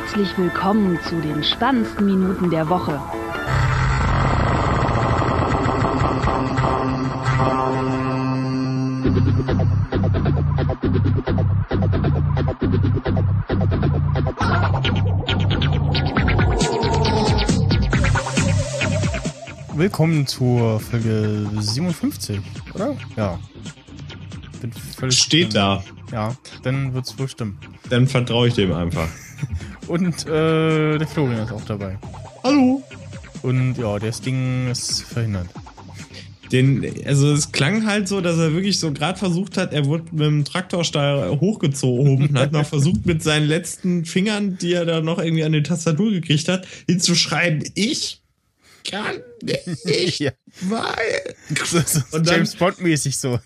Herzlich 0.00 0.38
willkommen 0.38 0.96
zu 1.08 1.20
den 1.20 1.42
spannendsten 1.42 2.06
Minuten 2.06 2.50
der 2.50 2.68
Woche. 2.68 3.02
Willkommen 19.74 20.28
zur 20.28 20.78
Folge 20.78 21.50
57, 21.58 22.40
oder? 22.72 22.96
Ja. 23.16 23.40
Bin 24.60 24.72
völlig 24.72 25.18
Steht 25.18 25.56
da. 25.56 25.82
Ja, 26.12 26.36
dann 26.62 26.94
wird's 26.94 27.18
wohl 27.18 27.28
stimmen. 27.28 27.58
Dann 27.90 28.06
vertraue 28.06 28.46
ich 28.46 28.54
dem 28.54 28.72
einfach. 28.72 29.08
Und 29.88 30.26
äh, 30.26 30.98
der 30.98 31.06
Florian 31.06 31.44
ist 31.44 31.52
auch 31.52 31.64
dabei. 31.64 31.98
Hallo. 32.44 32.82
Und 33.42 33.76
ja, 33.78 33.98
das 33.98 34.20
Ding 34.20 34.70
ist 34.70 35.02
verhindert. 35.02 35.48
Den, 36.52 37.06
also 37.06 37.32
es 37.32 37.52
klang 37.52 37.86
halt 37.86 38.08
so, 38.08 38.20
dass 38.20 38.38
er 38.38 38.52
wirklich 38.52 38.78
so 38.78 38.92
gerade 38.92 39.18
versucht 39.18 39.56
hat, 39.58 39.72
er 39.72 39.84
wurde 39.84 40.04
mit 40.12 40.20
dem 40.20 40.44
Traktorstall 40.44 41.38
hochgezogen 41.40 42.28
und 42.28 42.38
hat 42.38 42.52
noch 42.52 42.66
versucht 42.66 43.04
mit 43.04 43.22
seinen 43.22 43.46
letzten 43.46 44.04
Fingern, 44.04 44.56
die 44.56 44.72
er 44.72 44.86
da 44.86 45.00
noch 45.00 45.18
irgendwie 45.18 45.44
an 45.44 45.52
die 45.52 45.62
Tastatur 45.62 46.10
gekriegt 46.10 46.48
hat, 46.48 46.66
hinzuschreiben, 46.86 47.64
ich 47.74 48.22
kann 48.90 49.16
nicht, 49.84 50.18
ja. 50.20 50.32
weil. 50.62 51.34
So, 51.66 51.80
so 51.80 52.00
und 52.16 52.26
dann, 52.26 52.36
James 52.36 52.56
Bond-mäßig 52.56 53.18
so. 53.18 53.38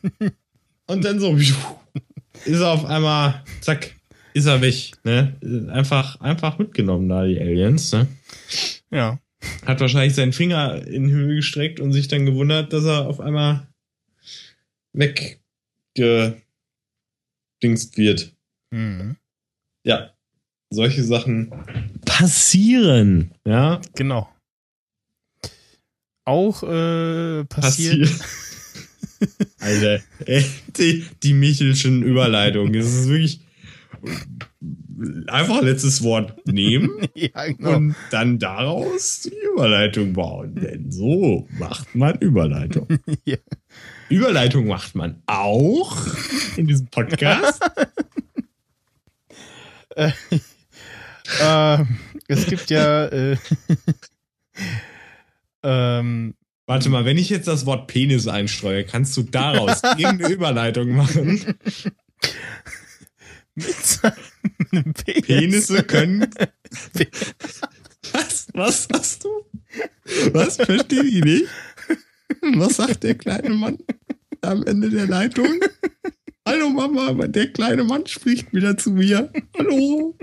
Und 0.86 1.04
dann 1.04 1.18
so 1.18 1.36
ist 2.44 2.60
er 2.60 2.70
auf 2.70 2.84
einmal, 2.84 3.42
zack, 3.60 3.94
ist 4.34 4.46
er 4.46 4.60
weg. 4.60 4.92
Ne? 5.04 5.34
Einfach, 5.70 6.20
einfach 6.20 6.58
mitgenommen 6.58 7.08
da, 7.08 7.24
die 7.24 7.40
Aliens. 7.40 7.92
Ne? 7.92 8.06
Ja. 8.90 9.18
Hat 9.66 9.80
wahrscheinlich 9.80 10.14
seinen 10.14 10.32
Finger 10.32 10.86
in 10.86 11.08
die 11.08 11.12
Höhe 11.12 11.36
gestreckt 11.36 11.80
und 11.80 11.92
sich 11.92 12.08
dann 12.08 12.26
gewundert, 12.26 12.72
dass 12.72 12.84
er 12.84 13.06
auf 13.06 13.20
einmal 13.20 13.66
weggedingst 14.92 16.38
wird. 17.96 18.32
Mhm. 18.70 19.16
Ja. 19.84 20.12
Solche 20.70 21.02
Sachen 21.04 21.52
passieren. 22.04 23.32
Ja. 23.46 23.80
Genau. 23.94 24.28
Auch 26.24 26.62
äh, 26.62 27.44
passiert. 27.44 28.00
Passier 28.00 28.26
Alter, 29.60 30.00
die, 30.78 31.04
die 31.22 31.32
Michelschen 31.34 32.02
Überleitung. 32.02 32.74
Es 32.74 32.86
ist 32.86 33.08
wirklich 33.08 33.40
einfach 35.28 35.62
letztes 35.62 36.02
Wort 36.02 36.46
nehmen 36.46 36.90
ja, 37.14 37.46
genau. 37.46 37.76
und 37.76 37.94
dann 38.10 38.38
daraus 38.38 39.22
die 39.22 39.34
Überleitung 39.52 40.12
bauen. 40.12 40.54
Denn 40.54 40.90
so 40.90 41.48
macht 41.58 41.94
man 41.94 42.18
Überleitung. 42.18 42.88
ja. 43.24 43.38
Überleitung 44.08 44.66
macht 44.66 44.94
man 44.94 45.22
auch 45.26 45.96
in 46.56 46.66
diesem 46.66 46.86
Podcast. 46.88 47.62
äh, 49.96 50.10
äh, 51.40 51.84
es 52.28 52.46
gibt 52.46 52.70
ja 52.70 53.06
äh, 53.06 53.36
ähm, 55.62 56.34
Warte 56.66 56.90
mal, 56.90 57.04
wenn 57.04 57.18
ich 57.18 57.28
jetzt 57.28 57.48
das 57.48 57.66
Wort 57.66 57.88
Penis 57.88 58.28
einstreue, 58.28 58.84
kannst 58.84 59.16
du 59.16 59.24
daraus 59.24 59.82
irgendeine 59.82 60.32
Überleitung 60.32 60.92
machen? 60.94 61.56
Mit 63.54 63.74
seinem 63.74 64.94
Penis. 64.94 65.26
Penisse 65.26 65.82
können. 65.82 66.30
Was? 68.12 68.48
Was 68.54 68.88
hast 68.92 69.24
du? 69.24 69.28
Was 70.32 70.56
verstehe 70.56 71.02
ich 71.02 71.24
nicht? 71.24 71.46
Was 72.56 72.76
sagt 72.76 73.02
der 73.02 73.14
kleine 73.14 73.50
Mann 73.50 73.78
am 74.40 74.62
Ende 74.64 74.90
der 74.90 75.06
Leitung? 75.06 75.60
Hallo 76.46 76.70
Mama, 76.70 77.26
der 77.26 77.52
kleine 77.52 77.84
Mann 77.84 78.06
spricht 78.06 78.52
wieder 78.52 78.76
zu 78.76 78.90
mir. 78.90 79.30
Hallo, 79.56 80.16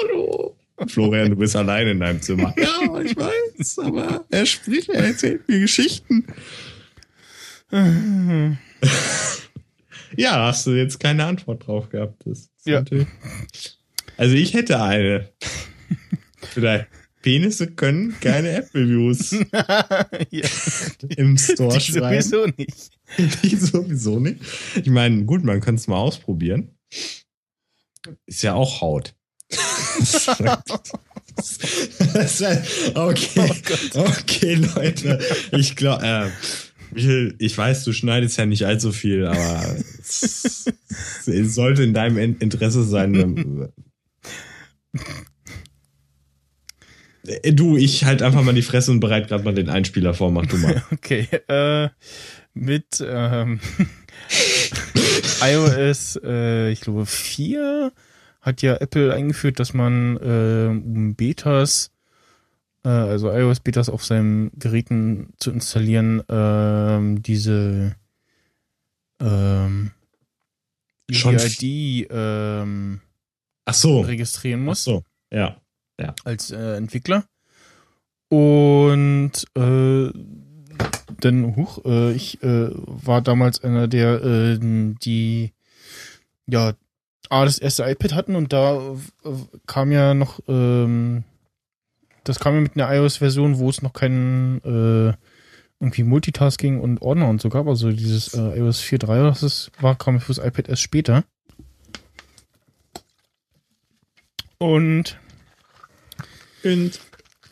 hallo. 0.00 0.56
Florian, 0.88 1.30
du 1.30 1.36
bist 1.36 1.56
allein 1.56 1.88
in 1.88 2.00
deinem 2.00 2.22
Zimmer. 2.22 2.54
Ja, 2.56 3.00
ich 3.00 3.16
weiß, 3.16 3.78
aber 3.80 4.24
er 4.30 4.46
spricht, 4.46 4.88
er 4.90 5.04
erzählt 5.04 5.48
mir 5.48 5.60
Geschichten. 5.60 6.26
ja, 10.16 10.46
hast 10.46 10.66
du 10.66 10.72
jetzt 10.72 11.00
keine 11.00 11.24
Antwort 11.24 11.66
drauf 11.66 11.88
gehabt. 11.88 12.24
ja. 12.64 12.84
Also 14.16 14.34
ich 14.34 14.54
hätte 14.54 14.80
eine. 14.80 15.30
Vielleicht. 16.52 16.86
Penisse 17.22 17.72
können 17.72 18.14
keine 18.20 18.52
App-Reviews 18.52 19.32
im 21.16 21.36
Store 21.36 21.76
Die 21.76 21.80
schreiben. 21.80 22.22
Sowieso 22.22 22.46
nicht. 22.56 22.90
Die 23.42 23.56
sowieso 23.56 24.20
nicht. 24.20 24.40
Ich 24.76 24.86
meine, 24.86 25.24
gut, 25.24 25.42
man 25.42 25.60
könnte 25.60 25.80
es 25.80 25.88
mal 25.88 25.96
ausprobieren. 25.96 26.70
Ist 28.26 28.42
ja 28.42 28.54
auch 28.54 28.80
Haut. 28.80 29.16
okay, 32.94 33.52
oh 33.94 34.00
okay, 34.00 34.54
Leute. 34.54 35.18
Ich 35.50 35.74
glaube, 35.74 36.06
äh, 36.06 36.30
ich 36.96 37.56
weiß, 37.56 37.84
du 37.84 37.92
schneidest 37.92 38.38
ja 38.38 38.46
nicht 38.46 38.64
allzu 38.64 38.92
viel, 38.92 39.26
aber 39.26 39.76
es, 40.00 40.66
es 41.26 41.54
sollte 41.54 41.82
in 41.82 41.94
deinem 41.94 42.16
Interesse 42.16 42.82
sein. 42.84 43.70
Äh, 47.26 47.52
du, 47.52 47.76
ich 47.76 48.04
halt 48.04 48.22
einfach 48.22 48.42
mal 48.42 48.54
die 48.54 48.62
Fresse 48.62 48.90
und 48.90 49.00
bereit 49.00 49.28
gerade 49.28 49.44
mal 49.44 49.54
den 49.54 49.68
Einspieler 49.68 50.14
vor, 50.14 50.30
mach 50.30 50.46
du 50.46 50.56
mal. 50.56 50.82
Okay, 50.92 51.28
äh, 51.48 51.88
mit 52.54 53.04
ähm, 53.06 53.60
iOS, 55.42 56.18
äh, 56.24 56.70
ich 56.70 56.80
glaube, 56.80 57.06
4 57.06 57.92
hat 58.40 58.62
ja 58.62 58.76
Apple 58.76 59.12
eingeführt, 59.12 59.58
dass 59.60 59.74
man 59.74 60.16
äh, 60.16 60.68
um 60.68 61.14
Betas, 61.16 61.90
äh, 62.86 62.88
also 62.88 63.30
iOS-Betas 63.30 63.88
auf 63.88 64.04
seinen 64.04 64.52
Geräten 64.58 65.32
zu 65.38 65.50
installieren, 65.50 66.20
äh, 66.28 67.20
diese 67.20 67.96
ähm, 69.20 69.90
UID 71.10 72.06
ähm, 72.10 73.00
Ach 73.64 73.74
so. 73.74 74.00
registrieren 74.00 74.64
muss. 74.64 74.82
Ach 74.82 74.92
so, 74.92 75.02
ja. 75.32 75.56
ja. 76.00 76.14
Als 76.24 76.52
äh, 76.52 76.76
Entwickler. 76.76 77.24
Und 78.28 79.32
äh, 79.56 80.10
denn, 81.22 81.56
huch, 81.56 81.84
äh, 81.84 82.12
ich 82.12 82.42
äh, 82.42 82.70
war 82.72 83.20
damals 83.20 83.62
einer 83.64 83.88
der, 83.88 84.22
äh, 84.22 84.58
die 84.60 85.52
ja 86.46 86.74
A, 87.28 87.44
das 87.44 87.58
erste 87.58 87.82
iPad 87.84 88.14
hatten 88.14 88.36
und 88.36 88.52
da 88.52 88.76
äh, 89.24 89.30
kam 89.66 89.90
ja 89.90 90.14
noch, 90.14 90.40
ähm, 90.46 91.24
das 92.28 92.40
kam 92.40 92.54
ja 92.54 92.60
mit 92.60 92.76
einer 92.76 92.92
iOS-Version, 92.92 93.58
wo 93.58 93.70
es 93.70 93.82
noch 93.82 93.92
keinen 93.92 94.58
äh, 94.64 95.14
irgendwie 95.80 96.02
Multitasking 96.02 96.80
und 96.80 97.00
Ordner 97.02 97.28
und 97.28 97.40
so 97.40 97.48
gab. 97.48 97.66
Also 97.68 97.92
dieses 97.92 98.34
äh, 98.34 98.58
iOS 98.58 98.82
4.3, 98.82 99.24
was 99.24 99.42
es 99.42 99.70
war, 99.80 99.96
kam 99.96 100.20
fürs 100.20 100.38
iPad 100.38 100.68
erst 100.68 100.82
später. 100.82 101.24
Und, 104.58 105.18
und 106.64 107.00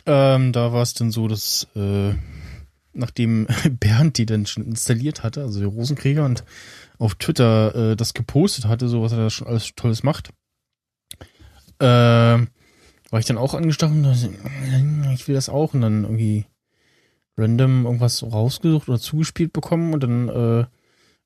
ähm, 0.07 0.53
da 0.53 0.73
war 0.73 0.83
es 0.83 0.95
dann 0.95 1.11
so, 1.11 1.29
dass 1.29 1.69
äh, 1.77 2.15
nachdem 2.95 3.47
Bernd 3.71 4.19
die 4.19 4.27
dann 4.27 4.47
schon 4.47 4.65
installiert 4.65 5.23
hatte, 5.23 5.43
also 5.43 5.61
der 5.61 5.69
Rosenkrieger 5.69 6.25
und 6.25 6.45
auf 6.99 7.15
Twitter 7.17 7.93
äh, 7.93 7.97
das 7.97 8.15
gepostet 8.15 8.65
hatte, 8.65 8.89
so 8.89 9.03
was 9.03 9.13
er 9.13 9.19
da 9.19 9.31
schon 9.31 9.47
alles 9.47 9.75
Tolles 9.77 10.03
macht, 10.03 10.31
äh, 11.79 12.39
war 13.15 13.21
ich 13.21 13.27
dann 13.27 13.39
auch 13.39 13.55
angestochen, 13.55 14.05
ich 15.15 15.28
will 15.28 15.37
das 15.37 15.49
auch 15.49 15.72
und 15.72 15.83
dann 15.83 16.03
irgendwie 16.03 16.47
random 17.37 17.84
irgendwas 17.84 18.25
rausgesucht 18.25 18.89
oder 18.89 18.99
zugespielt 18.99 19.53
bekommen 19.53 19.95
und 19.95 20.03
dann 20.03 20.28
äh, 20.28 20.65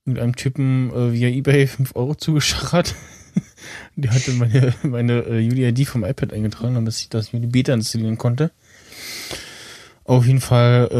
mit 0.05 0.37
Typen 0.37 0.91
äh, 0.91 1.15
via 1.15 1.31
Ebay 1.31 1.67
5 1.67 1.97
Euro 1.97 2.15
zugeschachert. 2.15 2.95
Die 3.97 4.11
hatte 4.11 4.33
meine, 4.33 4.75
meine 4.83 5.21
äh, 5.21 5.49
UDID 5.49 5.89
vom 5.89 6.05
iPad 6.05 6.35
eingetragen, 6.35 6.75
damit 6.75 6.95
ich 6.95 7.09
das 7.09 7.33
mir 7.33 7.41
die 7.41 7.47
Beta 7.47 7.73
installieren 7.73 8.19
konnte. 8.19 8.51
Auf 10.05 10.27
jeden 10.27 10.43
Fall 10.43 10.91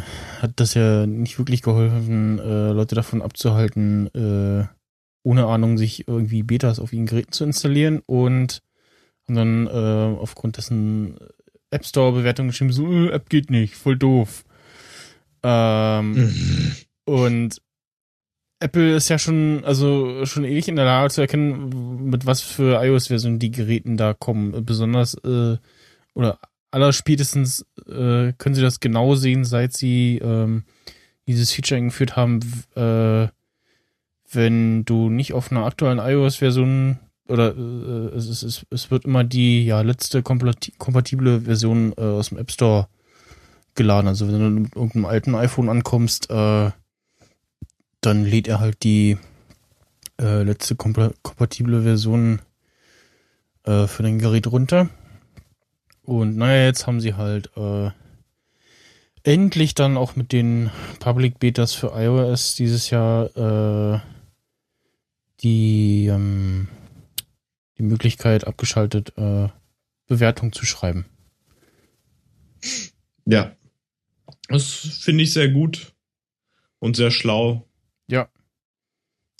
äh, 0.00 0.40
hat 0.40 0.52
das 0.56 0.72
ja 0.72 1.04
nicht 1.04 1.38
wirklich 1.38 1.60
geholfen, 1.60 2.38
äh, 2.38 2.72
Leute 2.72 2.94
davon 2.94 3.20
abzuhalten, 3.20 4.06
äh, 4.14 4.64
ohne 5.22 5.44
Ahnung 5.48 5.76
sich 5.76 6.08
irgendwie 6.08 6.42
Betas 6.42 6.80
auf 6.80 6.94
ihren 6.94 7.04
Geräten 7.04 7.32
zu 7.32 7.44
installieren 7.44 8.00
und 8.06 8.62
haben 9.36 9.66
dann 9.66 9.66
äh, 9.66 10.20
aufgrund 10.20 10.56
dessen 10.56 11.16
App 11.70 11.84
Store 11.86 12.12
Bewertungen 12.12 12.50
geschrieben, 12.50 12.72
so 12.72 12.90
äh, 12.90 13.10
App 13.10 13.28
geht 13.28 13.50
nicht, 13.50 13.74
voll 13.74 13.96
doof. 13.96 14.44
Ähm, 15.42 16.12
mhm. 16.12 16.76
Und 17.04 17.62
Apple 18.60 18.94
ist 18.94 19.08
ja 19.08 19.18
schon, 19.18 19.64
also 19.64 20.26
schon 20.26 20.44
ewig 20.44 20.68
in 20.68 20.76
der 20.76 20.84
Lage 20.84 21.10
zu 21.10 21.22
erkennen, 21.22 22.10
mit 22.10 22.26
was 22.26 22.42
für 22.42 22.82
iOS-Versionen 22.82 23.38
die 23.38 23.50
Geräten 23.50 23.96
da 23.96 24.12
kommen. 24.12 24.64
Besonders 24.66 25.14
äh, 25.24 25.56
oder 26.14 26.38
allerspätestens 26.70 27.64
äh, 27.86 28.32
können 28.36 28.54
sie 28.54 28.62
das 28.62 28.80
genau 28.80 29.14
sehen, 29.14 29.44
seit 29.44 29.72
sie 29.72 30.18
ähm, 30.22 30.64
dieses 31.26 31.52
Feature 31.52 31.78
eingeführt 31.78 32.16
haben, 32.16 32.40
äh, 32.76 33.28
wenn 34.32 34.84
du 34.84 35.08
nicht 35.08 35.32
auf 35.32 35.50
einer 35.50 35.64
aktuellen 35.64 35.98
iOS-Version 35.98 36.98
oder 37.30 37.56
äh, 37.56 38.16
es, 38.16 38.42
es, 38.42 38.66
es 38.70 38.90
wird 38.90 39.04
immer 39.04 39.24
die 39.24 39.64
ja 39.64 39.80
letzte 39.80 40.22
kompatible 40.22 41.42
Version 41.42 41.92
äh, 41.96 42.02
aus 42.02 42.28
dem 42.28 42.38
App 42.38 42.50
Store 42.50 42.88
geladen. 43.74 44.08
Also 44.08 44.28
wenn 44.28 44.38
du 44.38 44.50
mit 44.60 44.76
irgendeinem 44.76 45.06
alten 45.06 45.34
iPhone 45.34 45.68
ankommst, 45.68 46.30
äh, 46.30 46.70
dann 48.00 48.24
lädt 48.24 48.48
er 48.48 48.60
halt 48.60 48.82
die 48.82 49.18
äh, 50.20 50.42
letzte 50.42 50.76
kompatible 50.76 51.82
Version 51.82 52.40
äh, 53.64 53.86
für 53.86 54.02
dein 54.02 54.18
Gerät 54.18 54.46
runter. 54.46 54.88
Und 56.02 56.36
naja, 56.36 56.66
jetzt 56.66 56.86
haben 56.86 57.00
sie 57.00 57.14
halt 57.14 57.50
äh, 57.56 57.90
endlich 59.22 59.74
dann 59.74 59.96
auch 59.96 60.16
mit 60.16 60.32
den 60.32 60.70
Public 60.98 61.38
Betas 61.38 61.74
für 61.74 61.92
iOS 61.94 62.54
dieses 62.54 62.90
Jahr 62.90 63.36
äh, 63.36 64.00
die, 65.42 66.06
ähm, 66.06 66.68
die 67.80 67.86
Möglichkeit 67.86 68.46
abgeschaltet, 68.46 69.14
äh, 69.16 69.48
Bewertung 70.06 70.52
zu 70.52 70.66
schreiben. 70.66 71.06
Ja. 73.24 73.52
Das 74.48 74.64
finde 74.64 75.24
ich 75.24 75.32
sehr 75.32 75.48
gut 75.48 75.94
und 76.78 76.94
sehr 76.96 77.10
schlau. 77.10 77.66
Ja. 78.06 78.28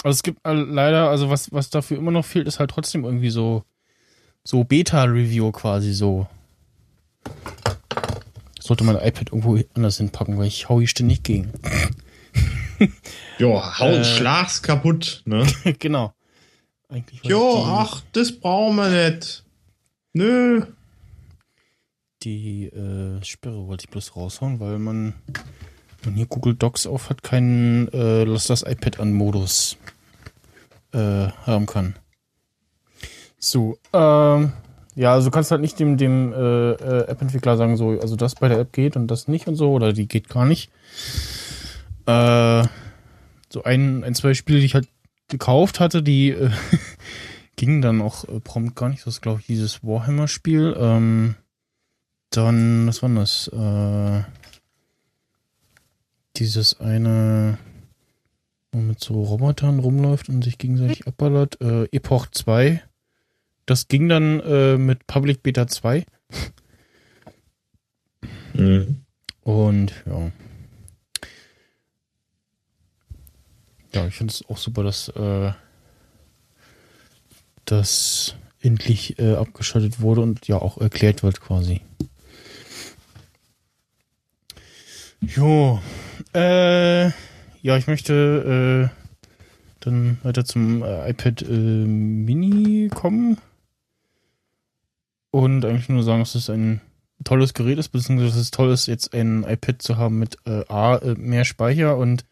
Also 0.03 0.17
es 0.17 0.23
gibt 0.23 0.41
leider, 0.45 1.11
also 1.11 1.29
was, 1.29 1.53
was 1.53 1.69
dafür 1.69 1.99
immer 1.99 2.13
noch 2.13 2.25
fehlt, 2.25 2.47
ist 2.47 2.61
halt 2.61 2.71
trotzdem 2.71 3.05
irgendwie 3.05 3.31
so, 3.31 3.65
so 4.43 4.65
Beta-Review 4.65 5.53
quasi 5.53 5.93
so. 5.93 6.27
Sollte 8.59 8.85
mein 8.85 8.97
iPad 8.97 9.33
irgendwo 9.33 9.59
anders 9.75 9.99
hinpacken, 9.99 10.39
weil 10.39 10.47
ich 10.47 10.69
hau 10.71 10.79
hier 10.79 10.89
ständig 10.89 11.23
gegen. 11.25 11.53
jo, 13.39 13.61
hau, 13.79 13.89
äh, 13.89 14.05
schlag's 14.05 14.63
kaputt, 14.63 15.23
ne? 15.27 15.47
genau. 15.79 16.15
Eigentlich 16.91 17.23
jo, 17.23 17.65
ach, 17.67 18.03
das 18.13 18.33
brauchen 18.33 18.77
wir 18.77 18.89
nicht. 18.89 19.45
Nö. 20.13 20.63
Die 22.23 22.67
äh, 22.67 23.25
Sperre 23.25 23.67
wollte 23.67 23.85
ich 23.85 23.91
bloß 23.91 24.17
raushauen, 24.17 24.61
weil 24.61 24.79
man, 24.79 25.15
man 26.05 26.15
hier 26.15 26.27
Google 26.27 26.55
Docs 26.55 26.87
auf 26.87 27.09
hat, 27.09 27.23
keinen 27.23 27.89
äh, 27.93 28.25
Lass 28.25 28.49
das 28.49 28.63
iPad 28.63 29.01
an 29.01 29.13
Modus 29.13 29.79
äh, 30.93 30.99
haben 30.99 31.67
kann. 31.67 31.95
So, 33.39 33.79
ähm, 33.93 34.53
ja, 34.97 35.13
also 35.15 35.29
du 35.29 35.31
kannst 35.31 35.51
halt 35.51 35.61
nicht 35.61 35.79
dem, 35.79 35.97
dem 35.97 36.33
äh, 36.33 36.73
äh, 36.73 37.09
App-Entwickler 37.09 37.57
sagen, 37.57 37.77
so, 37.77 37.99
also 38.01 38.17
das 38.17 38.35
bei 38.35 38.49
der 38.49 38.59
App 38.59 38.73
geht 38.73 38.97
und 38.97 39.07
das 39.07 39.29
nicht 39.29 39.47
und 39.47 39.55
so, 39.55 39.73
oder 39.73 39.93
die 39.93 40.09
geht 40.09 40.29
gar 40.29 40.45
nicht. 40.45 40.71
Äh, 42.07 42.65
so 43.49 43.63
ein, 43.63 44.05
ein, 44.05 44.15
zwei 44.15 44.35
Spiele, 44.35 44.59
die 44.59 44.67
ich 44.67 44.75
halt 44.75 44.89
gekauft 45.31 45.81
hatte, 45.81 46.03
die 46.03 46.31
äh, 46.31 46.51
gingen 47.57 47.83
dann 47.83 48.01
auch 48.03 48.25
äh, 48.25 48.41
prompt 48.41 48.77
gar 48.77 48.89
nicht. 48.89 49.07
Das 49.07 49.15
ist, 49.15 49.23
glaube 49.23 49.41
ich, 49.41 49.47
dieses 49.47 49.83
Warhammer-Spiel. 49.85 50.77
Ähm, 50.79 51.35
dann, 52.31 52.87
was 52.87 53.03
war 53.03 53.09
das? 53.11 53.49
Äh, 53.49 54.25
dieses 56.37 56.81
eine, 56.81 57.59
wo 58.73 58.81
mit 58.81 59.03
so 59.03 59.23
Robotern 59.23 59.79
rumläuft 59.79 60.29
und 60.29 60.43
sich 60.43 60.59
gegenseitig 60.59 61.07
abballert. 61.07 61.61
Äh, 61.61 61.85
Epoch 61.93 62.27
2 62.31 62.83
das 63.71 63.87
ging 63.87 64.09
dann 64.09 64.41
äh, 64.41 64.77
mit 64.79 65.07
Public 65.07 65.45
Beta 65.45 65.69
2. 65.69 66.05
Mhm. 68.55 69.03
Und 69.43 69.95
ja. 70.07 70.33
Ja, 73.93 74.07
ich 74.07 74.15
finde 74.15 74.33
es 74.33 74.45
auch 74.49 74.57
super, 74.57 74.83
dass 74.85 75.09
äh, 75.09 75.53
das 77.65 78.37
endlich 78.61 79.19
äh, 79.19 79.35
abgeschaltet 79.35 80.01
wurde 80.01 80.21
und 80.21 80.47
ja 80.47 80.57
auch 80.57 80.79
erklärt 80.79 81.23
wird 81.23 81.41
quasi. 81.41 81.81
Jo, 85.21 85.81
äh, 86.35 87.07
ja, 87.63 87.77
ich 87.77 87.87
möchte 87.87 88.91
äh, 88.91 88.97
dann 89.81 90.19
weiter 90.23 90.45
zum 90.45 90.83
äh, 90.83 91.11
iPad 91.11 91.43
äh, 91.43 91.53
Mini 91.53 92.89
kommen 92.89 93.39
und 95.31 95.65
eigentlich 95.65 95.89
nur 95.89 96.03
sagen, 96.03 96.21
dass 96.21 96.35
es 96.35 96.49
ein 96.49 96.81
tolles 97.25 97.55
Gerät 97.55 97.79
ist, 97.79 97.91
beziehungsweise 97.91 98.31
dass 98.31 98.41
es 98.41 98.51
toll 98.51 98.71
ist, 98.71 98.87
jetzt 98.87 99.15
ein 99.15 99.45
iPad 99.45 99.83
zu 99.83 99.97
haben 99.99 100.19
mit 100.19 100.39
äh, 100.47 100.65
A, 100.69 100.97
äh, 100.97 101.15
mehr 101.15 101.45
Speicher 101.45 101.97
und 101.97 102.25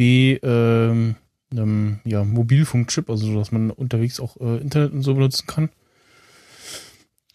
Ähm, 0.00 1.16
einem 1.52 2.00
ja, 2.04 2.24
Mobilfunkchip, 2.24 3.10
also 3.10 3.34
dass 3.34 3.52
man 3.52 3.70
unterwegs 3.70 4.20
auch 4.20 4.36
äh, 4.40 4.58
Internet 4.58 4.92
und 4.92 5.02
so 5.02 5.14
benutzen 5.14 5.46
kann. 5.46 5.70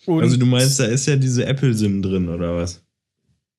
Und 0.06 0.22
also 0.22 0.38
du 0.38 0.46
meinst, 0.46 0.80
da 0.80 0.86
ist 0.86 1.08
ja 1.08 1.16
diese 1.16 1.46
Apple-SIM 1.46 2.02
drin, 2.02 2.30
oder 2.30 2.56
was? 2.56 2.84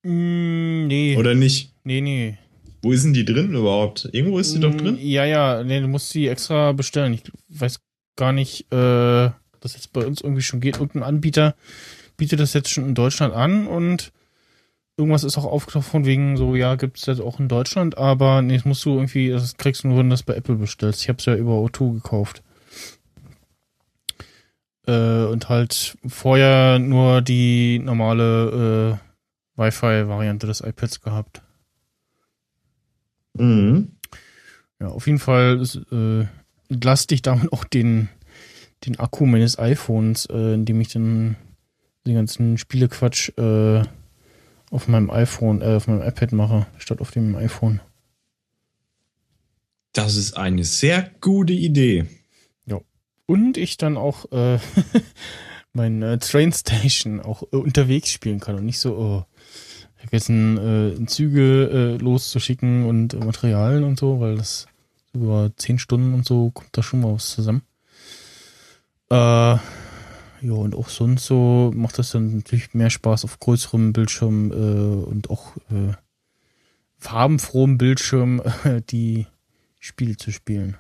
Mm, 0.03 0.87
nee. 0.87 1.17
Oder 1.17 1.35
nicht? 1.35 1.75
Nee, 1.85 2.01
nee. 2.01 2.39
Wo 2.83 2.93
ist 2.93 3.05
denn 3.05 3.15
die 3.15 3.25
drin 3.25 3.53
überhaupt? 3.53 4.09
Irgendwo 4.13 4.39
ist 4.39 4.55
die 4.55 4.59
mm, 4.59 4.63
doch 4.63 4.75
drin? 4.75 4.99
Ja, 5.01 5.25
ja, 5.25 5.65
nee, 5.65 5.81
du 5.81 5.89
musst 5.89 6.11
sie 6.11 6.29
extra 6.29 6.73
bestellen. 6.73 7.13
Ich 7.15 7.23
weiß 7.49 7.81
gar 8.17 8.33
nicht, 8.33 8.73
äh, 8.73 9.31
das 9.61 9.75
jetzt 9.75 9.93
bei 9.93 10.07
uns 10.07 10.21
irgendwie 10.21 10.43
schon 10.43 10.61
geht. 10.61 10.77
Irgendein 10.77 11.03
Anbieter 11.03 11.57
bietet 12.17 12.41
das 12.41 12.55
jetzt 12.55 12.71
schon 12.71 12.87
in 12.87 12.95
Deutschland 12.95 13.35
an 13.35 13.67
und 13.67 14.13
irgendwas 14.97 15.25
ist 15.25 15.37
auch 15.37 15.45
aufgetaucht 15.45 15.87
von 15.87 16.05
wegen 16.05 16.37
so, 16.37 16.55
ja, 16.55 16.75
gibt 16.77 16.99
es 16.99 17.07
jetzt 17.07 17.21
auch 17.21 17.39
in 17.39 17.49
Deutschland, 17.49 17.99
aber 17.99 18.43
nee, 18.43 18.57
das 18.57 18.65
musst 18.65 18.85
du 18.85 18.95
irgendwie, 18.95 19.31
das 19.31 19.57
kriegst 19.57 19.85
du 19.85 19.89
nur, 19.89 19.99
wenn 19.99 20.09
du 20.09 20.15
das 20.15 20.23
bei 20.23 20.35
Apple 20.35 20.57
bestellst. 20.57 21.03
Ich 21.03 21.09
habe 21.09 21.19
es 21.19 21.27
ja 21.27 21.35
über 21.35 21.53
O2 21.53 21.95
gekauft. 21.95 22.43
Äh, 24.87 25.25
und 25.25 25.49
halt 25.49 25.99
vorher 26.07 26.79
nur 26.79 27.21
die 27.21 27.79
normale 27.81 29.01
äh, 29.57 29.61
Wi-Fi-Variante 29.61 30.47
des 30.47 30.61
iPads 30.61 31.01
gehabt. 31.01 31.43
Mhm. 33.35 33.97
Ja, 34.81 34.89
auf 34.89 35.07
jeden 35.07 35.19
Fall 35.19 35.59
ist, 35.61 35.77
äh, 35.91 36.27
lass 36.69 37.07
dich 37.07 37.23
damit 37.23 37.53
auch 37.53 37.65
den 37.65 38.09
den 38.85 38.99
Akku 38.99 39.27
meines 39.27 39.59
iPhones, 39.59 40.27
äh, 40.27 40.55
indem 40.55 40.81
ich 40.81 40.89
dann 40.89 41.37
den 42.07 42.15
ganzen 42.15 42.59
Spielequatsch 42.59 43.31
äh, 43.39 43.83
auf 44.71 44.89
meinem 44.89 45.11
iPhone, 45.11 45.63
äh, 45.63 45.77
auf 45.77 45.87
meinem 45.87 46.03
iPad 46.03 46.33
mache, 46.33 46.67
statt 46.79 47.01
auf 47.01 47.11
dem 47.11 47.37
iPhone. 47.37 47.81
Das 49.93 50.17
ist 50.17 50.37
eine 50.37 50.65
sehr 50.65 51.11
gute 51.21 51.53
Idee. 51.53 52.07
Ja. 52.67 52.81
Und 53.27 53.57
ich 53.57 53.77
dann 53.77 53.97
auch 53.97 54.31
äh, 54.33 54.59
mein 55.73 56.03
äh, 56.03 56.19
Train 56.19 56.53
Station 56.53 57.21
auch 57.21 57.43
äh, 57.45 57.57
unterwegs 57.57 58.11
spielen 58.11 58.41
kann 58.41 58.57
und 58.57 58.67
nicht 58.67 58.79
so 58.79 58.97
oh, 58.97 59.25
vergessen, 59.97 60.59
äh, 61.03 61.07
Züge 61.07 61.97
äh, 61.99 62.03
loszuschicken 62.03 62.85
und 62.85 63.15
äh, 63.15 63.19
Materialien 63.19 63.85
und 63.85 63.99
so, 63.99 64.21
weil 64.21 64.37
das 64.37 64.67
über 65.15 65.51
zehn 65.57 65.79
Stunden 65.79 66.13
und 66.13 66.27
so 66.27 66.51
kommt 66.51 66.77
da 66.77 66.83
schon 66.83 67.01
mal 67.01 67.15
was 67.15 67.31
zusammen. 67.31 67.63
Äh, 69.11 69.57
ja, 70.47 70.53
und 70.53 70.77
auch 70.77 70.89
sonst 70.89 71.27
so 71.27 71.73
macht 71.75 71.99
das 71.99 72.13
dann 72.13 72.37
natürlich 72.37 72.73
mehr 72.73 72.91
Spaß 72.91 73.25
auf 73.25 73.41
größerem 73.41 73.93
Bildschirm 73.93 74.53
äh, 74.53 75.05
und 75.05 75.29
auch 75.29 75.57
äh, 75.71 75.93
farbenfrohem 76.99 77.79
Bildschirm 77.79 78.41
äh, 78.63 78.81
die 78.89 79.27
Spiele 79.81 80.17
zu 80.17 80.31
spielen. 80.31 80.77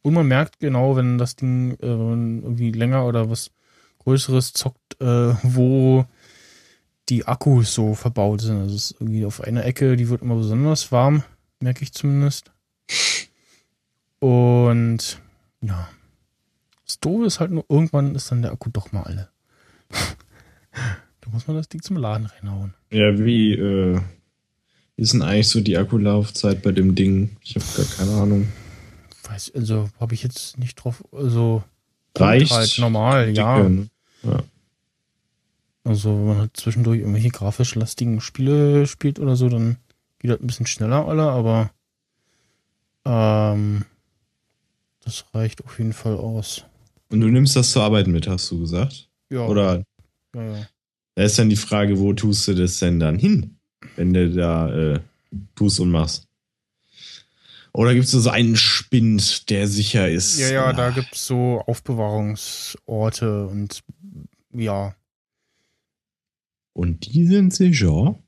Und 0.00 0.14
man 0.14 0.26
merkt 0.26 0.58
genau, 0.58 0.96
wenn 0.96 1.18
das 1.18 1.36
Ding 1.36 1.72
äh, 1.82 1.86
irgendwie 1.86 2.72
länger 2.72 3.04
oder 3.04 3.28
was 3.28 3.50
Größeres 3.98 4.54
zockt, 4.54 4.98
äh, 5.02 5.34
wo 5.42 6.06
die 7.10 7.26
Akkus 7.26 7.74
so 7.74 7.94
verbaut 7.94 8.40
sind. 8.40 8.56
Also 8.58 8.74
es 8.74 8.92
ist 8.92 9.00
irgendwie 9.00 9.26
auf 9.26 9.42
einer 9.42 9.66
Ecke, 9.66 9.96
die 9.96 10.08
wird 10.08 10.22
immer 10.22 10.36
besonders 10.36 10.92
warm, 10.92 11.24
merke 11.60 11.82
ich 11.82 11.92
zumindest. 11.92 12.52
Und 14.20 15.20
ja, 15.60 15.88
das 16.88 16.98
Doofe 16.98 17.26
ist 17.26 17.38
halt 17.38 17.52
nur, 17.52 17.64
irgendwann 17.68 18.16
ist 18.16 18.32
dann 18.32 18.42
der 18.42 18.50
Akku 18.50 18.70
doch 18.70 18.90
mal 18.90 19.04
alle. 19.04 19.28
da 21.20 21.30
muss 21.30 21.46
man 21.46 21.56
das 21.56 21.68
Ding 21.68 21.82
zum 21.82 21.96
Laden 21.96 22.26
reinhauen. 22.26 22.74
Ja, 22.90 23.16
wie 23.18 23.52
äh, 23.52 24.00
ist 24.96 25.12
denn 25.12 25.22
eigentlich 25.22 25.48
so 25.48 25.60
die 25.60 25.78
Akkulaufzeit 25.78 26.62
bei 26.62 26.72
dem 26.72 26.96
Ding? 26.96 27.36
Ich 27.44 27.54
habe 27.54 27.64
gar 27.76 27.86
keine 27.96 28.20
Ahnung. 28.20 28.48
Weiß, 29.22 29.52
also 29.54 29.88
habe 30.00 30.14
ich 30.14 30.24
jetzt 30.24 30.58
nicht 30.58 30.74
drauf, 30.74 31.04
also 31.12 31.62
reicht 32.16 32.50
halt 32.50 32.78
normal, 32.78 33.36
ja. 33.36 33.68
Ne? 33.68 33.88
ja. 34.24 34.42
Also 35.84 36.10
wenn 36.10 36.26
man 36.26 36.38
halt 36.38 36.56
zwischendurch 36.56 36.98
irgendwelche 36.98 37.28
grafisch 37.28 37.76
lastigen 37.76 38.20
Spiele 38.20 38.86
spielt 38.86 39.20
oder 39.20 39.36
so, 39.36 39.48
dann 39.48 39.76
geht 40.18 40.30
halt 40.30 40.42
ein 40.42 40.46
bisschen 40.48 40.66
schneller 40.66 41.06
alle, 41.06 41.30
aber 41.30 41.70
Ähm, 43.04 43.84
das 45.04 45.24
reicht 45.32 45.64
auf 45.64 45.78
jeden 45.78 45.94
Fall 45.94 46.16
aus. 46.16 46.64
Und 47.10 47.20
du 47.20 47.28
nimmst 47.28 47.56
das 47.56 47.70
zur 47.72 47.82
Arbeit 47.82 48.06
mit, 48.06 48.26
hast 48.28 48.50
du 48.50 48.60
gesagt? 48.60 49.08
Ja. 49.30 49.46
Oder 49.46 49.82
Ja, 50.34 50.42
ja. 50.42 50.66
da 51.14 51.22
ist 51.22 51.38
dann 51.38 51.48
die 51.50 51.56
Frage, 51.56 51.98
wo 51.98 52.12
tust 52.12 52.46
du 52.48 52.54
das 52.54 52.78
denn 52.78 53.00
dann 53.00 53.18
hin, 53.18 53.58
wenn 53.96 54.12
du 54.12 54.30
da 54.30 54.72
äh, 54.94 55.00
tust 55.54 55.80
und 55.80 55.90
machst? 55.90 56.26
Oder 57.72 57.94
gibt 57.94 58.06
es 58.06 58.10
so 58.12 58.30
einen 58.30 58.56
Spind, 58.56 59.50
der 59.50 59.68
sicher 59.68 60.08
ist? 60.10 60.38
Ja, 60.38 60.48
ja, 60.50 60.72
da 60.72 60.88
Ah, 60.88 60.90
gibt's 60.90 61.26
so 61.26 61.62
Aufbewahrungsorte 61.66 63.46
und 63.46 63.82
ja. 64.52 64.94
Und 66.72 67.06
die 67.06 67.26
sind 67.26 67.54
sicher? 67.54 68.18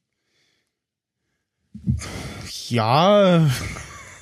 Ja, 2.68 3.50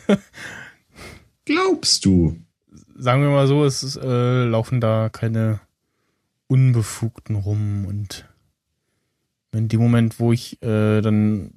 Glaubst 1.45 2.05
du? 2.05 2.39
Sagen 2.99 3.23
wir 3.23 3.31
mal 3.31 3.47
so, 3.47 3.65
es 3.65 3.83
ist, 3.83 3.97
äh, 3.97 4.45
laufen 4.45 4.81
da 4.81 5.09
keine 5.09 5.61
Unbefugten 6.49 7.37
rum 7.37 7.87
und 7.87 8.29
in 9.53 9.69
dem 9.69 9.81
Moment, 9.81 10.21
wo 10.21 10.33
ich 10.33 10.63
äh, 10.63 11.01
dann 11.01 11.53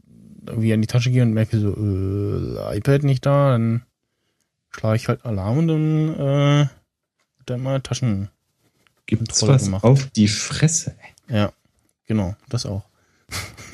irgendwie 0.45 0.74
an 0.74 0.81
die 0.81 0.88
Tasche 0.88 1.12
gehe 1.12 1.24
und 1.24 1.33
merke 1.33 1.60
so, 1.60 1.75
äh, 1.75 2.77
iPad 2.77 3.03
nicht 3.03 3.25
da, 3.25 3.51
dann 3.51 3.83
schlage 4.69 4.95
ich 4.95 5.07
halt 5.07 5.25
Alarm 5.25 5.57
und 5.60 5.67
dann 5.67 6.15
äh, 6.15 6.67
wird 7.38 7.50
dann 7.50 7.62
mal 7.62 7.81
Taschen. 7.81 8.29
Gibt's 9.05 9.45
was 9.45 9.65
gemacht. 9.65 9.83
auf 9.83 10.10
die 10.12 10.29
Fresse? 10.29 10.95
Ja, 11.27 11.51
genau, 12.07 12.36
das 12.48 12.65
auch. 12.65 12.83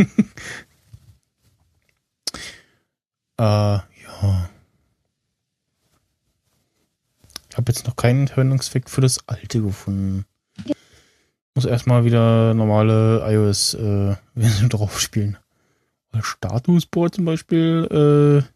äh, 3.37 3.43
ja. 3.43 4.49
Ich 7.46 7.46
habe 7.57 7.71
jetzt 7.71 7.87
noch 7.87 7.95
keinen 7.95 8.27
Verwendungszweck 8.27 8.89
für 8.89 9.01
das 9.01 9.27
alte 9.27 9.61
gefunden. 9.61 10.25
Muss 11.55 11.65
erstmal 11.65 12.05
wieder 12.05 12.53
normale 12.53 13.23
iOS-Version 13.27 14.69
drauf 14.69 14.99
spielen. 14.99 15.37
Weil 16.11 16.23
Statusboard 16.23 17.15
zum 17.15 17.25
Beispiel 17.25 18.45
äh, 18.45 18.47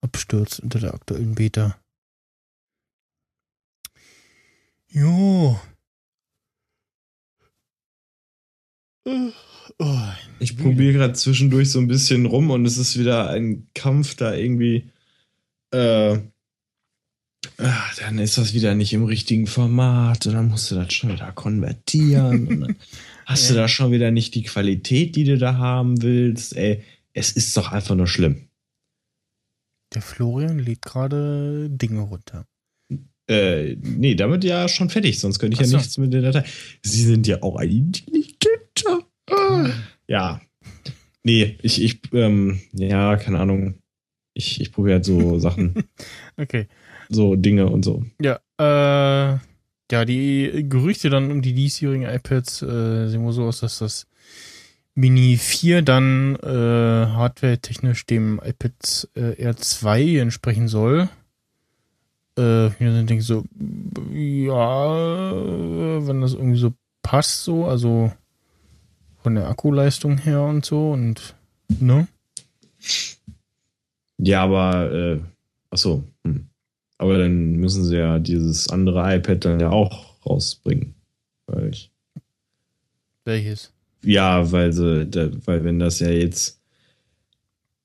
abstürzt 0.00 0.60
unter 0.60 0.78
der 0.78 0.94
aktuellen 0.94 1.34
Beta. 1.34 1.76
Jo. 4.88 5.58
Äh. 9.04 9.30
Ich 10.38 10.56
probiere 10.56 10.92
gerade 10.92 11.14
zwischendurch 11.14 11.70
so 11.70 11.80
ein 11.80 11.88
bisschen 11.88 12.26
rum 12.26 12.50
und 12.50 12.64
es 12.66 12.76
ist 12.76 12.98
wieder 12.98 13.30
ein 13.30 13.68
Kampf 13.74 14.14
da 14.14 14.34
irgendwie. 14.34 14.90
Äh, 15.72 16.18
ah, 17.58 17.84
dann 18.00 18.18
ist 18.18 18.38
das 18.38 18.54
wieder 18.54 18.74
nicht 18.74 18.92
im 18.92 19.04
richtigen 19.04 19.46
Format 19.46 20.26
und 20.26 20.34
dann 20.34 20.48
musst 20.48 20.70
du 20.70 20.74
das 20.74 20.92
schon 20.92 21.12
wieder 21.12 21.32
konvertieren. 21.32 22.46
und 22.48 22.60
dann 22.60 22.76
hast 23.26 23.50
du 23.50 23.54
Ja. 23.54 23.62
da 23.62 23.68
schon 23.68 23.92
wieder 23.92 24.10
nicht 24.10 24.34
die 24.34 24.42
Qualität, 24.42 25.16
die 25.16 25.24
du 25.24 25.38
da 25.38 25.56
haben 25.56 26.02
willst. 26.02 26.56
Ey, 26.56 26.82
es 27.12 27.32
ist 27.32 27.56
doch 27.56 27.72
einfach 27.72 27.94
nur 27.94 28.06
schlimm. 28.06 28.48
Der 29.94 30.02
Florian 30.02 30.58
lädt 30.58 30.82
gerade 30.82 31.68
Dinge 31.70 32.00
runter. 32.00 32.46
Äh, 33.28 33.76
nee, 33.80 34.14
damit 34.16 34.44
ja 34.44 34.68
schon 34.68 34.90
fertig, 34.90 35.18
sonst 35.18 35.38
könnte 35.38 35.54
ich 35.54 35.66
Ach 35.66 35.70
ja 35.72 35.78
nichts 35.78 35.96
mit 35.96 36.12
der 36.12 36.20
Datei. 36.22 36.44
Sie 36.82 37.02
sind 37.04 37.26
ja 37.26 37.42
auch 37.42 37.56
ein 37.56 37.70
intelligenter. 37.70 39.06
Ah. 39.30 39.70
Ja. 40.08 40.40
Nee, 41.22 41.56
ich, 41.62 41.80
ich, 41.82 42.00
ähm, 42.12 42.60
ja, 42.72 43.16
keine 43.16 43.38
Ahnung. 43.38 43.78
Ich, 44.34 44.60
ich 44.60 44.72
probiere 44.72 44.96
halt 44.96 45.04
so 45.06 45.38
Sachen, 45.38 45.74
Okay. 46.36 46.66
So 47.08 47.36
Dinge 47.36 47.66
und 47.66 47.84
so. 47.84 48.04
Ja, 48.20 48.40
äh, 48.58 49.38
ja, 49.90 50.04
die 50.04 50.66
Gerüchte 50.68 51.10
dann 51.10 51.30
um 51.30 51.42
die 51.42 51.52
diesjährigen 51.52 52.08
iPads 52.08 52.62
äh, 52.62 53.08
sehen 53.08 53.22
wohl 53.24 53.32
so 53.32 53.44
aus, 53.44 53.60
dass 53.60 53.78
das 53.78 54.06
Mini 54.94 55.36
4 55.36 55.82
dann 55.82 56.36
äh, 56.36 56.46
hardware-technisch 56.46 58.06
dem 58.06 58.40
iPad 58.44 59.08
äh, 59.14 59.50
R2 59.50 60.20
entsprechen 60.20 60.68
soll. 60.68 61.08
Äh, 62.38 62.68
ich 62.68 62.78
denke 62.78 63.22
so, 63.22 63.44
ja, 64.12 65.32
wenn 66.06 66.20
das 66.20 66.34
irgendwie 66.34 66.58
so 66.58 66.72
passt, 67.02 67.44
so, 67.44 67.66
also 67.66 68.12
von 69.22 69.34
der 69.34 69.48
Akkuleistung 69.48 70.18
her 70.18 70.42
und 70.42 70.64
so 70.64 70.92
und 70.92 71.34
ne? 71.68 72.06
Ja, 74.18 74.44
aber, 74.44 74.92
äh, 74.92 75.20
ach 75.70 75.78
so. 75.78 76.04
Hm. 76.24 76.48
Aber 77.04 77.18
dann 77.18 77.56
müssen 77.56 77.84
sie 77.84 77.98
ja 77.98 78.18
dieses 78.18 78.70
andere 78.70 79.16
iPad 79.16 79.44
dann 79.44 79.60
ja 79.60 79.68
auch 79.68 80.24
rausbringen. 80.24 80.94
Weil 81.46 81.68
ich, 81.68 81.92
Welches? 83.26 83.74
ja, 84.02 84.50
weil 84.50 84.72
sie, 84.72 85.04
da, 85.04 85.28
weil 85.44 85.64
wenn 85.64 85.78
das 85.78 86.00
ja 86.00 86.08
jetzt 86.08 86.62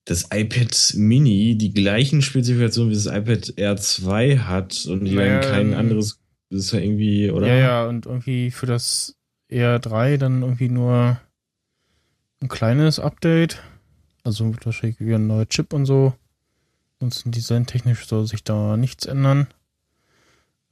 das 0.05 0.29
iPad 0.31 0.93
Mini 0.95 1.57
die 1.57 1.73
gleichen 1.73 2.21
Spezifikationen 2.21 2.91
wie 2.91 2.95
das 2.95 3.07
iPad 3.07 3.55
R2 3.57 4.37
hat 4.39 4.85
und 4.85 5.03
die 5.03 5.15
Naja, 5.15 5.41
dann 5.41 5.51
kein 5.51 5.73
anderes, 5.73 6.21
das 6.49 6.61
ist 6.61 6.71
ja 6.71 6.79
irgendwie, 6.79 7.29
oder? 7.29 7.47
Ja, 7.47 7.55
ja, 7.55 7.87
und 7.89 8.05
irgendwie 8.05 8.51
für 8.51 8.67
das 8.67 9.17
R3 9.51 10.15
dann 10.15 10.43
irgendwie 10.43 10.69
nur 10.69 11.19
ein 12.39 12.47
kleines 12.47 13.01
Update. 13.01 13.61
Also 14.23 14.55
wahrscheinlich 14.63 15.01
wieder 15.01 15.17
ein 15.17 15.27
neuer 15.27 15.49
Chip 15.49 15.73
und 15.73 15.85
so. 15.85 16.13
Ansonsten 16.99 17.31
designtechnisch 17.31 18.07
soll 18.07 18.27
sich 18.27 18.43
da 18.43 18.75
nichts 18.75 19.05
ändern. 19.05 19.47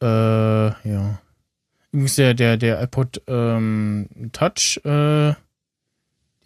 Äh, 0.01 0.05
ja. 0.07 1.19
Übrigens 1.91 2.15
der, 2.15 2.34
der, 2.34 2.57
der 2.57 2.81
iPod 2.84 3.22
ähm, 3.27 4.10
Touch, 4.34 4.81
äh, 4.84 5.34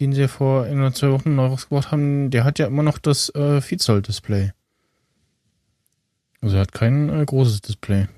den 0.00 0.12
sie 0.12 0.28
vor 0.28 0.64
ein 0.64 0.78
oder 0.78 0.94
zwei 0.94 1.10
Wochen 1.10 1.34
neu 1.34 1.46
rausgebracht 1.46 1.90
haben, 1.90 2.30
der 2.30 2.44
hat 2.44 2.58
ja 2.58 2.66
immer 2.66 2.82
noch 2.82 2.98
das 2.98 3.34
äh, 3.34 3.60
4 3.60 3.78
Zoll 3.78 4.02
Display. 4.02 4.52
Also 6.40 6.56
er 6.56 6.62
hat 6.62 6.72
kein 6.72 7.08
äh, 7.08 7.24
großes 7.24 7.60
Display. 7.60 8.08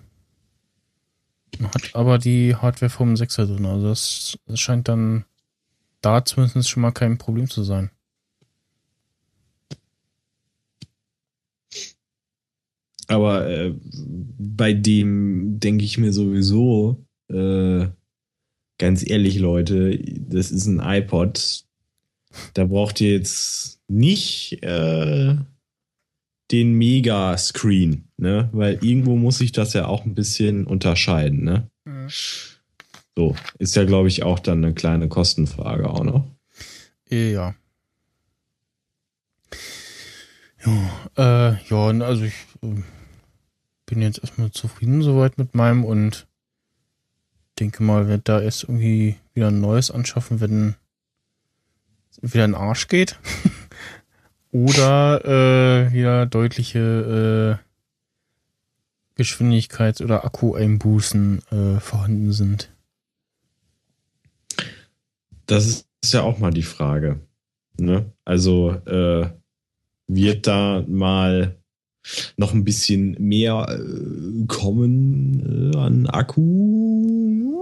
Hat 1.62 1.94
aber 1.94 2.18
die 2.18 2.56
Hardware 2.56 2.90
vom 2.90 3.14
6er 3.14 3.47
drin. 3.47 3.66
Also 3.66 3.88
das, 3.88 4.38
das 4.47 4.61
scheint 4.61 4.88
dann 4.88 5.25
da 6.00 6.25
zumindest 6.25 6.68
schon 6.68 6.83
mal 6.83 6.92
kein 6.92 7.18
Problem 7.18 7.49
zu 7.49 7.62
sein. 7.62 7.90
Aber 13.08 13.49
äh, 13.49 13.75
bei 14.38 14.73
dem 14.73 15.61
denke 15.61 15.84
ich 15.84 15.99
mir 15.99 16.12
sowieso, 16.12 17.04
äh, 17.28 17.87
ganz 18.78 19.08
ehrlich, 19.08 19.38
Leute, 19.38 19.99
das 19.99 20.50
ist 20.50 20.66
ein 20.66 20.80
iPod. 20.80 21.64
Da 22.54 22.64
braucht 22.64 23.00
ihr 23.00 23.12
jetzt 23.12 23.80
nicht 23.88 24.62
äh, 24.62 25.37
den 26.50 26.75
Mega-Screen, 26.75 28.08
ne? 28.16 28.49
Weil 28.52 28.78
irgendwo 28.82 29.16
muss 29.16 29.38
sich 29.38 29.52
das 29.52 29.73
ja 29.73 29.87
auch 29.87 30.04
ein 30.04 30.14
bisschen 30.14 30.66
unterscheiden, 30.66 31.44
ne? 31.44 31.70
So, 33.16 33.37
ist 33.58 33.76
ja, 33.76 33.84
glaube 33.84 34.08
ich, 34.08 34.25
auch 34.25 34.40
dann 34.40 34.64
eine 34.64 34.75
kleine 34.75 35.08
Kostenfrage 35.08 35.88
auch 35.88 36.02
noch. 36.02 36.26
Ja. 37.08 37.54
Ja, 40.66 41.50
äh, 41.52 41.62
ja, 41.68 42.04
also 42.04 42.25
ich 42.25 42.35
äh, 42.62 42.83
bin 43.87 44.02
jetzt 44.02 44.18
erstmal 44.21 44.50
zufrieden 44.50 45.02
soweit 45.02 45.38
mit 45.38 45.54
meinem 45.54 45.85
und 45.85 46.26
denke 47.59 47.83
mal, 47.83 48.09
wird 48.09 48.28
da 48.28 48.40
erst 48.40 48.64
irgendwie 48.64 49.16
wieder 49.35 49.49
ein 49.49 49.61
neues 49.61 49.90
anschaffen, 49.90 50.40
wenn 50.40 50.75
wieder 52.21 52.44
in 52.44 52.52
den 52.52 52.61
Arsch 52.61 52.88
geht. 52.88 53.18
Oder 54.52 55.25
äh, 55.25 55.92
wieder 55.92 56.26
deutliche 56.26 57.61
äh, 59.18 59.21
Geschwindigkeits- 59.21 60.02
oder 60.02 60.25
Akku-Einbußen 60.25 61.42
äh, 61.50 61.80
vorhanden 61.80 62.33
sind. 62.33 62.71
Das 65.47 65.66
ist 65.66 66.12
ja 66.12 66.23
auch 66.23 66.38
mal 66.38 66.52
die 66.52 66.62
Frage. 66.62 67.21
Ne? 67.76 68.12
Also 68.25 68.71
äh, 68.87 69.28
wird 70.06 70.46
da 70.46 70.84
mal 70.87 71.56
noch 72.37 72.52
ein 72.52 72.64
bisschen 72.64 73.16
mehr 73.18 73.66
äh, 73.68 74.46
kommen 74.46 75.73
äh, 75.73 75.76
an 75.76 76.06
Akku? 76.06 77.54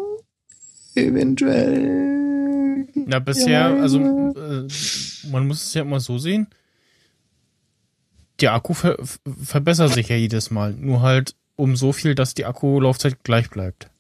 Eventuell. 0.95 2.87
Na, 2.95 3.19
bisher, 3.19 3.67
also 3.67 3.99
äh, 4.01 4.69
man 5.31 5.47
muss 5.47 5.65
es 5.65 5.75
ja 5.75 5.83
immer 5.83 6.01
so 6.01 6.19
sehen. 6.19 6.49
Der 8.41 8.55
Akku 8.55 8.75
ver 8.75 8.99
verbessert 9.25 9.93
sich 9.93 10.09
ja 10.09 10.17
jedes 10.17 10.51
Mal. 10.51 10.73
Nur 10.73 11.03
halt 11.03 11.37
um 11.57 11.77
so 11.77 11.93
viel, 11.93 12.15
dass 12.15 12.35
die 12.35 12.45
Akkulaufzeit 12.45 13.23
gleich 13.23 13.51
bleibt. 13.51 13.91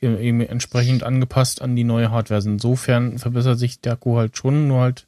Eben 0.00 0.18
eben 0.18 0.40
entsprechend 0.40 1.04
angepasst 1.04 1.62
an 1.62 1.76
die 1.76 1.84
neue 1.84 2.10
Hardware. 2.10 2.42
Insofern 2.44 3.18
verbessert 3.18 3.58
sich 3.58 3.80
der 3.80 3.92
Akku 3.92 4.16
halt 4.16 4.36
schon, 4.36 4.68
nur 4.68 4.80
halt 4.80 5.06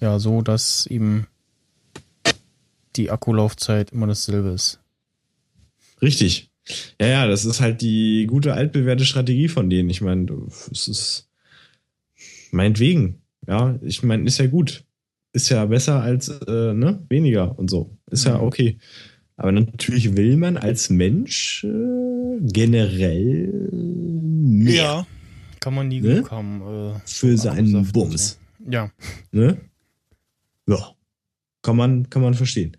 ja 0.00 0.18
so, 0.18 0.42
dass 0.42 0.86
eben 0.86 1.26
die 2.96 3.10
Akkulaufzeit 3.10 3.90
immer 3.92 4.06
dasselbe 4.06 4.50
ist. 4.50 4.80
Richtig. 6.02 6.50
Ja, 7.00 7.06
ja, 7.06 7.26
das 7.26 7.44
ist 7.44 7.60
halt 7.60 7.80
die 7.82 8.26
gute 8.28 8.54
altbewährte 8.54 9.04
Strategie 9.04 9.48
von 9.48 9.68
denen. 9.68 9.90
Ich 9.90 10.00
meine, 10.00 10.26
es 10.70 10.88
ist 10.88 11.28
meinetwegen. 12.50 13.20
Ja, 13.46 13.78
ich 13.82 14.02
meine, 14.02 14.24
ist 14.26 14.38
ja 14.38 14.46
gut. 14.46 14.84
Ist 15.32 15.48
ja 15.50 15.64
besser 15.66 16.00
als 16.00 16.28
äh, 16.28 16.72
ne? 16.72 17.04
weniger 17.08 17.58
und 17.58 17.68
so. 17.68 17.96
Ist 18.10 18.24
ja 18.24 18.38
Mhm. 18.38 18.44
okay. 18.44 18.78
Aber 19.36 19.50
natürlich 19.52 20.16
will 20.16 20.36
man 20.36 20.56
als 20.56 20.90
Mensch 20.90 21.64
äh, 21.64 22.38
generell 22.40 23.68
mehr 23.72 25.06
Kann 25.60 25.74
man 25.74 25.88
nie 25.88 26.00
Ne? 26.00 26.08
genug 26.14 26.30
haben. 26.30 26.62
Äh, 26.94 27.00
für 27.04 27.36
seinen 27.36 27.90
Bums. 27.92 28.38
So. 28.64 28.70
Ja. 28.70 28.90
Ne? 29.32 29.58
Ja. 30.68 30.94
Kann 31.62 31.76
man, 31.76 32.08
kann 32.10 32.22
man 32.22 32.34
verstehen. 32.34 32.76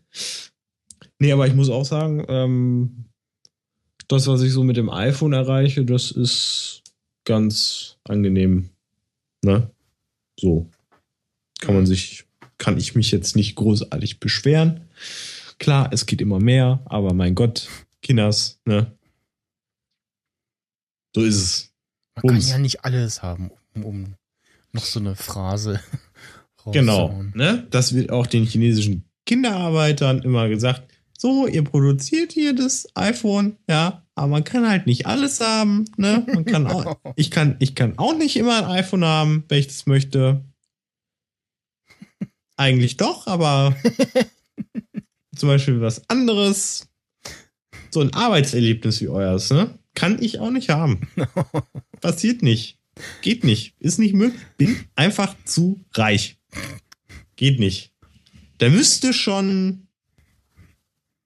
Nee, 1.20 1.32
aber 1.32 1.48
ich 1.48 1.54
muss 1.54 1.70
auch 1.70 1.86
sagen, 1.86 2.26
ähm, 2.28 3.06
das, 4.08 4.28
was 4.28 4.42
ich 4.42 4.52
so 4.52 4.64
mit 4.64 4.78
dem 4.78 4.90
iPhone 4.90 5.34
erreiche, 5.34 5.86
das 5.86 6.12
ist 6.12 6.84
ganz 7.24 7.98
angenehm. 8.04 8.70
Ne? 9.44 9.70
So. 10.40 10.70
Kann 11.60 11.76
man 11.76 11.86
sich, 11.86 12.26
kann 12.58 12.78
ich 12.78 12.96
mich 12.96 13.12
jetzt 13.12 13.36
nicht 13.36 13.56
großartig 13.56 14.20
beschweren. 14.20 14.82
Klar, 15.58 15.90
es 15.94 16.06
geht 16.06 16.22
immer 16.22 16.40
mehr, 16.40 16.82
aber 16.86 17.14
mein 17.14 17.34
Gott, 17.34 17.70
Kinders, 18.02 18.60
ne? 18.66 18.92
So 21.16 21.24
ist 21.24 21.36
es. 21.36 21.74
Man 22.16 22.34
Bums. 22.34 22.46
kann 22.46 22.58
ja 22.58 22.58
nicht 22.60 22.84
alles 22.84 23.24
haben, 23.24 23.52
um, 23.74 23.86
um 23.86 24.16
noch 24.74 24.84
so 24.84 25.00
eine 25.00 25.16
Phrase 25.16 25.80
Genau. 26.72 27.24
Ne? 27.34 27.68
Das 27.70 27.94
wird 27.94 28.12
auch 28.12 28.28
den 28.28 28.46
chinesischen 28.46 29.05
Kinderarbeitern 29.26 30.22
immer 30.22 30.50
gesagt. 30.50 30.92
So, 31.18 31.48
ihr 31.48 31.64
produziert 31.64 32.34
hier 32.34 32.54
das 32.54 32.88
iPhone, 32.96 33.58
ja, 33.70 34.04
aber 34.16 34.28
man 34.28 34.44
kann 34.44 34.68
halt 34.68 34.86
nicht 34.86 35.06
alles 35.06 35.40
haben. 35.40 35.86
Ne? 35.98 36.26
Man 36.34 36.46
kann 36.46 36.68
auch, 36.68 36.98
ich, 37.16 37.32
kann, 37.32 37.56
ich 37.60 37.76
kann 37.76 37.98
auch 37.98 38.16
nicht 38.16 38.36
immer 38.38 38.58
ein 38.58 38.80
iPhone 38.80 39.06
haben, 39.06 39.44
wenn 39.48 39.60
ich 39.60 39.68
das 39.68 39.86
möchte. 39.86 40.44
Eigentlich 42.58 42.98
doch, 42.98 43.28
aber 43.28 43.76
zum 45.36 45.50
Beispiel 45.50 45.82
was 45.82 46.10
anderes, 46.10 46.88
so 47.92 48.02
ein 48.02 48.14
Arbeitserlebnis 48.14 49.02
wie 49.02 49.10
euers, 49.10 49.50
ne? 49.50 49.78
Kann 49.94 50.22
ich 50.22 50.40
auch 50.40 50.52
nicht 50.52 50.70
haben. 50.70 51.08
Passiert 52.02 52.42
nicht. 52.42 52.78
Geht 53.22 53.44
nicht. 53.44 53.74
Ist 53.80 54.00
nicht 54.00 54.14
möglich. 54.14 54.42
Bin 54.58 54.78
einfach 54.96 55.36
zu 55.46 55.84
reich. 55.94 56.38
Geht 57.38 57.60
nicht. 57.60 57.94
Da 58.58 58.70
müsste 58.70 59.14
schon 59.14 59.88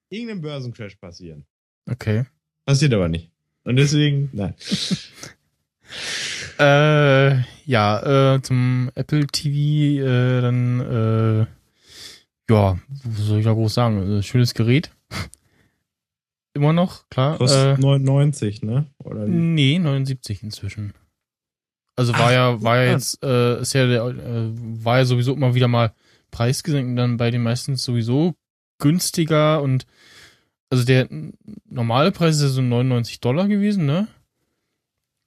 irgendein 0.08 0.40
Börsencrash 0.40 0.96
passieren. 0.96 1.44
Okay. 1.88 2.24
Passiert 2.66 2.92
aber 2.92 3.08
nicht. 3.08 3.30
Und 3.64 3.76
deswegen, 3.76 4.30
nein. 4.32 4.54
Äh, 6.58 7.40
ja, 7.64 8.34
äh, 8.34 8.42
zum 8.42 8.90
Apple 8.94 9.26
TV, 9.26 10.04
äh, 10.04 10.40
dann, 10.42 10.80
äh, 10.80 11.46
ja, 12.52 12.78
was 13.04 13.16
soll 13.24 13.38
ich 13.38 13.44
da 13.46 13.52
groß 13.54 13.72
sagen? 13.72 14.18
Äh, 14.18 14.22
schönes 14.22 14.52
Gerät. 14.52 14.90
Immer 16.54 16.74
noch, 16.74 17.08
klar. 17.08 17.38
Kostet 17.38 17.78
Äh, 17.78 17.80
99, 17.80 18.62
ne? 18.62 18.86
Oder 18.98 19.26
wie? 19.26 19.30
nee, 19.30 19.78
79 19.78 20.42
inzwischen. 20.42 20.92
Also 21.96 22.12
war 22.12 22.26
Ach, 22.26 22.30
ja, 22.32 22.62
war 22.62 22.76
ja 22.76 22.84
ja. 22.84 22.92
jetzt, 22.92 23.22
äh, 23.24 23.60
ist 23.62 23.72
ja 23.72 23.86
der, 23.86 24.04
äh, 24.04 24.50
war 24.84 24.98
ja 24.98 25.04
sowieso 25.06 25.32
immer 25.32 25.54
wieder 25.54 25.68
mal 25.68 25.94
preisgesenkt 26.30 26.98
dann 26.98 27.16
bei 27.16 27.30
den 27.30 27.42
meisten 27.42 27.76
sowieso 27.76 28.34
günstiger 28.78 29.62
und 29.62 29.86
also 30.70 30.84
der 30.84 31.08
normale 31.68 32.12
Preis 32.12 32.36
ist 32.36 32.42
ja 32.42 32.48
so 32.48 32.62
99 32.62 33.20
Dollar 33.20 33.48
gewesen, 33.48 33.86
ne? 33.86 34.06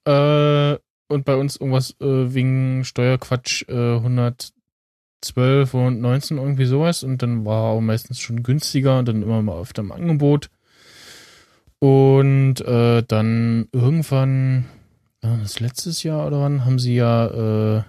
Äh, 0.06 0.78
und 1.12 1.24
bei 1.24 1.36
uns 1.36 1.56
irgendwas 1.56 1.92
äh, 2.00 2.34
wegen 2.34 2.84
Steuerquatsch 2.84 3.64
äh, 3.68 3.96
112 3.96 5.74
und 5.74 6.00
19 6.00 6.38
irgendwie 6.38 6.64
sowas 6.64 7.02
und 7.02 7.22
dann 7.22 7.44
war 7.44 7.64
auch 7.64 7.80
meistens 7.80 8.20
schon 8.20 8.42
günstiger 8.42 8.98
und 8.98 9.08
dann 9.08 9.22
immer 9.22 9.42
mal 9.42 9.60
öfter 9.60 9.82
im 9.82 9.92
Angebot. 9.92 10.50
Und 11.78 12.62
äh, 12.62 13.02
dann 13.02 13.68
irgendwann, 13.72 14.64
ja, 15.22 15.36
das 15.36 15.60
letztes 15.60 16.02
Jahr 16.02 16.26
oder 16.26 16.40
wann, 16.40 16.64
haben 16.64 16.78
sie 16.78 16.94
ja 16.94 17.26
äh, 17.78 17.82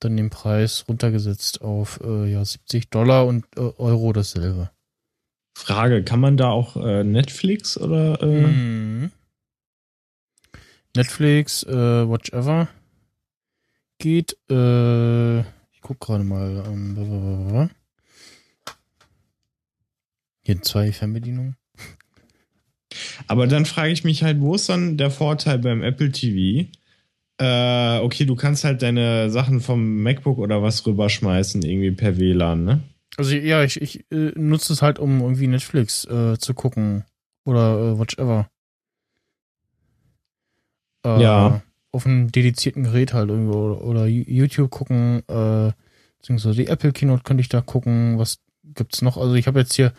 dann 0.00 0.16
den 0.16 0.30
Preis 0.30 0.84
runtergesetzt 0.88 1.62
auf 1.62 2.00
äh, 2.02 2.30
ja 2.30 2.44
70 2.44 2.90
Dollar 2.90 3.26
und 3.26 3.44
äh, 3.56 3.60
Euro 3.60 4.12
dasselbe. 4.12 4.70
Frage, 5.56 6.02
kann 6.02 6.20
man 6.20 6.36
da 6.36 6.48
auch 6.50 6.76
äh, 6.76 7.04
Netflix 7.04 7.78
oder 7.78 8.24
Mhm. 8.24 9.12
Netflix, 10.96 11.62
äh, 11.64 12.08
Watch 12.08 12.32
Ever 12.32 12.68
geht. 13.98 14.36
Äh, 14.50 15.40
ich 15.40 15.80
guck 15.82 16.00
gerade 16.00 16.24
mal. 16.24 16.64
Ähm, 16.66 17.70
hier 20.42 20.62
zwei 20.62 20.90
Fernbedienungen. 20.92 21.56
Aber 23.28 23.46
dann 23.46 23.66
frage 23.66 23.92
ich 23.92 24.02
mich 24.02 24.24
halt, 24.24 24.40
wo 24.40 24.56
ist 24.56 24.68
dann 24.68 24.96
der 24.96 25.10
Vorteil 25.12 25.58
beim 25.58 25.82
Apple 25.82 26.10
TV? 26.10 26.68
Äh, 27.40 28.00
okay, 28.00 28.26
du 28.26 28.36
kannst 28.36 28.64
halt 28.64 28.82
deine 28.82 29.30
Sachen 29.30 29.60
vom 29.60 30.02
MacBook 30.02 30.36
oder 30.36 30.62
was 30.62 30.86
rüberschmeißen, 30.86 31.62
irgendwie 31.62 31.90
per 31.90 32.18
WLAN, 32.18 32.64
ne? 32.64 32.80
Also 33.16 33.34
ja, 33.34 33.64
ich, 33.64 33.80
ich 33.80 34.04
äh, 34.12 34.32
nutze 34.36 34.72
es 34.74 34.82
halt, 34.82 34.98
um 34.98 35.20
irgendwie 35.20 35.46
Netflix 35.46 36.04
äh, 36.04 36.36
zu 36.38 36.52
gucken. 36.54 37.04
Oder 37.46 37.78
äh, 37.94 37.98
Watch 37.98 38.18
Ever. 38.18 38.48
Äh, 41.04 41.22
Ja. 41.22 41.62
Auf 41.92 42.06
einem 42.06 42.30
dedizierten 42.30 42.84
Gerät 42.84 43.14
halt 43.14 43.30
irgendwo. 43.30 43.54
Oder, 43.54 43.84
oder 43.84 44.06
YouTube 44.06 44.70
gucken. 44.70 45.22
Äh, 45.28 45.72
beziehungsweise 46.18 46.56
die 46.56 46.68
Apple 46.68 46.92
Keynote 46.92 47.22
könnte 47.24 47.40
ich 47.40 47.48
da 47.48 47.62
gucken. 47.62 48.18
Was 48.18 48.38
gibt's 48.62 49.02
noch? 49.02 49.16
Also 49.16 49.34
ich 49.34 49.46
habe 49.46 49.60
jetzt 49.60 49.74
hier 49.74 49.92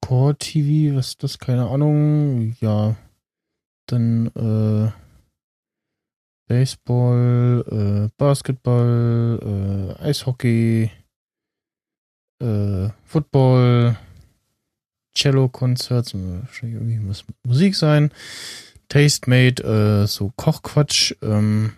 Core 0.00 0.36
TV, 0.38 0.96
was 0.96 1.08
ist 1.08 1.22
das? 1.22 1.38
Keine 1.38 1.68
Ahnung. 1.68 2.56
Ja. 2.60 2.96
Dann, 3.86 4.28
äh, 4.34 4.90
Baseball, 6.48 7.64
äh, 7.70 8.08
Basketball, 8.16 9.94
äh, 10.00 10.02
Eishockey, 10.02 10.90
äh, 12.40 12.88
Football, 13.04 13.96
Cello-Konzert, 15.14 16.06
soll 16.06 16.40
wahrscheinlich 16.42 16.80
irgendwie 16.80 16.98
muss 16.98 17.24
Musik 17.44 17.74
sein, 17.74 18.10
Tastemade, 18.88 20.04
äh, 20.04 20.06
so 20.06 20.32
Kochquatsch, 20.36 21.14
ähm, 21.22 21.72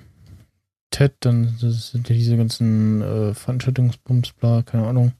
TED, 0.90 1.12
dann 1.20 1.56
sind 1.58 2.08
ja 2.08 2.14
diese 2.14 2.36
ganzen 2.36 3.02
äh, 3.02 3.34
Veranstaltungsbums, 3.34 4.32
bla, 4.32 4.62
keine 4.62 4.86
Ahnung. 4.86 5.12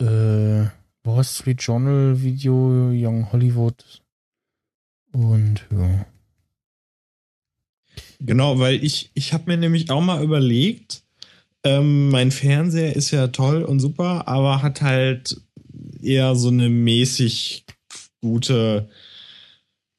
Äh, 0.00 0.66
Wall 1.04 1.24
Street 1.24 1.60
Journal 1.62 2.20
Video, 2.22 2.90
Young 2.92 3.32
Hollywood 3.32 4.02
und 5.12 5.66
ja. 5.70 6.06
Genau, 8.20 8.58
weil 8.58 8.82
ich, 8.84 9.10
ich 9.14 9.32
habe 9.32 9.44
mir 9.46 9.56
nämlich 9.56 9.90
auch 9.90 10.00
mal 10.00 10.22
überlegt, 10.22 11.02
ähm, 11.64 12.10
mein 12.10 12.30
Fernseher 12.30 12.94
ist 12.94 13.10
ja 13.10 13.28
toll 13.28 13.62
und 13.62 13.80
super, 13.80 14.28
aber 14.28 14.62
hat 14.62 14.82
halt 14.82 15.40
eher 16.02 16.34
so 16.34 16.48
eine 16.48 16.68
mäßig 16.68 17.64
gute 18.20 18.88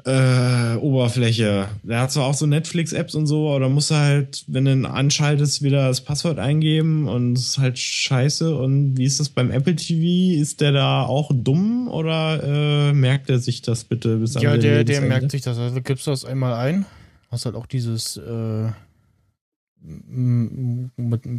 äh, 0.05 0.75
Oberfläche. 0.75 1.67
Der 1.83 2.01
hat 2.01 2.11
zwar 2.11 2.25
auch 2.25 2.33
so 2.33 2.45
Netflix-Apps 2.45 3.15
und 3.15 3.27
so, 3.27 3.49
aber 3.49 3.61
da 3.61 3.69
musst 3.69 3.91
du 3.91 3.95
halt, 3.95 4.45
wenn 4.47 4.65
du 4.65 4.71
ihn 4.71 4.85
anschaltest, 4.85 5.61
wieder 5.61 5.87
das 5.87 6.01
Passwort 6.01 6.39
eingeben 6.39 7.07
und 7.07 7.37
es 7.37 7.49
ist 7.49 7.57
halt 7.57 7.77
scheiße. 7.77 8.55
Und 8.55 8.97
wie 8.97 9.05
ist 9.05 9.19
das 9.19 9.29
beim 9.29 9.51
Apple 9.51 9.75
TV? 9.75 10.39
Ist 10.39 10.61
der 10.61 10.71
da 10.71 11.03
auch 11.03 11.31
dumm 11.33 11.89
oder 11.89 12.41
äh, 12.43 12.93
merkt 12.93 13.29
er 13.29 13.39
sich 13.39 13.61
das 13.61 13.83
bitte 13.83 14.17
bis 14.17 14.35
Ja, 14.35 14.57
der, 14.57 14.83
der 14.83 15.01
merkt 15.01 15.31
sich 15.31 15.41
das. 15.41 15.57
Also 15.57 15.81
gibst 15.81 16.07
du 16.07 16.11
das 16.11 16.23
einmal 16.23 16.53
ein, 16.53 16.85
hast 17.29 17.45
halt 17.45 17.55
auch 17.55 17.65
dieses, 17.65 18.15
äh, 18.17 18.69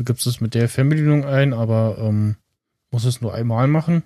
gibst 0.05 0.27
es 0.27 0.41
mit 0.41 0.55
der 0.55 0.69
Fernbedienung 0.69 1.25
ein, 1.25 1.55
aber 1.55 1.97
ähm, 1.99 2.37
muss 2.91 3.05
es 3.05 3.21
nur 3.21 3.33
einmal 3.33 3.69
machen. 3.69 4.03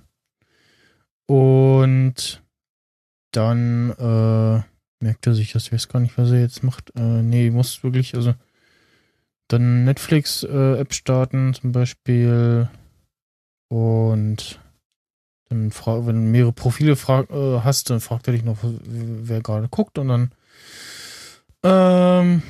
Und 1.27 2.44
dann 3.37 3.91
äh, 3.91 4.63
merkt 5.05 5.27
er 5.27 5.35
sich, 5.35 5.53
das 5.53 5.73
weiß 5.73 5.89
gar 5.89 6.01
nicht, 6.01 6.17
was 6.17 6.31
er 6.31 6.41
jetzt 6.41 6.63
macht. 6.63 6.93
Äh, 6.97 7.23
nee, 7.23 7.51
muss 7.51 7.83
wirklich, 7.83 8.15
also 8.15 8.35
dann 9.49 9.85
Netflix-App 9.85 10.91
äh, 10.91 10.95
starten 10.95 11.55
zum 11.55 11.73
Beispiel 11.73 12.69
und 13.69 14.61
dann 15.49 15.71
frag, 15.71 16.07
wenn 16.07 16.17
du 16.17 16.31
mehrere 16.31 16.53
Profile 16.53 16.97
frag, 16.97 17.31
äh, 17.31 17.61
hast, 17.61 17.91
dann 17.91 18.01
fragt 18.01 18.27
er 18.27 18.33
dich 18.33 18.45
noch, 18.45 18.59
wer 18.63 19.41
gerade 19.43 19.69
guckt 19.69 19.99
und 19.99 20.09
dann 20.09 20.33
ähm, 21.63 22.43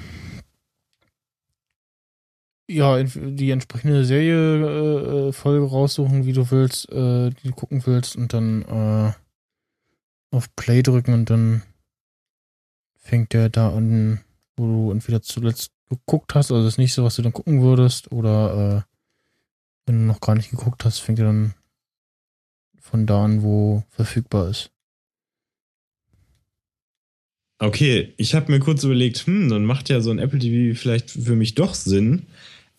ja, 2.69 3.03
die 3.03 3.51
entsprechende 3.51 4.05
Serie 4.05 5.29
äh, 5.29 5.33
Folge 5.33 5.67
raussuchen, 5.67 6.27
wie 6.27 6.33
du 6.33 6.51
willst, 6.51 6.91
äh, 6.91 7.31
die 7.31 7.49
du 7.49 7.55
gucken 7.55 7.83
willst 7.87 8.17
und 8.17 8.33
dann 8.33 8.63
äh, 8.63 9.13
auf 10.35 10.55
Play 10.57 10.83
drücken 10.83 11.15
und 11.15 11.31
dann 11.31 11.63
fängt 12.97 13.33
der 13.33 13.49
da 13.49 13.75
an, 13.75 14.21
wo 14.57 14.67
du 14.67 14.91
entweder 14.91 15.23
zuletzt 15.23 15.73
geguckt 15.89 16.35
hast, 16.35 16.51
also 16.51 16.65
das 16.65 16.79
nächste, 16.79 17.05
was 17.05 17.17
du 17.17 17.23
dann 17.23 17.33
gucken 17.33 17.63
würdest, 17.63 18.11
oder 18.13 18.87
äh, 18.87 18.95
wenn 19.87 20.01
du 20.01 20.07
noch 20.07 20.21
gar 20.21 20.35
nicht 20.35 20.51
geguckt 20.51 20.85
hast, 20.85 20.99
fängt 20.99 21.19
er 21.19 21.27
dann 21.27 21.55
von 22.81 23.07
da 23.07 23.25
an, 23.25 23.43
wo 23.43 23.85
verfügbar 23.91 24.49
ist. 24.49 24.71
Okay, 27.59 28.13
ich 28.17 28.35
habe 28.35 28.51
mir 28.51 28.61
kurz 28.61 28.83
überlegt, 28.85 29.27
hm, 29.27 29.49
dann 29.49 29.65
macht 29.65 29.89
ja 29.89 30.01
so 30.01 30.11
ein 30.11 30.19
Apple 30.19 30.39
TV 30.39 30.79
vielleicht 30.79 31.11
für 31.11 31.37
mich 31.37 31.55
doch 31.55 31.75
Sinn. 31.75 32.27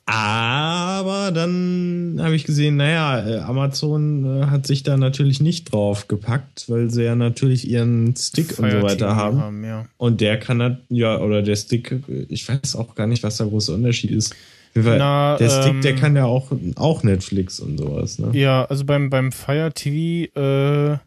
Aber 0.07 1.31
dann 1.31 2.19
habe 2.21 2.35
ich 2.35 2.43
gesehen, 2.43 2.75
naja, 2.75 3.27
äh, 3.27 3.39
Amazon 3.39 4.43
äh, 4.43 4.45
hat 4.45 4.67
sich 4.67 4.83
da 4.83 4.97
natürlich 4.97 5.41
nicht 5.41 5.71
drauf 5.71 6.07
gepackt, 6.07 6.69
weil 6.69 6.91
sie 6.91 7.03
ja 7.03 7.15
natürlich 7.15 7.67
ihren 7.67 8.15
Stick 8.15 8.53
Fire 8.53 8.65
und 8.65 8.71
so 8.71 8.81
weiter 8.83 9.15
haben. 9.15 9.39
haben 9.39 9.63
ja. 9.63 9.87
Und 9.97 10.21
der 10.21 10.39
kann 10.39 10.61
halt, 10.61 10.77
ja, 10.89 11.19
oder 11.19 11.41
der 11.41 11.55
Stick, 11.55 12.03
ich 12.29 12.47
weiß 12.47 12.75
auch 12.75 12.93
gar 12.93 13.07
nicht, 13.07 13.23
was 13.23 13.37
der 13.37 13.47
große 13.47 13.73
Unterschied 13.73 14.11
ist. 14.11 14.35
Na, 14.75 15.37
der 15.37 15.49
Stick, 15.49 15.73
ähm, 15.73 15.81
der 15.81 15.95
kann 15.95 16.15
ja 16.15 16.25
auch, 16.25 16.51
auch 16.75 17.01
Netflix 17.01 17.59
und 17.59 17.77
sowas, 17.77 18.19
ne? 18.19 18.29
Ja, 18.33 18.65
also 18.65 18.85
beim, 18.85 19.09
beim 19.09 19.31
Fire 19.31 19.71
TV, 19.73 20.29
äh, 20.35 20.97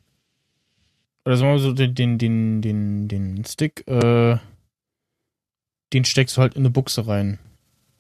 oder 1.25 1.37
sagen 1.37 1.51
wir 1.51 1.53
mal 1.53 1.59
so, 1.59 1.73
den, 1.73 1.95
den, 1.95 2.19
den, 2.19 2.63
den, 2.63 3.09
den 3.09 3.45
Stick, 3.45 3.87
äh, 3.87 4.39
den 5.93 6.05
steckst 6.05 6.37
du 6.37 6.41
halt 6.41 6.55
in 6.55 6.63
eine 6.63 6.71
Buchse 6.71 7.07
rein. 7.07 7.39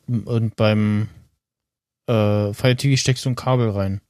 Und 0.09 0.57
beim 0.57 1.09
äh, 2.07 2.53
Fire 2.53 2.77
TV 2.77 2.97
steckst 2.97 3.25
du 3.25 3.31
ein 3.31 3.37
Kabel 3.37 3.71
rein. 3.71 4.01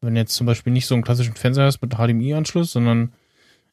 Wenn 0.00 0.14
du 0.14 0.20
jetzt 0.20 0.34
zum 0.34 0.46
Beispiel 0.46 0.72
nicht 0.72 0.86
so 0.86 0.94
einen 0.94 1.02
klassischen 1.02 1.34
Fernseher 1.34 1.64
hast 1.64 1.80
mit 1.80 1.94
HDMI-Anschluss, 1.94 2.72
sondern 2.72 3.12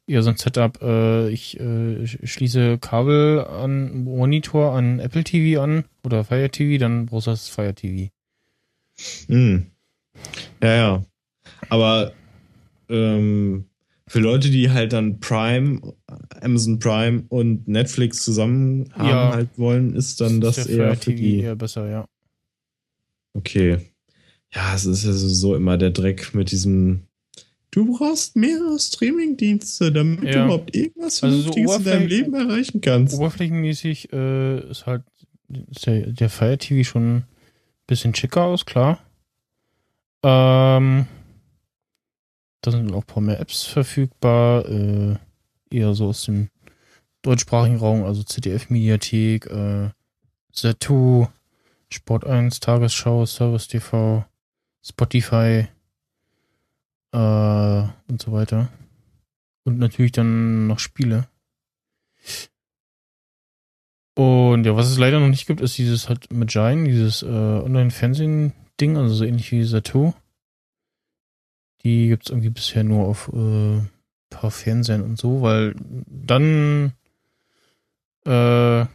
eher 0.08 0.24
so 0.24 0.30
ein 0.30 0.38
Setup, 0.38 0.82
äh, 0.82 1.30
ich 1.30 1.60
äh, 1.60 2.08
schließe 2.08 2.78
Kabel 2.80 3.46
an 3.46 4.04
Monitor 4.04 4.74
an 4.74 5.00
Apple 5.00 5.24
TV 5.24 5.62
an 5.62 5.86
oder 6.04 6.24
Fire 6.24 6.50
TV, 6.50 6.80
dann 6.80 7.06
brauchst 7.06 7.28
du 7.28 7.32
das 7.32 7.50
Fire 7.50 7.76
TV. 7.76 8.10
Hm. 9.28 9.67
Ja, 10.62 10.76
ja. 10.76 11.04
Aber 11.69 12.13
ähm, 12.89 13.65
für 14.13 14.19
Leute, 14.19 14.52
die 14.52 14.69
halt 14.69 14.93
dann 14.93 15.19
Prime, 15.19 15.82
Amazon 16.39 16.78
Prime 16.78 17.23
und 17.30 17.67
Netflix 17.67 18.23
zusammen 18.23 18.88
haben 18.93 19.10
ja, 19.10 19.34
halt 19.34 19.58
wollen, 19.58 19.95
ist 19.95 20.21
dann 20.21 20.39
das, 20.39 20.58
das 20.58 20.67
eher 20.67 20.95
für 20.95 21.15
die 21.15 21.39
eher 21.39 21.56
besser, 21.56 21.89
ja. 21.89 22.08
Okay. 23.34 23.80
Ja, 24.54 24.76
es 24.76 24.86
ist 24.86 25.04
ja 25.04 25.13
sowieso 25.13 25.56
immer 25.56 25.80
der 25.80 25.89
Dreck 25.89 26.36
mit 26.36 26.52
diesem 26.52 27.08
Du 27.71 27.97
brauchst 27.97 28.36
mehrere 28.36 28.78
Streamingdienste, 28.78 29.91
damit 29.91 30.26
ja. 30.26 30.32
du 30.32 30.43
überhaupt 30.43 30.76
irgendwas 30.76 31.17
Vernünftiges 31.17 31.71
also 31.71 31.84
so 31.84 31.89
in 31.89 31.95
deinem 31.95 32.08
Leben 32.08 32.34
erreichen 32.36 32.82
kannst. 32.82 33.15
Oberflächenmäßig 33.17 34.13
äh, 34.13 34.69
ist 34.69 34.86
halt 34.86 35.02
ist 35.71 35.88
der, 35.88 36.12
der 36.12 36.30
Fire 36.30 36.60
TV 36.60 36.88
schon 36.88 37.15
ein 37.15 37.23
bisschen 37.88 38.13
schicker 38.13 38.43
aus, 38.43 38.67
klar. 38.67 38.99
Ähm, 40.21 41.08
da 42.63 42.71
sind 42.71 42.91
auch 42.93 43.02
ein 43.02 43.08
paar 43.08 43.21
mehr 43.21 43.39
Apps 43.39 43.63
verfügbar, 43.63 44.65
äh, 44.67 45.17
eher 45.69 45.93
so 45.93 46.08
aus 46.08 46.23
dem 46.23 46.49
deutschsprachigen 47.21 47.78
Raum, 47.78 48.04
also 48.04 48.23
ZDF-Mediathek, 48.23 49.47
äh, 49.47 49.89
Z2, 50.54 51.28
Sport 51.89 52.26
1, 52.26 52.62
Tagesschau, 52.62 53.26
Service 53.26 53.67
TV, 53.67 54.26
Spotify 54.82 55.67
äh, 57.12 57.17
und 57.17 58.21
so 58.21 58.32
weiter. 58.32 58.69
Und 59.65 59.80
natürlich 59.80 60.13
dann 60.13 60.67
noch 60.67 60.80
Spiele. 60.80 61.28
Und 64.15 64.65
ja, 64.65 64.76
was 64.76 64.89
es 64.89 64.97
leider 64.97 65.19
noch 65.19 65.28
nicht 65.28 65.47
gibt, 65.47 65.60
ist 65.60 65.78
dieses 65.78 66.08
halt 66.08 66.32
Magine, 66.32 66.86
dieses 66.86 67.23
äh, 67.23 67.26
Online-Fernsehen-Ding, 67.26 68.95
also 68.95 69.15
so 69.15 69.26
ähnlich 69.26 69.52
wie 69.52 69.63
Sato. 69.63 70.13
Die 71.84 72.08
gibt 72.08 72.26
es 72.26 72.30
irgendwie 72.30 72.50
bisher 72.50 72.84
nur 72.84 73.06
auf 73.06 73.30
äh, 73.34 73.82
paar 74.30 74.52
Fernsehen 74.52 75.02
und 75.02 75.17
so, 75.17 75.41
weil 75.41 75.76
dann 76.08 76.93
äh, 78.26 78.86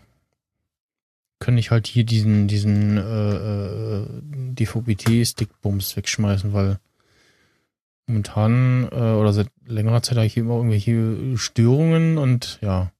kann 1.38 1.56
ich 1.56 1.70
halt 1.70 1.86
hier 1.86 2.04
diesen, 2.04 2.48
diesen 2.48 2.96
äh, 2.96 4.00
äh, 4.00 4.06
DVB-T-Stick-Bums 4.54 5.96
wegschmeißen, 5.96 6.52
weil 6.52 6.78
momentan 8.06 8.88
äh, 8.90 8.94
oder 8.94 9.32
seit 9.32 9.48
längerer 9.66 10.02
Zeit 10.02 10.16
habe 10.16 10.26
ich 10.26 10.34
hier 10.34 10.42
immer 10.42 10.56
irgendwelche 10.56 11.36
Störungen 11.38 12.18
und 12.18 12.58
ja, 12.62 12.90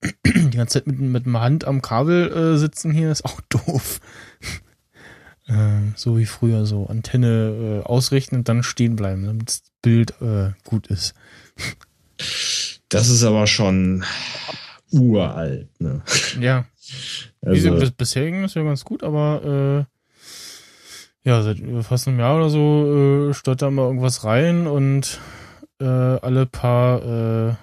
die 0.26 0.56
ganze 0.56 0.80
Zeit 0.80 0.86
mit, 0.86 0.98
mit 0.98 1.26
einer 1.26 1.40
Hand 1.40 1.64
am 1.64 1.82
Kabel 1.82 2.32
äh, 2.32 2.58
sitzen 2.58 2.90
hier 2.90 3.12
ist 3.12 3.24
auch 3.24 3.40
doof. 3.48 4.00
Äh, 5.48 5.92
so 5.96 6.18
wie 6.18 6.26
früher, 6.26 6.66
so 6.66 6.86
Antenne 6.86 7.82
äh, 7.82 7.86
ausrichten 7.86 8.36
und 8.36 8.48
dann 8.48 8.62
stehen 8.62 8.96
bleiben, 8.96 9.24
damit 9.24 9.48
das 9.48 9.62
Bild 9.82 10.20
äh, 10.20 10.50
gut 10.64 10.88
ist. 10.88 11.14
Das 12.88 13.08
ist 13.08 13.24
aber 13.24 13.46
schon 13.46 14.04
uralt, 14.90 15.68
ne? 15.80 16.02
Ja. 16.40 16.66
Also, 17.42 17.80
Wie 17.80 17.90
bisher 17.90 18.24
ging 18.24 18.42
das 18.42 18.54
ja 18.54 18.62
ganz 18.62 18.84
gut, 18.84 19.02
aber 19.02 19.86
äh, 19.86 21.28
ja, 21.28 21.42
seit 21.42 21.58
fast 21.82 22.08
einem 22.08 22.18
Jahr 22.18 22.36
oder 22.36 22.50
so 22.50 23.28
äh, 23.30 23.34
stört 23.34 23.62
da 23.62 23.70
mal 23.70 23.86
irgendwas 23.86 24.24
rein 24.24 24.66
und 24.66 25.20
äh, 25.80 25.84
alle 25.84 26.46
paar 26.46 27.50
äh, 27.50 27.54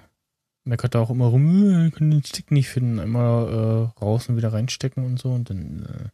meckert 0.64 0.96
da 0.96 1.00
auch 1.00 1.10
immer 1.10 1.26
rum, 1.28 1.88
äh, 1.88 1.92
können 1.92 2.12
den 2.12 2.24
Stick 2.24 2.52
nicht 2.52 2.70
finden, 2.70 3.00
einmal 3.00 3.92
äh, 3.98 4.00
raus 4.00 4.30
und 4.30 4.38
wieder 4.38 4.54
reinstecken 4.54 5.04
und 5.04 5.20
so 5.20 5.32
und 5.32 5.50
dann 5.50 5.86
äh, 5.86 6.10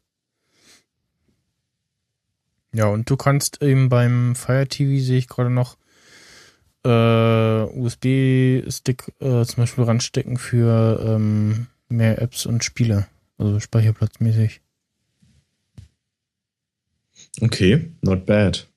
ja, 2.73 2.87
und 2.87 3.09
du 3.09 3.17
kannst 3.17 3.61
eben 3.61 3.89
beim 3.89 4.35
Fire 4.35 4.67
TV, 4.67 5.03
sehe 5.03 5.17
ich 5.17 5.27
gerade 5.27 5.49
noch, 5.49 5.77
äh, 6.83 7.63
USB-Stick 7.79 9.13
äh, 9.19 9.45
zum 9.45 9.55
Beispiel 9.57 9.83
ranstecken 9.83 10.37
für 10.37 11.03
ähm, 11.05 11.67
mehr 11.89 12.21
Apps 12.21 12.45
und 12.45 12.63
Spiele. 12.63 13.07
Also 13.37 13.59
speicherplatzmäßig. 13.59 14.61
Okay, 17.41 17.91
not 18.01 18.25
bad. 18.25 18.67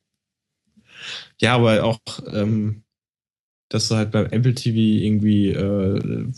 Ja, 1.40 1.54
aber 1.54 1.84
auch, 1.84 1.98
ähm, 2.32 2.82
dass 3.68 3.88
du 3.88 3.96
halt 3.96 4.10
beim 4.10 4.26
Apple 4.26 4.54
TV 4.54 4.76
irgendwie 4.76 5.50
äh, 5.50 6.32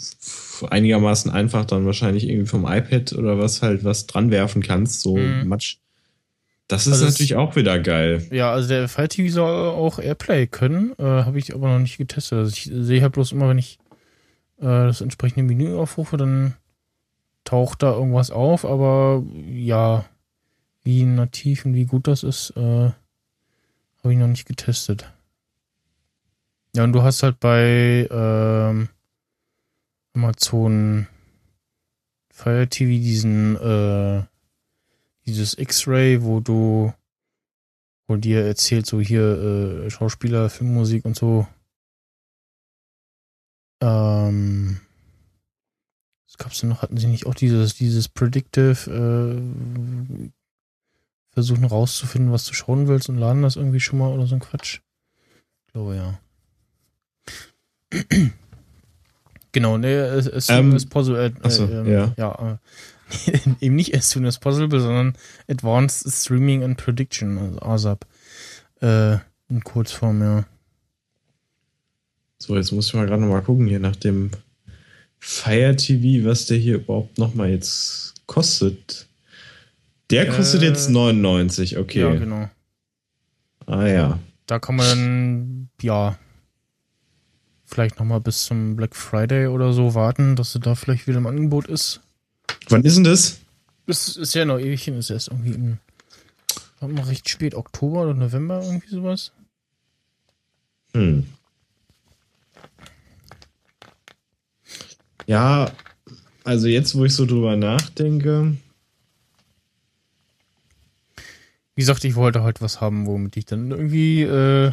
einigermaßen 0.69 1.31
einfach 1.31 1.65
dann 1.65 1.87
wahrscheinlich 1.87 2.29
irgendwie 2.29 2.49
vom 2.49 2.65
iPad 2.65 3.13
oder 3.13 3.39
was 3.39 3.63
halt 3.63 3.85
was 3.85 4.07
dran 4.07 4.31
werfen 4.31 4.63
kannst, 4.63 5.01
so 5.01 5.17
mhm. 5.17 5.47
Matsch 5.49 5.79
das 6.69 6.87
ist 6.87 6.95
also 6.95 7.07
natürlich 7.07 7.33
es, 7.33 7.37
auch 7.37 7.55
wieder 7.57 7.79
geil. 7.79 8.27
Ja, 8.31 8.53
also 8.53 8.69
der 8.69 8.89
Fire 8.89 9.09
TV 9.09 9.33
soll 9.33 9.69
auch 9.71 9.99
Airplay 9.99 10.47
können, 10.47 10.93
äh, 10.99 11.05
habe 11.05 11.39
ich 11.39 11.55
aber 11.55 11.69
noch 11.69 11.79
nicht 11.79 11.99
getestet. 11.99 12.39
Also 12.39 12.51
ich 12.51 12.71
sehe 12.73 13.03
halt 13.03 13.13
bloß 13.13 13.33
immer, 13.33 13.49
wenn 13.49 13.59
ich 13.59 13.79
äh, 14.59 14.63
das 14.65 15.01
entsprechende 15.01 15.45
Menü 15.45 15.77
aufrufe, 15.77 16.17
dann 16.17 16.55
taucht 17.45 17.83
da 17.83 17.93
irgendwas 17.93 18.31
auf, 18.31 18.65
aber 18.65 19.23
ja, 19.49 20.05
wie 20.83 21.05
nativ 21.05 21.65
und 21.65 21.75
wie 21.75 21.85
gut 21.85 22.09
das 22.09 22.23
ist, 22.23 22.51
äh, 22.57 22.91
habe 24.03 24.13
ich 24.13 24.19
noch 24.19 24.27
nicht 24.27 24.47
getestet. 24.47 25.13
Ja, 26.75 26.85
und 26.85 26.93
du 26.93 27.03
hast 27.03 27.23
halt 27.23 27.41
bei 27.41 28.09
ähm, 28.11 28.89
Amazon 30.15 31.07
Fire 32.31 32.69
TV 32.69 32.91
diesen 32.91 33.57
äh, 33.57 34.23
dieses 35.27 35.59
X-Ray, 35.59 36.23
wo 36.23 36.41
du, 36.41 36.93
wo 38.07 38.17
dir 38.17 38.45
erzählt, 38.45 38.87
so 38.87 39.01
hier 39.01 39.85
äh, 39.85 39.91
Schauspieler, 39.91 40.49
Filmmusik 40.49 41.05
und 41.05 41.17
so. 41.17 41.47
Ähm, 43.81 44.81
Was 46.27 46.39
gab's 46.39 46.61
denn 46.61 46.71
noch? 46.71 46.83
Hatten 46.83 46.97
sie 46.97 47.09
nicht 47.09 47.27
auch 47.27 47.35
dieses, 47.35 47.75
dieses 47.75 48.09
Predictive, 48.09 48.91
äh, 48.91 50.31
versuchen 51.37 51.65
rauszufinden, 51.65 52.33
was 52.33 52.47
du 52.47 52.55
schauen 52.55 52.89
willst 52.89 53.11
und 53.11 53.19
laden 53.19 53.43
das 53.43 53.57
irgendwie 53.57 53.81
schon 53.81 53.99
mal 53.99 54.11
oder 54.11 54.27
so 54.27 54.37
ein 54.37 54.41
Quatsch? 54.41 54.81
Ich 55.67 55.73
glaube 55.73 55.97
ja. 55.97 56.19
genau, 59.53 59.77
ne, 59.77 60.03
as 60.35 60.47
soon 60.47 60.57
Ähm, 60.57 60.75
as 60.75 60.87
possible. 60.87 61.23
Äh, 61.23 61.33
ach 61.43 61.51
so, 61.51 61.69
ähm, 61.69 61.87
ja. 61.87 62.15
ja 62.17 62.53
äh, 62.53 62.57
eben 63.61 63.77
nicht 63.77 63.95
as 63.95 64.11
soon 64.11 64.27
as 64.27 64.39
possible, 64.39 64.81
sondern 64.81 65.17
Advanced 65.49 66.11
Streaming 66.13 66.63
and 66.63 66.77
Prediction, 66.77 67.39
also 67.39 67.61
ASAP. 67.61 68.07
Äh, 68.81 69.19
in 69.49 69.63
Kurzform, 69.63 70.23
ja. 70.23 70.45
So, 72.39 72.57
jetzt 72.57 72.73
muss 72.73 72.89
ich 72.89 72.95
mal 72.95 73.07
gerade 73.07 73.23
noch 73.23 73.29
mal 73.29 73.43
gucken 73.43 73.67
hier 73.67 73.81
nach 73.81 73.97
dem 73.97 74.31
Fire 75.19 75.75
TV, 75.75 76.29
was 76.29 76.47
der 76.47 76.59
hier 76.59 76.77
überhaupt 76.77 77.19
noch 77.19 77.35
mal 77.35 77.49
jetzt 77.49 78.15
kostet. 78.27 79.07
Der 80.11 80.29
kostet 80.29 80.63
Äh, 80.63 80.67
jetzt 80.67 80.91
99, 80.91 81.79
okay. 81.79 82.01
Ja, 82.01 82.15
genau. 82.15 82.51
Ah 83.67 83.87
ja. 83.87 84.19
Da 84.47 84.59
kann 84.59 84.77
man 84.77 84.87
dann, 84.87 85.69
ja, 85.83 86.19
vielleicht 87.65 87.99
nochmal 87.99 88.21
bis 88.21 88.45
zum 88.45 88.77
Black 88.77 88.95
Friday 88.95 89.49
oder 89.49 89.73
so 89.73 89.95
warten, 89.95 90.37
dass 90.37 90.55
er 90.55 90.61
da 90.61 90.75
vielleicht 90.75 91.09
wieder 91.09 91.19
im 91.19 91.27
Angebot 91.27 91.67
ist. 91.67 92.01
Wann 92.69 92.85
ist 92.85 92.97
denn 92.97 93.05
das? 93.05 93.41
Das 93.87 94.17
ist 94.17 94.35
ja 94.35 94.45
noch 94.45 94.59
ewig 94.59 94.83
hin, 94.83 94.99
ist 94.99 95.11
erst 95.11 95.29
irgendwie 95.29 95.53
im, 95.53 95.79
warte 96.81 96.95
mal, 96.95 97.05
recht 97.05 97.29
spät, 97.29 97.55
Oktober 97.55 98.03
oder 98.03 98.15
November, 98.15 98.63
irgendwie 98.63 98.89
sowas. 98.89 99.33
Hm. 100.93 101.27
Ja, 105.27 105.71
also 106.45 106.67
jetzt, 106.69 106.97
wo 106.97 107.05
ich 107.05 107.15
so 107.15 107.27
drüber 107.27 107.57
nachdenke, 107.57 108.57
Wie 111.77 111.83
gesagt, 111.83 112.05
ich 112.05 112.15
wollte 112.15 112.43
halt 112.43 112.63
was 112.63 112.81
haben, 112.81 113.05
womit 113.05 113.37
ich 113.37 113.45
dann 113.45 113.71
irgendwie 113.71 114.23
äh, 114.23 114.73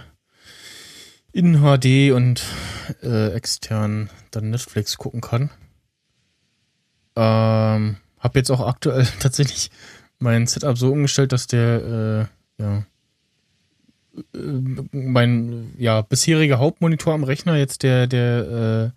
in 1.34 1.58
HD 1.58 2.14
und 2.14 2.42
äh, 3.02 3.34
extern 3.34 4.10
dann 4.32 4.52
Netflix 4.52 4.96
gucken 4.98 5.20
kann. 5.20 5.50
Ähm, 7.16 7.98
hab 8.20 8.36
jetzt 8.36 8.50
auch 8.50 8.66
aktuell 8.66 9.06
tatsächlich 9.20 9.70
mein 10.20 10.48
Setup 10.48 10.78
so 10.78 10.92
umgestellt, 10.92 11.32
dass 11.32 11.48
der 11.48 12.30
äh, 12.60 12.64
ja 12.64 12.86
äh, 14.36 14.82
mein 14.92 15.74
ja 15.78 16.02
bisheriger 16.02 16.60
Hauptmonitor 16.60 17.14
am 17.14 17.24
Rechner 17.24 17.58
jetzt 17.58 17.84
der 17.84 18.08
der 18.08 18.94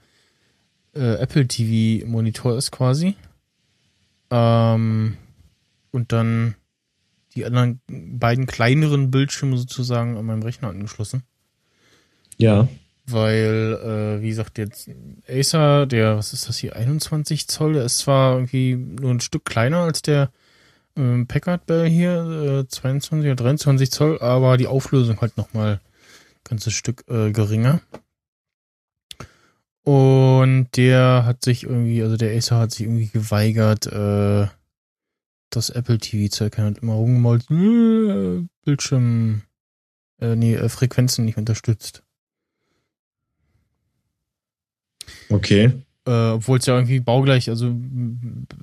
äh, 0.94 1.00
äh, 1.00 1.14
Apple 1.16 1.46
TV 1.46 2.06
Monitor 2.06 2.56
ist 2.56 2.70
quasi. 2.70 3.16
Ähm, 4.30 5.16
und 5.90 6.12
dann 6.12 6.54
die 7.34 7.44
anderen 7.44 7.80
beiden 7.86 8.46
kleineren 8.46 9.10
Bildschirme 9.10 9.58
sozusagen 9.58 10.16
an 10.16 10.24
meinem 10.24 10.42
Rechner 10.42 10.68
angeschlossen. 10.68 11.22
ja. 12.38 12.68
Weil, 13.08 14.18
äh, 14.18 14.22
wie 14.22 14.28
gesagt, 14.28 14.58
jetzt 14.58 14.90
Acer, 15.28 15.86
der, 15.86 16.16
was 16.16 16.32
ist 16.32 16.48
das 16.48 16.58
hier, 16.58 16.74
21 16.74 17.46
Zoll, 17.46 17.74
der 17.74 17.84
ist 17.84 17.98
zwar 17.98 18.34
irgendwie 18.34 18.74
nur 18.74 19.12
ein 19.12 19.20
Stück 19.20 19.44
kleiner 19.44 19.78
als 19.78 20.02
der 20.02 20.30
ähm, 20.96 21.26
Packard 21.26 21.66
Bell 21.66 21.88
hier, 21.88 22.64
äh, 22.64 22.68
22 22.68 23.30
oder 23.30 23.36
23 23.36 23.90
Zoll, 23.90 24.20
aber 24.20 24.56
die 24.56 24.66
Auflösung 24.66 25.20
halt 25.20 25.36
nochmal 25.36 25.74
ein 25.74 25.80
ganzes 26.44 26.72
Stück 26.72 27.04
äh, 27.08 27.30
geringer. 27.30 27.80
Und 29.84 30.70
der 30.76 31.24
hat 31.24 31.44
sich 31.44 31.62
irgendwie, 31.62 32.02
also 32.02 32.16
der 32.16 32.36
Acer 32.36 32.58
hat 32.58 32.72
sich 32.72 32.82
irgendwie 32.82 33.06
geweigert, 33.06 33.86
äh, 33.86 34.48
das 35.50 35.70
Apple 35.70 35.98
TV 35.98 36.28
zu 36.28 36.44
erkennen 36.44 36.68
und 36.68 36.78
immer 36.78 36.94
rumgemalt, 36.94 37.48
äh, 37.50 38.44
Bildschirm, 38.64 39.42
äh, 40.20 40.34
nee, 40.34 40.54
äh, 40.54 40.68
Frequenzen 40.68 41.24
nicht 41.24 41.38
unterstützt. 41.38 42.02
Okay. 45.28 45.72
Äh, 46.06 46.30
Obwohl 46.30 46.58
es 46.58 46.66
ja 46.66 46.74
irgendwie 46.74 47.00
baugleich, 47.00 47.48
also 47.48 47.74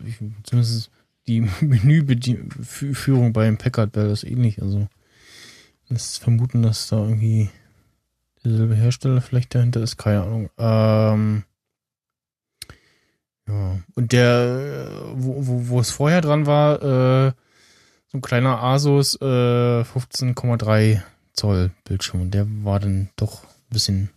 ich, 0.06 0.18
zumindest 0.44 0.92
die 1.28 1.42
Menüführung 1.62 3.34
beim 3.34 3.58
Packard 3.58 3.92
Bell 3.92 4.10
ist 4.10 4.24
ähnlich. 4.24 4.62
Also 4.62 4.88
lässt 5.90 6.20
vermuten, 6.20 6.64
dass 6.64 6.88
da 6.88 6.98
irgendwie 6.98 7.50
derselbe 8.44 8.76
Hersteller 8.76 9.22
vielleicht 9.22 9.56
dahinter 9.56 9.82
ist, 9.82 9.98
keine 9.98 10.24
Ahnung. 10.24 10.50
Ähm, 10.58 11.44
ja, 13.48 13.80
und 13.96 14.12
der, 14.12 14.90
äh, 14.90 15.12
wo, 15.16 15.48
wo, 15.48 15.68
wo 15.70 15.80
es 15.80 15.92
vorher 15.92 16.22
dran 16.22 16.46
war, 16.46 16.82
äh, 16.82 17.32
so 18.08 18.18
ein 18.18 18.22
kleiner 18.22 18.62
Asus 18.62 19.16
äh, 19.22 19.26
15,3 19.82 21.02
Zoll 21.34 21.72
Bildschirm 21.84 22.22
und 22.22 22.32
der 22.32 22.46
war 22.64 22.80
dann 22.80 23.10
doch 23.16 23.44
ein 23.44 23.70
bisschen 23.70 24.10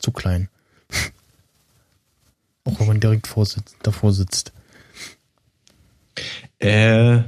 zu 0.00 0.12
klein. 0.12 0.48
Auch 2.64 2.80
wenn 2.80 2.86
man 2.86 3.00
direkt 3.00 3.26
vorsitzt, 3.26 3.76
davor 3.82 4.12
sitzt. 4.12 4.52
Äh, 6.58 7.18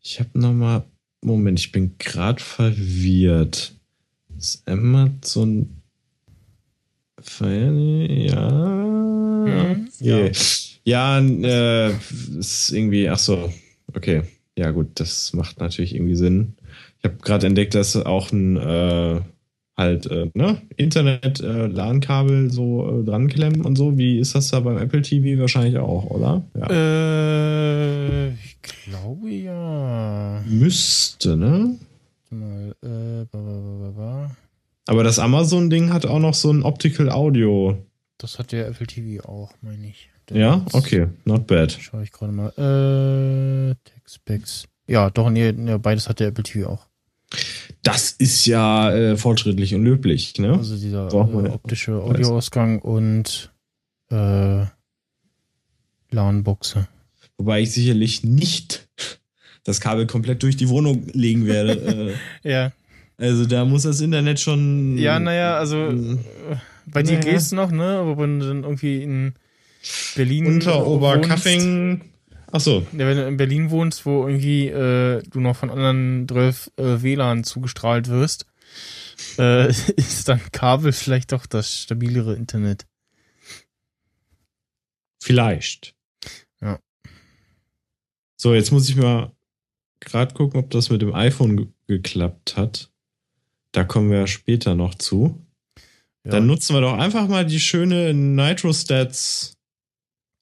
ich 0.00 0.20
habe 0.20 0.30
noch 0.34 0.52
mal, 0.52 0.84
Moment, 1.20 1.58
ich 1.60 1.72
bin 1.72 1.96
gerade 1.98 2.42
verwirrt. 2.42 3.74
Ist 4.36 4.66
Amazon? 4.68 5.80
Ja. 7.40 8.50
Mhm. 9.46 9.88
Okay. 10.00 10.32
Ja, 10.84 11.18
äh, 11.18 11.92
ist 12.38 12.70
irgendwie, 12.70 13.08
ach 13.08 13.18
so, 13.18 13.52
okay. 13.94 14.22
Ja, 14.56 14.70
gut, 14.70 14.88
das 15.00 15.32
macht 15.32 15.58
natürlich 15.58 15.94
irgendwie 15.94 16.14
Sinn. 16.14 16.54
Ich 16.98 17.04
habe 17.04 17.16
gerade 17.16 17.46
entdeckt, 17.46 17.74
dass 17.74 17.96
auch 17.96 18.30
ein 18.32 18.56
äh, 18.56 19.20
halt, 19.76 20.06
äh, 20.06 20.30
ne, 20.34 20.58
Internet, 20.76 21.40
äh, 21.40 21.66
LAN-Kabel 21.66 22.50
so 22.50 23.00
äh, 23.00 23.04
dran 23.04 23.28
klemmen 23.28 23.62
und 23.62 23.76
so. 23.76 23.98
Wie 23.98 24.18
ist 24.18 24.34
das 24.34 24.48
da 24.48 24.60
beim 24.60 24.78
Apple 24.78 25.02
TV 25.02 25.40
wahrscheinlich 25.40 25.78
auch, 25.78 26.04
oder? 26.06 26.42
Ja. 26.58 26.70
Äh, 26.70 28.28
ich 28.34 28.56
glaube 28.62 29.30
ja. 29.30 30.42
Müsste, 30.46 31.36
ne? 31.36 31.76
Mal, 32.30 32.74
äh, 32.82 33.24
ba, 33.30 33.38
ba, 33.38 33.92
ba. 33.96 34.36
Aber 34.86 35.02
das 35.02 35.18
Amazon-Ding 35.18 35.92
hat 35.92 36.06
auch 36.06 36.18
noch 36.18 36.34
so 36.34 36.52
ein 36.52 36.62
Optical 36.62 37.10
Audio. 37.10 37.78
Das 38.18 38.38
hat 38.38 38.52
der 38.52 38.68
Apple 38.68 38.86
TV 38.86 39.24
auch, 39.26 39.52
meine 39.62 39.88
ich. 39.88 40.10
Ja, 40.30 40.62
Das 40.64 40.74
okay, 40.74 41.08
not 41.24 41.46
bad. 41.46 41.76
Schau 41.78 42.00
ich 42.00 42.10
gerade 42.10 42.32
mal. 42.32 42.48
Äh, 42.56 43.74
Tech-Specs. 43.84 44.66
Ja, 44.86 45.10
doch, 45.10 45.30
nee, 45.30 45.52
nee, 45.52 45.76
beides 45.78 46.08
hat 46.08 46.20
der 46.20 46.28
Apple 46.28 46.44
TV 46.44 46.68
auch. 46.68 46.86
Das 47.84 48.10
ist 48.12 48.46
ja 48.46 48.92
äh, 48.92 49.16
fortschrittlich 49.16 49.74
und 49.74 49.84
löblich, 49.84 50.34
ne? 50.38 50.54
Also 50.54 50.76
dieser 50.76 51.06
äh, 51.12 51.48
optische 51.48 51.92
Audioausgang 52.02 52.80
und 52.80 53.52
äh, 54.10 54.64
LAN-Buchse. 56.10 56.88
Wobei 57.38 57.60
ich 57.60 57.72
sicherlich 57.72 58.24
nicht 58.24 58.88
das 59.64 59.80
Kabel 59.80 60.06
komplett 60.06 60.42
durch 60.42 60.56
die 60.56 60.68
Wohnung 60.68 61.06
legen 61.12 61.46
werde. 61.46 62.16
äh, 62.42 62.48
Ja, 62.48 62.72
also 63.18 63.44
da 63.46 63.64
muss 63.64 63.82
das 63.82 64.00
Internet 64.00 64.40
schon. 64.40 64.98
ja, 64.98 65.18
naja, 65.20 65.56
also 65.58 65.76
äh, 65.76 65.92
äh, 65.92 66.16
bei 66.86 67.02
dir 67.02 67.18
Naja. 67.18 67.32
geht's 67.32 67.52
noch, 67.52 67.70
ne? 67.70 67.98
Aber 67.98 68.18
wenn 68.18 68.40
du 68.40 68.46
dann 68.48 68.62
irgendwie 68.64 69.02
in 69.02 69.34
Berlin 70.16 70.46
unter 70.46 70.86
Oberkaffing. 70.86 72.00
Ach 72.56 72.60
so, 72.60 72.86
wenn 72.92 73.16
du 73.16 73.26
in 73.26 73.36
Berlin 73.36 73.70
wohnst, 73.70 74.06
wo 74.06 74.28
irgendwie 74.28 74.68
äh, 74.68 75.24
du 75.24 75.40
noch 75.40 75.56
von 75.56 75.70
anderen 75.70 76.28
12 76.28 76.70
äh, 76.76 77.02
WLAN 77.02 77.42
zugestrahlt 77.42 78.06
wirst, 78.06 78.46
äh, 79.38 79.68
ist 79.96 80.28
dann 80.28 80.40
Kabel 80.52 80.92
vielleicht 80.92 81.32
doch 81.32 81.46
das 81.46 81.82
stabilere 81.82 82.36
Internet. 82.36 82.86
vielleicht. 85.20 85.96
Ja. 86.60 86.78
So, 88.36 88.54
jetzt 88.54 88.70
muss 88.70 88.88
ich 88.88 88.94
mal 88.94 89.32
gerade 89.98 90.32
gucken, 90.34 90.60
ob 90.60 90.70
das 90.70 90.90
mit 90.90 91.02
dem 91.02 91.12
iPhone 91.12 91.56
ge 91.56 91.66
geklappt 91.88 92.56
hat. 92.56 92.92
Da 93.72 93.82
kommen 93.82 94.12
wir 94.12 94.28
später 94.28 94.76
noch 94.76 94.94
zu. 94.94 95.44
Ja, 96.24 96.30
Dann 96.30 96.46
nutzen 96.46 96.74
wir 96.74 96.82
doch 96.82 96.96
einfach 96.96 97.26
mal 97.26 97.44
die 97.44 97.58
schöne 97.58 98.14
Nitro-Stats. 98.14 99.53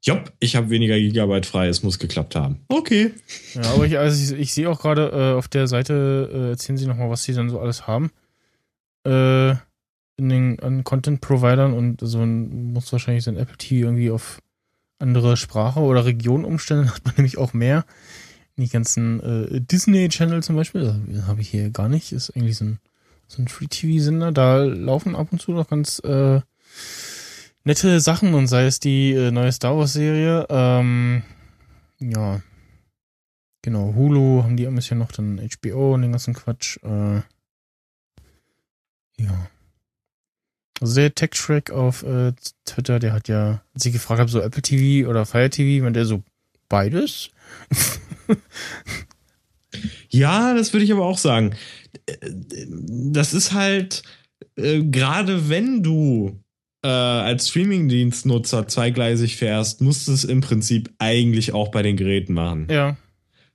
Jopp, 0.03 0.33
ich 0.41 0.57
habe 0.57 0.71
weniger 0.71 0.99
Gigabyte 0.99 1.47
frei, 1.47 1.69
es 1.69 1.85
muss 1.85 2.01
geklappt 2.01 2.35
haben. 2.35 2.65
Okay. 2.69 3.13
ja 3.55 3.63
aber 3.73 3.87
ich, 3.87 3.99
also 3.99 4.35
ich, 4.35 4.41
ich 4.41 4.53
sehe 4.53 4.69
auch 4.69 4.81
gerade 4.81 5.11
äh, 5.13 5.39
auf 5.39 5.47
der 5.47 5.69
Seite, 5.69 6.29
äh, 6.33 6.51
erzählen 6.51 6.77
sie 6.77 6.87
nochmal, 6.87 7.09
was 7.09 7.23
sie 7.23 7.35
dann 7.35 7.51
so 7.51 7.61
alles 7.61 7.87
haben. 7.87 8.11
Äh, 9.05 9.51
in 10.17 10.29
den 10.29 10.61
an 10.61 10.83
Content-Providern 10.83 11.73
und 11.73 12.01
so 12.03 12.21
ein, 12.21 12.73
muss 12.73 12.93
wahrscheinlich 12.93 13.25
sein 13.25 13.37
Apple 13.37 13.57
TV 13.57 13.87
irgendwie 13.87 14.11
auf 14.11 14.41
andere 14.99 15.37
Sprache 15.37 15.81
oder 15.81 16.05
Region 16.05 16.45
umstellen, 16.45 16.91
hat 16.95 17.05
man 17.05 17.15
nämlich 17.17 17.39
auch 17.39 17.53
mehr. 17.53 17.85
Die 18.57 18.69
ganzen 18.69 19.21
äh, 19.21 19.61
Disney-Channel 19.61 20.43
zum 20.43 20.57
Beispiel, 20.57 20.83
das 20.83 21.27
habe 21.27 21.41
ich 21.41 21.49
hier 21.49 21.71
gar 21.71 21.89
nicht, 21.89 22.13
ist 22.13 22.31
eigentlich 22.37 22.59
so 22.59 22.65
ein, 22.65 22.79
so 23.29 23.41
ein 23.41 23.49
Free-TV-Sender, 23.49 24.33
da 24.33 24.65
laufen 24.65 25.15
ab 25.15 25.29
und 25.31 25.41
zu 25.41 25.53
noch 25.53 25.69
ganz 25.69 26.01
äh, 26.01 26.41
nette 27.65 28.01
Sachen 28.01 28.35
und 28.35 28.47
sei 28.47 28.67
es 28.67 28.81
die 28.81 29.13
äh, 29.13 29.31
neue 29.31 29.53
Star 29.53 29.77
Wars 29.77 29.93
Serie. 29.93 30.47
Ähm, 30.49 31.23
ja. 31.99 32.43
Genau, 33.63 33.95
Hulu 33.95 34.43
haben 34.43 34.57
die 34.57 34.67
ein 34.67 34.75
bisschen 34.75 34.99
noch, 34.99 35.13
dann 35.13 35.39
HBO 35.39 35.95
und 35.95 36.03
den 36.03 36.11
ganzen 36.11 36.35
Quatsch. 36.35 36.79
Äh, 36.83 37.23
ja. 39.19 39.51
Also 40.81 40.97
der 40.97 41.15
Tech 41.15 41.31
Track 41.31 41.71
auf 41.71 42.03
äh, 42.03 42.33
Twitter, 42.65 42.99
der 42.99 43.13
hat 43.13 43.29
ja, 43.29 43.63
als 43.73 43.87
ich 43.87 43.93
gefragt 43.93 44.19
habe, 44.19 44.31
so 44.31 44.41
Apple 44.41 44.63
TV 44.63 45.09
oder 45.09 45.27
Fire 45.27 45.49
TV, 45.49 45.85
wenn 45.85 45.95
der 45.95 46.07
so 46.07 46.25
beides. 46.69 47.31
ja, 50.09 50.55
das 50.55 50.73
würde 50.73 50.85
ich 50.85 50.93
aber 50.93 51.05
auch 51.05 51.19
sagen. 51.19 51.55
Das 52.81 53.33
ist 53.33 53.53
halt, 53.53 54.03
äh, 54.57 54.83
gerade 54.83 55.49
wenn 55.49 55.85
du 55.85 56.37
äh, 56.83 56.89
als 56.89 57.49
Streamingdienstnutzer 57.49 58.67
zweigleisig 58.69 59.37
fährst, 59.37 59.81
musst 59.81 60.09
du 60.09 60.13
es 60.13 60.25
im 60.25 60.41
Prinzip 60.41 60.91
eigentlich 60.99 61.53
auch 61.53 61.71
bei 61.71 61.83
den 61.83 61.97
Geräten 61.97 62.35
machen. 62.35 62.67
Ja. 62.71 62.97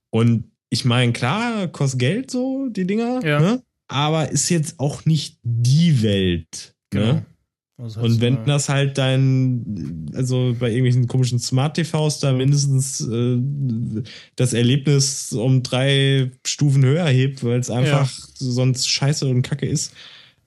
Und 0.10 0.46
ich 0.70 0.86
meine, 0.86 1.14
klar, 1.14 1.68
kostet 1.68 2.00
Geld 2.00 2.32
so, 2.32 2.68
die 2.70 2.86
Dinger, 2.88 3.22
Ja. 3.26 3.40
ne? 3.40 3.64
aber 3.88 4.32
ist 4.32 4.50
jetzt 4.50 4.80
auch 4.80 5.06
nicht 5.06 5.38
die 5.44 6.02
Welt. 6.04 6.74
Ne? 6.94 7.26
Also 7.78 8.02
Und 8.02 8.12
hast 8.12 8.22
wenn 8.22 8.44
das 8.46 8.70
halt 8.70 8.98
dein, 8.98 10.10
also 10.16 10.56
bei 10.60 10.70
irgendwelchen 10.70 11.08
komischen 11.08 11.38
Smart-TVs 11.38 12.20
da 12.20 12.34
mindestens 12.34 13.02
äh, 13.08 13.38
das 14.36 14.54
Erlebnis 14.54 15.32
um 15.32 15.62
drei 15.62 16.32
Stufen 16.46 16.84
höher 16.84 17.08
hebt, 17.08 17.44
weil 17.44 17.60
es 17.60 17.70
einfach 17.70 18.10
sonst 18.34 18.90
scheiße 18.90 19.28
und 19.28 19.44
kacke 19.44 19.68
ist, 19.68 19.94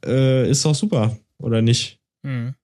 äh, 0.05 0.51
ist 0.51 0.65
doch 0.65 0.75
super, 0.75 1.17
oder 1.39 1.63
nicht? 1.63 2.01
Hm. 2.27 2.55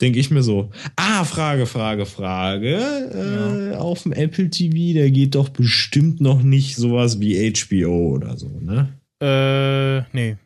Denke 0.00 0.18
ich 0.18 0.30
mir 0.30 0.42
so. 0.42 0.70
Ah, 0.96 1.24
Frage, 1.24 1.66
Frage, 1.66 2.06
Frage. 2.06 3.72
Äh, 3.72 3.76
Auf 3.76 4.04
dem 4.04 4.12
Apple 4.12 4.48
TV, 4.48 4.98
da 4.98 5.08
geht 5.10 5.34
doch 5.34 5.50
bestimmt 5.50 6.20
noch 6.20 6.42
nicht 6.42 6.76
sowas 6.76 7.20
wie 7.20 7.52
HBO 7.52 8.14
oder 8.14 8.36
so, 8.38 8.48
ne? 8.60 8.88
Äh, 9.22 10.02
nee. 10.16 10.36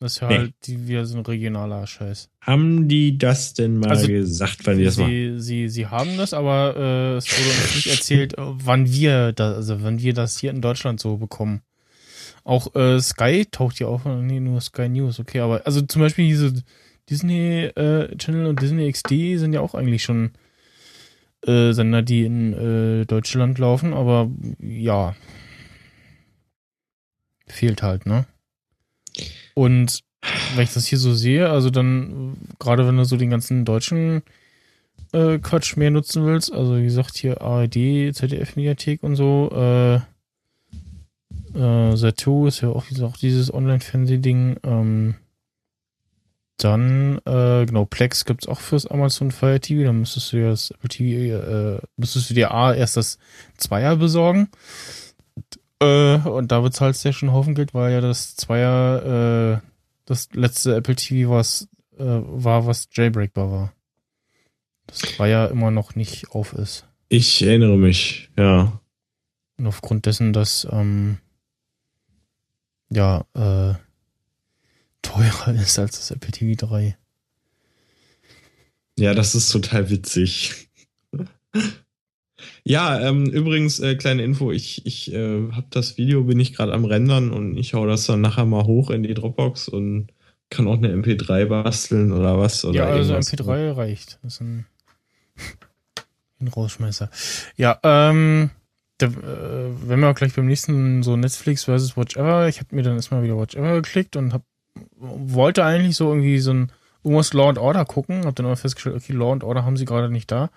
Das 0.00 0.14
ist 0.16 0.20
ja 0.20 0.28
Nee. 0.28 0.38
halt 0.38 0.52
die, 0.64 0.88
wieder 0.88 1.06
so 1.06 1.16
ein 1.16 1.24
regionaler 1.24 1.86
Scheiß. 1.86 2.28
Haben 2.40 2.88
die 2.88 3.16
das 3.16 3.54
denn 3.54 3.78
mal 3.78 3.90
Also, 3.90 4.08
gesagt, 4.08 4.58
wann 4.64 4.78
die 4.78 4.84
das 4.84 4.96
machen? 4.98 5.10
Sie, 5.10 5.34
sie, 5.40 5.68
sie 5.68 5.86
haben 5.86 6.16
das, 6.18 6.34
aber 6.34 6.74
äh, 6.76 7.16
es 7.16 7.26
wurde 7.30 7.48
uns 7.48 7.74
nicht 7.76 7.86
erzählt, 7.86 8.34
äh, 8.36 8.42
wann 8.42 8.90
wir 8.92 9.32
da, 9.32 9.52
also 9.52 9.82
wann 9.82 10.00
wir 10.00 10.12
das 10.12 10.38
hier 10.38 10.50
in 10.50 10.60
Deutschland 10.60 10.98
so 11.00 11.16
bekommen. 11.16 11.60
Auch 12.42 12.74
äh, 12.74 13.00
Sky 13.00 13.46
taucht 13.50 13.78
ja 13.80 13.86
auf, 13.86 14.04
nee, 14.04 14.40
nur 14.40 14.60
Sky 14.60 14.88
News, 14.88 15.20
okay, 15.20 15.38
aber 15.40 15.62
also 15.64 15.80
zum 15.80 16.02
Beispiel 16.02 16.26
diese 16.26 16.52
Disney 17.10 17.64
äh, 17.64 18.16
Channel 18.16 18.46
und 18.46 18.62
Disney 18.62 18.90
XD 18.90 19.38
sind 19.38 19.52
ja 19.52 19.60
auch 19.60 19.74
eigentlich 19.74 20.02
schon 20.02 20.32
äh, 21.46 21.72
Sender, 21.72 22.02
die 22.02 22.24
in 22.24 22.52
äh, 22.52 23.04
Deutschland 23.06 23.58
laufen, 23.58 23.92
aber 23.92 24.30
ja. 24.58 25.14
Fehlt 27.46 27.82
halt, 27.82 28.06
ne? 28.06 28.26
Und 29.54 30.00
wenn 30.54 30.64
ich 30.64 30.72
das 30.72 30.86
hier 30.86 30.98
so 30.98 31.12
sehe, 31.14 31.50
also 31.50 31.70
dann, 31.70 32.36
gerade 32.58 32.86
wenn 32.86 32.96
du 32.96 33.04
so 33.04 33.16
den 33.16 33.30
ganzen 33.30 33.64
deutschen 33.64 34.22
äh, 35.12 35.38
Quatsch 35.38 35.76
mehr 35.76 35.90
nutzen 35.90 36.24
willst, 36.24 36.52
also 36.52 36.78
wie 36.78 36.84
gesagt, 36.84 37.16
hier 37.16 37.42
ARD, 37.42 38.14
ZDF-Mediathek 38.14 39.02
und 39.02 39.16
so, 39.16 39.50
äh, 39.52 39.96
äh, 41.54 41.94
Sat2 41.94 42.48
ist 42.48 42.60
ja 42.62 42.70
auch, 42.70 42.88
gesagt, 42.88 43.22
dieses 43.22 43.52
Online-Fernsehding, 43.52 44.56
ähm, 44.64 45.14
dann, 46.56 47.18
äh, 47.26 47.66
genau, 47.66 47.84
Plex 47.84 48.24
gibt's 48.24 48.46
auch 48.46 48.60
fürs 48.60 48.86
Amazon 48.86 49.30
Fire 49.30 49.60
TV, 49.60 49.84
dann 49.84 50.00
müsstest 50.00 50.32
du 50.32 50.36
ja 50.38 50.50
das 50.50 50.70
Apple 50.70 50.88
TV, 50.88 51.36
äh, 51.36 51.80
müsstest 51.96 52.30
du 52.30 52.34
dir 52.34 52.52
A, 52.52 52.72
erst 52.74 52.96
das 52.96 53.18
Zweier 53.56 53.96
besorgen, 53.96 54.48
äh, 55.80 56.18
und 56.18 56.52
da 56.52 56.60
bezahlst 56.60 57.04
du 57.04 57.08
ja 57.08 57.12
schon 57.12 57.28
einen 57.28 57.36
Haufen 57.36 57.54
Geld, 57.54 57.74
weil 57.74 57.92
ja 57.92 58.00
das 58.00 58.36
Zweier, 58.36 59.60
äh, 59.62 59.68
das 60.06 60.28
letzte 60.32 60.76
Apple 60.76 60.96
TV 60.96 61.30
was, 61.30 61.68
äh, 61.98 62.04
war, 62.04 62.66
was 62.66 62.88
jailbreakbar 62.92 63.50
war. 63.50 63.72
Das 64.86 64.98
Zweier 64.98 65.50
immer 65.50 65.70
noch 65.70 65.94
nicht 65.94 66.30
auf 66.30 66.52
ist. 66.52 66.86
Ich 67.08 67.42
erinnere 67.42 67.76
mich, 67.76 68.30
ja. 68.36 68.80
Und 69.56 69.66
aufgrund 69.66 70.06
dessen, 70.06 70.32
dass, 70.32 70.66
ähm, 70.70 71.18
ja, 72.90 73.24
äh, 73.34 73.74
teurer 75.04 75.54
ist 75.54 75.78
als 75.78 75.92
das 75.92 76.10
Apple 76.10 76.32
TV 76.32 76.66
3. 76.66 76.96
Ja, 78.98 79.14
das 79.14 79.34
ist 79.34 79.50
total 79.50 79.90
witzig. 79.90 80.68
ja, 82.64 83.00
ähm, 83.00 83.26
übrigens, 83.26 83.80
äh, 83.80 83.96
kleine 83.96 84.22
Info, 84.22 84.52
ich, 84.52 84.86
ich 84.86 85.12
äh, 85.12 85.50
habe 85.52 85.66
das 85.70 85.96
Video, 85.96 86.24
bin 86.24 86.40
ich 86.40 86.54
gerade 86.54 86.72
am 86.72 86.84
Rendern 86.84 87.30
und 87.30 87.56
ich 87.56 87.74
hau 87.74 87.86
das 87.86 88.06
dann 88.06 88.20
nachher 88.20 88.44
mal 88.44 88.64
hoch 88.64 88.90
in 88.90 89.02
die 89.02 89.14
Dropbox 89.14 89.68
und 89.68 90.08
kann 90.50 90.68
auch 90.68 90.76
eine 90.78 90.94
MP3 90.94 91.46
basteln 91.46 92.12
oder 92.12 92.38
was. 92.38 92.64
Oder 92.64 92.76
ja, 92.76 92.86
also 92.86 93.14
irgendwas. 93.14 93.32
MP3 93.32 93.76
reicht. 93.76 94.18
Das 94.22 94.34
ist 94.34 94.40
ein, 94.40 94.66
ein 96.40 96.48
Rausschmeißer. 96.48 97.10
Ja, 97.56 97.78
ähm, 97.82 98.50
da, 98.98 99.06
äh, 99.06 99.88
wenn 99.88 100.00
wir 100.00 100.08
auch 100.08 100.14
gleich 100.14 100.34
beim 100.34 100.46
nächsten 100.46 101.02
so 101.02 101.16
Netflix 101.16 101.64
versus 101.64 101.96
Watch 101.96 102.16
Ever, 102.16 102.48
ich 102.48 102.60
habe 102.60 102.74
mir 102.74 102.82
dann 102.82 102.94
erstmal 102.94 103.22
wieder 103.22 103.36
Watch 103.36 103.56
Ever 103.56 103.74
geklickt 103.74 104.16
und 104.16 104.32
hab, 104.32 104.44
wollte 104.96 105.64
eigentlich 105.64 105.96
so 105.96 106.08
irgendwie 106.08 106.38
so 106.38 106.52
ein 106.52 106.72
irgendwas 107.02 107.32
Law 107.32 107.48
and 107.48 107.58
Order 107.58 107.84
gucken, 107.84 108.24
hab 108.24 108.34
dann 108.34 108.46
aber 108.46 108.56
festgestellt, 108.56 108.96
okay, 108.96 109.12
Law 109.12 109.32
and 109.32 109.44
Order 109.44 109.64
haben 109.64 109.76
sie 109.76 109.84
gerade 109.84 110.10
nicht 110.10 110.30
da. 110.30 110.50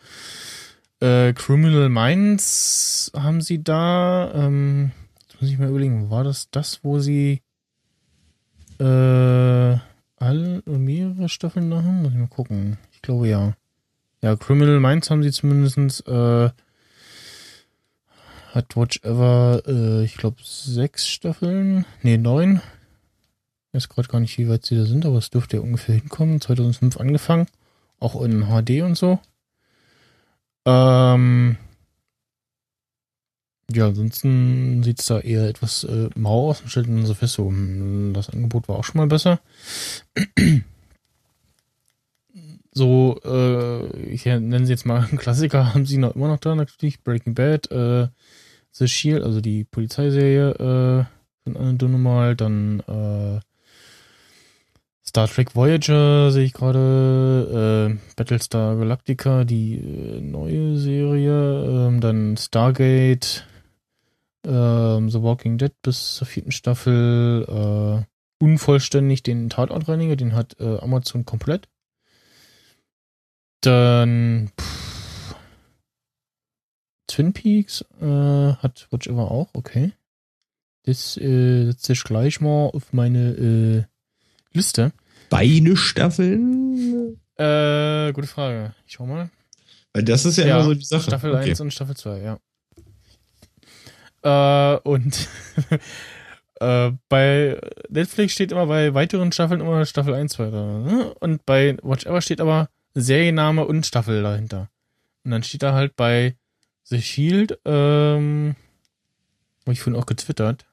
Äh, 0.99 1.33
Criminal 1.33 1.89
Minds 1.89 3.11
haben 3.15 3.41
sie 3.41 3.63
da. 3.63 4.31
Ähm, 4.33 4.91
jetzt 5.21 5.41
muss 5.41 5.51
ich 5.51 5.59
mal 5.59 5.69
überlegen, 5.69 6.09
war 6.09 6.23
das 6.23 6.49
das, 6.49 6.79
wo 6.83 6.99
sie 6.99 7.41
äh, 8.79 9.77
alle 10.19 10.63
mehrere 10.65 11.29
Staffeln 11.29 11.69
da 11.69 11.77
haben? 11.77 12.01
Muss 12.01 12.13
ich 12.13 12.17
mal 12.17 12.27
gucken. 12.27 12.77
Ich 12.93 13.01
glaube 13.01 13.27
ja. 13.27 13.53
Ja, 14.21 14.35
Criminal 14.35 14.79
Minds 14.79 15.11
haben 15.11 15.21
sie 15.21 15.31
zumindestens 15.31 15.99
äh, 16.01 16.49
hat 18.53 18.75
Watch 18.75 18.99
Ever, 19.03 19.61
äh, 19.67 20.03
ich 20.03 20.17
glaube, 20.17 20.37
sechs 20.41 21.07
Staffeln. 21.07 21.85
Nee, 22.01 22.17
neun. 22.17 22.61
Weiß 23.77 23.89
gerade 23.89 24.07
gar 24.07 24.19
nicht, 24.19 24.35
wie 24.39 24.49
weit 24.49 24.65
sie 24.65 24.75
da 24.75 24.85
sind, 24.85 25.05
aber 25.05 25.19
es 25.19 25.29
dürfte 25.29 25.57
ja 25.57 25.61
ungefähr 25.61 25.93
hinkommen. 25.93 26.41
2005 26.41 26.99
angefangen. 26.99 27.45
Auch 27.99 28.19
in 28.23 28.47
HD 28.47 28.81
und 28.81 28.97
so. 28.97 29.19
Ähm, 30.65 31.57
ja, 33.71 33.85
ansonsten 33.85 34.81
sieht's 34.81 35.05
da 35.05 35.19
eher 35.19 35.47
etwas 35.47 35.83
äh, 35.83 36.09
mau 36.15 36.49
aus 36.49 36.61
und 36.61 36.69
stellt 36.69 36.87
dann 36.87 37.05
so 37.05 37.13
fest, 37.13 37.35
so, 37.35 37.49
hm, 37.49 38.13
das 38.15 38.31
Angebot 38.31 38.67
war 38.67 38.77
auch 38.77 38.83
schon 38.83 38.97
mal 38.97 39.05
besser. 39.05 39.41
so, 42.71 43.19
äh, 43.23 43.95
ich 44.07 44.25
nenne 44.25 44.65
sie 44.65 44.71
jetzt 44.71 44.87
mal 44.87 45.05
einen 45.05 45.19
Klassiker, 45.19 45.75
haben 45.75 45.85
sie 45.85 45.99
noch 45.99 46.15
immer 46.15 46.29
noch 46.29 46.39
da 46.39 46.55
natürlich. 46.55 47.03
Breaking 47.03 47.35
Bad, 47.35 47.69
äh, 47.69 48.07
The 48.71 48.87
Shield, 48.87 49.21
also 49.21 49.39
die 49.39 49.65
Polizeiserie 49.65 50.49
äh, 50.49 51.05
von 51.43 51.57
Anne 51.57 51.75
Dunnemal, 51.75 52.35
dann 52.35 52.79
äh, 52.79 53.39
Star 55.07 55.27
Trek 55.29 55.55
Voyager 55.55 56.31
sehe 56.31 56.43
ich 56.43 56.53
gerade, 56.53 57.95
äh, 57.95 58.13
Battlestar 58.17 58.75
Galactica, 58.75 59.45
die 59.45 59.75
äh, 59.75 60.21
neue 60.21 60.77
Serie, 60.77 61.87
ähm, 61.87 62.01
dann 62.01 62.35
Stargate, 62.35 63.47
ähm, 64.45 65.09
The 65.09 65.21
Walking 65.23 65.57
Dead 65.57 65.71
bis 65.81 66.15
zur 66.15 66.27
vierten 66.27 66.51
Staffel, 66.51 67.45
äh, 67.47 68.43
unvollständig 68.43 69.23
den 69.23 69.49
Tatortreiniger, 69.49 70.17
den 70.17 70.35
hat 70.35 70.59
äh, 70.59 70.77
Amazon 70.79 71.25
komplett. 71.25 71.69
Dann 73.61 74.51
pff, 74.59 75.35
Twin 77.07 77.31
Peaks 77.31 77.85
äh, 78.01 78.53
hat 78.55 78.87
Watch 78.91 79.07
Ever 79.07 79.31
auch, 79.31 79.49
okay. 79.53 79.93
Das 80.83 81.17
äh, 81.17 81.65
setze 81.65 81.93
ich 81.93 82.03
gleich 82.03 82.41
mal 82.41 82.67
auf 82.67 82.91
meine 82.91 83.31
äh, 83.31 83.96
Liste. 84.57 84.91
Beide 85.29 85.77
Staffeln? 85.77 87.17
Äh, 87.37 88.11
gute 88.13 88.27
Frage. 88.27 88.73
Ich 88.85 88.93
schau 88.93 89.05
mal. 89.05 89.29
Weil 89.93 90.03
das 90.03 90.25
ist 90.25 90.37
ja, 90.37 90.45
immer 90.45 90.63
so 90.63 90.73
die 90.73 90.83
Sache. 90.85 91.03
Staffel 91.03 91.33
Okay. 91.33 91.49
1 91.49 91.61
und 91.61 91.71
Staffel 91.73 91.95
2, 91.95 92.19
ja. 92.19 92.39
Äh, 94.23 94.79
und 94.79 95.27
äh, 96.59 96.91
bei 97.09 97.59
Netflix 97.89 98.33
steht 98.33 98.51
immer 98.51 98.65
bei 98.65 98.93
weiteren 98.93 99.31
Staffeln 99.31 99.61
immer 99.61 99.85
Staffel 99.85 100.13
1, 100.13 100.33
2 100.33 100.49
da. 100.49 100.79
Ne? 100.79 101.13
Und 101.19 101.45
bei 101.45 101.77
Watch 101.83 102.05
Ever 102.05 102.21
steht 102.21 102.41
aber 102.41 102.69
Serienname 102.93 103.65
und 103.65 103.85
Staffel 103.85 104.23
dahinter. 104.23 104.69
Und 105.23 105.31
dann 105.31 105.43
steht 105.43 105.63
da 105.63 105.73
halt 105.73 105.95
bei 105.95 106.35
The 106.83 107.01
Shield, 107.01 107.59
ähm, 107.65 108.55
habe 109.65 109.73
ich 109.73 109.81
vorhin 109.81 109.99
auch 109.99 110.05
getwittert, 110.05 110.65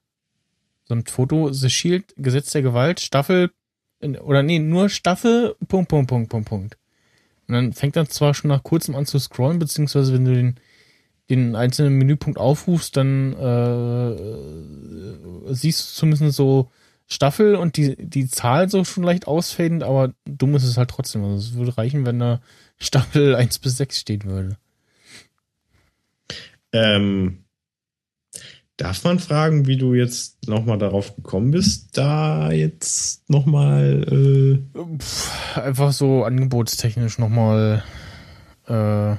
so 0.84 0.94
ein 0.94 1.04
Foto, 1.06 1.52
The 1.52 1.70
Shield, 1.70 2.14
Gesetz 2.16 2.50
der 2.50 2.62
Gewalt, 2.62 3.00
Staffel, 3.00 3.50
oder 4.04 4.42
nee, 4.42 4.58
nur 4.58 4.88
Staffel, 4.88 5.56
Punkt, 5.68 5.88
Punkt, 5.88 6.08
Punkt, 6.08 6.30
Punkt, 6.30 6.48
Punkt. 6.48 6.78
Und 7.46 7.54
dann 7.54 7.72
fängt 7.72 7.96
er 7.96 8.08
zwar 8.08 8.34
schon 8.34 8.48
nach 8.48 8.62
kurzem 8.62 8.94
an 8.94 9.06
zu 9.06 9.18
scrollen, 9.18 9.58
beziehungsweise 9.58 10.12
wenn 10.14 10.24
du 10.24 10.34
den, 10.34 10.54
den 11.30 11.56
einzelnen 11.56 11.94
Menüpunkt 11.98 12.38
aufrufst, 12.38 12.96
dann 12.96 13.32
äh, 13.34 14.16
siehst 15.54 15.90
du 15.90 15.94
zumindest 15.94 16.36
so 16.36 16.70
Staffel 17.06 17.56
und 17.56 17.76
die, 17.76 17.96
die 17.96 18.28
Zahl 18.28 18.70
so 18.70 18.82
schon 18.84 19.04
leicht 19.04 19.26
ausfadend, 19.26 19.82
aber 19.82 20.14
dumm 20.24 20.54
ist 20.54 20.64
es 20.64 20.78
halt 20.78 20.90
trotzdem. 20.90 21.22
Also 21.24 21.36
es 21.36 21.54
würde 21.54 21.76
reichen, 21.76 22.06
wenn 22.06 22.18
da 22.18 22.40
Staffel 22.78 23.34
1 23.36 23.58
bis 23.58 23.76
6 23.76 24.00
stehen 24.00 24.24
würde. 24.24 24.56
Ähm, 26.72 27.43
darf 28.76 29.04
man 29.04 29.18
fragen, 29.18 29.66
wie 29.66 29.76
du 29.76 29.94
jetzt 29.94 30.48
nochmal 30.48 30.78
darauf 30.78 31.14
gekommen 31.16 31.50
bist, 31.50 31.96
da 31.96 32.50
jetzt 32.50 33.28
nochmal 33.30 34.60
äh 34.74 35.58
einfach 35.58 35.92
so 35.92 36.24
angebotstechnisch 36.24 37.18
nochmal 37.18 37.84
äh, 38.66 39.16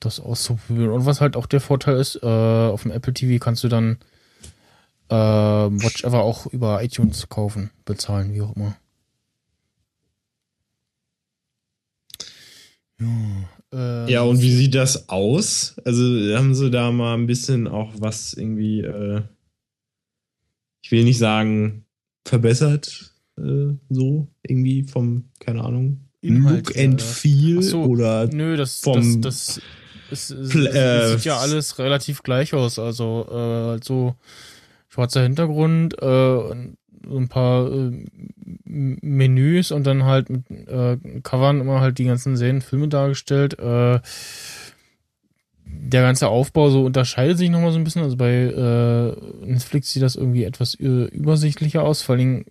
das 0.00 0.20
auszuprobieren. 0.20 0.90
Und 0.90 1.06
was 1.06 1.20
halt 1.20 1.36
auch 1.36 1.46
der 1.46 1.60
Vorteil 1.60 1.96
ist, 1.96 2.16
äh, 2.22 2.26
auf 2.26 2.82
dem 2.82 2.90
Apple 2.90 3.14
TV 3.14 3.42
kannst 3.42 3.64
du 3.64 3.68
dann 3.68 3.98
äh, 5.08 5.14
Watch 5.14 6.04
Ever 6.04 6.22
auch 6.22 6.46
über 6.46 6.82
iTunes 6.82 7.28
kaufen, 7.28 7.70
bezahlen, 7.84 8.32
wie 8.32 8.42
auch 8.42 8.56
immer. 8.56 8.76
Ja. 12.98 13.06
Äh, 13.74 14.10
ja, 14.10 14.22
und 14.22 14.40
wie 14.40 14.54
sieht 14.54 14.74
das 14.74 15.08
aus? 15.08 15.74
Also 15.84 16.02
haben 16.36 16.54
sie 16.54 16.70
da 16.70 16.92
mal 16.92 17.14
ein 17.14 17.26
bisschen 17.26 17.66
auch 17.66 17.92
was 17.98 18.32
irgendwie, 18.34 18.80
äh, 18.80 19.22
ich 20.82 20.92
will 20.92 21.04
nicht 21.04 21.18
sagen, 21.18 21.84
verbessert, 22.24 23.12
äh, 23.36 23.72
so 23.90 24.28
irgendwie 24.42 24.84
vom, 24.84 25.30
keine 25.40 25.64
Ahnung, 25.64 26.08
Inhalt, 26.20 26.68
Look 26.68 26.78
and 26.78 27.02
Feel 27.02 27.62
so, 27.62 27.82
oder 27.82 28.28
nö, 28.28 28.56
das, 28.56 28.78
vom 28.78 29.20
das, 29.20 29.60
das, 30.10 30.30
es, 30.30 30.30
es, 30.30 30.54
es 30.54 31.12
sieht 31.12 31.24
ja 31.24 31.38
alles 31.38 31.78
relativ 31.78 32.22
gleich 32.22 32.54
aus. 32.54 32.78
Also 32.78 33.26
äh, 33.28 33.70
halt 33.70 33.84
so 33.84 34.14
schwarzer 34.88 35.22
Hintergrund, 35.22 36.00
äh, 36.00 36.74
so 37.08 37.16
ein 37.16 37.28
paar 37.28 37.70
äh, 37.70 38.06
Menüs 38.64 39.70
und 39.70 39.86
dann 39.86 40.04
halt 40.04 40.30
mit 40.30 40.50
äh, 40.50 40.96
Covern 41.22 41.60
immer 41.60 41.80
halt 41.80 41.98
die 41.98 42.04
ganzen 42.04 42.36
Serien, 42.36 42.60
Filme 42.60 42.88
dargestellt. 42.88 43.58
Äh, 43.58 44.00
der 45.66 46.02
ganze 46.02 46.28
Aufbau 46.28 46.70
so 46.70 46.84
unterscheidet 46.84 47.38
sich 47.38 47.50
nochmal 47.50 47.72
so 47.72 47.78
ein 47.78 47.84
bisschen. 47.84 48.02
Also 48.02 48.16
bei 48.16 48.32
äh, 48.32 49.46
Netflix 49.46 49.92
sieht 49.92 50.02
das 50.02 50.16
irgendwie 50.16 50.44
etwas 50.44 50.74
übersichtlicher 50.74 51.82
aus. 51.82 52.02
Vor 52.02 52.16
allem 52.16 52.44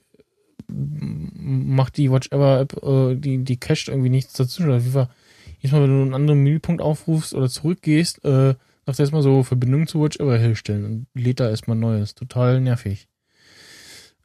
macht 0.67 1.97
die 1.97 2.11
Watch 2.11 2.31
Ever 2.31 2.59
App, 2.59 2.83
äh, 2.83 3.15
die, 3.15 3.43
die 3.43 3.57
cached 3.57 3.89
irgendwie 3.89 4.09
nichts 4.09 4.33
dazu. 4.33 4.63
Oder 4.63 4.77
jedes 4.77 5.71
Mal, 5.71 5.83
wenn 5.83 5.97
du 5.97 6.01
einen 6.01 6.13
anderen 6.13 6.43
Menüpunkt 6.43 6.81
aufrufst 6.81 7.33
oder 7.33 7.49
zurückgehst, 7.49 8.23
äh, 8.25 8.55
sagt 8.85 8.99
er 8.99 9.03
erstmal 9.03 9.21
so 9.21 9.43
Verbindung 9.43 9.87
zu 9.87 10.01
Watch 10.01 10.19
Ever 10.19 10.37
herstellen 10.37 10.85
und 10.85 11.07
lädt 11.13 11.39
da 11.39 11.49
erstmal 11.49 11.77
Neues. 11.77 12.15
Total 12.15 12.59
nervig. 12.59 13.07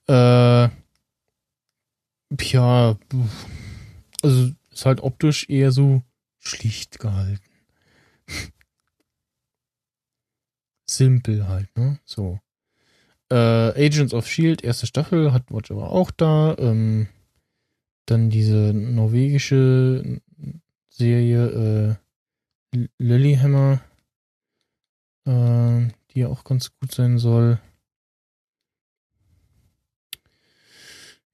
Äh, 0.09 0.69
ja, 2.41 2.97
also 4.23 4.51
ist 4.71 4.87
halt 4.87 5.01
optisch 5.03 5.49
eher 5.49 5.73
so 5.73 6.03
schlicht 6.39 6.99
gehalten. 6.99 7.43
Simpel 10.89 11.47
halt, 11.47 11.77
ne? 11.77 11.99
So. 12.05 12.41
Äh, 13.31 13.35
Agents 13.35 14.15
of 14.15 14.27
Shield, 14.27 14.65
erste 14.65 14.87
Staffel, 14.87 15.33
hat 15.33 15.51
Watch 15.51 15.71
aber 15.71 15.91
auch 15.93 16.11
da. 16.11 16.57
Ähm, 16.59 17.09
dann 18.07 18.31
diese 18.31 18.73
norwegische 18.75 20.21
Serie 20.89 21.99
äh, 22.75 22.89
Lilyhammer, 22.99 23.83
äh, 25.27 25.89
die 26.11 26.21
ja 26.21 26.29
auch 26.29 26.45
ganz 26.45 26.71
gut 26.81 26.93
sein 26.93 27.19
soll. 27.19 27.61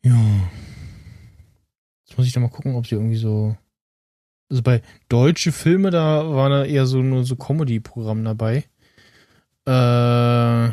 Ja. 0.04 0.50
Jetzt 2.04 2.18
muss 2.18 2.26
ich 2.26 2.32
da 2.32 2.40
mal 2.40 2.48
gucken, 2.50 2.74
ob 2.76 2.86
sie 2.86 2.94
irgendwie 2.94 3.16
so. 3.16 3.56
Also 4.50 4.62
bei 4.62 4.82
deutsche 5.08 5.50
Filme, 5.50 5.90
da 5.90 6.30
war 6.30 6.50
da 6.50 6.64
eher 6.64 6.86
so 6.86 7.02
nur 7.02 7.24
so 7.24 7.34
Comedy-Programm 7.34 8.22
dabei. 8.22 8.64
Äh, 9.66 10.66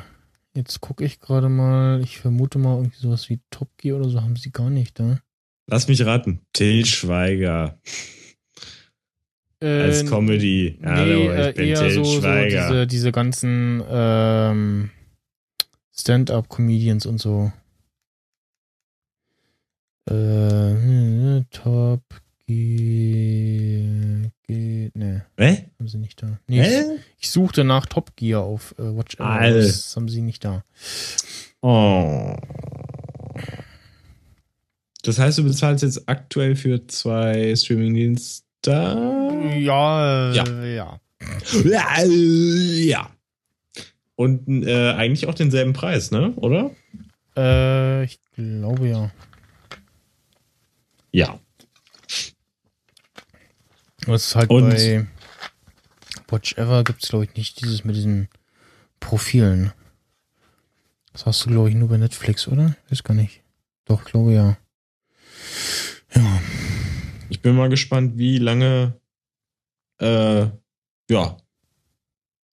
jetzt 0.53 0.81
gucke 0.81 1.05
ich 1.05 1.21
gerade 1.21 1.47
mal. 1.47 2.01
Ich 2.01 2.19
vermute 2.19 2.59
mal 2.59 2.75
irgendwie 2.75 2.99
sowas 2.99 3.29
wie 3.29 3.39
Top 3.49 3.69
Gear 3.77 3.97
oder 3.97 4.09
so 4.09 4.21
haben 4.21 4.35
sie 4.35 4.51
gar 4.51 4.69
nicht 4.69 4.99
da. 4.99 5.03
Ne? 5.03 5.21
Lass 5.67 5.87
mich 5.87 6.05
raten. 6.05 6.41
Till 6.51 6.85
Schweiger. 6.85 7.79
Äh, 9.61 9.83
Als 9.83 10.05
Comedy. 10.05 10.77
Nee, 10.81 10.87
Hallo, 10.87 11.47
ich 11.49 11.55
bin 11.55 11.75
Till 11.75 11.91
so, 11.91 12.03
Schweiger. 12.03 12.67
So 12.67 12.73
diese, 12.73 12.87
diese 12.87 13.11
ganzen 13.13 13.81
ähm, 13.89 14.89
Stand-up-Comedians 15.93 17.05
und 17.05 17.19
so. 17.21 17.53
Äh, 20.09 21.43
Top 21.51 22.03
Gear. 22.47 24.31
Ge 24.47 24.91
ne. 24.93 25.25
Hä? 25.37 25.69
Haben 25.79 25.87
sie 25.87 25.97
nicht 25.97 26.21
da. 26.21 26.39
Nee, 26.47 26.61
Hä? 26.61 26.81
Ich, 26.95 27.23
ich 27.25 27.29
suchte 27.31 27.63
nach 27.63 27.85
Top 27.85 28.15
Gear 28.15 28.41
auf 28.41 28.75
äh, 28.77 28.83
Watch 28.83 29.15
Ever. 29.15 29.51
Das 29.51 29.95
haben 29.95 30.09
sie 30.09 30.21
nicht 30.21 30.43
da. 30.43 30.63
Oh. 31.61 32.35
Das 35.03 35.19
heißt, 35.19 35.37
du 35.37 35.43
bezahlst 35.43 35.83
jetzt 35.83 36.07
aktuell 36.09 36.55
für 36.55 36.85
zwei 36.87 37.55
Streamingdienste? 37.55 38.43
Ja, 38.65 40.31
ja. 40.33 40.43
Ja. 40.63 40.99
Ja. 42.03 43.09
Und 44.15 44.47
äh, 44.67 44.91
eigentlich 44.91 45.27
auch 45.27 45.33
denselben 45.33 45.73
Preis, 45.73 46.11
ne? 46.11 46.33
Oder? 46.35 46.71
Äh, 47.35 48.03
ich 48.03 48.19
glaube 48.35 48.87
ja. 48.87 49.11
Ja. 51.11 51.39
Was 54.05 54.27
ist 54.27 54.35
halt 54.35 54.49
Und 54.49 54.69
bei 54.69 55.07
Watch 56.29 56.57
Ever 56.57 56.83
gibt 56.83 57.03
es, 57.03 57.09
glaube 57.09 57.25
ich, 57.25 57.35
nicht 57.35 57.61
dieses 57.61 57.83
mit 57.83 57.95
diesen 57.95 58.29
Profilen. 58.99 59.73
Das 61.11 61.25
hast 61.25 61.45
du, 61.45 61.49
glaube 61.49 61.69
ich, 61.69 61.75
nur 61.75 61.89
bei 61.89 61.97
Netflix, 61.97 62.47
oder? 62.47 62.75
Weiß 62.89 63.03
gar 63.03 63.13
nicht. 63.13 63.41
Doch, 63.85 64.05
glaube 64.05 64.33
ja. 64.33 64.57
Ja. 66.15 66.41
Ich 67.29 67.41
bin 67.41 67.55
mal 67.55 67.69
gespannt, 67.69 68.17
wie 68.17 68.37
lange 68.37 68.99
äh, 69.99 70.47
ja, 71.09 71.37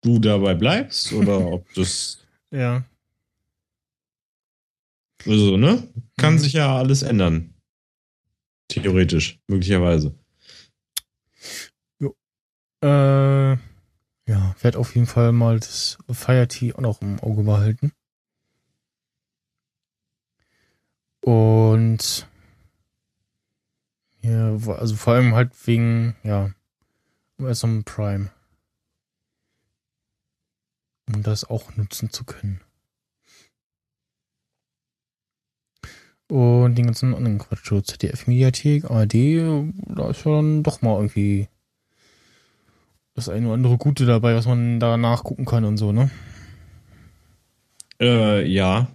du 0.01 0.20
dabei 0.20 0.53
bleibst 0.53 1.12
oder 1.14 1.45
ob 1.53 1.74
das. 1.74 2.20
Ja. 2.51 2.84
Also, 5.26 5.58
ne? 5.58 5.88
Kann 6.18 6.36
mhm. 6.36 6.39
sich 6.39 6.53
ja 6.53 6.78
alles 6.78 7.01
ändern. 7.01 7.55
Theoretisch, 8.68 9.39
möglicherweise. 9.47 10.18
Jo. 11.99 12.16
Äh, 12.82 13.53
ja, 14.28 14.55
werde 14.61 14.80
auf 14.80 14.95
jeden 14.95 15.07
Fall 15.07 15.32
mal 15.32 15.59
das 15.59 15.97
Fire 16.09 16.47
Tea 16.47 16.74
auch 16.74 16.82
noch 16.82 17.01
im 17.01 17.20
Auge 17.20 17.43
behalten. 17.43 17.91
Und 21.22 22.28
ja, 24.22 24.55
also 24.55 24.95
vor 24.95 25.13
allem 25.13 25.36
halt 25.36 25.51
wegen, 25.68 26.16
ja, 26.24 26.51
Amazon 27.38 27.84
Prime. 27.84 28.32
Um 31.07 31.22
das 31.22 31.43
auch 31.43 31.76
nutzen 31.76 32.09
zu 32.09 32.24
können. 32.24 32.64
Und 36.28 36.76
den 36.76 36.86
ganzen 36.86 37.13
anderen 37.13 37.38
Quatsch, 37.38 37.67
so 37.69 37.82
ZDF-Mediathek, 37.82 38.89
ARD, 38.89 39.13
da 39.13 40.09
ist 40.09 40.26
ja 40.26 40.32
dann 40.32 40.63
doch 40.63 40.82
mal 40.82 40.95
irgendwie 40.95 41.47
das 43.13 43.30
eine 43.30 43.45
oder 43.45 43.53
andere 43.53 43.78
Gute 43.78 44.05
dabei, 44.05 44.36
was 44.36 44.45
man 44.45 44.80
da 44.80 44.97
nachgucken 44.97 45.45
kann 45.45 45.65
und 45.65 45.78
so, 45.78 45.91
ne? 45.91 46.09
Äh, 48.01 48.45
ja. 48.47 48.88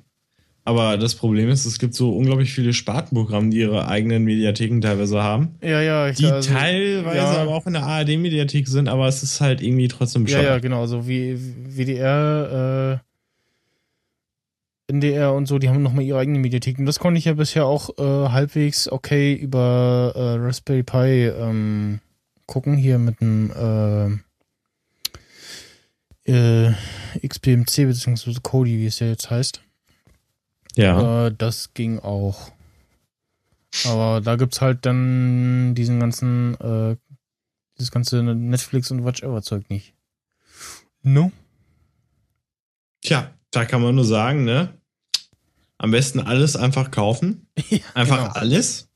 Aber 0.64 0.98
das 0.98 1.14
Problem 1.14 1.48
ist, 1.48 1.64
es 1.64 1.78
gibt 1.78 1.94
so 1.94 2.14
unglaublich 2.14 2.52
viele 2.52 2.72
Spartenprogramme, 2.72 3.50
die 3.50 3.60
ihre 3.60 3.88
eigenen 3.88 4.24
Mediatheken 4.24 4.80
teilweise 4.80 5.22
haben. 5.22 5.56
Ja, 5.62 5.80
ja. 5.80 6.08
Ich, 6.08 6.18
die 6.18 6.26
also, 6.26 6.52
teilweise 6.52 7.16
ja. 7.16 7.42
aber 7.42 7.54
auch 7.54 7.66
in 7.66 7.72
der 7.72 7.84
ARD-Mediathek 7.84 8.68
sind, 8.68 8.88
aber 8.88 9.08
es 9.08 9.22
ist 9.22 9.40
halt 9.40 9.62
irgendwie 9.62 9.88
trotzdem 9.88 10.24
bescheuert. 10.24 10.44
Ja, 10.44 10.50
ja, 10.50 10.58
genau. 10.58 10.86
So 10.86 11.08
wie 11.08 11.36
WDR, 11.38 13.00
äh, 13.02 13.09
NDR 14.90 15.32
und 15.32 15.46
so, 15.46 15.58
die 15.58 15.68
haben 15.68 15.82
nochmal 15.82 16.04
ihre 16.04 16.18
eigenen 16.18 16.42
Mediatheken. 16.42 16.84
Das 16.84 16.98
konnte 16.98 17.18
ich 17.18 17.24
ja 17.24 17.34
bisher 17.34 17.66
auch 17.66 17.90
äh, 17.98 18.28
halbwegs 18.30 18.90
okay 18.90 19.34
über 19.34 20.12
äh, 20.14 20.44
Raspberry 20.44 20.82
Pi 20.82 21.26
ähm, 21.26 22.00
gucken, 22.46 22.76
hier 22.76 22.98
mit 22.98 23.22
einem 23.22 24.22
äh, 26.26 26.68
äh, 26.68 26.74
XBMC 27.26 27.86
bzw. 27.86 28.34
Kodi, 28.42 28.78
wie 28.78 28.86
es 28.86 28.98
ja 28.98 29.06
jetzt 29.06 29.30
heißt. 29.30 29.62
Ja. 30.76 31.26
Äh, 31.26 31.34
das 31.36 31.74
ging 31.74 31.98
auch. 31.98 32.52
Aber 33.84 34.20
da 34.20 34.36
gibt's 34.36 34.60
halt 34.60 34.84
dann 34.84 35.74
diesen 35.74 36.00
ganzen, 36.00 36.54
äh, 36.56 36.96
dieses 37.78 37.90
ganze 37.90 38.22
Netflix 38.22 38.90
und 38.90 39.04
Watch 39.04 39.22
Ever 39.22 39.42
Zeug 39.42 39.70
nicht. 39.70 39.94
No? 41.02 41.32
Tja, 43.02 43.30
da 43.50 43.64
kann 43.64 43.82
man 43.82 43.94
nur 43.94 44.04
sagen, 44.04 44.44
ne? 44.44 44.74
Am 45.82 45.92
besten 45.92 46.20
alles 46.20 46.56
einfach 46.56 46.90
kaufen. 46.90 47.46
Ja, 47.70 47.78
Einfach 47.94 48.18
genau. 48.18 48.32
alles. 48.34 48.88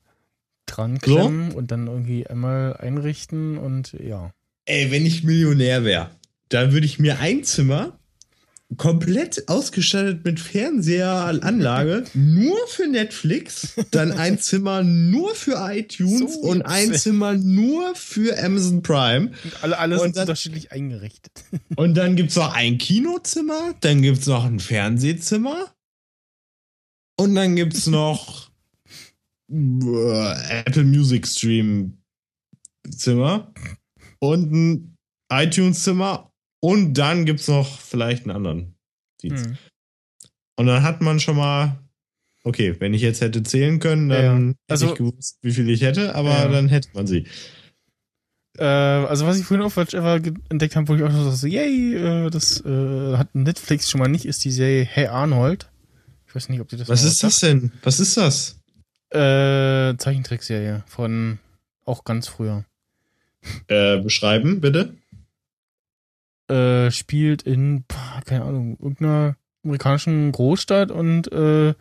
dran 0.66 0.98
klemmen 0.98 1.52
und 1.52 1.70
dann 1.70 1.86
irgendwie 1.86 2.26
einmal 2.26 2.76
einrichten 2.76 3.56
und 3.58 3.92
ja. 3.94 4.30
Ey, 4.66 4.90
wenn 4.90 5.06
ich 5.06 5.24
Millionär 5.24 5.84
wäre, 5.84 6.10
dann 6.50 6.72
würde 6.72 6.84
ich 6.86 6.98
mir 6.98 7.20
ein 7.20 7.42
Zimmer 7.42 7.98
komplett 8.76 9.48
ausgestattet 9.48 10.24
mit 10.24 10.40
Fernseheranlage 10.40 12.04
nur 12.14 12.56
für 12.68 12.86
Netflix, 12.86 13.74
dann 13.90 14.12
ein 14.12 14.38
Zimmer 14.38 14.82
nur 14.82 15.34
für 15.34 15.56
iTunes 15.70 16.34
So 16.34 16.40
und 16.40 16.62
ein 16.62 16.92
Zimmer 16.94 17.34
nur 17.34 17.94
für 17.94 18.36
Amazon 18.42 18.82
Prime. 18.82 19.30
Und 19.44 19.62
alle, 19.62 19.78
alles 19.78 20.00
Und 20.02 20.16
dann- 20.16 20.22
unterschiedlich 20.22 20.72
eingerichtet. 20.72 21.44
Und 21.76 21.94
dann 21.96 22.16
gibt's 22.16 22.36
noch 22.36 22.52
ein 22.54 22.78
Kinozimmer, 22.78 23.74
dann 23.80 24.02
gibt's 24.02 24.26
noch 24.26 24.44
ein 24.44 24.60
Fernsehzimmer 24.60 25.66
und 27.16 27.34
dann 27.34 27.56
gibt's 27.56 27.86
noch 27.86 28.50
äh, 29.50 30.60
Apple 30.60 30.84
Music 30.84 31.26
Stream 31.26 31.98
Zimmer 32.90 33.52
und 34.18 34.52
ein 34.52 34.96
iTunes 35.32 35.82
Zimmer 35.82 36.30
und 36.60 36.94
dann 36.94 37.24
gibt's 37.24 37.48
noch 37.48 37.78
vielleicht 37.78 38.24
einen 38.24 38.36
anderen 38.36 38.74
Dienst. 39.22 39.46
Hm. 39.46 39.58
Und 40.56 40.66
dann 40.66 40.82
hat 40.82 41.00
man 41.00 41.18
schon 41.20 41.36
mal 41.36 41.78
okay, 42.44 42.76
wenn 42.78 42.92
ich 42.94 43.00
jetzt 43.02 43.20
hätte 43.22 43.42
zählen 43.42 43.78
können, 43.80 44.08
dann 44.10 44.22
Ja, 44.22 44.48
hätte 44.48 44.58
Also- 44.68 44.88
ich 44.92 44.94
gewusst, 44.98 45.38
wie 45.42 45.52
viel 45.52 45.68
ich 45.70 45.80
hätte, 45.82 46.14
aber 46.14 46.30
Ja. 46.30 46.48
dann 46.48 46.68
hätte 46.68 46.88
man 46.92 47.06
sie. 47.06 47.26
Äh, 48.58 48.64
also 48.64 49.26
was 49.26 49.38
ich 49.38 49.44
vorhin 49.46 49.64
auf 49.64 49.76
Watch 49.76 49.94
Ever 49.94 50.20
ge- 50.20 50.34
entdeckt 50.50 50.76
habe, 50.76 50.86
wo 50.88 50.94
ich 50.94 51.02
auch 51.02 51.10
so 51.10 51.30
so, 51.30 51.46
yay, 51.46 51.94
äh, 51.96 52.30
das 52.30 52.60
äh, 52.64 53.16
hat 53.16 53.34
Netflix 53.34 53.90
schon 53.90 53.98
mal 53.98 54.08
nicht, 54.08 54.26
ist 54.26 54.44
die 54.44 54.50
Serie 54.50 54.84
Hey 54.84 55.06
Arnold. 55.06 55.70
Ich 56.34 56.36
weiß 56.36 56.48
nicht, 56.48 56.60
ob 56.60 56.66
die 56.66 56.76
das 56.76 56.88
Was 56.88 57.04
ist 57.04 57.22
das 57.22 57.38
denn? 57.38 57.70
Was 57.84 58.00
ist 58.00 58.16
das? 58.16 58.58
Äh, 59.10 59.96
Zeichentrickserie 59.96 60.82
von 60.88 61.38
auch 61.84 62.02
ganz 62.02 62.26
früher. 62.26 62.64
Äh, 63.68 63.98
beschreiben, 63.98 64.60
bitte. 64.60 64.96
Äh, 66.48 66.90
spielt 66.90 67.42
in, 67.42 67.84
keine 68.24 68.46
Ahnung, 68.46 68.76
irgendeiner 68.80 69.36
amerikanischen 69.62 70.32
Großstadt 70.32 70.90
und 70.90 71.30
äh, 71.30 71.74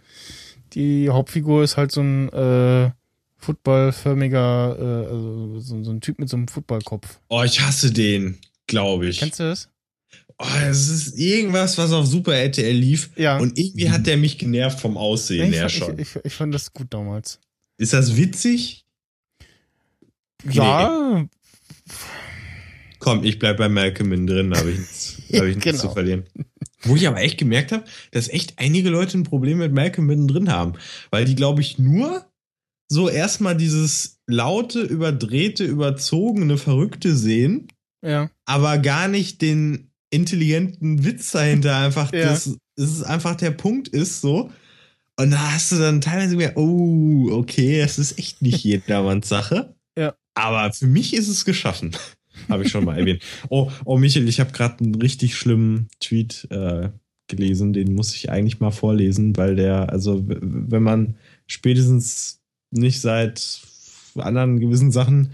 die 0.73 1.09
Hauptfigur 1.09 1.63
ist 1.63 1.77
halt 1.77 1.91
so 1.91 2.01
ein 2.01 2.29
äh, 2.29 2.91
footballförmiger, 3.37 4.77
äh, 4.77 5.07
also 5.07 5.59
so, 5.61 5.83
so 5.83 5.89
ein 5.89 6.01
Typ 6.01 6.19
mit 6.19 6.29
so 6.29 6.37
einem 6.37 6.47
Footballkopf. 6.47 7.19
Oh, 7.29 7.41
ich 7.41 7.59
hasse 7.59 7.91
den, 7.91 8.37
glaube 8.67 9.07
ich. 9.07 9.17
Kennst 9.17 9.39
du 9.39 9.45
das? 9.45 9.72
Oh, 10.45 10.57
es 10.69 10.89
ist 10.89 11.17
irgendwas, 11.17 11.77
was 11.77 11.91
auf 11.93 12.05
Super 12.05 12.35
RTL 12.35 12.75
lief. 12.75 13.11
Ja. 13.15 13.37
Und 13.37 13.57
irgendwie 13.57 13.89
hat 13.89 14.05
der 14.07 14.17
mich 14.17 14.37
genervt 14.37 14.79
vom 14.79 14.97
Aussehen 14.97 15.49
ich, 15.49 15.55
her 15.55 15.69
fand- 15.69 15.71
schon. 15.71 15.99
Ich, 15.99 16.15
ich, 16.17 16.25
ich 16.25 16.33
fand 16.33 16.53
das 16.53 16.73
gut 16.73 16.87
damals. 16.93 17.39
ist 17.77 17.93
das 17.93 18.17
witzig? 18.17 18.85
Ja, 20.51 21.25
Komm, 22.99 23.23
ich 23.25 23.37
bleib 23.39 23.57
bei 23.57 23.67
Malcolm 23.69 24.13
in 24.13 24.27
drin, 24.27 24.51
da 24.51 24.59
habe 24.59 24.71
ich 24.71 24.79
nichts, 24.79 25.17
hab 25.33 25.43
ich 25.43 25.55
nichts 25.55 25.63
Genau. 25.63 25.77
zu 25.77 25.89
verlieren. 25.91 26.23
Wo 26.83 26.95
ich 26.95 27.07
aber 27.07 27.19
echt 27.21 27.37
gemerkt 27.37 27.71
habe, 27.73 27.83
dass 28.11 28.29
echt 28.29 28.59
einige 28.59 28.89
Leute 28.89 29.17
ein 29.17 29.23
Problem 29.23 29.57
mit 29.57 29.73
Malcolm 29.73 30.07
mittendrin 30.07 30.51
haben. 30.51 30.73
Weil 31.11 31.25
die, 31.25 31.35
glaube 31.35 31.61
ich, 31.61 31.79
nur 31.79 32.25
so 32.89 33.09
erstmal 33.09 33.55
dieses 33.57 34.19
laute, 34.27 34.81
überdrehte, 34.81 35.65
überzogene, 35.65 36.57
verrückte 36.57 37.15
sehen, 37.15 37.67
ja. 38.01 38.29
aber 38.45 38.77
gar 38.77 39.07
nicht 39.09 39.41
den 39.41 39.89
intelligenten 40.13 41.03
Witz 41.03 41.31
dahinter 41.31 41.75
einfach, 41.77 42.13
Ja. 42.13 42.25
dass 42.25 42.55
es 42.75 43.03
einfach 43.03 43.35
der 43.35 43.51
Punkt 43.51 43.87
ist, 43.89 44.21
so. 44.21 44.51
Und 45.17 45.31
da 45.31 45.51
hast 45.53 45.71
du 45.71 45.77
dann 45.77 46.01
teilweise 46.01 46.35
mehr, 46.35 46.57
oh, 46.57 47.29
okay, 47.31 47.79
das 47.79 47.99
ist 47.99 48.17
echt 48.17 48.41
nicht 48.41 48.63
jedermanns 48.63 49.29
Sache. 49.29 49.75
Ja. 49.95 50.15
Aber 50.33 50.73
für 50.73 50.87
mich 50.87 51.13
ist 51.13 51.27
es 51.27 51.45
geschaffen. 51.45 51.91
Habe 52.49 52.63
ich 52.63 52.71
schon 52.71 52.83
mal 52.83 52.97
erwähnt. 52.97 53.21
Oh, 53.49 53.69
oh, 53.85 53.99
Michael, 53.99 54.27
ich 54.27 54.39
habe 54.39 54.51
gerade 54.51 54.83
einen 54.83 54.95
richtig 54.95 55.35
schlimmen 55.35 55.87
Tweet 55.99 56.47
äh, 56.49 56.89
gelesen, 57.27 57.73
den 57.73 57.93
muss 57.93 58.15
ich 58.15 58.31
eigentlich 58.31 58.59
mal 58.59 58.71
vorlesen, 58.71 59.37
weil 59.37 59.55
der, 59.55 59.91
also 59.91 60.23
wenn 60.25 60.81
man 60.81 61.15
spätestens 61.45 62.41
nicht 62.71 63.01
seit 63.01 63.61
anderen 64.15 64.59
gewissen 64.59 64.91
Sachen 64.91 65.33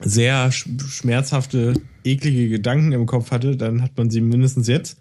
sehr 0.00 0.50
sch 0.52 0.68
schmerzhafte, 0.88 1.74
eklige 2.04 2.48
Gedanken 2.48 2.92
im 2.92 3.06
Kopf 3.06 3.30
hatte, 3.30 3.56
dann 3.56 3.82
hat 3.82 3.96
man 3.96 4.10
sie 4.10 4.20
mindestens 4.20 4.68
jetzt. 4.68 4.98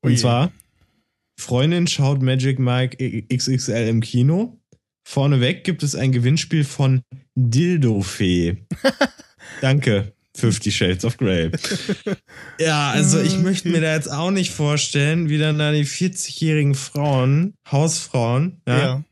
Und 0.00 0.12
Ui. 0.12 0.16
zwar, 0.16 0.52
Freundin 1.38 1.86
schaut 1.86 2.22
Magic 2.22 2.58
Mike 2.58 2.96
XXL 3.32 3.88
im 3.88 4.00
Kino. 4.00 4.58
Vorneweg 5.06 5.64
gibt 5.64 5.82
es 5.82 5.94
ein 5.94 6.12
Gewinnspiel 6.12 6.64
von 6.64 7.02
Dildofee. 7.34 8.58
Danke. 9.60 10.12
50 10.36 10.76
Shades 10.76 11.04
of 11.04 11.16
Grey. 11.16 11.50
Ja, 12.60 12.90
also 12.90 13.20
ich 13.20 13.38
möchte 13.38 13.68
mir 13.68 13.80
da 13.80 13.94
jetzt 13.94 14.10
auch 14.10 14.30
nicht 14.30 14.52
vorstellen, 14.52 15.28
wie 15.28 15.38
dann 15.38 15.58
da 15.58 15.72
die 15.72 15.84
40-jährigen 15.84 16.74
Frauen, 16.74 17.54
Hausfrauen, 17.70 18.60
ja, 18.66 18.78
ja. 18.78 19.04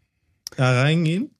da 0.56 0.82
reingehen. 0.82 1.30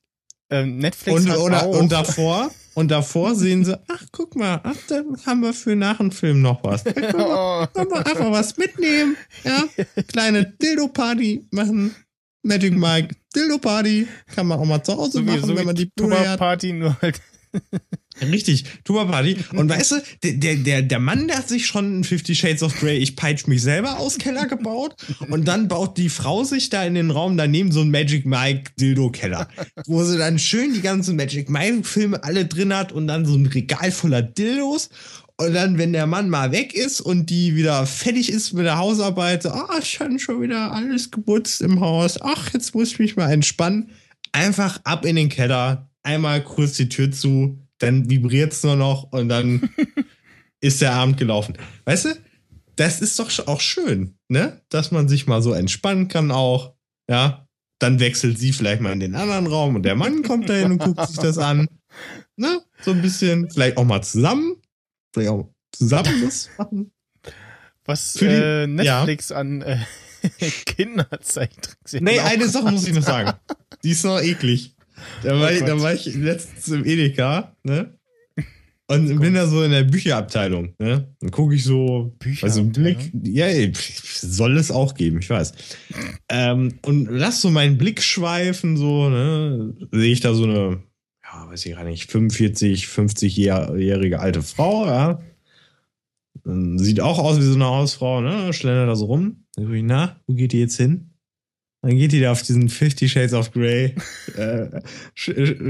Ähm, 0.51 0.79
Netflix 0.79 1.25
Und, 1.25 1.31
hat 1.31 1.39
oder, 1.39 1.63
auch, 1.65 1.79
und 1.79 1.91
davor, 1.91 2.51
und 2.77 2.91
davor 2.91 3.35
sehen 3.35 3.65
sie, 3.65 3.81
ach, 3.89 4.05
guck 4.13 4.37
mal, 4.37 4.61
ach, 4.63 4.77
da 4.89 5.03
haben 5.25 5.41
wir 5.41 5.55
für 5.55 5.75
nach 5.75 5.97
dem 5.97 6.13
Film 6.13 6.43
noch 6.43 6.63
was. 6.63 6.85
Da 6.85 6.93
können 6.93 7.15
wir, 7.15 7.71
können 7.73 7.91
wir 7.91 8.07
einfach 8.07 8.31
was 8.31 8.59
mitnehmen, 8.59 9.17
ja. 9.45 9.65
Kleine 10.09 10.45
Dildo-Party 10.45 11.49
machen. 11.53 11.97
Magic 12.43 12.75
Mike, 12.75 13.17
Dildo-Party. 13.35 14.07
Kann 14.35 14.47
man 14.47 14.59
auch 14.59 14.67
mal 14.67 14.83
zu 14.83 14.95
Hause 14.95 15.13
so 15.13 15.21
wie, 15.21 15.25
machen, 15.25 15.41
so 15.41 15.49
wenn 15.49 15.63
wie 15.63 15.65
man 15.65 15.75
die 15.75 15.87
Blu-ray 15.87 16.27
hat. 16.27 16.39
Party 16.39 16.75
nur 16.75 17.01
halt. 17.01 17.19
Richtig, 18.21 18.65
Tuba-Party. 18.85 19.37
Und 19.55 19.69
weißt 19.69 19.93
du, 19.93 19.97
der, 20.25 20.57
der, 20.57 20.83
der, 20.83 20.99
Mann, 20.99 21.29
der 21.29 21.39
hat 21.39 21.49
sich 21.49 21.67
schon 21.67 22.01
ein 22.01 22.05
Fifty 22.05 22.35
Shades 22.35 22.63
of 22.63 22.75
Grey, 22.79 22.97
ich 22.97 23.17
peitsch 23.17 23.47
mich 23.47 23.63
selber 23.63 23.99
aus 23.99 24.19
Keller 24.19 24.47
gebaut. 24.47 24.97
Und 25.29 25.47
dann 25.47 25.69
baut 25.69 25.99
die 25.99 26.09
Frau 26.09 26.45
sich 26.45 26.71
da 26.71 26.85
in 26.85 26.95
den 26.95 27.11
Raum 27.11 27.37
daneben 27.37 27.73
so 27.73 27.81
einen 27.81 27.91
Magic 27.91 28.25
Mike 28.25 28.73
Dildo-Keller. 28.81 29.49
Wo 29.87 30.03
sie 30.05 30.19
dann 30.19 30.39
schön 30.39 30.73
die 30.73 30.81
ganzen 30.81 31.17
Magic 31.17 31.51
Mike-Filme 31.51 32.23
alle 32.25 32.47
drin 32.47 32.75
hat 32.75 32.93
und 32.93 33.07
dann 33.07 33.27
so 33.27 33.35
ein 33.35 33.47
Regal 33.47 33.91
voller 33.91 34.23
Dildos. 34.23 34.91
Und 35.39 35.53
dann, 35.53 35.77
wenn 35.77 35.93
der 35.93 36.07
Mann 36.07 36.31
mal 36.31 36.51
weg 36.51 36.73
ist 36.73 37.03
und 37.03 37.29
die 37.29 37.57
wieder 37.57 37.85
fertig 37.85 38.33
ist 38.33 38.55
mit 38.55 38.65
der 38.65 38.79
Hausarbeit, 38.79 39.43
so, 39.43 39.51
ah, 39.51 39.79
ich 39.83 40.01
hatte 40.01 40.19
schon 40.19 40.41
wieder 40.41 40.73
alles 40.73 41.11
geputzt 41.11 41.61
im 41.61 41.81
Haus. 41.81 42.19
Ach, 42.23 42.53
jetzt 42.55 42.75
muss 42.75 42.93
ich 42.93 42.99
mich 42.99 43.17
mal 43.17 43.31
entspannen. 43.31 43.91
Einfach 44.33 44.81
ab 44.85 45.05
in 45.05 45.17
den 45.17 45.29
Keller, 45.29 45.91
einmal 46.03 46.43
kurz 46.43 46.75
die 46.75 46.89
Tür 46.89 47.11
zu, 47.11 47.59
dann 47.79 48.09
vibriert's 48.11 48.63
nur 48.63 48.77
noch 48.77 49.05
und 49.13 49.29
dann 49.29 49.69
ist 50.61 50.81
der 50.83 50.93
Abend 50.93 51.17
gelaufen. 51.19 51.57
Weißt 51.85 52.07
du, 52.07 52.09
das 52.77 53.01
ist 53.01 53.19
doch 53.19 53.47
auch 53.49 53.61
schön, 53.61 54.17
ne? 54.29 54.61
Dass 54.69 54.91
man 54.91 55.09
sich 55.09 55.27
mal 55.27 55.43
so 55.43 55.53
entspannen 55.53 56.09
kann 56.09 56.31
auch, 56.31 56.75
ja. 57.11 57.43
Dann 57.79 58.01
wechselt 58.01 58.39
sie 58.39 58.53
vielleicht 58.55 58.81
mal 58.81 58.93
in 58.93 59.01
den 59.01 59.15
anderen 59.15 59.47
Raum 59.47 59.77
und 59.77 59.83
der 59.83 59.97
Mann 59.97 60.23
kommt 60.23 60.49
dahin 60.49 60.73
und 60.73 60.79
guckt 60.79 61.07
sich 61.09 61.19
das 61.19 61.37
an. 61.37 61.69
Ne? 62.37 62.63
So 62.81 62.93
ein 62.93 63.03
bisschen, 63.03 63.51
vielleicht 63.51 63.77
auch 63.77 63.85
mal 63.85 64.01
zusammen. 64.03 64.57
Vielleicht 65.13 65.31
auch 65.31 65.51
zusammen 65.73 66.23
das 66.25 66.49
machen. 66.57 66.91
Was 67.85 68.17
Für 68.17 68.29
die- 68.29 68.33
äh, 68.35 68.67
Netflix 68.67 69.31
an 69.31 69.61
äh, 69.61 69.79
Kinderzeichentrickserien 70.65 72.05
Nee, 72.05 72.21
eine 72.21 72.49
Sache 72.49 72.71
muss 72.71 72.87
ich 72.87 72.95
noch 72.95 73.03
sagen. 73.03 73.33
Die 73.83 73.91
ist 73.91 74.05
noch 74.05 74.21
eklig. 74.21 74.75
Da 75.23 75.39
war, 75.39 75.49
Oh 75.49 75.53
ich, 75.53 75.61
da 75.61 75.81
war 75.81 75.95
ich 75.95 76.15
letztens 76.15 76.69
im 76.69 76.85
Edeka, 76.85 77.57
ne? 77.63 77.97
Und 78.89 79.19
bin 79.21 79.35
da 79.35 79.49
so 79.49 79.65
in 79.65 79.73
der 79.73 79.83
Bücherabteilung, 79.83 80.75
ne? 80.79 81.13
Dann 81.21 81.31
gucke 81.33 81.57
ich 81.57 81.65
so, 81.65 82.17
also 82.43 82.61
einen 82.61 82.71
Blick, 82.71 83.11
ja, 83.25 83.47
ey, 83.47 83.73
soll 83.75 84.57
es 84.57 84.71
auch 84.71 84.95
geben, 84.95 85.19
ich 85.19 85.29
weiß. 85.29 85.55
Ähm, 86.29 86.79
und 86.83 87.09
lass 87.11 87.41
so 87.41 87.51
meinen 87.51 87.79
Blick 87.79 88.01
schweifen, 88.01 88.77
so, 88.77 89.09
ne? 89.09 89.75
Sehe 89.91 90.13
ich 90.13 90.21
da 90.21 90.35
so 90.35 90.45
eine, 90.45 90.83
ja, 91.25 91.51
weiß 91.51 91.67
ich 91.67 91.75
gar 91.75 91.83
nicht, 91.83 92.13
45, 92.13 92.85
50-jährige 92.85 94.21
alte 94.21 94.43
Frau, 94.43 94.87
ja? 94.87 95.21
Sieht 96.45 97.01
auch 97.01 97.19
aus 97.19 97.39
wie 97.39 97.43
so 97.43 97.55
eine 97.55 97.65
Hausfrau, 97.65 98.21
ne? 98.21 98.53
Schlendert 98.53 98.89
da 98.89 98.95
so 98.95 99.07
rum. 99.07 99.47
Dann 99.57 99.75
ich, 99.75 99.83
na, 99.83 100.21
wo 100.29 100.35
geht 100.35 100.53
die 100.53 100.61
jetzt 100.61 100.77
hin? 100.77 101.11
Dann 101.87 101.99
geht 101.99 102.11
die 102.11 102.21
da 102.21 102.33
auf 102.33 102.43
diesen 102.43 102.69
50 102.69 103.13
Shades 103.13 103.33
of 103.33 103.53
Grey 103.53 103.95
äh, 104.37 104.81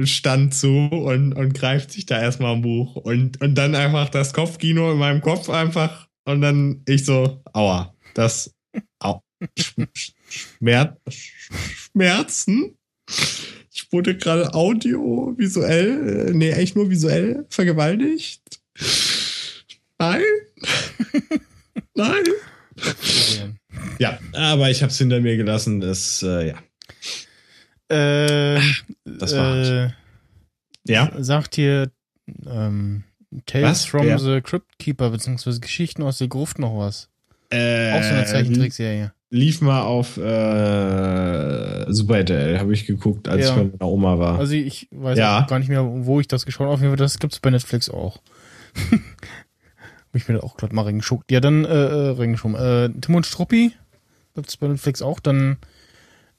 Stand 0.07 0.55
zu 0.55 0.89
und, 0.89 1.35
und 1.35 1.53
greift 1.53 1.93
sich 1.93 2.07
da 2.07 2.19
erstmal 2.19 2.55
am 2.55 2.63
Buch 2.63 2.97
und, 2.97 3.39
und 3.43 3.55
dann 3.55 3.75
einfach 3.75 4.09
das 4.09 4.33
Kopfkino 4.33 4.93
in 4.93 4.99
meinem 4.99 5.21
Kopf 5.21 5.51
einfach 5.51 6.09
und 6.25 6.41
dann 6.41 6.81
ich 6.87 7.05
so, 7.05 7.43
aua, 7.53 7.95
das 8.15 8.55
au, 8.99 9.21
Sch- 9.59 9.87
Sch- 9.95 10.13
Schmerz, 10.27 10.97
Schmerzen. 11.11 12.79
Ich 13.71 13.87
Wurde 13.93 14.17
gerade 14.17 14.55
audio, 14.55 15.35
visuell, 15.37 16.29
äh, 16.29 16.33
nee, 16.33 16.51
echt 16.51 16.77
nur 16.77 16.89
visuell 16.89 17.45
vergewaltigt? 17.51 18.41
Nein? 19.99 20.23
Nein? 21.95 22.25
Ja, 23.99 24.19
aber 24.35 24.71
ich 24.71 24.83
habe 24.83 24.91
es 24.91 24.99
hinter 24.99 25.21
mir 25.21 25.37
gelassen. 25.37 25.81
Das, 25.81 26.23
äh, 26.23 26.49
ja. 26.49 26.55
Äh, 27.89 28.61
Das 29.05 29.37
war 29.37 29.57
äh. 29.57 29.91
Ja? 30.87 31.11
sagt 31.19 31.55
hier 31.57 31.91
ähm, 32.47 33.05
Tales 33.47 33.69
Was? 33.71 33.85
from 33.85 34.07
Wer? 34.07 34.19
the 34.19 34.41
Crypt 34.41 34.79
Keeper, 34.79 35.11
beziehungsweise 35.11 35.61
Geschichten 35.61 36.03
aus 36.03 36.19
der 36.19 36.29
Gruft 36.29 36.59
noch 36.59 36.79
was. 36.79 37.09
Äh, 37.51 37.93
Auch 37.93 38.03
so 38.03 38.15
eine 38.15 38.25
Zeichentrickserie. 38.25 39.13
Lief 39.31 39.61
mal 39.61 39.83
auf 39.83 40.17
äh, 40.17 41.93
Super 41.93 42.19
RTL, 42.19 42.59
habe 42.61 42.73
ich 42.73 42.87
geguckt, 42.87 43.29
als 43.29 43.45
Ja. 43.45 43.51
ich 43.51 43.57
bei 43.57 43.65
meiner 43.65 43.91
Oma 43.91 44.19
war. 44.19 44.39
Also 44.39 44.55
ich 44.55 44.89
weiß 44.93 45.19
Ja. 45.19 45.45
gar 45.49 45.59
nicht 45.59 45.69
mehr, 45.69 45.85
wo 45.85 46.21
ich 46.21 46.29
das 46.29 46.47
geschaut 46.47 46.67
habe. 46.67 46.75
Auf 46.75 46.81
jeden 46.81 46.91
Fall, 46.93 46.97
das 47.05 47.19
gibt's 47.19 47.41
bei 47.41 47.51
Netflix 47.51 47.91
auch. 47.91 48.21
Hab 48.93 50.15
ich 50.15 50.29
mir 50.29 50.35
da 50.35 50.41
auch 50.41 50.57
gerade 50.57 50.75
mal 50.75 50.83
reingeschuckt. 50.83 51.31
Ja, 51.31 51.41
dann 51.41 51.65
äh, 51.65 51.69
äh, 51.69 52.11
reingeschoben. 52.17 52.57
Äh, 52.57 52.91
Tim 53.01 53.15
und 53.17 53.27
Struppi 53.27 53.73
gibt's 54.37 54.57
bei 54.57 54.69
Netflix 54.69 55.03
auch. 55.03 55.19
Dann 55.21 55.57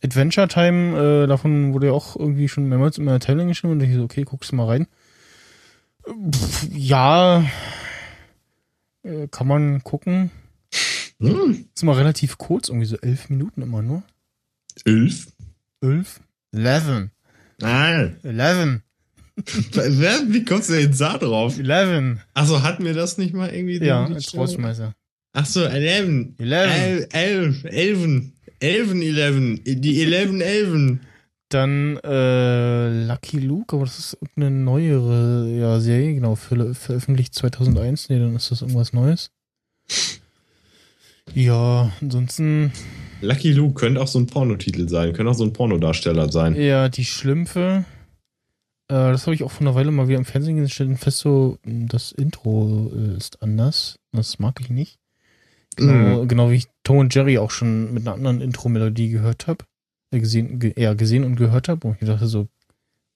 Adventure 0.04 0.48
Time, 0.48 1.24
äh, 1.24 1.28
davon 1.28 1.74
wurde 1.74 1.88
ja 1.88 1.93
auch 1.93 2.16
irgendwie 2.16 2.48
schon 2.48 2.70
mehrmals 2.70 2.98
immer 2.98 3.20
Teilen 3.20 3.48
geschrieben. 3.50 3.74
Und 3.74 3.82
ich 3.82 3.93
so, 3.95 4.04
okay, 4.04 4.24
guckst 4.24 4.52
du 4.52 4.56
mal 4.56 4.68
rein. 4.68 4.88
Pff, 6.32 6.68
ja, 6.74 7.45
äh, 9.04 9.28
kann 9.30 9.48
man 9.48 9.84
gucken. 9.84 10.32
hm, 11.20 11.66
Ist 11.74 11.84
immer 11.84 11.98
relativ 11.98 12.38
kurz, 12.38 12.70
irgendwie 12.70 12.88
so 12.88 12.98
elf 12.98 13.30
Minuten 13.30 13.62
immer 13.62 13.82
nur. 13.82 14.04
elf? 14.86 15.28
Elf? 15.82 16.22
Eleven. 16.54 17.12
Nein. 17.60 18.18
Eleven. 18.24 18.84
Wie 19.36 20.45
kommst 20.45 20.70
du 20.70 20.74
denn 20.74 20.84
jetzt 20.84 21.02
da 21.02 21.18
drauf? 21.18 21.60
Eleven. 21.60 22.22
Achso, 22.34 22.64
hatten 22.64 22.84
wir 22.86 22.93
das 22.93 23.18
nicht 23.18 23.34
mal 23.34 23.50
irgendwie? 23.54 23.78
Ja, 23.84 24.06
als 24.06 24.32
Show? 24.32 24.38
Rausschmeißer. 25.38 25.40
Achso, 25.40 25.64
11. 25.64 26.34
Eleven. 26.38 26.38
El- 26.40 27.08
Elf. 27.12 27.64
Elfen. 27.66 28.34
Elfen, 28.60 29.02
Eleven. 29.02 29.62
Die 29.66 30.02
Eleven, 30.02 30.42
Elfen. 30.42 31.02
Dann 31.50 31.98
äh, 32.04 33.06
Lucky 33.06 33.40
Luke, 33.40 33.76
aber 33.76 33.86
das 33.86 34.00
ist 34.00 34.18
irgendeine 34.22 34.64
neuere 34.64 35.48
ja, 35.48 35.80
Serie, 35.80 36.16
genau, 36.16 36.36
ver 36.36 36.76
veröffentlicht 36.76 37.34
2001. 37.36 38.10
Nee, 38.10 38.20
dann 38.20 38.36
ist 38.36 38.52
das 38.52 38.62
irgendwas 38.62 38.92
Neues. 38.92 39.32
Ja, 41.34 41.92
ansonsten, 42.02 42.74
Lucky 43.22 43.54
Luke 43.54 43.76
könnte 43.76 44.02
auch 44.02 44.08
so 44.08 44.20
ein 44.20 44.28
Pornotitel 44.28 44.90
sein, 44.90 45.14
könnte 45.14 45.32
auch 45.32 45.36
so 45.38 45.44
ein 45.46 45.54
Pornodarsteller 45.54 46.32
sein. 46.32 46.56
ja, 46.56 46.90
die 46.90 47.06
Schlümpfe. 47.06 47.86
Äh, 48.90 48.94
das 49.12 49.26
habe 49.26 49.36
ich 49.36 49.44
auch 49.44 49.52
vor 49.52 49.62
einer 49.62 49.76
Weile 49.76 49.92
mal 49.92 50.08
wieder 50.10 50.18
im 50.18 50.26
Fernsehen 50.26 50.58
gesehen, 50.58 50.70
stellen 50.70 50.98
fest 50.98 51.20
so, 51.20 51.60
das 51.64 52.12
Intro 52.12 52.92
äh, 52.94 53.16
ist 53.16 53.42
anders. 53.42 54.00
Das 54.12 54.40
mag 54.40 54.60
ich 54.60 54.70
nicht. 54.70 54.98
Genau, 55.78 56.26
genau 56.26 56.50
wie 56.52 56.56
ich 56.56 56.66
Tom 56.84 56.98
und 56.98 57.14
Jerry 57.16 57.38
auch 57.38 57.52
schon 57.52 57.94
mit 57.94 58.06
einer 58.06 58.16
anderen 58.16 58.42
Intro-Melodie 58.42 59.10
gehört 59.10 59.48
habe. 59.48 59.64
Äh, 60.12 60.20
gesehen, 60.20 60.60
ge 60.60 60.74
ja, 60.78 60.94
gesehen 60.94 61.24
und 61.24 61.36
gehört 61.36 61.70
habe. 61.70 61.88
Und 61.88 61.98
ich 62.02 62.08
dachte 62.08 62.28
so, 62.28 62.48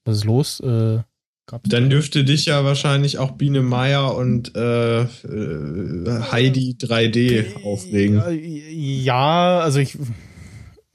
was 0.05 0.18
ist 0.18 0.24
los? 0.26 0.59
Äh, 0.62 0.99
Dann 1.47 1.62
da- 1.64 1.80
dürfte 1.82 2.24
dich 2.24 2.45
ja 2.45 2.64
wahrscheinlich 2.64 3.18
auch 3.18 3.32
Biene 3.32 3.62
Meier 3.62 4.16
und 4.16 4.55
äh, 4.55 5.01
äh, 5.01 6.22
Heidi 6.32 6.76
3D 6.80 7.64
aufregen. 7.64 8.16
Ja, 8.18 8.30
ja, 8.30 9.59
also 9.59 9.80
ich 9.80 9.97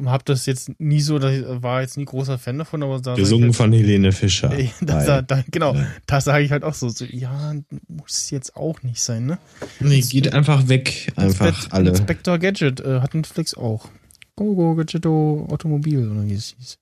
habe 0.04 0.24
das 0.24 0.44
jetzt 0.46 0.70
nie 0.78 1.00
so, 1.00 1.18
dass 1.18 1.32
ich, 1.32 1.44
war 1.46 1.80
jetzt 1.80 1.96
nie 1.96 2.04
großer 2.04 2.38
Fan 2.38 2.58
davon, 2.58 2.82
aber 2.82 3.00
da 3.00 3.14
Gesungen 3.14 3.52
von 3.54 3.72
Helene 3.72 4.12
Fischer. 4.12 4.52
Ey, 4.52 4.70
das, 4.80 5.06
da, 5.06 5.22
da, 5.22 5.42
genau, 5.50 5.74
Ja. 5.74 5.86
das 6.06 6.24
sage 6.24 6.44
ich 6.44 6.50
halt 6.50 6.64
auch 6.64 6.74
so, 6.74 6.88
so. 6.90 7.04
Ja, 7.06 7.54
muss 7.88 8.30
jetzt 8.30 8.56
auch 8.56 8.82
nicht 8.82 9.00
sein, 9.02 9.26
ne? 9.26 9.38
Nee, 9.80 10.00
geht 10.02 10.34
einfach 10.34 10.68
weg. 10.68 11.12
Einfach 11.16 11.46
Inspect- 11.46 11.72
alle. 11.72 11.90
Inspector 11.90 12.38
Gadget 12.38 12.80
äh, 12.80 13.00
hat 13.00 13.14
Netflix 13.14 13.54
auch. 13.54 13.88
Go 14.34 14.54
Go 14.54 14.74
Gadgeto 14.74 15.46
Automobil 15.50 16.10
oder 16.10 16.26
wie 16.26 16.34
es 16.34 16.54
hieß. 16.58 16.78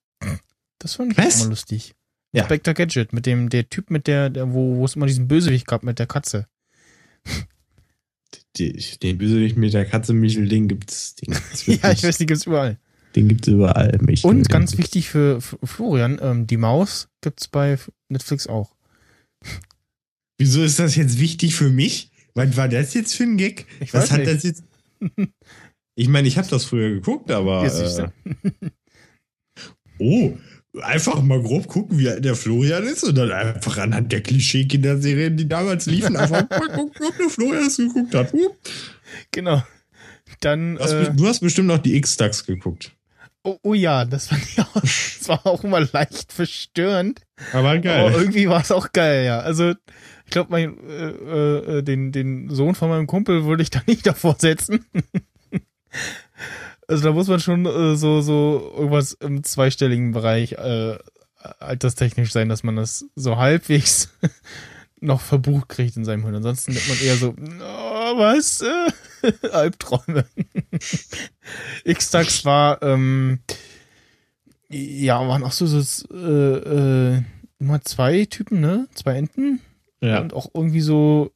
Das 0.80 0.94
fand 0.96 1.12
ich 1.12 1.18
Was? 1.18 1.36
auch 1.40 1.44
mal 1.44 1.50
lustig. 1.50 1.94
Ja. 2.32 2.42
Inspector 2.42 2.74
Gadget 2.74 3.12
mit 3.12 3.26
dem 3.26 3.48
der 3.48 3.70
Typ 3.70 3.90
mit 3.90 4.08
der, 4.08 4.28
der 4.28 4.52
wo 4.52 4.76
wo 4.78 4.84
es 4.84 4.96
immer 4.96 5.06
diesen 5.06 5.28
Bösewicht 5.28 5.68
gab 5.68 5.84
mit 5.84 6.00
der 6.00 6.06
Katze. 6.08 6.48
Den 8.58 9.18
Bösewicht 9.18 9.56
mit 9.56 9.72
der 9.72 9.84
Katze 9.84 10.12
Michel, 10.12 10.48
den 10.48 10.68
gibt's. 10.68 11.14
Den 11.16 11.34
gibt's, 11.34 11.66
ja, 11.66 11.90
ich 11.92 12.02
weiß, 12.02 12.18
die 12.18 12.26
gibt's 12.26 12.46
überall. 12.46 12.78
Den 13.16 13.28
gibt's 13.28 13.48
überall. 13.48 13.98
Michel, 14.02 14.28
Und 14.30 14.48
ganz 14.48 14.72
gibt's. 14.72 14.84
wichtig 14.84 15.08
für, 15.08 15.40
für 15.40 15.58
Florian, 15.64 16.18
ähm, 16.22 16.46
die 16.46 16.56
Maus 16.56 17.08
gibt's 17.20 17.48
bei 17.48 17.78
Netflix 18.08 18.46
auch. 18.46 18.74
Wieso 20.38 20.62
ist 20.62 20.78
das 20.78 20.96
jetzt 20.96 21.20
wichtig 21.20 21.54
für 21.54 21.70
mich? 21.70 22.10
Was 22.34 22.56
war 22.56 22.68
das 22.68 22.94
jetzt 22.94 23.14
für 23.14 23.22
ein 23.22 23.36
Gag? 23.36 23.66
Ich 23.80 23.94
Was 23.94 24.04
weiß 24.04 24.10
hat 24.12 24.18
nicht. 24.20 24.32
das 24.32 24.42
jetzt? 24.42 24.64
Ich 25.96 26.08
meine, 26.08 26.26
ich 26.26 26.36
habe 26.38 26.48
das 26.48 26.64
früher 26.64 26.90
geguckt, 26.90 27.30
aber. 27.30 27.64
Äh, 27.64 28.08
oh, 30.00 30.36
einfach 30.82 31.22
mal 31.22 31.40
grob 31.40 31.68
gucken, 31.68 31.98
wie 31.98 32.08
alt 32.08 32.24
der 32.24 32.34
Florian 32.34 32.82
ist 32.82 33.04
und 33.04 33.14
dann 33.16 33.30
einfach 33.30 33.78
anhand 33.78 34.10
der 34.10 34.20
Klischee-Kinderserien, 34.22 35.36
die 35.36 35.48
damals 35.48 35.86
liefen, 35.86 36.16
einfach 36.16 36.50
mal 36.50 36.68
gucken, 36.68 37.06
ob 37.06 37.16
der 37.16 37.28
Florian 37.28 37.66
es 37.66 37.76
geguckt 37.76 38.12
hat. 38.14 38.32
Huh. 38.32 38.50
Genau. 39.30 39.62
Dann, 40.40 40.74
Du 40.74 40.82
hast, 40.82 40.92
äh, 40.92 41.14
du 41.14 41.26
hast 41.28 41.40
bestimmt 41.40 41.68
noch 41.68 41.78
die 41.78 41.94
X-Tags 41.94 42.44
geguckt. 42.44 42.90
Oh, 43.44 43.58
oh 43.62 43.74
ja, 43.74 44.04
das 44.04 44.28
fand 44.28 44.42
ich 44.42 44.58
auch, 44.58 44.74
das 44.80 45.28
war 45.28 45.46
auch 45.46 45.62
immer 45.62 45.80
leicht 45.80 46.32
verstörend. 46.32 47.20
Aber 47.52 47.74
Aber 48.06 48.18
irgendwie 48.18 48.48
war 48.48 48.60
es 48.60 48.72
auch 48.72 48.92
geil, 48.92 49.24
ja. 49.24 49.40
Also, 49.40 49.70
ich 50.24 50.30
glaube, 50.30 50.50
mein, 50.50 50.76
äh, 50.88 51.78
äh, 51.78 51.82
den, 51.82 52.10
den 52.10 52.48
Sohn 52.48 52.74
von 52.74 52.88
meinem 52.88 53.06
Kumpel 53.06 53.44
würde 53.44 53.62
ich 53.62 53.70
da 53.70 53.80
nicht 53.86 54.06
davor 54.06 54.36
setzen. 54.38 54.84
also 56.88 57.04
da 57.04 57.12
muss 57.12 57.28
man 57.28 57.40
schon 57.40 57.66
äh, 57.66 57.96
so, 57.96 58.20
so 58.22 58.72
irgendwas 58.76 59.12
im 59.12 59.44
zweistelligen 59.44 60.12
Bereich 60.12 60.52
äh, 60.52 60.98
alterstechnisch 61.60 62.32
sein, 62.32 62.48
dass 62.48 62.62
man 62.62 62.76
das 62.76 63.04
so 63.14 63.36
halbwegs 63.36 64.10
noch 65.00 65.20
verbucht 65.20 65.68
kriegt 65.68 65.96
in 65.96 66.04
seinem 66.06 66.22
Hirn. 66.22 66.36
Ansonsten 66.36 66.72
nimmt 66.72 66.88
man 66.88 66.98
eher 66.98 67.16
so, 67.16 67.34
oh, 67.38 68.18
was? 68.18 68.64
Albträume. 69.52 70.26
X-Tax 71.84 72.44
war, 72.44 72.82
ähm, 72.82 73.40
ja, 74.68 75.26
waren 75.26 75.44
auch 75.44 75.52
so, 75.52 75.66
so 75.66 76.08
äh, 76.14 77.16
äh, 77.16 77.22
immer 77.58 77.80
zwei 77.82 78.24
Typen, 78.24 78.60
ne? 78.60 78.88
Zwei 78.94 79.16
Enten. 79.16 79.60
ja. 80.00 80.20
Und 80.20 80.34
auch 80.34 80.48
irgendwie 80.54 80.80
so, 80.80 81.32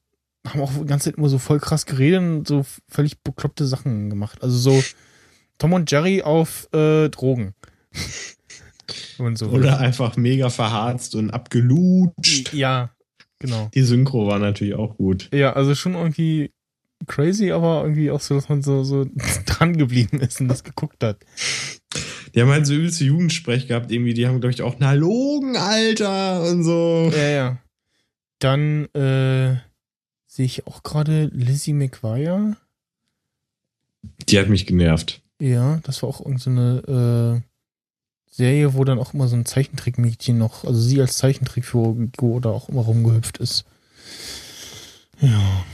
haben 0.46 0.60
auch 0.60 0.72
die 0.72 0.86
ganze 0.86 1.10
Zeit 1.10 1.18
immer 1.18 1.28
so 1.28 1.38
voll 1.38 1.60
krass 1.60 1.86
geredet 1.86 2.20
und 2.20 2.48
so 2.48 2.64
völlig 2.88 3.22
bekloppte 3.22 3.66
Sachen 3.66 4.10
gemacht. 4.10 4.42
Also 4.42 4.56
so 4.56 4.82
Tom 5.58 5.72
und 5.72 5.90
Jerry 5.90 6.22
auf 6.22 6.68
äh, 6.72 7.08
Drogen. 7.08 7.54
und 9.18 9.36
so. 9.36 9.48
Oder 9.48 9.78
einfach 9.78 10.16
mega 10.16 10.50
verharzt 10.50 11.14
und 11.14 11.30
abgelutscht. 11.30 12.52
Ja, 12.54 12.90
genau. 13.38 13.70
Die 13.74 13.82
Synchro 13.82 14.26
war 14.26 14.38
natürlich 14.38 14.74
auch 14.74 14.96
gut. 14.96 15.28
Ja, 15.32 15.52
also 15.52 15.74
schon 15.74 15.94
irgendwie 15.94 16.52
crazy, 17.06 17.52
aber 17.52 17.82
irgendwie 17.82 18.10
auch 18.10 18.20
so, 18.20 18.34
dass 18.34 18.48
man 18.48 18.62
so, 18.62 18.84
so 18.84 19.06
dran 19.46 19.76
geblieben 19.76 20.20
ist 20.20 20.40
und 20.40 20.48
das 20.48 20.64
geguckt 20.64 21.02
hat. 21.02 21.18
Die 22.34 22.42
haben 22.42 22.50
halt 22.50 22.66
so 22.66 22.74
übelste 22.74 23.04
Jugendsprech 23.04 23.68
gehabt, 23.68 23.90
irgendwie. 23.90 24.14
Die 24.14 24.26
haben, 24.26 24.40
glaube 24.40 24.52
ich, 24.52 24.62
auch 24.62 24.76
na 24.78 24.92
Logen, 24.92 25.56
Alter 25.56 26.42
und 26.42 26.62
so. 26.62 27.10
Ja, 27.14 27.28
ja. 27.28 27.58
Dann 28.38 28.84
äh, 28.94 29.56
sehe 30.26 30.44
ich 30.44 30.66
auch 30.66 30.82
gerade 30.82 31.30
Lizzie 31.32 31.72
McGuire. 31.72 32.56
Die 34.28 34.38
hat 34.38 34.48
mich 34.48 34.66
genervt. 34.66 35.22
Ja, 35.40 35.80
das 35.84 36.02
war 36.02 36.10
auch 36.10 36.20
irgendeine 36.20 36.82
so 36.84 36.92
eine, 36.92 37.36
äh, 37.36 37.48
Serie, 38.30 38.74
wo 38.74 38.84
dann 38.84 39.00
auch 39.00 39.14
immer 39.14 39.26
so 39.26 39.34
ein 39.34 39.46
Zeichentrickmädchen 39.46 40.38
noch, 40.38 40.64
also 40.64 40.80
sie 40.80 41.00
als 41.00 41.18
Zeichentrickfigur 41.18 42.40
da 42.40 42.50
auch 42.50 42.68
immer 42.68 42.82
rumgehüpft 42.82 43.38
ist. 43.38 43.64
Ja. 45.20 45.64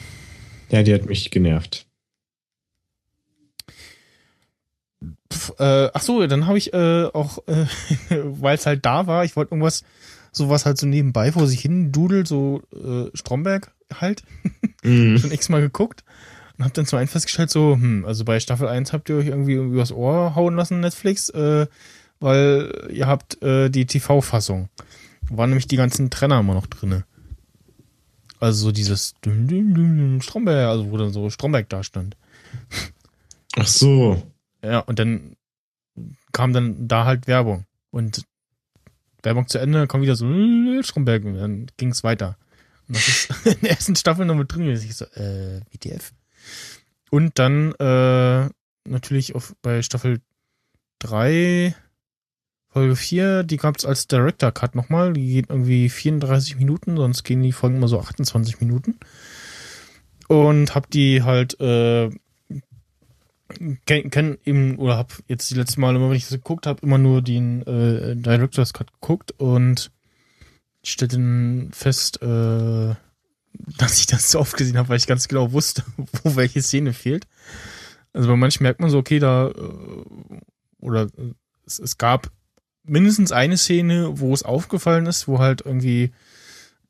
Ja, 0.70 0.82
die 0.82 0.94
hat 0.94 1.06
mich 1.06 1.30
genervt. 1.30 1.86
Pff, 5.32 5.52
äh, 5.58 5.90
ach 5.92 6.00
so, 6.02 6.26
dann 6.26 6.46
habe 6.46 6.58
ich 6.58 6.72
äh, 6.72 7.04
auch, 7.06 7.38
äh, 7.46 7.66
weil 8.10 8.54
es 8.56 8.66
halt 8.66 8.84
da 8.86 9.06
war, 9.06 9.24
ich 9.24 9.36
wollte 9.36 9.52
irgendwas, 9.52 9.84
sowas 10.32 10.66
halt 10.66 10.78
so 10.78 10.86
nebenbei 10.86 11.32
vor 11.32 11.46
sich 11.46 11.60
hin 11.60 11.92
dudelt, 11.92 12.26
so 12.26 12.62
äh, 12.72 13.10
Stromberg 13.16 13.72
halt, 13.92 14.22
Mhm. 14.82 15.16
schon 15.18 15.32
x-mal 15.32 15.62
geguckt 15.62 16.04
und 16.58 16.64
hab 16.64 16.74
dann 16.74 16.84
zum 16.86 16.98
einen 16.98 17.08
festgestellt, 17.08 17.50
so, 17.50 17.72
hm, 17.74 18.04
also 18.04 18.24
bei 18.24 18.38
Staffel 18.38 18.68
1 18.68 18.92
habt 18.92 19.08
ihr 19.08 19.16
euch 19.16 19.26
irgendwie 19.28 19.54
übers 19.54 19.92
Ohr 19.92 20.34
hauen 20.34 20.56
lassen, 20.56 20.80
Netflix, 20.80 21.30
äh, 21.30 21.66
weil 22.20 22.88
ihr 22.92 23.06
habt 23.06 23.42
äh, 23.42 23.70
die 23.70 23.86
TV-Fassung. 23.86 24.68
Da 25.30 25.38
waren 25.38 25.50
nämlich 25.50 25.66
die 25.66 25.76
ganzen 25.76 26.10
Trenner 26.10 26.40
immer 26.40 26.54
noch 26.54 26.66
drinne. 26.66 27.04
Also 28.44 28.66
so 28.66 28.72
dieses 28.72 29.14
Stromberg, 30.20 30.68
also 30.68 30.90
wo 30.90 30.98
dann 30.98 31.14
so 31.14 31.30
Stromberg 31.30 31.66
da 31.70 31.82
stand. 31.82 32.14
Ach 33.56 33.66
so. 33.66 34.22
Ja, 34.62 34.80
und 34.80 34.98
dann 34.98 35.36
kam 36.30 36.52
dann 36.52 36.86
da 36.86 37.06
halt 37.06 37.26
Werbung. 37.26 37.64
Und 37.90 38.26
Werbung 39.22 39.48
zu 39.48 39.56
Ende, 39.56 39.86
kommt 39.86 40.02
wieder 40.02 40.14
so 40.14 40.30
äh, 40.30 40.82
Stromberg 40.82 41.24
und 41.24 41.36
dann 41.36 41.66
ging 41.78 41.88
es 41.88 42.04
weiter. 42.04 42.36
Und 42.86 42.98
das 42.98 43.08
ist 43.08 43.30
in 43.46 43.60
der 43.62 43.70
ersten 43.70 43.96
Staffel 43.96 44.26
noch 44.26 44.34
mit 44.34 44.52
drin 44.52 44.66
gewesen. 44.66 44.90
Ich 44.90 44.96
so, 44.96 45.06
äh, 45.06 45.62
WTF. 45.72 46.12
Und 47.10 47.38
dann 47.38 47.72
äh, 47.76 48.50
natürlich 48.84 49.34
auf, 49.34 49.56
bei 49.62 49.80
Staffel 49.80 50.20
3, 50.98 51.74
Folge 52.74 52.96
4, 52.96 53.44
die 53.44 53.56
gab 53.56 53.76
es 53.76 53.84
als 53.84 54.08
Director 54.08 54.50
Cut 54.50 54.74
nochmal. 54.74 55.12
Die 55.12 55.34
geht 55.34 55.48
irgendwie 55.48 55.88
34 55.88 56.56
Minuten, 56.56 56.96
sonst 56.96 57.22
gehen 57.22 57.40
die 57.40 57.52
Folgen 57.52 57.76
immer 57.76 57.86
so 57.86 58.00
28 58.00 58.60
Minuten. 58.60 58.98
Und 60.26 60.74
hab 60.74 60.90
die 60.90 61.22
halt 61.22 61.60
äh, 61.60 62.10
kenn, 63.86 64.10
kenn 64.10 64.38
eben 64.44 64.76
oder 64.78 64.96
hab 64.96 65.12
jetzt 65.28 65.48
die 65.52 65.54
letzten 65.54 65.82
Mal 65.82 65.94
immer, 65.94 66.08
wenn 66.10 66.16
ich 66.16 66.24
das 66.24 66.32
geguckt 66.32 66.66
habe, 66.66 66.82
immer 66.82 66.98
nur 66.98 67.22
den 67.22 67.62
äh, 67.62 68.16
Director's 68.16 68.72
Cut 68.72 68.92
geguckt 68.92 69.30
und 69.38 69.92
stellte 70.82 71.18
dann 71.18 71.70
fest, 71.72 72.22
äh, 72.22 72.26
dass 73.78 74.00
ich 74.00 74.08
das 74.08 74.32
so 74.32 74.40
oft 74.40 74.56
gesehen 74.56 74.78
habe, 74.78 74.88
weil 74.88 74.98
ich 74.98 75.06
ganz 75.06 75.28
genau 75.28 75.52
wusste, 75.52 75.84
wo 76.24 76.34
welche 76.34 76.60
Szene 76.60 76.92
fehlt. 76.92 77.28
Also 78.12 78.26
bei 78.26 78.34
manchen 78.34 78.64
merkt 78.64 78.80
man 78.80 78.90
so, 78.90 78.98
okay, 78.98 79.20
da 79.20 79.50
äh, 79.50 80.40
oder 80.80 81.06
es, 81.66 81.78
es 81.78 81.98
gab 81.98 82.32
mindestens 82.84 83.32
eine 83.32 83.56
Szene, 83.56 84.20
wo 84.20 84.32
es 84.32 84.42
aufgefallen 84.42 85.06
ist, 85.06 85.28
wo 85.28 85.38
halt 85.38 85.62
irgendwie 85.64 86.12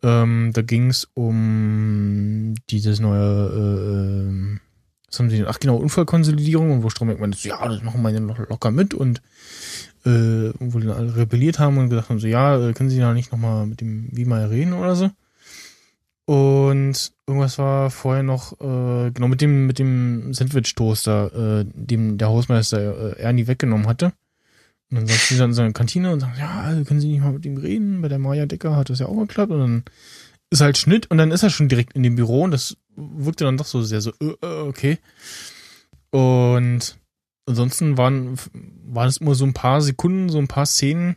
ähm, 0.03 0.51
da 0.53 0.63
ging 0.63 0.91
es 0.91 1.09
um 1.15 2.55
dieses 2.71 3.01
neue 3.01 3.21
äh, 3.21 4.29
ähm, 4.29 4.61
was 5.09 5.19
haben 5.21 5.31
sie 5.31 5.45
ach 5.47 5.61
genau, 5.61 5.77
Unfallkonsolidierung 5.77 6.73
und 6.73 6.83
wo 6.83 6.91
Stromberg 6.91 7.21
meinte, 7.21 7.39
ja, 7.47 7.67
das 7.69 7.83
machen 7.83 8.03
wir 8.03 8.11
ja 8.11 8.21
noch 8.21 8.39
locker 8.49 8.71
mit 8.71 8.95
und 8.95 9.23
äh, 10.05 10.51
wo 10.59 10.79
die 10.79 10.87
dann 10.87 10.97
alle 10.97 11.17
rebelliert 11.17 11.59
haben 11.59 11.79
und 11.79 11.89
gesagt 11.89 12.11
haben, 12.11 12.19
so, 12.19 12.27
ja, 12.27 12.59
äh, 12.59 12.73
können 12.73 12.91
Sie 12.91 12.99
da 12.99 13.15
nicht 13.15 13.33
nochmal 13.33 13.67
mit 13.67 13.81
dem 13.81 14.09
Wiemeyer 14.11 14.51
reden 14.51 14.73
oder 14.73 14.97
so? 14.97 15.11
Und 16.27 17.13
irgendwas 17.27 17.59
war 17.59 17.91
vorher 17.91 18.23
noch, 18.23 18.53
äh, 18.61 19.11
genau, 19.11 19.29
mit 19.29 19.41
dem, 19.41 19.67
mit 19.67 19.79
dem 19.79 20.33
Sandwich-Toaster, 20.33 21.61
äh, 21.61 21.65
dem 21.75 22.19
der 22.19 22.29
Hausmeister 22.29 23.17
äh, 23.19 23.21
Ernie 23.21 23.47
weggenommen 23.47 23.87
hatte. 23.87 24.13
Und 24.91 24.99
dann 24.99 25.07
sagt 25.07 25.21
sie 25.21 25.39
dann 25.39 25.51
in 25.51 25.55
seine 25.55 25.73
Kantine 25.73 26.13
und 26.13 26.21
sagt, 26.21 26.39
ja, 26.39 26.73
können 26.85 27.01
Sie 27.01 27.09
nicht 27.09 27.21
mal 27.23 27.33
mit 27.33 27.45
ihm 27.47 27.57
reden? 27.57 28.03
Bei 28.03 28.09
der 28.09 28.19
Maya 28.19 28.47
Decker 28.47 28.77
hat 28.77 28.91
das 28.91 29.01
ja 29.01 29.07
auch 29.07 29.19
geklappt. 29.21 29.51
Und 29.51 29.61
dann 29.61 29.85
ist 30.51 30.61
halt 30.61 30.79
Schnitt 30.79 31.11
und 31.11 31.19
dann 31.19 31.31
ist 31.33 31.43
er 31.43 31.51
schon 31.51 31.69
direkt 31.69 31.95
in 31.95 32.03
dem 32.03 32.17
Büro 32.17 32.43
und 32.43 32.53
das 32.53 32.77
wirkte 32.97 33.45
dann 33.45 33.57
doch 33.57 33.67
so 33.67 33.83
sehr 33.83 34.01
so, 34.01 34.13
äh, 34.21 34.35
äh 34.43 34.61
okay. 34.69 34.99
Und 36.11 36.97
ansonsten 37.47 37.99
waren, 37.99 38.39
waren 38.87 39.09
es 39.09 39.17
immer 39.17 39.35
so 39.35 39.45
ein 39.45 39.53
paar 39.55 39.81
Sekunden, 39.81 40.29
so 40.29 40.39
ein 40.39 40.49
paar 40.49 40.67
Szenen, 40.67 41.17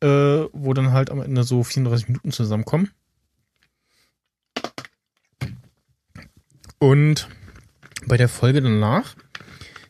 äh, 0.00 0.06
wo 0.52 0.72
dann 0.72 0.92
halt 0.92 1.10
am 1.10 1.20
Ende 1.20 1.44
so 1.44 1.62
34 1.62 2.08
Minuten 2.08 2.32
zusammenkommen. 2.32 2.90
Und 6.78 7.28
bei 8.06 8.16
der 8.16 8.28
Folge 8.28 8.60
danach, 8.60 9.14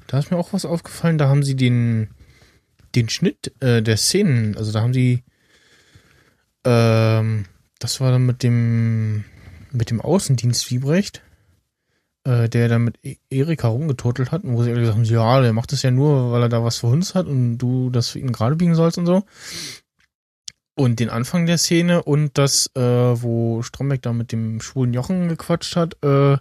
da 0.08 0.18
ist 0.18 0.30
mir 0.30 0.36
auch 0.36 0.52
was 0.52 0.66
aufgefallen, 0.66 1.16
da 1.16 1.28
haben 1.28 1.42
sie 1.42 1.56
den, 1.56 2.10
den 2.94 3.08
Schnitt 3.08 3.52
äh, 3.60 3.82
der 3.82 3.96
Szenen, 3.96 4.56
also 4.56 4.72
da 4.72 4.80
haben 4.80 4.94
sie, 4.94 5.22
ähm, 6.64 7.46
das 7.78 8.00
war 8.00 8.10
dann 8.12 8.26
mit 8.26 8.42
dem, 8.42 9.24
mit 9.72 9.90
dem 9.90 10.00
Außendienst 10.00 10.70
Wiebrecht, 10.70 11.22
äh, 12.24 12.48
der 12.48 12.68
dann 12.68 12.84
mit 12.84 12.98
e- 13.02 13.16
Erika 13.30 13.68
rumgeturtelt 13.68 14.30
hat 14.30 14.44
und 14.44 14.54
wo 14.54 14.62
sie 14.62 14.70
alle 14.70 14.80
gesagt 14.80 14.98
haben, 14.98 15.04
ja, 15.04 15.40
der 15.40 15.52
macht 15.52 15.72
das 15.72 15.82
ja 15.82 15.90
nur, 15.90 16.32
weil 16.32 16.42
er 16.42 16.48
da 16.48 16.62
was 16.62 16.78
für 16.78 16.86
uns 16.88 17.14
hat 17.14 17.26
und 17.26 17.58
du 17.58 17.90
das 17.90 18.08
für 18.10 18.18
ihn 18.18 18.32
gerade 18.32 18.56
biegen 18.56 18.74
sollst 18.74 18.98
und 18.98 19.06
so. 19.06 19.24
Und 20.74 21.00
den 21.00 21.10
Anfang 21.10 21.46
der 21.46 21.58
Szene 21.58 22.02
und 22.02 22.38
das, 22.38 22.70
äh, 22.74 22.80
wo 22.80 23.62
Stromberg 23.62 24.02
da 24.02 24.12
mit 24.12 24.32
dem 24.32 24.60
schwulen 24.60 24.94
Jochen 24.94 25.28
gequatscht 25.28 25.76
hat, 25.76 26.02
äh, 26.02 26.38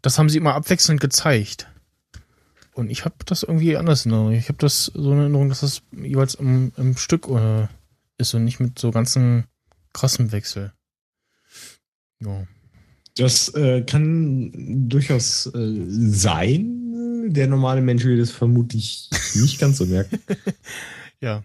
das 0.00 0.18
haben 0.18 0.28
sie 0.28 0.38
immer 0.38 0.54
abwechselnd 0.54 1.00
gezeigt. 1.00 1.68
Und 2.74 2.90
ich 2.90 3.04
habe 3.04 3.14
das 3.24 3.44
irgendwie 3.44 3.76
anders 3.76 4.04
in 4.04 4.12
Erinnerung. 4.12 4.34
Ich 4.34 4.48
habe 4.48 4.58
das 4.58 4.86
so 4.86 5.12
in 5.12 5.18
Erinnerung, 5.18 5.48
dass 5.48 5.60
das 5.60 5.82
jeweils 5.92 6.34
im, 6.34 6.72
im 6.76 6.96
Stück 6.96 7.28
äh, 7.28 7.68
ist 8.18 8.34
und 8.34 8.44
nicht 8.44 8.58
mit 8.58 8.78
so 8.78 8.90
ganzen 8.90 9.44
krassen 9.92 10.32
Wechsel. 10.32 10.72
Ja. 12.20 12.46
Das 13.16 13.54
äh, 13.54 13.82
kann 13.82 14.88
durchaus 14.88 15.46
äh, 15.54 15.84
sein. 15.88 17.30
Der 17.32 17.46
normale 17.46 17.80
Mensch 17.80 18.04
will 18.04 18.18
das 18.18 18.32
vermutlich 18.32 19.08
nicht 19.34 19.60
ganz 19.60 19.78
so 19.78 19.86
merken. 19.86 20.18
ja. 21.20 21.44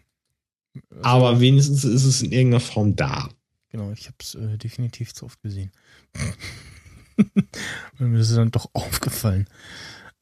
Also, 0.90 1.04
Aber 1.04 1.40
wenigstens 1.40 1.84
ist 1.84 2.06
es 2.06 2.24
in 2.24 2.32
irgendeiner 2.32 2.60
Form 2.60 2.96
da. 2.96 3.30
Genau, 3.70 3.92
ich 3.92 4.08
habe 4.08 4.18
es 4.20 4.34
äh, 4.34 4.58
definitiv 4.58 5.14
zu 5.14 5.26
oft 5.26 5.42
gesehen. 5.44 5.72
mir 8.00 8.20
ist 8.20 8.32
es 8.32 8.36
dann 8.36 8.50
doch 8.50 8.70
aufgefallen. 8.74 9.48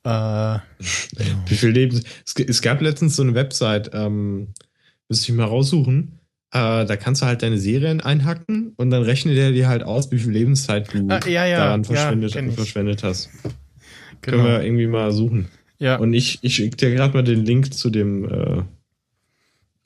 Äh, 0.08 0.10
ja. 0.10 0.62
Wie 1.48 1.56
viel 1.56 1.72
Leben. 1.72 2.02
Es, 2.26 2.34
es, 2.36 2.62
gab 2.62 2.82
letztens 2.82 3.18
so 3.18 3.24
eine 3.24 3.34
Website, 3.34 3.92
ähm, 3.94 4.54
müsste 5.10 5.30
ich 5.30 5.38
mal 5.38 5.44
raussuchen. 5.44 6.20
Äh, 6.54 6.86
da 6.86 6.96
kannst 6.96 7.22
du 7.22 7.26
halt 7.26 7.44
deine 7.44 7.58
Serien 7.58 8.00
einhacken 8.00 8.74
und 8.78 8.90
dann 8.90 9.04
rechnet 9.04 9.38
er 9.38 9.52
dir 9.52 9.68
halt 9.68 9.84
aus, 9.84 10.10
wie 10.14 10.20
viel 10.20 10.32
Lebenszeit 10.32 10.94
du 10.94 11.06
ah, 11.10 11.20
ja, 11.28 11.46
ja, 11.46 11.58
daran 11.58 11.84
verschwendet, 11.84 12.32
verschwendet 12.56 13.04
hast. 13.04 13.30
Genau. 14.22 14.38
Können 14.38 14.46
wir 14.46 14.64
irgendwie 14.64 14.88
mal 14.88 15.12
suchen. 15.12 15.50
Ja. 15.78 15.98
Und 15.98 16.14
ich, 16.14 16.40
ich 16.42 16.56
schicke 16.56 16.78
dir 16.78 16.92
gerade 16.96 17.14
mal 17.14 17.24
den 17.24 17.44
Link 17.44 17.74
zu 17.74 17.90
dem 17.90 18.30
äh, 18.30 18.64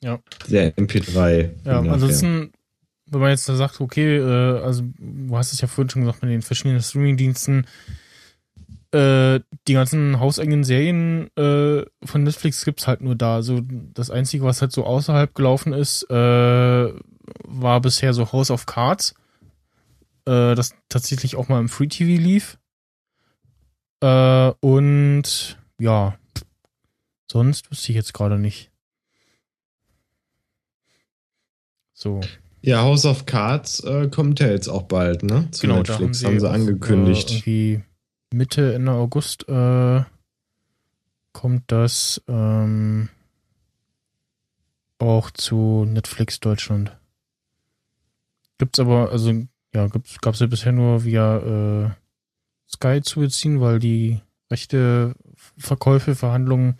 ja. 0.04 0.20
der 0.48 0.76
MP3. 0.76 1.50
Ja, 1.64 1.80
ansonsten 1.80 2.52
wenn 3.06 3.20
man 3.20 3.30
jetzt 3.30 3.48
da 3.48 3.56
sagt, 3.56 3.80
okay, 3.80 4.16
äh, 4.16 4.60
also 4.62 4.84
du 4.98 5.36
hast 5.36 5.52
es 5.52 5.60
ja 5.60 5.68
vorhin 5.68 5.90
schon 5.90 6.02
gesagt 6.02 6.22
mit 6.22 6.32
den 6.32 6.42
verschiedenen 6.42 6.80
Streaming-Diensten, 6.80 7.66
äh, 8.92 9.40
die 9.68 9.72
ganzen 9.72 10.20
hauseigenen 10.20 10.64
Serien 10.64 11.34
äh, 11.36 11.84
von 12.04 12.22
Netflix 12.22 12.64
gibt's 12.64 12.86
halt 12.86 13.00
nur 13.00 13.14
da. 13.14 13.36
Also 13.36 13.60
das 13.94 14.10
Einzige, 14.10 14.44
was 14.44 14.60
halt 14.60 14.72
so 14.72 14.84
außerhalb 14.84 15.34
gelaufen 15.34 15.72
ist, 15.72 16.04
äh, 16.10 16.92
war 17.44 17.80
bisher 17.80 18.12
so 18.12 18.32
House 18.32 18.50
of 18.50 18.66
Cards, 18.66 19.14
äh, 20.26 20.54
das 20.54 20.74
tatsächlich 20.88 21.36
auch 21.36 21.48
mal 21.48 21.60
im 21.60 21.68
Free 21.68 21.88
TV 21.88 22.20
lief. 22.20 22.58
Äh, 24.00 24.52
und 24.60 25.58
ja, 25.78 26.18
sonst 27.30 27.70
wüsste 27.70 27.92
ich 27.92 27.96
jetzt 27.96 28.12
gerade 28.12 28.38
nicht. 28.38 28.70
So. 31.94 32.20
Ja, 32.60 32.82
House 32.82 33.06
of 33.06 33.26
Cards 33.26 33.80
äh, 33.84 34.08
kommt 34.08 34.38
ja 34.40 34.48
jetzt 34.48 34.68
auch 34.68 34.82
bald, 34.82 35.22
ne? 35.22 35.48
Zu 35.50 35.62
genau, 35.62 35.78
Netflix 35.78 36.00
haben 36.00 36.14
sie, 36.14 36.26
haben 36.26 36.40
sie 36.40 36.48
auch, 36.48 36.52
angekündigt. 36.52 37.30
Äh, 37.30 37.34
irgendwie 37.34 37.84
Mitte, 38.32 38.74
Ende 38.74 38.92
August 38.92 39.48
äh, 39.48 40.02
kommt 41.32 41.64
das 41.66 42.22
ähm, 42.28 43.08
auch 44.98 45.30
zu 45.30 45.84
Netflix 45.86 46.40
Deutschland. 46.40 46.96
Gibt's 48.58 48.78
aber, 48.78 49.10
also 49.10 49.32
ja, 49.74 49.86
gibt's, 49.88 50.20
gab's 50.20 50.40
ja 50.40 50.46
bisher 50.46 50.72
nur 50.72 51.04
via 51.04 51.86
äh, 51.86 51.90
Sky 52.70 53.00
zu 53.02 53.20
beziehen, 53.20 53.60
weil 53.60 53.78
die 53.78 54.20
rechte 54.50 55.14
Verkäufe, 55.56 56.14
Verhandlungen 56.14 56.76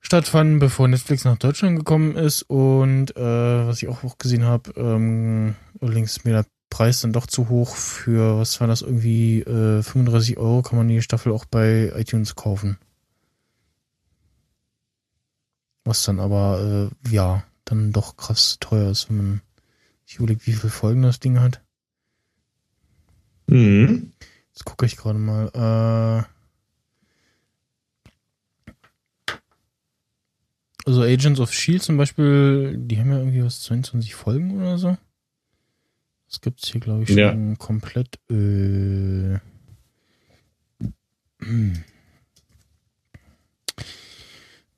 stattfanden, 0.00 0.58
bevor 0.58 0.88
Netflix 0.88 1.24
nach 1.24 1.36
Deutschland 1.38 1.78
gekommen 1.78 2.16
ist. 2.16 2.42
Und 2.42 3.16
äh, 3.16 3.66
was 3.66 3.82
ich 3.82 3.88
auch, 3.88 4.02
auch 4.02 4.18
gesehen 4.18 4.44
habe, 4.44 4.72
ähm, 4.76 5.54
ist 5.80 6.24
mir 6.24 6.32
Preis 6.70 7.00
dann 7.00 7.12
doch 7.12 7.26
zu 7.26 7.48
hoch 7.48 7.74
für, 7.74 8.38
was 8.38 8.60
war 8.60 8.68
das, 8.68 8.82
irgendwie 8.82 9.40
äh, 9.40 9.82
35 9.82 10.38
Euro 10.38 10.62
kann 10.62 10.78
man 10.78 10.88
die 10.88 11.02
Staffel 11.02 11.32
auch 11.32 11.44
bei 11.44 11.92
iTunes 11.96 12.36
kaufen. 12.36 12.78
Was 15.84 16.04
dann 16.04 16.20
aber, 16.20 16.90
äh, 17.04 17.10
ja, 17.12 17.44
dann 17.64 17.92
doch 17.92 18.16
krass 18.16 18.58
teuer 18.60 18.90
ist, 18.90 19.10
wenn 19.10 19.16
man 19.16 19.40
sich 20.06 20.16
überlegt, 20.18 20.46
wie 20.46 20.52
viele 20.52 20.70
Folgen 20.70 21.02
das 21.02 21.20
Ding 21.20 21.40
hat. 21.40 21.60
Mhm. 23.46 24.12
Jetzt 24.52 24.64
gucke 24.64 24.86
ich 24.86 24.96
gerade 24.96 25.18
mal. 25.18 26.24
Äh, 26.26 26.30
Also 30.86 31.02
Agents 31.02 31.38
of 31.40 31.52
Shield 31.52 31.82
zum 31.82 31.96
Beispiel, 31.96 32.76
die 32.76 32.98
haben 32.98 33.12
ja 33.12 33.18
irgendwie 33.18 33.44
was 33.44 33.60
22 33.62 34.14
Folgen 34.14 34.56
oder 34.56 34.78
so. 34.78 34.96
Das 36.30 36.40
gibt's 36.40 36.68
hier, 36.68 36.80
glaube 36.80 37.02
ich, 37.02 37.08
schon 37.08 37.18
ja. 37.18 37.54
komplett. 37.56 38.18
Äh, 38.30 39.38
hm. 41.40 41.84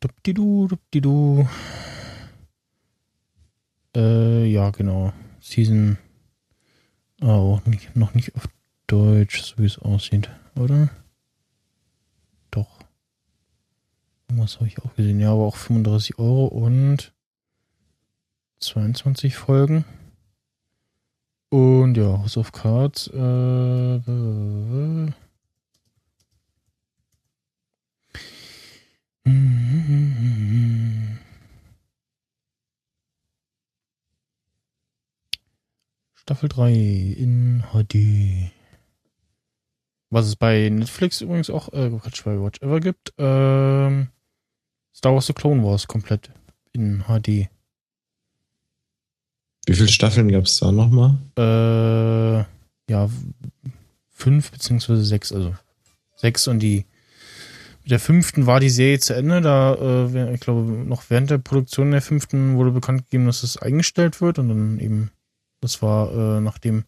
Dupdidu, 0.01 0.67
dupdidu. 0.67 1.49
Äh, 3.95 4.47
ja, 4.47 4.71
genau. 4.71 5.13
Season. 5.41 5.99
Oh, 7.21 7.61
nicht, 7.67 7.95
noch 7.95 8.15
nicht 8.15 8.35
auf 8.35 8.49
Deutsch, 8.89 9.43
so 9.43 9.59
wie 9.59 9.67
es 9.67 9.79
aussieht, 9.79 10.31
oder? 10.57 10.91
Was 14.37 14.57
habe 14.57 14.67
ich 14.67 14.79
auch 14.79 14.95
gesehen? 14.95 15.21
Ja, 15.21 15.33
aber 15.33 15.43
auch 15.43 15.57
35 15.57 16.19
Euro 16.19 16.47
und 16.47 17.13
22 18.61 19.37
Folgen. 19.37 19.85
Und 21.53 21.99
ja, 21.99 22.19
House 22.19 22.39
of 22.39 22.51
Cards. 22.51 23.09
Äh, 23.09 23.97
äh, 23.97 25.13
Staffel 36.15 36.49
3 36.49 36.73
in 36.73 37.65
HD. 37.71 38.51
Was 40.09 40.25
es 40.29 40.37
bei 40.37 40.71
Netflix 40.71 41.21
übrigens 41.21 41.51
auch, 41.51 41.71
äh, 41.75 41.91
Quatsch, 41.91 42.25
bei 42.25 42.41
Watch 42.41 42.63
Ever 42.63 42.81
gibt. 42.81 43.13
Ähm, 43.19 44.09
Star 44.95 45.13
Wars 45.13 45.27
The 45.27 45.35
Clone 45.35 45.63
Wars 45.63 45.87
komplett 45.87 46.31
in 46.73 47.05
HD. 47.07 47.51
Wie 49.67 49.75
viele 49.75 49.89
Staffeln 49.89 50.31
gab 50.31 50.45
es 50.45 50.59
da 50.59 50.73
nochmal? 50.73 51.19
Äh, 51.39 52.45
ja, 52.91 53.09
fünf 54.11 54.51
beziehungsweise 54.51 55.05
sechs, 55.05 55.33
also 55.33 55.55
sechs 56.17 56.49
und 56.49 56.61
die 56.61 56.85
mit 57.83 57.91
der 57.91 58.01
fünften 58.01 58.47
war 58.47 58.61
die 58.61 58.71
Serie 58.71 59.01
zu 59.01 59.15
Ende. 59.15 59.41
Da, 59.41 59.75
äh, 59.75 60.35
ich 60.35 60.41
glaube, 60.41 60.63
noch 60.63 61.05
während 61.09 61.31
der 61.31 61.39
Produktion 61.39 61.91
der 61.91 62.03
fünften 62.03 62.57
wurde 62.57 62.71
bekannt 62.71 63.05
gegeben, 63.05 63.27
dass 63.27 63.43
es 63.43 63.57
eingestellt 63.57 64.21
wird 64.21 64.39
und 64.39 64.49
dann 64.49 64.79
eben, 64.79 65.11
das 65.61 65.83
war 65.83 66.13
äh, 66.13 66.41
nachdem 66.41 66.85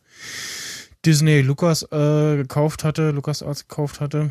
Disney 1.04 1.42
Lucas 1.42 1.82
äh, 1.90 2.36
gekauft 2.36 2.84
hatte, 2.84 3.10
Lucas 3.10 3.42
Arts 3.42 3.66
gekauft 3.68 4.00
hatte. 4.00 4.30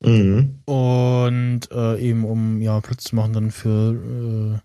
Mhm. 0.00 0.60
Und 0.64 1.60
äh, 1.72 1.98
eben 2.00 2.24
um 2.24 2.60
ja 2.60 2.80
Platz 2.80 3.04
zu 3.04 3.16
machen 3.16 3.32
dann 3.32 3.50
für 3.50 3.94
äh, 3.94 4.58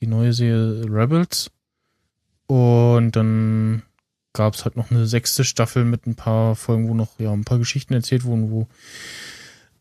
die 0.00 0.06
neue 0.06 0.32
Serie 0.32 0.84
Rebels. 0.90 1.50
Und 2.46 3.12
dann 3.16 3.82
gab 4.32 4.54
es 4.54 4.64
halt 4.64 4.76
noch 4.76 4.90
eine 4.90 5.06
sechste 5.06 5.44
Staffel 5.44 5.84
mit 5.84 6.06
ein 6.06 6.14
paar 6.14 6.54
Folgen, 6.56 6.88
wo 6.88 6.94
noch 6.94 7.18
ja 7.18 7.32
ein 7.32 7.44
paar 7.44 7.58
Geschichten 7.58 7.94
erzählt 7.94 8.24
wurden, 8.24 8.50
wo 8.50 8.68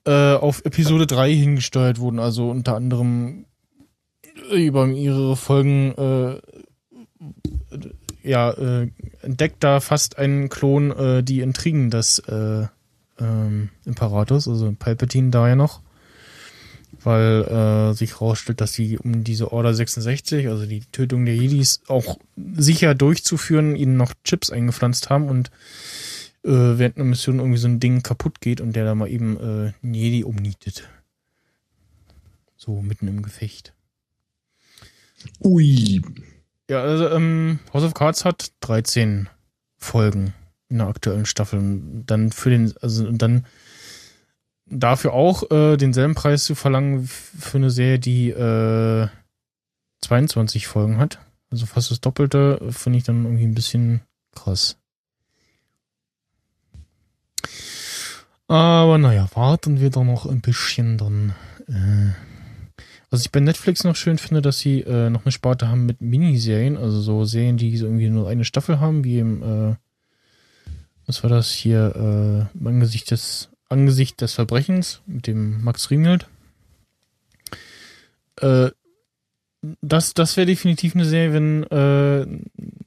äh, 0.06 0.34
auf 0.36 0.64
Episode 0.66 1.08
3 1.08 1.34
hingesteuert 1.34 2.00
wurden. 2.00 2.20
Also 2.20 2.50
unter 2.50 2.76
anderem 2.76 3.46
über 4.52 4.88
mehrere 4.88 5.36
Folgen 5.36 5.92
äh, 5.98 6.40
ja, 8.24 8.52
äh, 8.52 8.90
entdeckt 9.22 9.64
da 9.64 9.80
fast 9.80 10.18
ein 10.18 10.50
Klon 10.50 10.92
äh, 10.92 11.24
die 11.24 11.42
Intrigen 11.42 11.92
des 11.92 12.20
äh, 12.20 12.68
ähm, 13.20 13.70
Imperators, 13.86 14.48
also 14.48 14.74
Palpatine 14.78 15.30
da 15.30 15.48
ja 15.48 15.56
noch, 15.56 15.82
weil 17.04 17.44
äh, 17.44 17.94
sich 17.94 18.20
herausstellt, 18.20 18.62
dass 18.62 18.74
sie 18.74 18.98
um 18.98 19.24
diese 19.24 19.52
Order 19.52 19.74
66, 19.74 20.48
also 20.48 20.66
die 20.66 20.82
Tötung 20.92 21.26
der 21.26 21.36
Jedis, 21.36 21.82
auch 21.88 22.18
sicher 22.56 22.96
durchzuführen, 22.96 23.76
ihnen 23.76 23.98
noch 23.98 24.14
Chips 24.24 24.50
eingepflanzt 24.50 25.10
haben 25.10 25.30
und 25.30 25.52
äh, 26.44 26.78
während 26.78 26.98
einer 26.98 27.06
Mission 27.06 27.40
irgendwie 27.40 27.58
so 27.58 27.68
ein 27.68 27.80
Ding 27.80 28.04
kaputt 28.04 28.42
geht 28.42 28.62
und 28.62 28.76
der 28.76 28.86
da 28.86 28.96
mal 28.96 29.10
eben 29.10 29.38
äh, 29.38 29.74
einen 29.84 29.94
Jedi 29.94 30.24
umnietet. 30.24 30.88
So 32.56 32.82
mitten 32.82 33.08
im 33.08 33.22
Gefecht. 33.22 33.74
Ui. 35.44 36.02
Ja, 36.70 36.82
also 36.82 37.10
ähm, 37.10 37.60
House 37.74 37.84
of 37.84 37.94
Cards 37.94 38.26
hat 38.26 38.52
13 38.62 39.30
Folgen 39.78 40.34
in 40.70 40.80
der 40.80 40.88
aktuellen 40.88 41.26
Staffel. 41.26 41.60
Und 41.60 42.06
dann 42.08 42.32
für 42.32 42.50
den, 42.50 42.74
also 42.82 43.08
und 43.08 43.22
dann 43.22 43.46
dafür 44.66 45.14
auch 45.14 45.50
äh, 45.52 45.78
denselben 45.78 46.16
Preis 46.16 46.46
zu 46.46 46.56
verlangen 46.56 47.08
für 47.08 47.58
eine 47.58 47.70
Serie, 47.70 48.00
die 48.00 48.30
äh, 48.30 49.08
22 50.02 50.68
Folgen 50.68 50.98
hat. 50.98 51.20
Also 51.52 51.66
fast 51.66 51.92
das 51.92 52.02
Doppelte, 52.02 52.60
finde 52.72 52.98
ich 52.98 53.04
dann 53.04 53.24
irgendwie 53.24 53.46
ein 53.46 53.56
bisschen 53.56 54.02
krass. 54.34 54.78
Aber 58.48 58.98
naja, 58.98 59.28
warten 59.34 59.80
wir 59.80 59.90
doch 59.90 60.04
noch 60.04 60.26
ein 60.26 60.42
bisschen 60.42 60.98
dann. 60.98 61.34
Äh, 61.68 62.14
was 63.10 63.22
ich 63.22 63.32
bei 63.32 63.40
Netflix 63.40 63.84
noch 63.84 63.96
schön 63.96 64.18
finde, 64.18 64.42
dass 64.42 64.60
sie 64.60 64.82
äh, 64.82 65.10
noch 65.10 65.26
eine 65.26 65.32
Sparte 65.32 65.70
haben 65.70 65.86
mit 65.86 66.02
Miniserien, 66.02 66.76
also 66.76 67.00
so 67.02 67.24
Serien, 67.24 67.58
die 67.58 67.78
so 67.78 67.86
irgendwie 67.86 68.10
nur 68.10 68.28
eine 68.28 68.44
Staffel 68.44 68.80
haben, 68.80 69.04
wie 69.04 69.20
im, 69.20 69.42
äh, 69.42 69.76
was 71.06 71.24
war 71.24 71.30
das 71.30 71.52
hier, 71.52 72.50
äh, 72.62 72.68
Angesicht 72.68 73.12
des, 73.12 73.50
Angesicht 73.70 74.22
des 74.22 74.34
Verbrechens 74.34 75.02
mit 75.06 75.28
dem 75.28 75.64
Max 75.64 75.90
Riemelt. 75.90 76.28
Äh, 78.38 78.72
das, 79.82 80.14
das 80.14 80.38
wäre 80.38 80.46
definitiv 80.46 80.96
eine 80.96 81.06
Serie, 81.06 81.34
wenn 81.34 81.64
äh, 81.64 82.28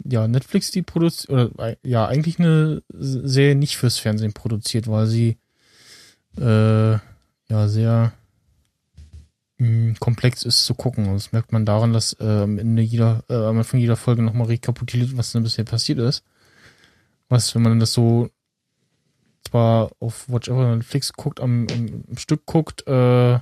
ja, 0.09 0.29
Netflix 0.29 0.70
die 0.70 0.83
produziert, 0.83 1.31
oder 1.31 1.70
äh, 1.70 1.76
ja, 1.83 2.07
eigentlich 2.07 2.39
eine 2.39 2.83
Serie 2.91 3.55
nicht 3.57 3.76
fürs 3.76 3.99
Fernsehen 3.99 4.33
produziert, 4.33 4.89
weil 4.89 5.07
sie 5.07 5.39
äh, 6.37 6.93
ja 6.93 7.68
sehr 7.68 8.12
mh, 9.59 9.97
komplex 9.99 10.45
ist 10.45 10.64
zu 10.64 10.74
gucken. 10.74 11.12
Das 11.12 11.33
merkt 11.33 11.53
man 11.53 11.66
daran, 11.66 11.93
dass 11.93 12.14
äh, 12.20 12.43
am 12.43 12.59
Ende 12.59 12.83
jeder, 12.83 13.24
äh, 13.29 13.35
am 13.35 13.59
Anfang 13.59 13.81
jeder 13.81 13.97
Folge 13.97 14.22
nochmal 14.22 14.47
rekapituliert, 14.47 15.16
was 15.16 15.33
denn 15.33 15.43
bisher 15.43 15.64
passiert 15.64 15.99
ist. 15.99 16.22
Was, 17.29 17.55
wenn 17.55 17.62
man 17.62 17.81
das 17.81 17.93
so 17.93 18.31
zwar 19.47 19.91
auf 20.01 20.28
Watch 20.28 20.49
Ever 20.49 20.76
Netflix 20.76 21.12
guckt, 21.12 21.41
am, 21.41 21.66
am, 21.70 22.16
Stück 22.16 22.47
guckt, 22.47 22.86
äh, 22.86 23.39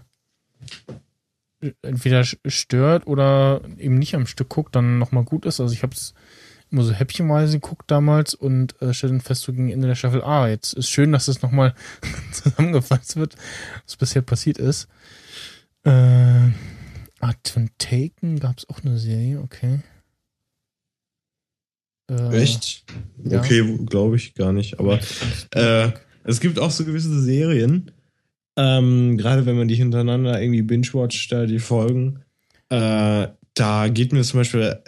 entweder 1.82 2.24
stört 2.24 3.06
oder 3.06 3.62
eben 3.78 3.96
nicht 3.96 4.14
am 4.14 4.26
Stück 4.26 4.48
guckt, 4.48 4.76
dann 4.76 4.98
nochmal 4.98 5.24
gut 5.24 5.46
ist. 5.46 5.60
Also 5.60 5.72
ich 5.72 5.82
habe 5.82 5.94
es 5.94 6.14
immer 6.70 6.82
so 6.82 6.92
häppchenweise 6.92 7.60
geguckt 7.60 7.90
damals 7.90 8.34
und 8.34 8.80
äh, 8.82 8.92
stelle 8.92 9.14
dann 9.14 9.20
fest, 9.20 9.42
so 9.42 9.52
gegen 9.52 9.70
Ende 9.70 9.88
der 9.88 9.94
Staffel, 9.94 10.22
ah, 10.22 10.48
jetzt 10.48 10.72
ist 10.74 10.90
schön, 10.90 11.12
dass 11.12 11.26
das 11.26 11.42
nochmal 11.42 11.74
zusammengefasst 12.32 13.16
wird, 13.16 13.36
was 13.84 13.96
bisher 13.96 14.22
passiert 14.22 14.58
ist. 14.58 14.88
Äh, 15.84 16.50
Advent 17.20 17.78
Taken 17.78 18.40
gab 18.40 18.58
es 18.58 18.68
auch 18.68 18.82
eine 18.82 18.98
Serie, 18.98 19.40
okay. 19.40 19.80
Äh, 22.10 22.42
Echt? 22.42 22.84
ja. 23.24 23.38
Okay, 23.40 23.78
glaube 23.86 24.16
ich 24.16 24.34
gar 24.34 24.52
nicht. 24.52 24.78
Aber 24.78 24.98
äh, 25.50 25.90
es 26.24 26.40
gibt 26.40 26.58
auch 26.58 26.70
so 26.70 26.84
gewisse 26.84 27.20
Serien, 27.20 27.90
ähm, 28.56 29.16
gerade 29.18 29.46
wenn 29.46 29.56
man 29.56 29.68
die 29.68 29.74
hintereinander 29.74 30.40
irgendwie 30.40 30.62
binge-watcht, 30.62 31.30
da 31.30 31.46
die 31.46 31.58
Folgen, 31.58 32.22
äh, 32.70 33.28
da 33.54 33.88
geht 33.88 34.12
mir 34.12 34.22
zum 34.22 34.40
Beispiel, 34.40 34.78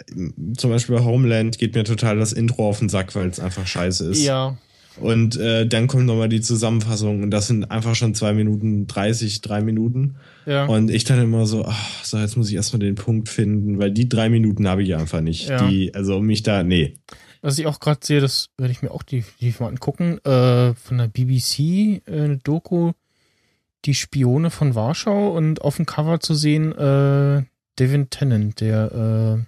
zum 0.57 0.69
Beispiel 0.69 0.95
bei 0.95 1.03
Homeland 1.03 1.57
geht 1.57 1.75
mir 1.75 1.83
total 1.83 2.17
das 2.17 2.33
Intro 2.33 2.69
auf 2.69 2.79
den 2.79 2.89
Sack, 2.89 3.15
weil 3.15 3.27
es 3.27 3.39
einfach 3.39 3.65
scheiße 3.65 4.11
ist. 4.11 4.23
Ja. 4.23 4.57
Und 4.99 5.37
äh, 5.37 5.65
dann 5.65 5.87
kommt 5.87 6.05
nochmal 6.05 6.29
die 6.29 6.41
Zusammenfassung 6.41 7.23
und 7.23 7.31
das 7.31 7.47
sind 7.47 7.71
einfach 7.71 7.95
schon 7.95 8.13
zwei 8.15 8.33
Minuten 8.33 8.87
30, 8.87 9.41
drei 9.41 9.61
Minuten. 9.61 10.15
Ja. 10.45 10.65
Und 10.65 10.91
ich 10.91 11.03
dann 11.03 11.21
immer 11.21 11.45
so, 11.45 11.65
ach, 11.65 12.03
so, 12.03 12.17
jetzt 12.17 12.35
muss 12.37 12.49
ich 12.49 12.55
erstmal 12.55 12.79
den 12.79 12.95
Punkt 12.95 13.29
finden, 13.29 13.79
weil 13.79 13.91
die 13.91 14.09
drei 14.09 14.29
Minuten 14.29 14.67
habe 14.67 14.83
ich 14.83 14.95
einfach 14.95 15.21
nicht. 15.21 15.49
Ja. 15.49 15.67
Die, 15.67 15.93
also 15.93 16.17
um 16.17 16.25
mich 16.25 16.43
da, 16.43 16.63
nee. 16.63 16.95
Was 17.41 17.57
ich 17.57 17.67
auch 17.67 17.79
gerade 17.79 17.99
sehe, 18.03 18.19
das 18.19 18.49
werde 18.57 18.71
ich 18.71 18.81
mir 18.81 18.91
auch 18.91 19.03
definitiv 19.03 19.61
mal 19.61 19.69
angucken, 19.69 20.17
äh, 20.25 20.73
von 20.73 20.97
der 20.97 21.07
BBC, 21.07 21.59
äh, 21.59 22.01
eine 22.07 22.37
Doku, 22.37 22.91
die 23.85 23.93
Spione 23.93 24.49
von 24.49 24.75
Warschau 24.75 25.35
und 25.35 25.61
auf 25.61 25.77
dem 25.77 25.85
Cover 25.85 26.19
zu 26.19 26.33
sehen, 26.33 26.73
äh, 26.73 27.43
Devin 27.79 28.09
Tennant, 28.09 28.59
der 28.59 29.39
äh, 29.39 29.45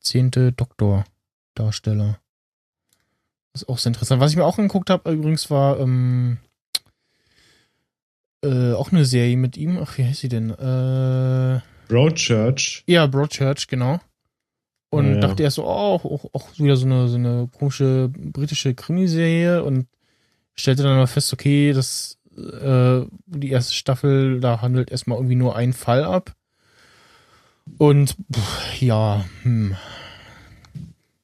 zehnte 0.00 0.52
Doktor-Darsteller. 0.52 2.18
Ist 3.62 3.68
auch 3.68 3.78
sehr 3.78 3.90
interessant. 3.90 4.20
Was 4.20 4.30
ich 4.30 4.36
mir 4.36 4.44
auch 4.44 4.56
angeguckt 4.58 4.88
habe, 4.90 5.10
übrigens, 5.10 5.50
war 5.50 5.80
ähm, 5.80 6.38
äh, 8.44 8.72
auch 8.72 8.92
eine 8.92 9.04
Serie 9.04 9.36
mit 9.36 9.56
ihm. 9.56 9.78
Ach, 9.82 9.98
wie 9.98 10.04
heißt 10.04 10.20
sie 10.20 10.28
denn? 10.28 10.50
Äh, 10.50 11.60
Broadchurch. 11.88 12.84
ja, 12.86 13.06
Broadchurch, 13.06 13.66
genau. 13.66 13.98
Und 14.90 15.06
Ja, 15.06 15.14
ja. 15.14 15.20
dachte 15.20 15.42
erst 15.42 15.56
so, 15.56 15.64
oh, 15.64 15.66
auch, 15.68 16.04
auch, 16.04 16.24
auch 16.32 16.58
wieder 16.58 16.76
so 16.76 16.86
eine, 16.86 17.08
so 17.08 17.16
eine 17.16 17.48
komische 17.52 18.10
britische 18.14 18.74
Krimiserie 18.74 19.62
und 19.64 19.88
stellte 20.54 20.82
dann 20.84 20.96
mal 20.96 21.06
fest, 21.06 21.32
okay, 21.32 21.72
das 21.72 22.18
äh, 22.36 23.04
die 23.26 23.50
erste 23.50 23.74
Staffel, 23.74 24.38
da 24.40 24.60
handelt 24.62 24.90
erstmal 24.90 25.18
irgendwie 25.18 25.34
nur 25.34 25.56
ein 25.56 25.72
Fall 25.72 26.04
ab. 26.04 26.34
Und 27.76 28.16
pff, 28.32 28.80
ja, 28.80 29.24
hm. 29.42 29.76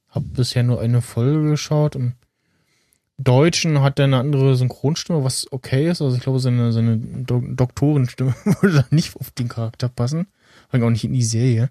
Hab 0.09 0.23
bisher 0.33 0.63
nur 0.63 0.79
eine 0.79 1.01
Folge 1.01 1.49
geschaut. 1.49 1.95
Im 1.95 2.13
Deutschen 3.17 3.81
hat 3.81 3.99
er 3.99 4.05
eine 4.05 4.17
andere 4.17 4.55
Synchronstimme, 4.55 5.23
was 5.23 5.51
okay 5.51 5.89
ist. 5.89 6.01
Also 6.01 6.17
ich 6.17 6.23
glaube, 6.23 6.39
seine, 6.39 6.71
seine 6.73 6.97
Do 6.97 7.41
Doktorenstimme 7.41 8.35
würde 8.61 8.75
da 8.75 8.85
nicht 8.89 9.15
auf 9.15 9.31
den 9.31 9.47
Charakter 9.47 9.87
passen. 9.87 10.27
Vor 10.69 10.73
allem 10.73 10.83
auch 10.83 10.89
nicht 10.89 11.05
in 11.05 11.13
die 11.13 11.23
Serie. 11.23 11.69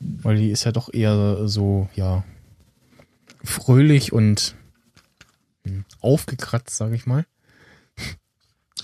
Weil 0.00 0.36
die 0.36 0.50
ist 0.50 0.64
ja 0.64 0.72
doch 0.72 0.92
eher 0.92 1.46
so, 1.46 1.88
ja, 1.94 2.24
fröhlich 3.44 4.12
und 4.12 4.56
hm, 5.64 5.84
aufgekratzt, 6.00 6.76
sage 6.76 6.96
ich 6.96 7.06
mal. 7.06 7.24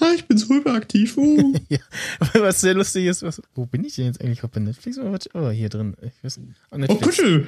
Hi. 0.01 0.15
ich 0.15 0.27
bin 0.27 0.39
so 0.39 0.55
hyperaktiv. 0.55 1.17
Uh. 1.17 1.55
ja, 1.69 1.81
was 2.35 2.61
sehr 2.61 2.75
lustig 2.75 3.07
ist, 3.07 3.25
was, 3.25 3.43
wo 3.55 3.67
bin 3.67 3.83
ich 3.85 3.97
denn 3.97 4.07
jetzt 4.07 4.21
eigentlich? 4.21 4.45
Ob 4.45 4.53
bei 4.53 4.61
Netflix 4.61 4.97
oder 4.97 5.13
was? 5.13 5.29
Oh, 5.35 5.51
hier 5.51 5.69
drin. 5.71 5.97
Ich 6.03 6.23
weiß, 6.23 6.41
oh, 6.71 6.85
oh, 6.89 7.03
bitte. 7.03 7.47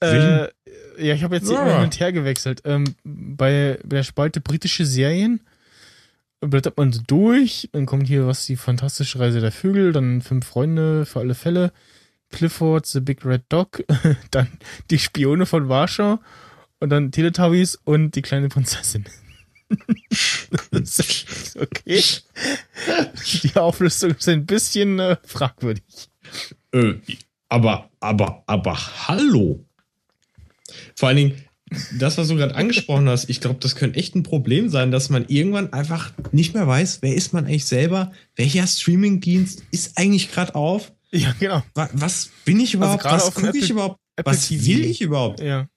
Äh, 0.00 0.48
ja, 0.98 1.14
ich 1.14 1.22
habe 1.22 1.36
jetzt 1.36 1.50
ja. 1.50 1.64
hin 1.64 1.84
und 1.84 2.00
her 2.00 2.12
gewechselt. 2.12 2.62
Ähm, 2.64 2.94
bei, 3.04 3.78
bei 3.82 3.96
der 3.96 4.02
Spalte 4.02 4.40
britische 4.40 4.86
Serien 4.86 5.40
blättert 6.40 6.76
man 6.76 6.92
so 6.92 7.00
durch, 7.06 7.68
dann 7.72 7.86
kommt 7.86 8.06
hier 8.06 8.26
was 8.26 8.46
die 8.46 8.56
fantastische 8.56 9.18
Reise 9.18 9.40
der 9.40 9.52
Vögel, 9.52 9.92
dann 9.92 10.20
fünf 10.20 10.46
Freunde 10.46 11.06
für 11.06 11.20
alle 11.20 11.34
Fälle, 11.34 11.72
Clifford, 12.30 12.86
The 12.86 13.00
Big 13.00 13.24
Red 13.24 13.44
Dog, 13.48 13.84
dann 14.30 14.48
die 14.90 14.98
Spione 14.98 15.46
von 15.46 15.68
Warschau 15.68 16.18
und 16.80 16.90
dann 16.90 17.12
Teletubbies 17.12 17.76
und 17.84 18.14
die 18.14 18.22
kleine 18.22 18.48
Prinzessin. 18.48 19.04
okay. 21.60 22.02
Die 23.42 23.56
Auflistung 23.56 24.10
ist 24.10 24.28
ein 24.28 24.46
bisschen 24.46 24.98
äh, 24.98 25.16
fragwürdig. 25.24 25.84
Äh, 26.72 26.94
aber, 27.48 27.90
aber, 28.00 28.42
aber, 28.46 29.08
hallo. 29.08 29.64
Vor 30.96 31.08
allen 31.08 31.16
Dingen, 31.16 31.34
das, 31.98 32.18
was 32.18 32.28
du 32.28 32.36
gerade 32.36 32.54
angesprochen 32.54 33.08
hast, 33.08 33.28
ich 33.28 33.40
glaube, 33.40 33.58
das 33.60 33.74
könnte 33.74 33.98
echt 33.98 34.14
ein 34.14 34.22
Problem 34.22 34.68
sein, 34.68 34.90
dass 34.90 35.10
man 35.10 35.24
irgendwann 35.28 35.72
einfach 35.72 36.12
nicht 36.32 36.54
mehr 36.54 36.66
weiß, 36.66 36.98
wer 37.02 37.14
ist 37.14 37.32
man 37.32 37.46
eigentlich 37.46 37.64
selber, 37.64 38.12
welcher 38.36 38.66
Streamingdienst 38.66 39.62
ist 39.70 39.98
eigentlich 39.98 40.30
gerade 40.30 40.54
auf. 40.54 40.92
Ja, 41.10 41.34
genau. 41.38 41.62
Was, 41.74 42.30
bin 42.44 42.60
ich 42.60 42.74
also 42.74 42.78
überhaupt? 42.78 43.06
Also 43.06 43.26
was 43.28 43.34
gucke 43.34 43.58
ich 43.58 43.70
überhaupt? 43.70 44.00
Apple 44.16 44.32
was 44.32 44.50
will 44.50 44.84
ich 44.84 45.00
überhaupt? 45.00 45.40
Ja. 45.40 45.68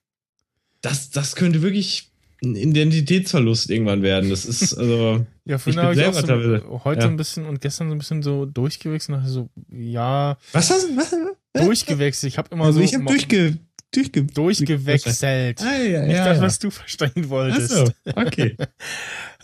Das, 0.82 1.10
das 1.10 1.36
könnte 1.36 1.62
wirklich 1.62 2.12
ein 2.44 2.56
Identitätsverlust 2.56 3.70
irgendwann 3.70 4.04
werden. 4.04 4.30
Das 4.30 4.46
ist 4.46 4.76
also. 4.76 5.26
ja, 5.46 5.58
habe 5.60 5.94
ich 5.94 6.06
auch 6.06 6.14
so, 6.14 6.84
heute 6.84 7.02
ja. 7.02 7.08
ein 7.08 7.18
bisschen 7.18 7.46
und 7.46 7.62
gestern 7.62 7.90
so 7.90 7.96
ein 7.96 7.98
bisschen 7.98 8.22
so 8.22 8.46
durchgewechselt. 8.46 9.22
So, 9.26 9.50
ja. 9.72 10.38
Was 10.52 10.70
hast 10.70 10.90
du? 10.90 10.98
Was? 10.98 11.16
Durchgewechselt. 11.54 12.32
Ich 12.32 12.38
habe 12.38 12.50
immer 12.52 12.66
also 12.66 12.80
so. 12.80 12.86
Ich 12.86 12.94
habe 12.94 13.06
durchge 13.06 13.58
durchge 13.92 14.24
durchgewechselt. 14.24 15.62
Ah, 15.62 15.78
ja, 15.78 16.02
Nicht 16.04 16.16
ja, 16.16 16.26
das, 16.26 16.42
was 16.42 16.60
du 16.60 16.70
verstehen 16.70 17.30
wolltest. 17.30 17.74
Ach 17.74 17.88
so, 17.88 18.12
okay. 18.16 18.56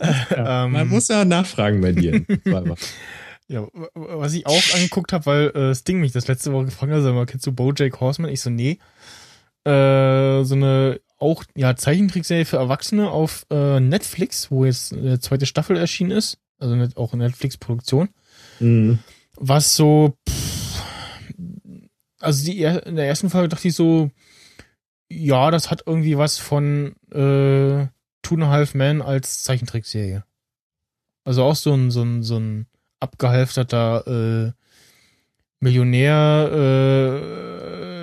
ja, 0.30 0.68
man 0.68 0.82
ähm. 0.82 0.88
muss 0.88 1.08
ja 1.08 1.24
nachfragen 1.24 1.80
bei 1.80 1.92
dir. 1.92 2.24
ja, 3.48 3.66
was 3.94 4.32
ich 4.34 4.46
auch 4.46 4.74
angeguckt 4.74 5.12
habe, 5.12 5.26
weil 5.26 5.48
äh, 5.50 5.74
Sting 5.74 6.00
mich 6.00 6.12
das 6.12 6.28
letzte 6.28 6.52
Woche 6.52 6.66
gefragt 6.66 6.92
hat, 6.92 7.02
sag 7.02 7.14
mal, 7.14 7.26
kennst 7.26 7.46
du 7.46 7.52
Bojack 7.52 8.00
Horseman? 8.00 8.30
Ich 8.30 8.40
so, 8.40 8.50
nee. 8.50 8.78
Äh, 9.64 10.44
so 10.44 10.54
eine 10.54 11.00
auch 11.18 11.44
ja 11.56 11.74
Zeichentrickserie 11.74 12.44
für 12.44 12.58
Erwachsene 12.58 13.10
auf 13.10 13.46
äh, 13.50 13.80
Netflix, 13.80 14.50
wo 14.50 14.64
jetzt 14.64 14.92
eine 14.92 15.20
zweite 15.20 15.46
Staffel 15.46 15.76
erschienen 15.76 16.10
ist, 16.10 16.38
also 16.58 16.74
nicht, 16.76 16.96
auch 16.96 17.14
Netflix-Produktion. 17.14 18.10
Mhm. 18.60 18.98
Was 19.36 19.74
so, 19.74 20.16
pff, 20.28 20.82
also 22.20 22.44
die 22.44 22.62
in 22.62 22.96
der 22.96 23.06
ersten 23.06 23.30
Folge 23.30 23.48
dachte 23.48 23.68
ich 23.68 23.74
so, 23.74 24.10
ja, 25.14 25.50
das 25.50 25.70
hat 25.70 25.84
irgendwie 25.86 26.18
was 26.18 26.38
von 26.38 26.94
äh, 27.10 27.86
Two 28.22 28.34
and 28.34 28.44
a 28.44 28.48
Half 28.48 28.74
Men 28.74 29.02
als 29.02 29.42
Zeichentrickserie. 29.42 30.24
Also 31.24 31.42
auch 31.44 31.56
so 31.56 31.72
ein, 31.74 31.90
so 31.90 32.02
ein, 32.02 32.22
so 32.22 32.38
ein 32.38 32.66
abgehalfterter 33.00 34.06
äh, 34.06 34.52
Millionär, 35.60 36.50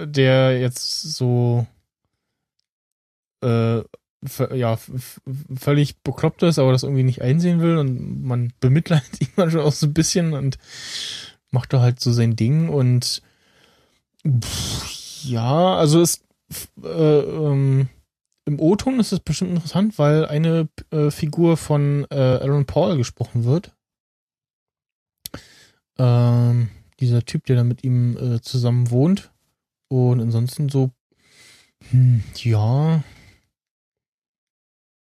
äh, 0.04 0.08
der 0.08 0.60
jetzt 0.60 1.02
so 1.02 1.68
äh, 3.44 3.82
ja, 4.56 4.78
völlig 5.58 6.02
bekloppt 6.02 6.44
ist, 6.44 6.60
aber 6.60 6.72
das 6.72 6.84
irgendwie 6.84 7.04
nicht 7.04 7.22
einsehen 7.22 7.60
will 7.62 7.78
und 7.78 8.24
man 8.24 8.54
bemitleidet 8.60 9.10
ihn 9.22 9.30
manchmal 9.36 9.64
auch 9.64 9.74
so 9.74 9.88
ein 9.88 9.94
bisschen 9.94 10.34
und 10.34 10.58
macht 11.50 11.74
da 11.74 11.82
halt 11.82 12.00
so 12.00 12.12
sein 12.12 12.36
Ding 12.36 12.70
und 12.70 13.22
pff, 14.26 15.24
ja, 15.24 15.76
also 15.76 16.02
es 16.02 16.22
äh, 16.84 17.20
ähm, 17.20 17.90
im 18.46 18.60
O-Ton 18.60 19.00
ist 19.00 19.12
es 19.12 19.20
bestimmt 19.20 19.52
interessant, 19.52 19.98
weil 20.00 20.26
eine 20.26 20.68
äh, 20.92 21.12
Figur 21.12 21.58
von 21.58 22.06
äh, 22.10 22.16
Aaron 22.16 22.66
Paul 22.66 22.98
gesprochen 22.98 23.46
wird. 23.46 23.76
Ähm, 25.98 26.70
dieser 27.00 27.24
Typ, 27.24 27.46
der 27.46 27.58
da 27.58 27.64
mit 27.64 27.84
ihm 27.84 28.18
äh, 28.18 28.42
zusammen 28.42 28.90
wohnt. 28.90 29.32
Und 29.90 30.22
ansonsten 30.22 30.70
so, 30.70 30.92
hm, 31.90 32.24
ja, 32.36 33.04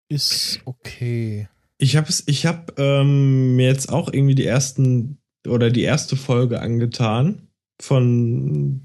ist 0.09 0.59
okay. 0.65 1.47
Ich 1.77 1.95
habe 1.95 2.09
ich 2.25 2.45
habe 2.45 2.73
ähm, 2.77 3.55
mir 3.55 3.67
jetzt 3.67 3.89
auch 3.89 4.11
irgendwie 4.11 4.35
die 4.35 4.45
ersten 4.45 5.17
oder 5.47 5.71
die 5.71 5.83
erste 5.83 6.15
Folge 6.15 6.61
angetan 6.61 7.47
von 7.81 8.81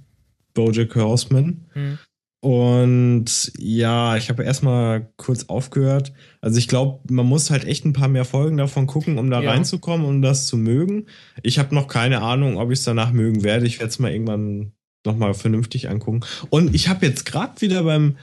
BoJack 0.54 0.94
Horseman. 0.94 1.66
Hm. 1.72 1.98
Und 2.46 3.50
ja, 3.58 4.16
ich 4.16 4.28
habe 4.28 4.44
erstmal 4.44 5.10
kurz 5.16 5.46
aufgehört. 5.46 6.12
Also 6.40 6.58
ich 6.58 6.68
glaube, 6.68 7.00
man 7.12 7.26
muss 7.26 7.50
halt 7.50 7.64
echt 7.64 7.84
ein 7.84 7.92
paar 7.92 8.06
mehr 8.06 8.24
Folgen 8.24 8.56
davon 8.56 8.86
gucken, 8.86 9.18
um 9.18 9.30
da 9.30 9.42
ja. 9.42 9.50
reinzukommen, 9.50 10.06
um 10.06 10.22
das 10.22 10.46
zu 10.46 10.56
mögen. 10.56 11.06
Ich 11.42 11.58
habe 11.58 11.74
noch 11.74 11.88
keine 11.88 12.22
Ahnung, 12.22 12.56
ob 12.56 12.70
ich 12.70 12.78
es 12.78 12.84
danach 12.84 13.10
mögen 13.10 13.42
werde. 13.42 13.66
Ich 13.66 13.80
werde 13.80 13.90
es 13.90 13.98
mal 13.98 14.12
irgendwann 14.12 14.70
nochmal 15.04 15.34
vernünftig 15.34 15.88
angucken. 15.88 16.20
Und 16.48 16.72
ich 16.72 16.86
habe 16.86 17.04
jetzt 17.04 17.26
gerade 17.26 17.60
wieder 17.60 17.82
beim 17.82 18.16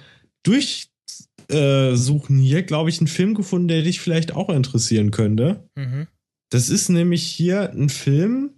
Durchsuchen 0.44 2.40
hier, 2.40 2.64
glaube 2.64 2.92
ich, 2.92 3.02
einen 3.02 3.08
Film 3.08 3.34
gefunden, 3.34 3.68
der 3.68 3.82
dich 3.82 4.00
vielleicht 4.00 4.34
auch 4.34 4.48
interessieren 4.48 5.12
könnte. 5.12 5.68
Mhm. 5.76 6.08
Das 6.50 6.70
ist 6.70 6.88
nämlich 6.88 7.24
hier 7.24 7.72
ein 7.72 7.90
Film, 7.90 8.52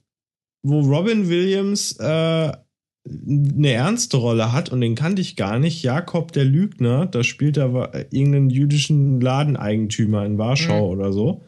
wo 0.64 0.82
Robin 0.82 1.28
Williams 1.28 1.94
äh, 1.94 2.52
eine 3.08 3.72
ernste 3.72 4.18
Rolle 4.18 4.52
hat 4.52 4.70
und 4.70 4.82
den 4.82 4.96
kannte 4.96 5.22
ich 5.22 5.36
gar 5.36 5.60
nicht. 5.60 5.84
Jakob 5.84 6.32
der 6.32 6.46
Lügner, 6.46 7.06
da 7.06 7.24
spielt 7.24 7.58
er 7.58 7.94
irgendeinen 8.12 8.50
jüdischen 8.50 9.22
Ladeneigentümer 9.22 10.26
in 10.26 10.38
Warschau 10.38 10.88
mhm. 10.88 11.00
oder 11.00 11.14
so. 11.14 11.44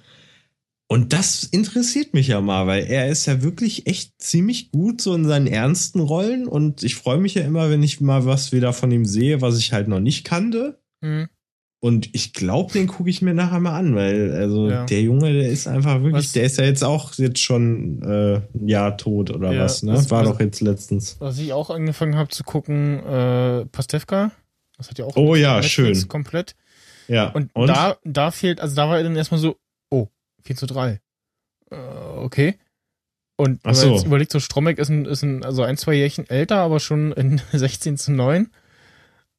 Und 0.90 1.12
das 1.12 1.44
interessiert 1.44 2.14
mich 2.14 2.28
ja 2.28 2.40
mal, 2.40 2.66
weil 2.66 2.86
er 2.86 3.10
ist 3.10 3.26
ja 3.26 3.42
wirklich 3.42 3.88
echt 3.88 4.22
ziemlich 4.22 4.72
gut 4.72 5.02
so 5.02 5.14
in 5.16 5.26
seinen 5.26 5.48
ernsten 5.48 6.00
Rollen 6.00 6.48
und 6.48 6.82
ich 6.84 6.96
freue 6.96 7.18
mich 7.18 7.34
ja 7.34 7.42
immer, 7.42 7.70
wenn 7.70 7.84
ich 7.84 8.00
mal 8.00 8.26
was 8.26 8.54
wieder 8.54 8.72
von 8.72 8.92
ihm 8.92 9.04
sehe, 9.04 9.42
was 9.42 9.58
ich 9.58 9.74
halt 9.74 9.90
noch 9.90 10.00
nicht 10.00 10.24
kannte. 10.24 10.80
Mhm. 11.02 11.28
Und 11.80 12.10
ich 12.16 12.34
glaube, 12.34 12.74
den 12.74 12.88
gucke 12.88 13.10
ich 13.10 13.22
mir 13.22 13.36
nachher 13.36 13.60
mal 13.60 13.78
an, 13.78 13.96
weil 13.96 14.34
also 14.34 14.68
ja. 14.68 14.86
der 14.86 15.02
Junge, 15.02 15.32
der 15.32 15.48
ist 15.48 15.68
einfach 15.68 16.02
wirklich, 16.02 16.26
was, 16.26 16.32
der 16.32 16.44
ist 16.44 16.58
ja 16.58 16.66
jetzt 16.66 16.84
auch 16.84 17.14
jetzt 17.16 17.40
schon 17.40 18.02
äh, 18.02 18.42
ein 18.58 18.68
Jahr 18.68 18.98
tot 18.98 19.30
oder 19.30 19.54
ja, 19.54 19.64
was, 19.64 19.84
ne? 19.84 19.94
Was, 19.94 20.10
War 20.10 20.26
was, 20.26 20.32
doch 20.32 20.40
jetzt 20.40 20.62
letztens. 20.62 21.18
Was 21.20 21.38
ich 21.38 21.54
auch 21.54 21.70
angefangen 21.70 22.16
habe 22.16 22.30
zu 22.30 22.44
gucken, 22.44 23.06
äh, 23.06 23.66
Pastewka. 23.66 24.32
Das 24.78 24.90
hat 24.90 24.98
ja 24.98 25.06
auch 25.06 25.16
oh, 25.16 25.36
ja, 25.36 25.62
schön. 25.62 26.08
komplett. 26.08 26.56
Ja. 27.08 27.30
Und, 27.30 27.56
und, 27.56 27.68
da, 27.68 27.98
da 28.04 28.32
fehlt, 28.32 28.60
also 28.60 28.76
da 28.76 28.90
war 28.90 28.98
er 28.98 29.04
dann 29.04 29.16
erstmal 29.16 29.40
so, 29.40 29.58
oh, 29.90 30.08
4 30.44 30.56
zu 30.56 30.66
3. 30.66 31.00
Äh, 31.70 31.76
okay. 32.18 32.56
Und 33.36 33.64
wenn 33.64 33.74
so. 33.76 33.86
man 33.86 33.96
jetzt 33.96 34.06
überlegt, 34.06 34.32
so 34.32 34.40
Strombeck 34.40 34.80
ist 34.80 34.90
ein, 34.90 35.06
ist 35.06 35.24
ein, 35.24 35.44
also 35.44 35.62
ein, 35.62 35.78
zwei 35.78 35.94
Jährchen 35.94 36.28
älter, 36.28 36.58
aber 36.58 36.80
schon 36.80 37.12
in 37.12 37.40
16 37.52 37.98
zu 37.98 38.12
9. 38.12 38.50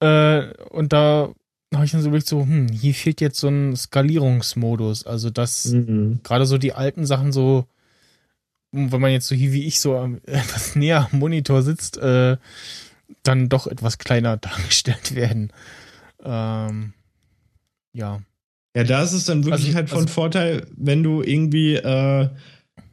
Äh, 0.00 0.52
und 0.70 0.92
da 0.92 1.32
habe 1.74 1.84
ich 1.84 1.92
dann 1.92 2.00
so 2.00 2.08
überlegt, 2.08 2.28
so, 2.28 2.40
hm, 2.40 2.68
hier 2.68 2.94
fehlt 2.94 3.20
jetzt 3.20 3.38
so 3.38 3.48
ein 3.48 3.76
Skalierungsmodus. 3.76 5.06
Also, 5.06 5.30
dass 5.30 5.66
mhm. 5.66 6.20
gerade 6.22 6.46
so 6.46 6.58
die 6.58 6.72
alten 6.72 7.04
Sachen 7.04 7.32
so, 7.32 7.66
wenn 8.72 9.00
man 9.00 9.10
jetzt 9.10 9.26
so 9.26 9.34
hier 9.34 9.52
wie 9.52 9.66
ich 9.66 9.80
so 9.80 9.94
etwas 10.26 10.76
näher 10.76 11.08
am 11.10 11.18
Monitor 11.18 11.62
sitzt, 11.62 11.98
äh, 11.98 12.36
dann 13.22 13.48
doch 13.48 13.66
etwas 13.66 13.98
kleiner 13.98 14.36
dargestellt 14.38 15.14
werden. 15.14 15.52
Ähm, 16.24 16.94
ja. 17.92 18.22
Ja, 18.74 18.84
da 18.84 19.02
ist 19.02 19.12
es 19.12 19.24
dann 19.24 19.44
wirklich 19.44 19.66
also, 19.66 19.76
halt 19.76 19.88
von 19.88 20.02
also, 20.02 20.12
Vorteil, 20.12 20.66
wenn 20.76 21.02
du 21.02 21.22
irgendwie 21.22 21.74
äh, 21.74 22.28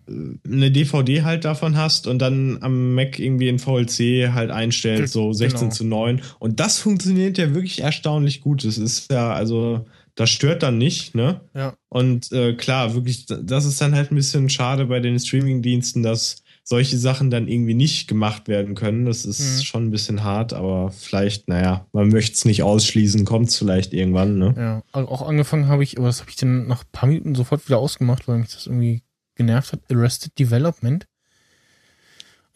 eine 0.08 0.72
DVD 0.72 1.24
halt 1.24 1.46
davon 1.46 1.78
hast 1.78 2.08
und 2.08 2.20
dann 2.20 2.60
am 2.62 2.94
Mac 2.94 3.20
irgendwie 3.20 3.48
in 3.48 3.60
VLC 3.60 4.32
halt 4.34 4.52
einstellst, 4.52 5.14
so 5.14 5.34
16 5.34 5.60
genau. 5.60 5.72
zu 5.72 5.86
9. 5.86 6.22
Und 6.40 6.60
das 6.60 6.80
funktioniert 6.80 7.38
ja 7.38 7.54
wirklich 7.54 7.82
erstaunlich 7.82 8.42
gut. 8.42 8.66
Das 8.66 8.78
ist 8.78 9.12
ja, 9.12 9.34
also, 9.34 9.86
das 10.16 10.30
stört 10.30 10.64
dann 10.64 10.78
nicht, 10.78 11.16
ne? 11.16 11.42
Ja. 11.54 11.74
Und 11.90 12.32
äh, 12.32 12.54
klar, 12.54 12.94
wirklich, 12.94 13.26
das 13.26 13.66
ist 13.66 13.82
dann 13.82 13.96
halt 13.96 14.12
ein 14.12 14.16
bisschen 14.16 14.50
schade 14.50 14.86
bei 14.86 15.00
den 15.00 15.20
Streaming-Diensten, 15.20 16.04
dass 16.04 16.44
solche 16.68 16.98
Sachen 16.98 17.30
dann 17.30 17.48
irgendwie 17.48 17.76
nicht 17.76 18.08
gemacht 18.08 18.48
werden 18.48 18.74
können. 18.74 19.06
Das 19.06 19.24
ist 19.24 19.58
mhm. 19.58 19.64
schon 19.64 19.86
ein 19.86 19.92
bisschen 19.92 20.24
hart, 20.24 20.52
aber 20.52 20.92
vielleicht, 20.92 21.48
naja, 21.48 21.86
man 21.94 22.10
möchte 22.10 22.34
es 22.34 22.46
nicht 22.46 22.64
ausschließen, 22.64 23.24
kommt 23.24 23.50
es 23.50 23.58
vielleicht 23.58 23.94
irgendwann, 23.94 24.38
ne? 24.40 24.54
Ja, 24.58 25.04
auch 25.06 25.22
angefangen 25.22 25.68
habe 25.68 25.84
ich, 25.84 25.98
aber 25.98 26.08
das 26.08 26.22
habe 26.22 26.32
ich 26.32 26.38
dann 26.38 26.68
nach 26.68 26.84
ein 26.84 26.92
paar 26.92 27.08
Minuten 27.08 27.36
sofort 27.36 27.68
wieder 27.68 27.78
ausgemacht, 27.78 28.28
weil 28.28 28.40
mich 28.40 28.52
das 28.52 28.66
irgendwie 28.66 29.04
genervt 29.36 29.74
hat, 29.74 29.82
Arrested 29.92 30.38
Development. 30.38 31.06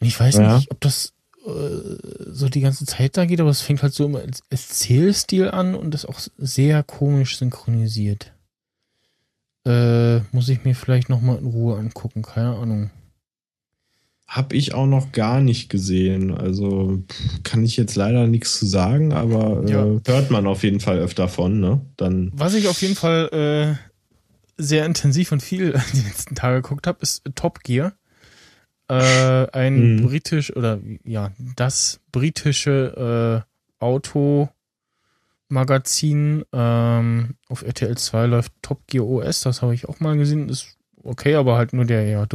Und 0.00 0.06
ich 0.06 0.18
weiß 0.18 0.36
ja. 0.36 0.56
nicht, 0.56 0.70
ob 0.70 0.80
das 0.80 1.12
äh, 1.46 2.30
so 2.32 2.48
die 2.48 2.60
ganze 2.60 2.86
Zeit 2.86 3.16
da 3.16 3.24
geht, 3.26 3.40
aber 3.40 3.50
es 3.50 3.60
fängt 3.60 3.82
halt 3.82 3.94
so 3.94 4.06
immer 4.06 4.20
als 4.20 4.42
Erzählstil 4.50 5.48
an 5.48 5.74
und 5.74 5.94
ist 5.94 6.06
auch 6.06 6.20
sehr 6.38 6.82
komisch 6.82 7.38
synchronisiert. 7.38 8.32
Äh, 9.66 10.20
muss 10.32 10.48
ich 10.48 10.64
mir 10.64 10.74
vielleicht 10.74 11.08
nochmal 11.10 11.38
in 11.38 11.46
Ruhe 11.46 11.78
angucken, 11.78 12.22
keine 12.22 12.56
Ahnung. 12.56 12.90
Hab 14.26 14.52
ich 14.52 14.74
auch 14.74 14.86
noch 14.86 15.12
gar 15.12 15.40
nicht 15.40 15.68
gesehen. 15.68 16.32
Also 16.32 17.02
kann 17.42 17.64
ich 17.64 17.76
jetzt 17.76 17.96
leider 17.96 18.26
nichts 18.26 18.58
zu 18.58 18.66
sagen, 18.66 19.12
aber 19.12 19.64
äh, 19.64 19.70
Ja. 19.70 19.84
hört 20.06 20.30
man 20.30 20.46
auf 20.46 20.62
jeden 20.62 20.80
Fall 20.80 20.98
öfter 20.98 21.28
von, 21.28 21.58
ne? 21.60 21.80
Dann. 21.96 22.30
Was 22.32 22.54
ich 22.54 22.68
auf 22.68 22.80
jeden 22.80 22.94
Fall 22.94 23.28
äh, 23.32 23.89
sehr 24.62 24.86
intensiv 24.86 25.32
und 25.32 25.42
viel 25.42 25.72
die 25.92 26.00
letzten 26.02 26.34
Tage 26.34 26.62
geguckt 26.62 26.86
habe, 26.86 26.98
ist 27.02 27.22
Top 27.34 27.60
Gear. 27.62 27.92
Äh, 28.88 29.46
ein 29.52 29.96
Mhm. 29.96 30.06
britisch 30.06 30.54
oder 30.56 30.80
ja, 31.04 31.30
das 31.56 32.00
britische 32.12 33.44
äh, 33.80 33.84
Automagazin 35.48 36.44
ähm, 36.52 37.34
auf 37.48 37.62
RTL 37.62 37.96
2 37.96 38.26
läuft 38.26 38.52
Top 38.62 38.86
Gear 38.86 39.06
OS, 39.06 39.40
das 39.42 39.62
habe 39.62 39.74
ich 39.74 39.88
auch 39.88 40.00
mal 40.00 40.16
gesehen, 40.16 40.48
ist 40.48 40.76
okay, 41.02 41.34
aber 41.36 41.56
halt 41.56 41.72
nur 41.72 41.84
der 41.84 42.04
ja, 42.06 42.26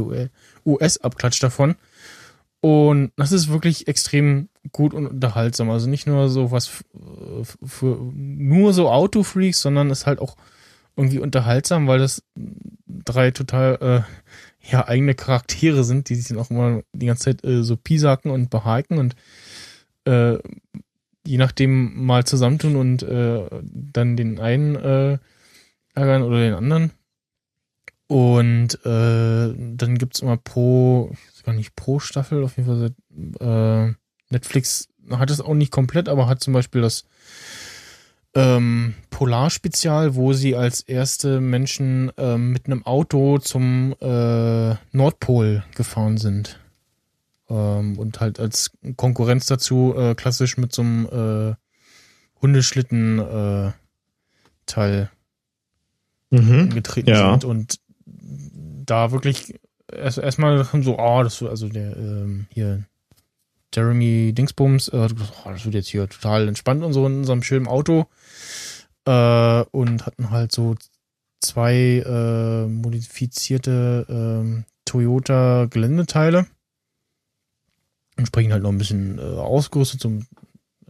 US-Abklatsch 0.66 1.42
davon. 1.44 1.76
Und 2.62 3.12
das 3.16 3.32
ist 3.32 3.50
wirklich 3.50 3.88
extrem 3.88 4.50
gut 4.72 4.94
und 4.96 5.06
unterhaltsam. 5.06 5.70
Also 5.70 5.88
nicht 5.88 6.08
nur 6.08 6.30
so 6.30 6.50
was 6.52 6.68
f- 6.68 7.58
für 7.64 8.00
nur 8.16 8.74
so 8.74 8.90
Autofreaks, 8.90 9.62
sondern 9.62 9.92
ist 9.92 10.08
halt 10.08 10.18
auch 10.20 10.36
irgendwie 10.96 11.20
unterhaltsam, 11.20 11.88
weil 11.88 12.00
das 12.00 12.24
drei 12.88 13.32
total 13.32 13.78
äh, 13.82 14.72
ja 14.72 14.88
eigene 14.88 15.14
Charaktere 15.14 15.84
sind, 15.84 16.10
die 16.10 16.16
sich 16.16 16.28
dann 16.28 16.38
auch 16.38 16.50
immer 16.50 16.82
die 16.94 17.08
ganze 17.08 17.26
Zeit 17.26 17.44
äh, 17.44 17.64
so 17.64 17.78
piesacken 17.78 18.32
und 18.32 18.50
behaken 18.50 18.98
und 18.98 19.16
äh, 20.06 20.38
je 21.26 21.38
nachdem 21.38 22.06
mal 22.06 22.24
zusammentun 22.24 22.76
und 22.76 23.04
äh, 23.04 23.46
dann 23.64 24.16
den 24.16 24.40
einen 24.40 24.76
äh, 24.76 25.18
ärgern 25.96 26.24
oder 26.24 26.40
den 26.40 26.54
anderen. 26.54 26.92
Und 28.08 28.76
äh, 28.86 29.54
dann 29.58 29.98
gibt's 29.98 30.20
immer 30.20 30.38
pro, 30.38 31.10
ich 31.12 31.38
weiß 31.38 31.44
gar 31.44 31.54
nicht, 31.54 31.76
pro 31.76 32.00
Staffel, 32.00 32.44
auf 32.44 32.56
jeden 32.58 32.68
Fall 32.68 32.78
seit, 32.78 33.42
äh, 33.42 33.94
Netflix 34.30 34.90
hat 35.10 35.32
es 35.32 35.42
auch 35.42 35.54
nicht 35.56 35.72
komplett, 35.72 36.10
aber 36.10 36.28
hat 36.28 36.42
zum 36.42 36.54
Beispiel 36.54 36.82
das 36.82 37.06
ähm, 38.36 38.94
Polar-Spezial, 39.10 40.16
wo 40.16 40.34
sie 40.34 40.56
als 40.56 40.82
erste 40.82 41.40
Menschen 41.40 42.12
ähm, 42.18 42.52
mit 42.52 42.66
einem 42.66 42.86
Auto 42.86 43.38
zum 43.40 43.96
äh, 44.02 44.76
Nordpol 44.92 45.64
gefahren 45.76 46.18
sind. 46.18 46.60
Ähm, 47.50 47.98
und 47.98 48.20
halt 48.20 48.40
als 48.40 48.72
Konkurrenz 48.98 49.46
dazu 49.46 49.94
äh, 49.98 50.16
klassisch 50.16 50.58
mit 50.58 50.74
so 50.74 50.82
einem 50.82 51.06
äh, 51.52 51.56
Hundeschlitten 52.42 53.20
äh, 53.20 53.72
Mhm. 56.32 56.72
getreten 56.72 57.10
Ja. 57.10 57.32
sind 57.32 57.46
und 57.46 57.80
da 58.86 59.12
wirklich 59.12 59.60
erst 59.92 60.18
erstmal 60.18 60.72
haben 60.72 60.84
so, 60.84 60.98
ah, 60.98 61.24
das 61.24 61.40
wird 61.42 61.52
also 61.52 61.70
der 61.70 61.96
ähm, 61.96 62.48
hier 62.50 62.84
Jeremy 63.74 64.34
Dingsbums, 64.34 64.88
äh, 64.90 65.08
oh, 65.46 65.50
das 65.50 65.66
wird 65.66 65.76
jetzt 65.76 65.88
hier 65.88 66.08
total 66.10 66.48
entspannt 66.48 66.84
und 66.84 66.94
so 66.94 67.06
in 67.06 67.20
unserem 67.20 67.44
schönen 67.44 67.68
Auto 67.68 68.08
äh, 69.06 69.64
und 69.72 70.06
hatten 70.06 70.30
halt 70.32 70.52
so 70.52 70.76
zwei 71.42 72.04
äh, 72.06 72.68
modifizierte 72.68 74.06
ähm, 74.10 74.66
Toyota 74.86 75.66
Geländeteile 75.66 76.48
entsprechend 78.16 78.54
halt 78.54 78.64
noch 78.64 78.72
ein 78.72 78.78
bisschen 78.78 79.20
äh, 79.20 79.22
ausgerüstet 79.22 80.00
zum 80.00 80.26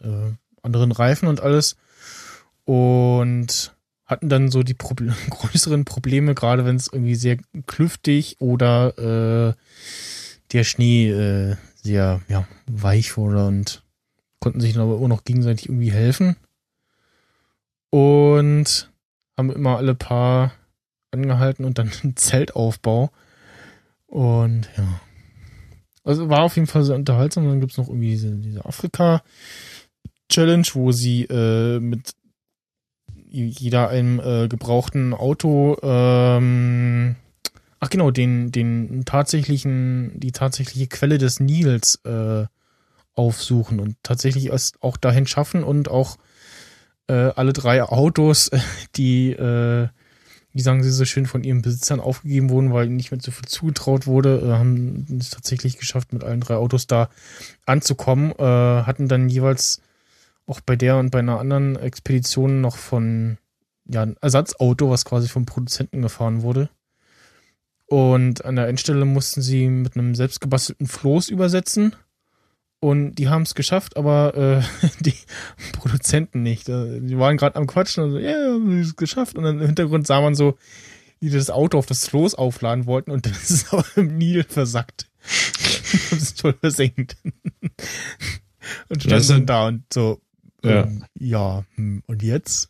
äh, 0.01 0.31
anderen 0.61 0.91
Reifen 0.91 1.27
und 1.27 1.41
alles 1.41 1.75
und 2.65 3.75
hatten 4.05 4.29
dann 4.29 4.51
so 4.51 4.63
die 4.63 4.73
Proble 4.73 5.13
größeren 5.29 5.85
Probleme, 5.85 6.35
gerade 6.35 6.65
wenn 6.65 6.75
es 6.75 6.91
irgendwie 6.91 7.15
sehr 7.15 7.37
klüftig 7.65 8.37
oder 8.39 8.97
äh, 8.97 9.53
der 10.51 10.63
Schnee 10.63 11.09
äh, 11.09 11.55
sehr 11.81 12.21
ja, 12.27 12.47
weich 12.67 13.17
wurde 13.17 13.45
und 13.47 13.83
konnten 14.39 14.61
sich 14.61 14.73
dann 14.73 14.83
aber 14.83 14.97
immer 14.97 15.07
noch 15.07 15.23
gegenseitig 15.23 15.69
irgendwie 15.69 15.91
helfen. 15.91 16.35
Und 17.95 18.91
haben 19.37 19.53
immer 19.53 19.77
alle 19.77 19.95
paar 19.95 20.51
angehalten 21.11 21.63
und 21.63 21.79
dann 21.79 21.89
einen 22.03 22.17
Zeltaufbau. 22.17 23.09
Und 24.05 24.67
ja. 24.75 24.99
Also 26.03 26.27
war 26.27 26.41
auf 26.41 26.57
jeden 26.57 26.67
Fall 26.67 26.83
sehr 26.83 26.97
unterhaltsam. 26.97 27.47
Dann 27.47 27.61
gibt's 27.61 27.77
noch 27.77 27.87
irgendwie 27.87 28.09
diese, 28.09 28.35
diese 28.35 28.65
Afrika-Challenge, 28.65 30.67
wo 30.73 30.91
sie 30.91 31.23
äh, 31.23 31.79
mit 31.79 32.15
jeder 33.29 33.87
einem 33.87 34.19
äh, 34.19 34.49
gebrauchten 34.49 35.13
Auto 35.13 35.77
ähm, 35.81 37.15
ach 37.79 37.89
genau 37.89 38.11
den 38.11 38.51
den 38.51 39.05
tatsächlichen 39.05 40.19
die 40.19 40.31
tatsächliche 40.31 40.87
Quelle 40.87 41.17
des 41.17 41.41
Nils 41.41 41.99
äh, 42.05 42.45
aufsuchen 43.13 43.81
und 43.81 43.97
tatsächlich 44.03 44.45
erst 44.47 44.81
auch 44.81 44.97
dahin 44.97 45.27
schaffen 45.27 45.65
und 45.65 45.89
auch 45.89 46.17
äh, 47.07 47.31
alle 47.35 47.53
drei 47.53 47.83
Autos 47.83 48.51
die 48.95 49.31
äh, 49.31 49.87
wie 50.53 50.61
sagen 50.61 50.83
sie 50.83 50.91
so 50.91 51.03
schön 51.03 51.25
von 51.25 51.43
ihren 51.43 51.61
Besitzern 51.61 51.99
aufgegeben 51.99 52.49
wurden 52.49 52.73
weil 52.73 52.87
ihnen 52.87 52.95
nicht 52.95 53.11
mehr 53.11 53.21
so 53.21 53.31
viel 53.31 53.47
zugetraut 53.47 54.07
wurde 54.07 54.41
äh, 54.45 54.51
haben 54.51 55.05
es 55.19 55.29
tatsächlich 55.29 55.77
geschafft 55.77 56.13
mit 56.13 56.23
allen 56.23 56.41
drei 56.41 56.55
Autos 56.55 56.87
da 56.87 57.09
anzukommen 57.65 58.31
äh, 58.31 58.43
hatten 58.43 59.07
dann 59.07 59.29
jeweils 59.29 59.81
auch 60.47 60.61
bei 60.61 60.75
der 60.75 60.97
und 60.97 61.09
bei 61.09 61.19
einer 61.19 61.39
anderen 61.39 61.75
Expedition 61.75 62.61
noch 62.61 62.77
von 62.77 63.37
ja, 63.87 64.01
ein 64.01 64.17
Ersatzauto, 64.21 64.89
was 64.89 65.05
quasi 65.05 65.27
vom 65.27 65.45
Produzenten 65.45 66.01
gefahren 66.01 66.41
wurde. 66.41 66.69
Und 67.87 68.43
an 68.45 68.55
der 68.55 68.67
Endstelle 68.67 69.05
mussten 69.05 69.41
sie 69.41 69.67
mit 69.67 69.95
einem 69.95 70.15
selbstgebastelten 70.15 70.87
Floß 70.87 71.29
übersetzen. 71.29 71.95
Und 72.85 73.15
die 73.15 73.29
haben 73.29 73.41
es 73.43 73.55
geschafft, 73.55 73.97
aber 73.97 74.35
äh, 74.83 74.87
die 74.99 75.15
Produzenten 75.73 76.43
nicht. 76.43 76.69
Äh, 76.69 76.99
Die 77.01 77.17
waren 77.17 77.35
gerade 77.37 77.55
am 77.55 77.65
Quatschen 77.65 78.03
und 78.03 78.11
so, 78.11 78.19
ja, 78.19 78.29
yeah, 78.29 78.53
haben 78.53 78.79
es 78.79 78.95
geschafft. 78.95 79.35
Und 79.37 79.43
dann 79.43 79.59
im 79.59 79.65
Hintergrund 79.65 80.05
sah 80.05 80.21
man 80.21 80.35
so, 80.35 80.57
wie 81.19 81.29
die 81.29 81.35
das 81.37 81.49
Auto 81.49 81.79
auf 81.79 81.87
das 81.87 82.07
Floß 82.07 82.35
aufladen 82.35 82.85
wollten 82.85 83.09
und 83.11 83.25
dann 83.25 83.33
ist 83.33 83.49
es 83.49 83.73
aber 83.73 83.85
im 83.95 84.17
Nil 84.17 84.43
versackt. 84.43 85.09
und 86.11 86.21
ist 86.21 86.41
voll 86.41 86.53
versenkt. 86.53 87.15
und 88.89 89.03
Ja, 89.03 89.09
das 89.17 89.27
dann 89.27 89.37
sind- 89.37 89.49
da 89.49 89.67
und 89.67 89.83
so, 89.91 90.21
Ja. 90.63 90.83
ähm, 90.83 91.05
ja, 91.17 91.63
hm, 91.75 92.03
und 92.05 92.21
jetzt? 92.23 92.69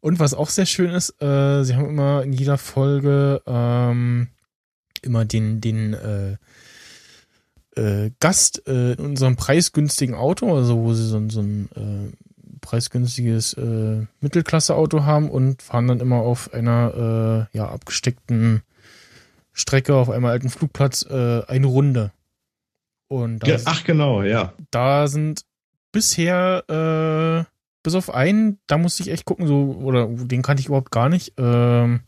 Und 0.00 0.20
was 0.20 0.32
auch 0.34 0.48
sehr 0.50 0.66
schön 0.66 0.90
ist, 0.90 1.20
äh, 1.20 1.64
sie 1.64 1.74
haben 1.74 1.88
immer 1.88 2.22
in 2.22 2.32
jeder 2.32 2.56
Folge 2.58 3.42
ähm, 3.46 4.28
immer 5.02 5.24
den, 5.24 5.60
den 5.60 5.94
äh, 5.94 6.36
äh, 7.78 8.10
Gast 8.20 8.66
äh, 8.66 8.92
in 8.92 9.04
unserem 9.04 9.36
preisgünstigen 9.36 10.14
Auto, 10.14 10.54
also 10.54 10.76
wo 10.78 10.92
sie 10.92 11.06
so, 11.06 11.16
ein- 11.16 11.30
so 11.30 11.40
ein 11.40 11.68
äh, 11.76 12.16
preisgünstiges 12.60 13.54
äh, 13.54 14.06
Mittelklasse-Auto 14.20 15.04
haben 15.04 15.30
und 15.30 15.62
fahren 15.62 15.86
dann 15.88 16.00
immer 16.00 16.16
auf 16.16 16.52
einer 16.52 17.46
äh, 17.52 17.56
ja, 17.56 17.68
abgesteckten 17.68 18.62
Strecke, 19.52 19.94
auf 19.94 20.10
einem 20.10 20.24
alten 20.26 20.50
Flugplatz 20.50 21.06
äh, 21.08 21.42
eine 21.46 21.66
Runde. 21.66 22.12
Und 23.08 23.38
da 23.40 23.46
Ge- 23.46 23.60
Ach 23.64 23.84
genau, 23.84 24.22
ja. 24.22 24.52
da 24.70 25.06
sind 25.08 25.42
bisher, 25.92 26.64
äh, 26.68 27.50
bis 27.82 27.94
auf 27.94 28.12
einen, 28.12 28.58
da 28.66 28.76
musste 28.76 29.02
ich 29.02 29.10
echt 29.10 29.24
gucken, 29.24 29.46
so, 29.46 29.78
oder 29.82 30.06
den 30.08 30.42
kannte 30.42 30.60
ich 30.60 30.66
überhaupt 30.66 30.90
gar 30.90 31.08
nicht. 31.08 31.32
Ähm, 31.38 32.00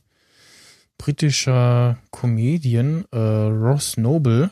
britischer 0.99 1.97
Comedian, 2.11 3.05
äh, 3.13 3.17
Ross 3.19 3.97
Noble. 3.97 4.51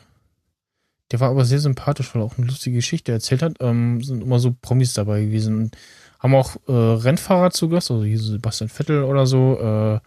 Der 1.11 1.19
war 1.19 1.29
aber 1.29 1.45
sehr 1.45 1.59
sympathisch, 1.59 2.13
weil 2.13 2.21
er 2.21 2.25
auch 2.25 2.37
eine 2.37 2.47
lustige 2.47 2.77
Geschichte 2.77 3.11
erzählt 3.11 3.41
hat. 3.41 3.55
Ähm, 3.59 4.01
sind 4.03 4.21
immer 4.21 4.39
so 4.39 4.55
Promis 4.61 4.93
dabei 4.93 5.25
gewesen 5.25 5.55
und 5.55 5.77
haben 6.19 6.35
auch 6.35 6.57
äh, 6.67 6.71
Rennfahrer 6.71 7.51
zu 7.51 7.69
Gast, 7.69 7.91
also 7.91 8.03
hier 8.03 8.19
Sebastian 8.19 8.69
Vettel 8.69 9.03
oder 9.03 9.25
so. 9.25 9.59
Äh, 9.59 9.99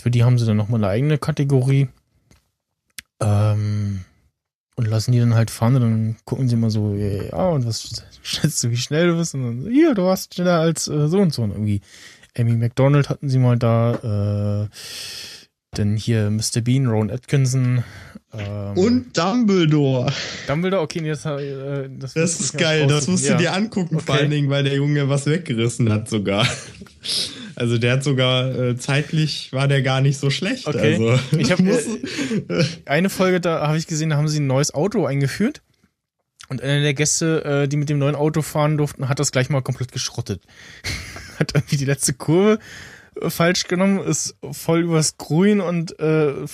für 0.00 0.10
die 0.10 0.24
haben 0.24 0.38
sie 0.38 0.46
dann 0.46 0.56
nochmal 0.56 0.80
eine 0.80 0.88
eigene 0.88 1.18
Kategorie. 1.18 1.88
Ähm, 3.20 4.04
und 4.74 4.86
lassen 4.86 5.12
die 5.12 5.20
dann 5.20 5.34
halt 5.34 5.50
fahren 5.50 5.76
und 5.76 5.82
dann 5.82 6.16
gucken 6.24 6.48
sie 6.48 6.54
immer 6.54 6.70
so, 6.70 6.94
ja, 6.94 7.24
ja, 7.24 7.48
und 7.48 7.66
was 7.66 8.04
schätzt 8.22 8.64
du, 8.64 8.70
wie 8.70 8.76
schnell 8.76 9.08
du 9.08 9.16
bist? 9.16 9.34
Und 9.34 9.42
dann 9.42 9.62
so, 9.62 9.68
hier, 9.68 9.94
du 9.94 10.04
warst 10.04 10.34
schneller 10.34 10.60
als 10.60 10.88
äh, 10.88 11.08
so 11.08 11.18
und 11.18 11.32
so. 11.32 11.42
Und 11.42 11.52
irgendwie 11.52 11.80
Amy 12.36 12.52
McDonald 12.56 13.08
hatten 13.08 13.28
sie 13.28 13.38
mal 13.38 13.58
da, 13.58 14.64
äh, 14.64 14.68
dann 15.74 15.96
hier 15.96 16.30
Mr. 16.30 16.60
Bean, 16.62 16.86
Ron 16.86 17.10
Atkinson. 17.10 17.82
Ähm, 18.34 18.76
Und 18.76 19.16
Dumbledore. 19.18 20.12
Dumbledore, 20.46 20.82
okay, 20.82 21.00
das, 21.08 21.24
äh, 21.24 21.88
das, 21.90 22.14
Das 22.14 22.40
ist 22.40 22.58
geil, 22.58 22.86
das 22.86 23.06
musst 23.08 23.24
du 23.24 23.30
Ja. 23.32 23.38
dir 23.38 23.52
angucken, 23.54 23.98
vor 24.00 24.14
Okay. 24.14 24.22
allen 24.22 24.30
Dingen, 24.30 24.50
weil 24.50 24.64
der 24.64 24.74
Junge 24.74 25.08
was 25.08 25.26
weggerissen 25.26 25.90
hat 25.92 26.08
sogar. 26.08 26.46
Also 27.54 27.76
der 27.76 27.92
hat 27.92 28.02
sogar 28.04 28.54
äh, 28.58 28.76
zeitlich 28.78 29.52
war 29.52 29.68
der 29.68 29.82
gar 29.82 30.00
nicht 30.00 30.18
so 30.18 30.30
schlecht. 30.30 30.66
Okay. 30.66 30.94
Also, 30.94 31.18
Ich 31.36 31.52
hab, 31.52 31.58
muss, 31.58 31.82
Eine 32.86 33.10
Folge, 33.10 33.40
da 33.42 33.66
habe 33.66 33.76
ich 33.76 33.86
gesehen, 33.86 34.08
da 34.08 34.16
haben 34.16 34.28
sie 34.28 34.40
ein 34.40 34.46
neues 34.46 34.72
Auto 34.72 35.04
eingeführt. 35.04 35.60
Und 36.48 36.62
einer 36.62 36.80
der 36.80 36.94
Gäste, 36.94 37.44
äh, 37.44 37.68
die 37.68 37.76
mit 37.76 37.90
dem 37.90 37.98
neuen 37.98 38.14
Auto 38.14 38.40
fahren 38.40 38.78
durften, 38.78 39.06
hat 39.10 39.18
das 39.18 39.32
gleich 39.32 39.50
mal 39.50 39.60
komplett 39.60 39.92
geschrottet. 39.92 40.42
hat 41.38 41.52
irgendwie 41.54 41.76
die 41.76 41.84
letzte 41.84 42.14
Kurve 42.14 42.58
falsch 43.30 43.68
genommen, 43.68 43.98
ist 44.00 44.36
voll 44.52 44.80
übers 44.80 45.16
Grün 45.16 45.60
und 45.60 45.98
äh, 45.98 46.46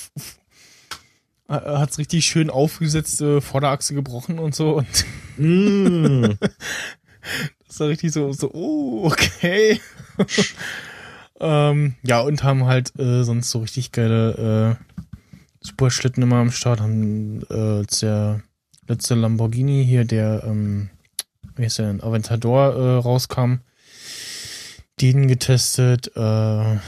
hat's 1.49 1.99
richtig 1.99 2.27
schön 2.27 2.51
aufgesetzt, 2.51 3.21
äh, 3.21 3.41
Vorderachse 3.41 3.95
gebrochen 3.95 4.39
und 4.39 4.55
so 4.55 4.77
und 4.77 5.07
Mm. 5.39 6.25
das 7.67 7.81
war 7.81 7.89
richtig 7.89 8.13
so, 8.13 8.33
so, 8.33 8.51
oh, 8.53 9.07
okay. 9.07 9.81
ähm, 11.41 11.95
ja, 12.03 12.21
und 12.21 12.43
haben 12.43 12.67
halt 12.67 12.99
äh, 12.99 13.23
sonst 13.23 13.51
so 13.51 13.61
richtig 13.61 13.93
geile 13.93 14.79
äh, 14.79 14.85
Superschlitten 15.61 16.23
immer 16.23 16.37
am 16.37 16.51
Start. 16.51 16.81
Haben 16.81 17.43
äh, 17.51 17.85
der 18.01 18.43
letzte 18.87 19.15
Lamborghini 19.15 19.85
hier, 19.87 20.05
der, 20.05 20.43
ähm, 20.45 20.91
wie 21.57 21.65
heißt 21.65 21.79
der 21.79 21.87
denn, 21.87 22.03
Aventador 22.03 22.75
äh, 22.75 22.97
rauskam, 22.99 23.61
den 25.01 25.29
getestet. 25.29 26.09
Äh, 26.17 26.79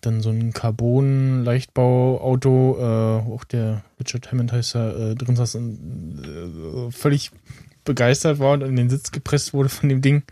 dann 0.00 0.20
so 0.20 0.30
ein 0.30 0.52
Carbon-Leichtbauauto, 0.52 2.76
äh, 2.78 3.22
auch 3.32 3.42
der 3.44 3.82
Richard 3.98 4.30
Hammond 4.30 4.52
heißt 4.52 4.76
er, 4.76 4.96
äh, 4.96 5.14
drin 5.14 5.36
saß 5.36 5.54
und 5.56 6.22
äh, 6.24 6.90
völlig 6.92 7.30
begeistert 7.84 8.38
war 8.38 8.52
und 8.52 8.62
in 8.62 8.76
den 8.76 8.90
Sitz 8.90 9.10
gepresst 9.10 9.54
wurde 9.54 9.68
von 9.68 9.88
dem 9.88 10.02
Ding. 10.02 10.22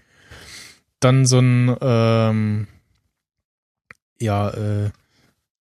Dann 1.00 1.26
so 1.26 1.40
ein, 1.40 1.76
ähm, 1.80 2.68
ja, 4.20 4.50
äh, 4.50 4.90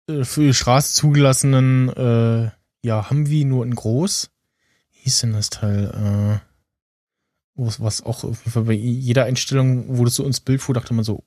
äh, 0.07 0.23
für 0.23 0.41
die 0.41 0.53
Straße 0.53 0.95
zugelassenen, 0.95 2.51
ja, 2.85 3.09
Humvee 3.09 3.45
nur 3.45 3.65
in 3.65 3.75
groß. 3.75 4.29
Wie 4.91 4.99
hieß 5.03 5.21
denn 5.21 5.31
das 5.33 5.49
Teil? 5.49 5.85
Äh, 5.85 6.39
was, 7.55 7.79
was 7.81 8.01
auch 8.01 8.25
bei 8.53 8.73
jeder 8.73 9.25
Einstellung, 9.25 9.85
wo 9.97 10.05
das 10.05 10.15
so 10.15 10.25
ins 10.25 10.39
Bild 10.39 10.61
fuhr, 10.61 10.75
dachte 10.75 10.93
man 10.93 11.03
so, 11.03 11.23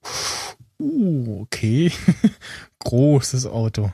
uh, 0.81 1.41
okay, 1.43 1.93
großes 2.81 3.47
Auto. 3.47 3.93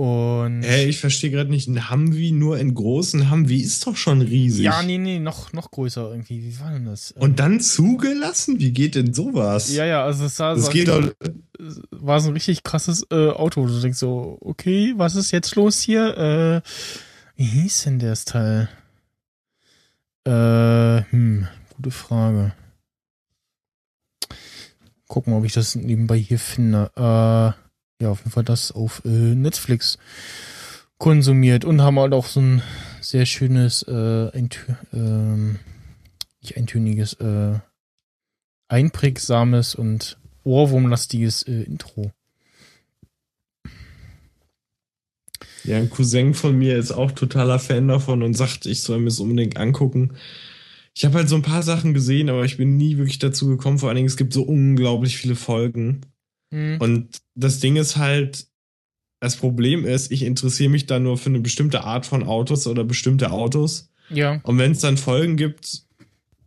Und 0.00 0.62
Hä, 0.62 0.86
ich 0.86 0.98
verstehe 0.98 1.30
gerade 1.30 1.50
nicht, 1.50 1.68
ein 1.68 1.90
Humvee 1.90 2.32
nur 2.32 2.58
in 2.58 2.74
großen 2.74 3.30
Humvee 3.30 3.58
ist 3.58 3.86
doch 3.86 3.96
schon 3.96 4.22
riesig. 4.22 4.64
ja, 4.64 4.82
nee, 4.82 4.96
nee, 4.96 5.18
noch, 5.18 5.52
noch 5.52 5.70
größer 5.70 6.10
irgendwie. 6.10 6.42
Wie 6.42 6.58
war 6.58 6.72
denn 6.72 6.86
das? 6.86 7.12
Und 7.12 7.38
dann 7.38 7.60
zugelassen? 7.60 8.58
Wie 8.60 8.72
geht 8.72 8.94
denn 8.94 9.12
sowas? 9.12 9.70
ja, 9.74 9.84
ja, 9.84 10.02
also 10.02 10.24
es 10.24 10.36
sah 10.36 10.54
das 10.54 10.64
so 10.64 10.70
geht 10.70 10.88
doch. 10.88 11.12
war 11.90 12.18
so 12.20 12.28
ein 12.28 12.32
richtig 12.32 12.62
krasses 12.62 13.06
äh, 13.10 13.28
Auto. 13.28 13.66
Du 13.66 13.78
denkst 13.78 13.98
so, 13.98 14.38
okay, 14.40 14.94
was 14.96 15.16
ist 15.16 15.32
jetzt 15.32 15.54
los 15.56 15.80
hier? 15.80 16.16
Äh, 16.16 16.68
wie 17.36 17.44
hieß 17.44 17.84
denn 17.84 17.98
das 17.98 18.24
Teil? 18.24 18.70
Äh, 20.26 21.02
hm, 21.10 21.48
gute 21.76 21.90
Frage. 21.90 22.52
Gucken, 25.08 25.32
ob 25.32 25.44
ich 25.44 25.52
das 25.52 25.74
nebenbei 25.74 26.18
hier 26.18 26.38
finde. 26.38 26.90
Äh, 26.96 28.02
ja, 28.02 28.10
auf 28.10 28.20
jeden 28.20 28.30
Fall 28.30 28.44
das 28.44 28.72
auf 28.72 29.02
äh, 29.04 29.08
Netflix 29.08 29.98
konsumiert 30.98 31.64
und 31.64 31.82
haben 31.82 31.98
halt 31.98 32.12
auch 32.12 32.26
so 32.26 32.40
ein 32.40 32.62
sehr 33.00 33.26
schönes, 33.26 33.82
äh, 33.88 34.30
eintö 34.32 34.74
ähm, 34.92 35.58
nicht 36.42 36.56
eintöniges, 36.56 37.14
äh, 37.14 37.58
einprägsames 38.68 39.74
und 39.74 40.18
ohrwurmlastiges 40.44 41.42
äh, 41.44 41.62
Intro. 41.62 42.12
Ja, 45.64 45.76
ein 45.76 45.90
Cousin 45.90 46.34
von 46.34 46.56
mir 46.56 46.78
ist 46.78 46.92
auch 46.92 47.12
totaler 47.12 47.58
Fan 47.58 47.88
davon 47.88 48.22
und 48.22 48.34
sagt, 48.34 48.66
ich 48.66 48.82
soll 48.82 48.98
mir 48.98 49.08
es 49.08 49.20
unbedingt 49.20 49.56
angucken. 49.56 50.12
Ich 50.94 51.04
habe 51.04 51.16
halt 51.16 51.28
so 51.28 51.36
ein 51.36 51.42
paar 51.42 51.62
Sachen 51.62 51.94
gesehen, 51.94 52.28
aber 52.28 52.44
ich 52.44 52.56
bin 52.56 52.76
nie 52.76 52.96
wirklich 52.96 53.18
dazu 53.18 53.46
gekommen. 53.46 53.78
Vor 53.78 53.88
allen 53.88 53.96
Dingen, 53.96 54.08
es 54.08 54.16
gibt 54.16 54.32
so 54.32 54.42
unglaublich 54.42 55.16
viele 55.16 55.36
Folgen. 55.36 56.00
Hm. 56.52 56.78
Und 56.80 57.20
das 57.34 57.60
Ding 57.60 57.76
ist 57.76 57.96
halt, 57.96 58.46
das 59.20 59.36
Problem 59.36 59.84
ist, 59.84 60.10
ich 60.10 60.22
interessiere 60.22 60.70
mich 60.70 60.86
da 60.86 60.98
nur 60.98 61.18
für 61.18 61.28
eine 61.28 61.40
bestimmte 61.40 61.84
Art 61.84 62.06
von 62.06 62.24
Autos 62.24 62.66
oder 62.66 62.84
bestimmte 62.84 63.30
Autos. 63.30 63.90
Ja. 64.08 64.40
Und 64.42 64.58
wenn 64.58 64.72
es 64.72 64.80
dann 64.80 64.96
Folgen 64.96 65.36
gibt, 65.36 65.84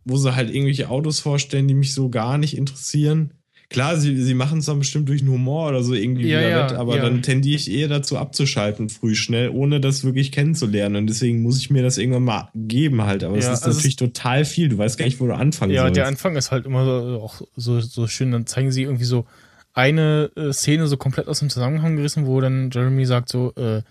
wo 0.04 0.16
sie 0.16 0.34
halt 0.34 0.50
irgendwelche 0.50 0.90
Autos 0.90 1.20
vorstellen, 1.20 1.68
die 1.68 1.74
mich 1.74 1.94
so 1.94 2.10
gar 2.10 2.36
nicht 2.38 2.56
interessieren. 2.56 3.32
Klar, 3.74 3.96
sie, 3.98 4.16
sie 4.22 4.34
machen 4.34 4.60
es 4.60 4.66
dann 4.66 4.78
bestimmt 4.78 5.08
durch 5.08 5.20
einen 5.20 5.30
Humor 5.30 5.68
oder 5.68 5.82
so 5.82 5.94
irgendwie 5.94 6.28
Ja, 6.28 6.38
wieder 6.38 6.48
ja, 6.48 6.70
wett, 6.70 6.78
aber 6.78 6.96
ja. 6.96 7.02
dann 7.02 7.22
tendiere 7.22 7.56
ich 7.56 7.70
eher 7.70 7.88
dazu 7.88 8.16
abzuschalten 8.16 8.88
früh 8.88 9.14
schnell, 9.14 9.48
ohne 9.48 9.80
das 9.80 10.04
wirklich 10.04 10.32
kennenzulernen. 10.32 10.96
Und 10.96 11.06
deswegen 11.08 11.42
muss 11.42 11.58
ich 11.58 11.70
mir 11.70 11.82
das 11.82 11.98
irgendwann 11.98 12.24
mal 12.24 12.48
geben 12.54 13.02
halt. 13.02 13.24
Aber 13.24 13.36
es 13.36 13.44
Ja, 13.46 13.52
ist 13.52 13.64
also 13.64 13.76
natürlich 13.76 13.96
total 13.96 14.44
viel. 14.44 14.68
Du 14.68 14.78
weißt 14.78 14.96
gar 14.96 15.04
nicht, 15.06 15.20
wo 15.20 15.26
du 15.26 15.34
anfangen 15.34 15.72
Ja, 15.72 15.82
sollst. 15.82 15.96
der 15.96 16.06
Anfang 16.06 16.36
ist 16.36 16.50
halt 16.52 16.66
immer 16.66 16.84
so, 16.84 17.20
auch 17.20 17.40
so, 17.56 17.80
so 17.80 18.06
schön. 18.06 18.30
Dann 18.32 18.46
zeigen 18.46 18.70
sie 18.70 18.82
irgendwie 18.82 19.04
so 19.04 19.26
eine 19.72 20.30
äh, 20.36 20.52
Szene 20.52 20.86
so 20.86 20.96
komplett 20.96 21.26
aus 21.26 21.40
dem 21.40 21.50
Zusammenhang 21.50 21.96
gerissen, 21.96 22.26
wo 22.26 22.40
dann 22.40 22.70
Jeremy 22.72 23.04
sagt 23.06 23.28
so, 23.28 23.52
äh, 23.56 23.82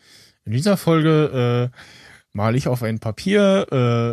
in 0.45 0.53
dieser 0.53 0.77
Folge 0.77 1.69
äh, 1.73 1.77
male 2.31 2.57
ich 2.57 2.67
auf 2.69 2.83
ein 2.83 2.99
Papier, 2.99 3.67
äh, 3.69 4.11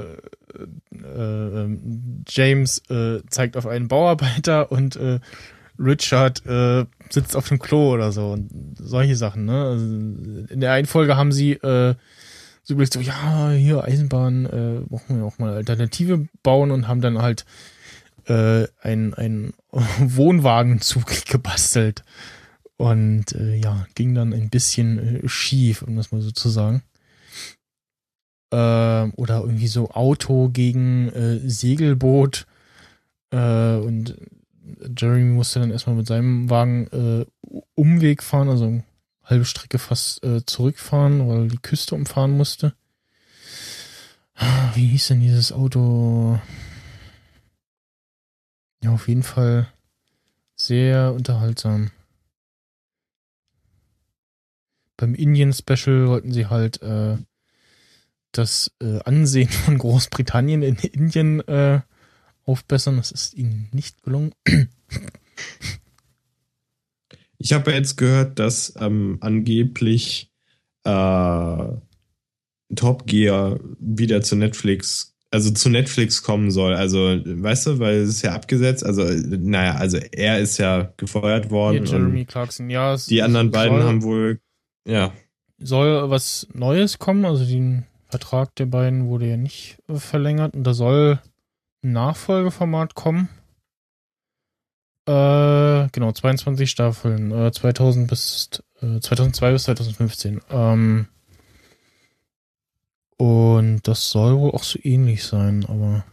äh, 0.58 1.62
ähm, 1.62 2.22
James 2.28 2.82
äh, 2.90 3.20
zeigt 3.30 3.56
auf 3.56 3.66
einen 3.66 3.88
Bauarbeiter 3.88 4.72
und 4.72 4.96
äh, 4.96 5.20
Richard 5.80 6.44
äh, 6.46 6.84
sitzt 7.08 7.34
auf 7.34 7.48
dem 7.48 7.58
Klo 7.58 7.92
oder 7.92 8.12
so 8.12 8.32
und 8.32 8.50
solche 8.78 9.16
Sachen. 9.16 9.46
Ne? 9.46 9.64
Also 9.64 9.84
in 10.52 10.60
der 10.60 10.72
einen 10.72 10.86
Folge 10.86 11.16
haben 11.16 11.32
sie 11.32 11.52
äh, 11.52 11.94
so 12.62 12.74
überlegt, 12.74 12.92
so, 12.92 13.00
ja, 13.00 13.50
hier 13.50 13.82
Eisenbahn, 13.84 14.46
äh, 14.46 14.80
brauchen 14.86 15.16
wir 15.16 15.24
auch 15.24 15.38
mal 15.38 15.54
Alternative 15.54 16.28
bauen 16.42 16.70
und 16.70 16.86
haben 16.86 17.00
dann 17.00 17.20
halt 17.20 17.46
äh, 18.26 18.66
ein, 18.82 19.14
ein 19.14 19.54
Wohnwagenzug 19.98 21.24
gebastelt. 21.26 22.04
Und 22.76 23.32
äh, 23.32 23.56
ja, 23.56 23.86
ging 23.94 24.14
dann 24.14 24.32
ein 24.32 24.48
bisschen 24.48 25.24
äh, 25.24 25.28
schief, 25.28 25.82
um 25.82 25.96
das 25.96 26.12
mal 26.12 26.22
so 26.22 26.30
zu 26.30 26.48
sagen. 26.48 26.82
Ähm, 28.52 29.12
oder 29.16 29.40
irgendwie 29.40 29.68
so 29.68 29.90
Auto 29.90 30.48
gegen 30.48 31.08
äh, 31.10 31.38
Segelboot. 31.38 32.46
Äh, 33.32 33.76
und 33.76 34.16
Jeremy 34.96 35.24
musste 35.24 35.60
dann 35.60 35.70
erstmal 35.70 35.96
mit 35.96 36.06
seinem 36.06 36.50
Wagen 36.50 36.86
äh, 36.88 37.26
Umweg 37.74 38.22
fahren, 38.22 38.48
also 38.48 38.82
halbe 39.24 39.44
Strecke 39.44 39.78
fast 39.78 40.24
äh, 40.24 40.44
zurückfahren, 40.44 41.28
weil 41.28 41.48
die 41.48 41.58
Küste 41.58 41.94
umfahren 41.94 42.36
musste. 42.36 42.74
Wie 44.74 44.86
hieß 44.86 45.08
denn 45.08 45.20
dieses 45.20 45.52
Auto? 45.52 46.40
Ja, 48.82 48.90
auf 48.92 49.08
jeden 49.08 49.22
Fall 49.22 49.68
sehr 50.56 51.12
unterhaltsam. 51.12 51.90
Beim 54.96 55.14
Indian 55.14 55.52
Special 55.52 56.08
wollten 56.08 56.32
sie 56.32 56.46
halt 56.46 56.82
äh, 56.82 57.16
das 58.32 58.72
äh, 58.82 59.00
Ansehen 59.04 59.48
von 59.48 59.78
Großbritannien 59.78 60.62
in 60.62 60.76
Indien 60.76 61.40
äh, 61.48 61.80
aufbessern. 62.50 62.96
Das 62.96 63.10
ist 63.12 63.34
ihnen 63.34 63.68
nicht 63.72 64.02
gelungen. 64.02 64.32
Ich 67.38 67.52
habe 67.52 67.70
ja 67.70 67.76
jetzt 67.78 67.96
gehört, 67.96 68.38
dass 68.38 68.74
ähm, 68.78 69.18
angeblich 69.20 70.30
äh, 70.84 71.66
Top 72.76 73.06
Gear 73.06 73.58
wieder 73.78 74.20
zu 74.22 74.36
Netflix, 74.36 75.16
also 75.30 75.50
zu 75.50 75.70
Netflix 75.70 76.22
kommen 76.22 76.50
soll. 76.50 76.74
Also, 76.74 76.98
weißt 77.24 77.66
du, 77.66 77.78
weil 77.78 77.96
es 78.00 78.10
ist 78.10 78.22
ja 78.22 78.34
abgesetzt. 78.34 78.84
Also, 78.84 79.04
naja, 79.04 79.74
also 79.76 79.96
er 80.12 80.38
ist 80.38 80.58
ja 80.58 80.92
gefeuert 80.96 81.44
Hier 81.46 81.50
worden. 81.50 81.86
Jeremy 81.86 82.20
und 82.20 82.26
Clarkson, 82.28 82.68
ja. 82.70 82.92
es- 82.94 83.06
die 83.06 83.22
anderen 83.22 83.50
beiden 83.50 83.78
soll, 83.78 83.86
haben 83.88 84.02
wohl, 84.02 84.40
ja, 84.86 85.12
Soll 85.62 86.08
was 86.10 86.46
Neues 86.54 86.98
kommen, 86.98 87.24
also 87.26 87.44
den 87.44 87.84
Vertrag 88.08 88.54
der 88.56 88.66
beiden 88.66 89.08
wurde 89.08 89.28
ja 89.28 89.36
nicht 89.36 89.78
äh, 89.88 89.94
verlängert 89.96 90.54
und 90.54 90.64
da 90.64 90.72
soll 90.74 91.20
Nachfolgeformat 91.82 92.94
kommen. 92.94 93.28
Äh, 95.06 95.88
genau, 95.92 96.12
22 96.12 96.70
Staffeln, 96.70 97.32
äh, 97.32 97.50
2000 97.50 98.08
bis, 98.08 98.50
äh, 98.80 99.00
2002 99.00 99.52
bis 99.52 99.62
2015. 99.64 100.40
Ähm, 100.50 101.08
und 103.16 103.80
das 103.88 104.10
soll 104.10 104.36
wohl 104.38 104.52
auch 104.52 104.62
so 104.62 104.78
ähnlich 104.82 105.24
sein, 105.24 105.64
aber 105.66 106.04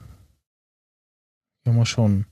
ja, 1.66 1.74
mal 1.74 1.86
schauen. 1.86 2.26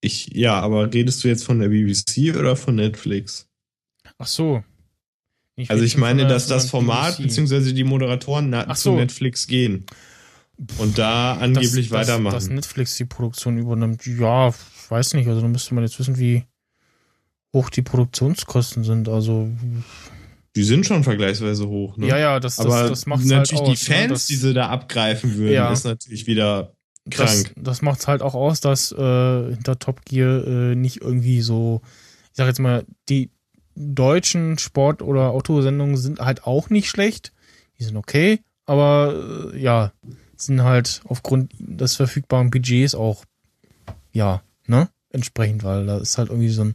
ich, 0.00 0.28
ja, 0.28 0.60
aber 0.60 0.92
redest 0.92 1.22
du 1.24 1.28
jetzt 1.28 1.44
von 1.44 1.58
der 1.58 1.68
BBC 1.68 2.36
oder 2.36 2.56
von 2.56 2.76
Netflix? 2.76 3.48
Ach 4.16 4.26
so. 4.26 4.62
Also 5.66 5.82
ich 5.82 5.96
meine, 5.96 6.28
dass 6.28 6.46
das 6.46 6.70
Format 6.70 7.18
beziehungsweise 7.18 7.74
die 7.74 7.82
Moderatoren 7.82 8.54
Ach 8.54 8.76
zu 8.76 8.90
so. 8.90 8.96
Netflix 8.96 9.48
gehen 9.48 9.86
und 10.78 10.98
da 10.98 11.34
angeblich 11.34 11.88
dass, 11.88 12.08
weitermachen. 12.08 12.34
Dass, 12.34 12.44
dass 12.44 12.52
Netflix 12.52 12.96
die 12.96 13.04
Produktion 13.04 13.58
übernimmt, 13.58 14.04
ja, 14.06 14.48
ich 14.48 14.90
weiß 14.90 15.14
nicht. 15.14 15.28
Also 15.28 15.40
da 15.40 15.48
müsste 15.48 15.74
man 15.74 15.84
jetzt 15.84 15.98
wissen, 15.98 16.18
wie 16.18 16.44
hoch 17.54 17.70
die 17.70 17.82
Produktionskosten 17.82 18.84
sind. 18.84 19.08
Also 19.08 19.48
die 20.56 20.64
sind 20.64 20.86
schon 20.86 21.04
vergleichsweise 21.04 21.68
hoch, 21.68 21.96
ne? 21.96 22.08
ja, 22.08 22.18
ja, 22.18 22.40
das, 22.40 22.56
das, 22.56 22.66
Aber 22.66 22.88
das 22.88 23.06
macht 23.06 23.24
natürlich 23.24 23.60
halt 23.60 23.68
aus, 23.68 23.78
die 23.78 23.84
Fans, 23.84 24.00
ne? 24.02 24.08
das, 24.08 24.26
die 24.26 24.36
sie 24.36 24.54
da 24.54 24.68
abgreifen 24.68 25.36
würden, 25.36 25.54
Ja. 25.54 25.72
ist 25.72 25.84
natürlich 25.84 26.26
wieder 26.26 26.72
das, 27.04 27.44
krank. 27.44 27.54
das 27.56 27.82
macht's 27.82 28.08
halt 28.08 28.22
auch 28.22 28.34
aus, 28.34 28.60
dass 28.60 28.90
äh, 28.92 28.96
hinter 29.50 29.78
Top 29.78 30.04
Gear 30.04 30.46
äh, 30.46 30.74
nicht 30.74 31.00
irgendwie 31.00 31.42
so 31.42 31.80
sag 32.38 32.46
jetzt 32.46 32.60
mal, 32.60 32.84
die 33.08 33.30
deutschen 33.74 34.58
Sport- 34.58 35.02
oder 35.02 35.30
Autosendungen 35.30 35.96
sind 35.96 36.20
halt 36.20 36.44
auch 36.44 36.70
nicht 36.70 36.88
schlecht. 36.88 37.32
Die 37.78 37.84
sind 37.84 37.96
okay, 37.96 38.40
aber 38.64 39.50
äh, 39.52 39.58
ja, 39.60 39.92
sind 40.40 40.62
halt 40.62 41.02
aufgrund 41.04 41.52
des 41.58 41.96
verfügbaren 41.96 42.50
Budgets 42.50 42.94
auch, 42.94 43.24
ja, 44.12 44.42
ne, 44.66 44.88
entsprechend, 45.10 45.64
weil 45.64 45.86
da 45.86 45.98
ist 45.98 46.18
halt 46.18 46.30
irgendwie 46.30 46.50
so 46.50 46.64
ein 46.64 46.74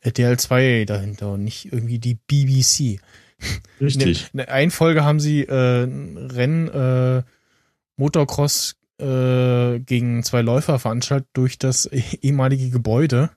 RTL 0.00 0.38
2 0.38 0.84
dahinter 0.86 1.32
und 1.32 1.44
nicht 1.44 1.72
irgendwie 1.72 1.98
die 1.98 2.14
BBC. 2.14 3.00
Richtig. 3.80 4.30
In 4.32 4.38
der 4.38 4.50
einen 4.50 4.70
Folge 4.70 5.04
haben 5.04 5.20
sie 5.20 5.42
äh, 5.42 5.84
ein 5.84 6.16
Rennen 6.16 6.68
äh, 6.68 7.22
Motocross 7.96 8.76
äh, 8.98 9.78
gegen 9.80 10.22
zwei 10.22 10.42
Läufer 10.42 10.78
veranstaltet 10.78 11.28
durch 11.32 11.58
das 11.58 11.86
ehemalige 12.22 12.70
Gebäude. 12.70 13.30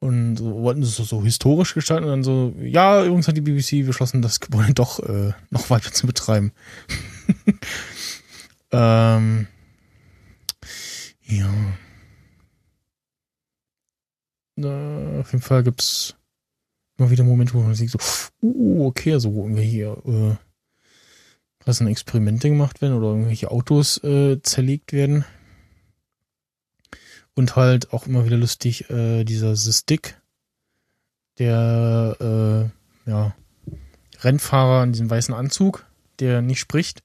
Und 0.00 0.36
so, 0.36 0.62
wollten 0.62 0.84
sie 0.84 0.92
so, 0.92 1.02
so 1.02 1.24
historisch 1.24 1.74
gestalten 1.74 2.04
und 2.04 2.10
dann 2.10 2.22
so, 2.22 2.54
ja, 2.60 3.02
übrigens 3.02 3.26
hat 3.26 3.36
die 3.36 3.40
BBC 3.40 3.84
beschlossen, 3.84 4.22
das 4.22 4.38
Gebäude 4.38 4.72
doch 4.74 5.00
äh, 5.00 5.32
noch 5.50 5.70
weiter 5.70 5.92
zu 5.92 6.06
betreiben. 6.06 6.52
ähm, 8.72 9.46
ja. 11.22 11.48
Na, 14.56 15.20
auf 15.20 15.32
jeden 15.32 15.42
Fall 15.42 15.62
gibt's 15.62 16.16
immer 16.96 17.10
wieder 17.10 17.24
Momente, 17.24 17.54
wo 17.54 17.60
man 17.60 17.74
sieht 17.74 17.90
so, 17.90 17.98
uh, 18.42 18.86
okay, 18.86 19.18
so 19.18 19.30
irgendwie 19.30 19.64
hier 19.64 19.96
äh, 20.04 20.36
was 21.68 21.80
ein 21.80 21.86
Experimente 21.86 22.48
gemacht 22.48 22.80
werden 22.80 22.96
oder 22.96 23.08
irgendwelche 23.08 23.50
Autos 23.50 24.02
äh, 24.02 24.40
zerlegt 24.42 24.92
werden. 24.92 25.24
Und 27.34 27.54
halt 27.54 27.92
auch 27.92 28.06
immer 28.06 28.24
wieder 28.24 28.38
lustig, 28.38 28.90
äh, 28.90 29.22
dieser 29.22 29.54
The 29.54 29.72
Stick, 29.72 30.20
der 31.38 32.16
äh, 33.06 33.10
ja, 33.10 33.36
Rennfahrer 34.20 34.82
in 34.82 34.92
diesem 34.92 35.08
weißen 35.08 35.34
Anzug, 35.34 35.86
der 36.18 36.42
nicht 36.42 36.58
spricht. 36.58 37.02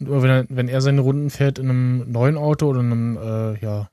Immer 0.00 0.22
wenn 0.22 0.30
er, 0.30 0.46
wenn 0.48 0.68
er 0.68 0.80
seine 0.80 1.02
Runden 1.02 1.30
fährt 1.30 1.58
in 1.58 1.70
einem 1.70 2.10
neuen 2.10 2.36
Auto 2.36 2.68
oder 2.68 2.80
in 2.80 2.92
einem 2.92 3.16
äh, 3.16 3.58
ja, 3.60 3.90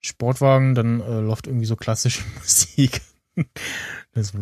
Sportwagen, 0.00 0.74
dann 0.74 1.00
äh, 1.00 1.20
läuft 1.20 1.46
irgendwie 1.46 1.66
so 1.66 1.76
klassische 1.76 2.22
Musik. 2.38 3.00
das 4.12 4.32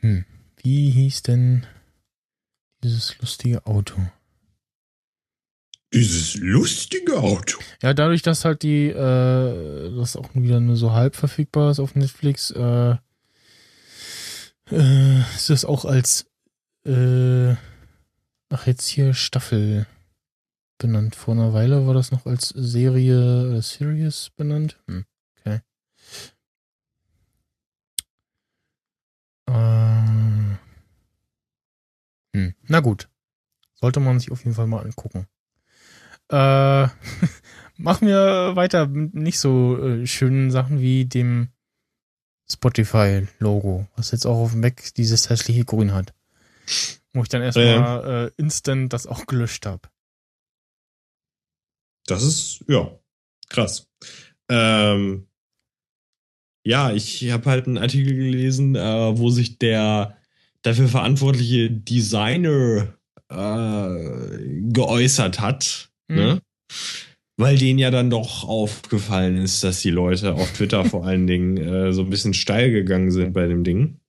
hm. 0.00 0.24
Wie 0.62 0.90
hieß 0.90 1.22
denn 1.22 1.66
dieses 2.82 3.18
lustige 3.18 3.66
Auto? 3.66 4.00
Dieses 5.92 6.36
lustige 6.36 7.18
Auto. 7.18 7.58
Ja, 7.82 7.94
dadurch, 7.94 8.22
dass 8.22 8.44
halt 8.44 8.62
die, 8.62 8.86
äh, 8.86 9.96
das 9.96 10.16
auch 10.16 10.28
wieder 10.34 10.60
nur 10.60 10.76
so 10.76 10.92
halb 10.92 11.16
verfügbar 11.16 11.72
ist 11.72 11.80
auf 11.80 11.96
Netflix, 11.96 12.52
äh, 12.52 12.96
äh, 14.70 15.20
ist 15.34 15.50
das 15.50 15.64
auch 15.64 15.84
als, 15.84 16.29
äh, 16.84 17.54
ach 18.48 18.66
jetzt 18.66 18.86
hier 18.86 19.14
Staffel 19.14 19.86
benannt. 20.78 21.14
Vor 21.14 21.34
einer 21.34 21.52
Weile 21.52 21.86
war 21.86 21.94
das 21.94 22.10
noch 22.10 22.26
als 22.26 22.48
Serie 22.48 23.58
äh, 23.58 23.62
Series 23.62 24.30
benannt. 24.36 24.78
Hm, 24.86 25.04
okay. 25.38 25.60
Äh, 29.46 30.56
hm, 32.34 32.54
na 32.62 32.80
gut. 32.80 33.08
Sollte 33.74 34.00
man 34.00 34.18
sich 34.18 34.30
auf 34.30 34.44
jeden 34.44 34.54
Fall 34.54 34.66
mal 34.66 34.84
angucken. 34.84 35.26
Äh, 36.28 36.88
machen 37.76 38.08
wir 38.08 38.56
weiter 38.56 38.86
mit 38.86 39.14
nicht 39.14 39.38
so 39.38 39.78
äh, 39.78 40.06
schönen 40.06 40.50
Sachen 40.50 40.80
wie 40.80 41.06
dem 41.06 41.48
Spotify-Logo, 42.50 43.86
was 43.96 44.10
jetzt 44.10 44.26
auch 44.26 44.38
auf 44.38 44.52
dem 44.52 44.60
Mac 44.60 44.94
dieses 44.94 45.30
hässliche 45.30 45.64
Grün 45.64 45.92
hat. 45.92 46.12
Wo 47.12 47.22
ich 47.22 47.28
dann 47.28 47.42
erstmal 47.42 48.26
äh, 48.26 48.30
instant 48.36 48.92
das 48.92 49.06
auch 49.06 49.26
gelöscht 49.26 49.66
habe. 49.66 49.88
Das 52.06 52.22
ist, 52.22 52.64
ja, 52.68 52.90
krass. 53.48 53.88
Ähm, 54.48 55.28
ja, 56.64 56.92
ich 56.92 57.30
habe 57.30 57.50
halt 57.50 57.66
einen 57.66 57.78
Artikel 57.78 58.14
gelesen, 58.14 58.74
äh, 58.76 59.18
wo 59.18 59.30
sich 59.30 59.58
der 59.58 60.16
dafür 60.62 60.88
verantwortliche 60.88 61.70
Designer 61.70 62.94
äh, 63.28 64.38
geäußert 64.72 65.40
hat 65.40 65.90
Mhm. 66.10 66.16
Ne? 66.16 66.42
Weil 67.36 67.56
denen 67.56 67.78
ja 67.78 67.90
dann 67.90 68.10
doch 68.10 68.46
aufgefallen 68.46 69.38
ist, 69.38 69.64
dass 69.64 69.80
die 69.80 69.90
Leute 69.90 70.34
auf 70.34 70.52
Twitter 70.52 70.84
vor 70.84 71.06
allen 71.06 71.26
Dingen 71.26 71.56
äh, 71.56 71.92
so 71.92 72.02
ein 72.02 72.10
bisschen 72.10 72.34
steil 72.34 72.70
gegangen 72.70 73.10
sind 73.10 73.32
bei 73.32 73.46
dem 73.46 73.64
Ding. 73.64 73.99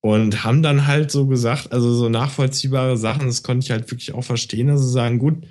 Und 0.00 0.44
haben 0.44 0.62
dann 0.62 0.86
halt 0.86 1.10
so 1.10 1.26
gesagt, 1.26 1.72
also 1.72 1.92
so 1.92 2.08
nachvollziehbare 2.08 2.96
Sachen, 2.96 3.26
das 3.26 3.42
konnte 3.42 3.64
ich 3.64 3.70
halt 3.70 3.90
wirklich 3.90 4.14
auch 4.14 4.22
verstehen, 4.22 4.68
dass 4.68 4.80
sie 4.80 4.92
sagen, 4.92 5.18
gut, 5.18 5.44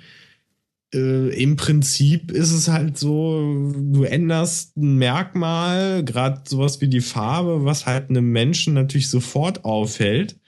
äh, 0.94 1.28
im 1.42 1.56
Prinzip 1.56 2.30
ist 2.30 2.52
es 2.52 2.68
halt 2.68 2.96
so, 2.96 3.72
du 3.76 4.04
änderst 4.04 4.76
ein 4.76 4.96
Merkmal, 4.96 6.02
gerade 6.02 6.42
sowas 6.48 6.80
wie 6.80 6.88
die 6.88 7.02
Farbe, 7.02 7.64
was 7.64 7.84
halt 7.84 8.08
einem 8.08 8.32
Menschen 8.32 8.74
natürlich 8.74 9.10
sofort 9.10 9.64
auffällt. 9.66 10.38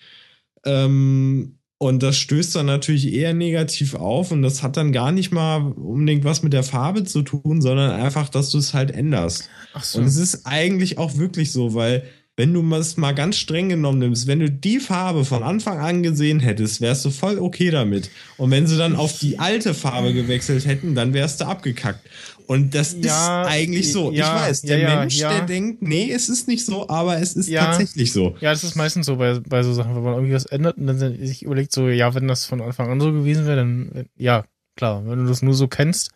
Ähm, 0.65 1.59
und 1.83 2.03
das 2.03 2.19
stößt 2.19 2.57
dann 2.57 2.67
natürlich 2.67 3.11
eher 3.11 3.33
negativ 3.33 3.95
auf 3.95 4.33
und 4.33 4.43
das 4.43 4.63
hat 4.63 4.77
dann 4.77 4.93
gar 4.93 5.13
nicht 5.13 5.33
mal 5.33 5.73
unbedingt 5.73 6.25
was 6.25 6.43
mit 6.43 6.53
der 6.53 6.63
Farbe 6.63 7.05
zu 7.05 7.23
tun, 7.23 7.63
sondern 7.63 7.91
einfach, 7.91 8.29
dass 8.29 8.51
du 8.51 8.59
es 8.59 8.75
halt 8.75 8.91
änderst. 8.91 9.49
Ach 9.73 9.83
so. 9.83 9.99
Und 9.99 10.05
es 10.05 10.17
ist 10.17 10.47
eigentlich 10.47 10.99
auch 10.99 11.17
wirklich 11.17 11.53
so, 11.53 11.73
weil 11.73 12.05
wenn 12.41 12.55
du 12.55 12.75
es 12.75 12.97
mal 12.97 13.15
ganz 13.15 13.37
streng 13.37 13.69
genommen 13.69 13.99
nimmst, 13.99 14.27
wenn 14.27 14.41
du 14.41 14.51
die 14.51 14.81
Farbe 14.81 15.27
von 15.27 15.43
Anfang 15.43 15.79
an 15.79 16.03
gesehen 16.03 16.41
hättest, 16.41 16.81
wärst 16.81 17.05
du 17.05 17.11
voll 17.11 17.39
okay 17.39 17.71
damit. 17.71 18.09
Und 18.39 18.51
wenn 18.51 18.67
sie 18.67 18.79
dann 18.79 18.97
auf 18.97 19.19
die 19.19 19.39
alte 19.39 19.75
Farbe 19.75 20.15
gewechselt 20.15 20.65
hätten, 20.65 20.95
dann 20.95 21.13
wärst 21.13 21.43
du 21.43 21.45
abgekackt. 21.45 22.01
Und 22.47 22.75
das 22.75 22.97
ja, 22.99 23.43
ist 23.43 23.49
eigentlich 23.51 23.93
so. 23.93 24.11
Ja, 24.11 24.37
ich 24.37 24.49
weiß, 24.49 24.63
der 24.63 24.79
ja, 24.79 25.01
Mensch, 25.01 25.19
der 25.19 25.43
denkt, 25.43 25.83
nee, 25.83 26.11
es 26.11 26.31
ist 26.31 26.49
nicht 26.49 26.65
so, 26.65 26.89
aber 26.89 27.21
es 27.21 27.35
ist 27.35 27.53
tatsächlich 27.53 28.11
so. 28.11 28.35
Ja, 28.41 28.53
das 28.53 28.65
ist 28.65 28.75
meistens 28.75 29.05
so 29.05 29.17
bei, 29.17 29.39
bei 29.41 29.63
so 29.63 29.75
Sachen, 29.75 29.95
wenn 29.95 30.03
man 30.03 30.15
irgendwie 30.15 30.35
was 30.35 30.47
ändert 30.47 30.79
und 30.79 30.87
dann 30.87 30.99
sich 30.99 31.43
überlegt 31.43 31.73
so, 31.73 31.89
ja, 31.89 32.15
wenn 32.15 32.27
das 32.27 32.47
von 32.47 32.63
Anfang 32.63 32.89
an 32.89 33.03
so 33.03 33.13
gewesen 33.13 33.45
wäre, 33.45 33.57
dann, 33.57 34.07
ja, 34.17 34.47
klar, 34.77 35.03
wenn 35.07 35.19
du 35.19 35.27
das 35.27 35.43
nur 35.43 35.53
so 35.53 35.69
kennst. 35.69 36.11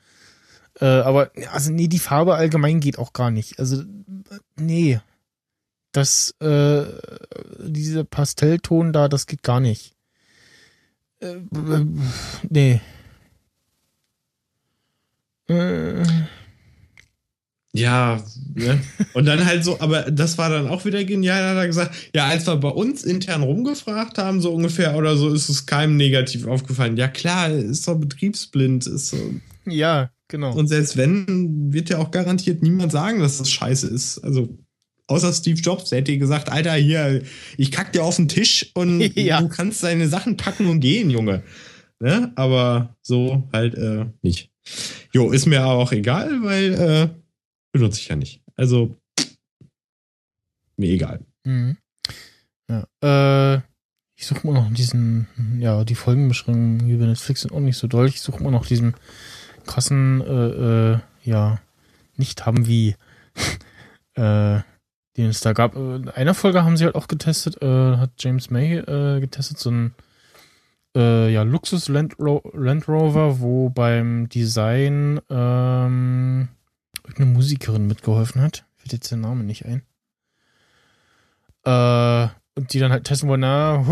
Äh, 0.80 0.86
aber, 0.86 1.32
also 1.52 1.70
nee, 1.70 1.86
die 1.86 1.98
Farbe 1.98 2.34
allgemein 2.34 2.80
geht 2.80 2.98
auch 2.98 3.12
gar 3.12 3.30
nicht. 3.30 3.58
Also, 3.58 3.82
nee. 4.58 5.00
Das, 5.94 6.34
äh, 6.40 6.86
dieser 7.60 8.02
Pastellton 8.02 8.92
da, 8.92 9.08
das 9.08 9.28
geht 9.28 9.44
gar 9.44 9.60
nicht. 9.60 9.94
Äh, 11.20 11.36
nee. 12.50 12.80
Äh. 15.46 16.02
Ja, 17.72 18.24
ne? 18.54 18.80
Und 19.12 19.26
dann 19.26 19.46
halt 19.46 19.62
so, 19.62 19.78
aber 19.80 20.10
das 20.10 20.36
war 20.36 20.50
dann 20.50 20.66
auch 20.66 20.84
wieder 20.84 21.04
genial, 21.04 21.50
hat 21.50 21.56
er 21.56 21.66
gesagt, 21.68 22.10
ja, 22.12 22.26
als 22.26 22.48
wir 22.48 22.56
bei 22.56 22.70
uns 22.70 23.04
intern 23.04 23.44
rumgefragt 23.44 24.18
haben, 24.18 24.40
so 24.40 24.52
ungefähr 24.52 24.96
oder 24.96 25.16
so, 25.16 25.32
ist 25.32 25.48
es 25.48 25.66
keinem 25.66 25.96
negativ 25.96 26.48
aufgefallen. 26.48 26.96
Ja, 26.96 27.06
klar, 27.06 27.50
ist 27.50 27.86
doch 27.86 28.00
betriebsblind, 28.00 28.88
ist 28.88 29.10
so. 29.10 29.16
Ja, 29.64 30.10
genau. 30.26 30.56
Und 30.56 30.66
selbst 30.66 30.96
wenn, 30.96 31.72
wird 31.72 31.88
ja 31.88 31.98
auch 31.98 32.10
garantiert 32.10 32.64
niemand 32.64 32.90
sagen, 32.90 33.20
dass 33.20 33.38
das 33.38 33.50
scheiße 33.52 33.86
ist. 33.86 34.18
Also, 34.18 34.58
außer 35.06 35.32
Steve 35.32 35.60
Jobs, 35.60 35.90
der 35.90 36.00
hätte 36.00 36.16
gesagt, 36.18 36.50
Alter, 36.50 36.74
hier, 36.74 37.22
ich 37.56 37.70
kack 37.70 37.92
dir 37.92 38.04
auf 38.04 38.16
den 38.16 38.28
Tisch 38.28 38.70
und 38.74 39.00
ja. 39.16 39.40
du 39.40 39.48
kannst 39.48 39.82
deine 39.82 40.08
Sachen 40.08 40.36
packen 40.36 40.66
und 40.66 40.80
gehen, 40.80 41.10
Junge. 41.10 41.42
Ne? 42.00 42.32
Aber 42.36 42.96
so 43.02 43.48
halt 43.52 43.74
äh, 43.74 44.06
nicht. 44.22 44.50
Jo, 45.12 45.30
ist 45.30 45.46
mir 45.46 45.66
auch 45.66 45.92
egal, 45.92 46.42
weil 46.42 46.74
äh, 46.74 47.08
benutze 47.72 48.00
ich 48.00 48.08
ja 48.08 48.16
nicht. 48.16 48.42
Also, 48.56 48.96
mir 50.76 50.90
egal. 50.90 51.20
Mhm. 51.44 51.76
Ja, 52.68 52.86
äh, 53.02 53.60
ich 54.16 54.26
suche 54.26 54.46
mal 54.46 54.54
noch 54.54 54.72
diesen, 54.72 55.58
ja, 55.58 55.84
die 55.84 55.94
Folgenbeschreibungen 55.94 56.98
bei 56.98 57.06
Netflix 57.06 57.42
sind 57.42 57.52
auch 57.52 57.60
nicht 57.60 57.76
so 57.76 57.86
doll. 57.86 58.08
Ich 58.08 58.20
suche 58.20 58.42
mal 58.42 58.50
noch 58.50 58.66
diesen 58.66 58.94
krassen, 59.66 60.20
äh, 60.20 60.92
äh, 60.92 60.98
ja, 61.24 61.60
nicht 62.16 62.46
haben 62.46 62.66
wie, 62.66 62.96
äh, 64.14 64.60
den 65.16 65.30
es 65.30 65.40
da 65.40 65.52
gab. 65.52 65.76
In 65.76 66.08
einer 66.08 66.34
Folge 66.34 66.64
haben 66.64 66.76
sie 66.76 66.84
halt 66.84 66.94
auch 66.94 67.08
getestet, 67.08 67.62
äh, 67.62 67.96
hat 67.96 68.10
James 68.18 68.50
May 68.50 68.78
äh, 68.78 69.20
getestet, 69.20 69.58
so 69.58 69.70
ein 69.70 69.94
äh, 70.96 71.32
ja, 71.32 71.42
Luxus 71.42 71.88
Land, 71.88 72.18
Ro 72.18 72.42
Land, 72.54 72.88
Rover, 72.88 73.40
wo 73.40 73.68
beim 73.70 74.28
Design 74.28 75.20
ähm, 75.30 76.48
irgendeine 77.02 77.32
Musikerin 77.32 77.86
mitgeholfen 77.86 78.40
hat. 78.40 78.64
Fällt 78.76 78.92
jetzt 78.92 79.10
der 79.10 79.18
Name 79.18 79.44
nicht 79.44 79.66
ein. 79.66 79.82
Äh, 81.64 82.28
und 82.56 82.72
die 82.72 82.78
dann 82.78 82.92
halt 82.92 83.04
testen 83.04 83.28
wollen, 83.28 83.40
na, 83.40 83.84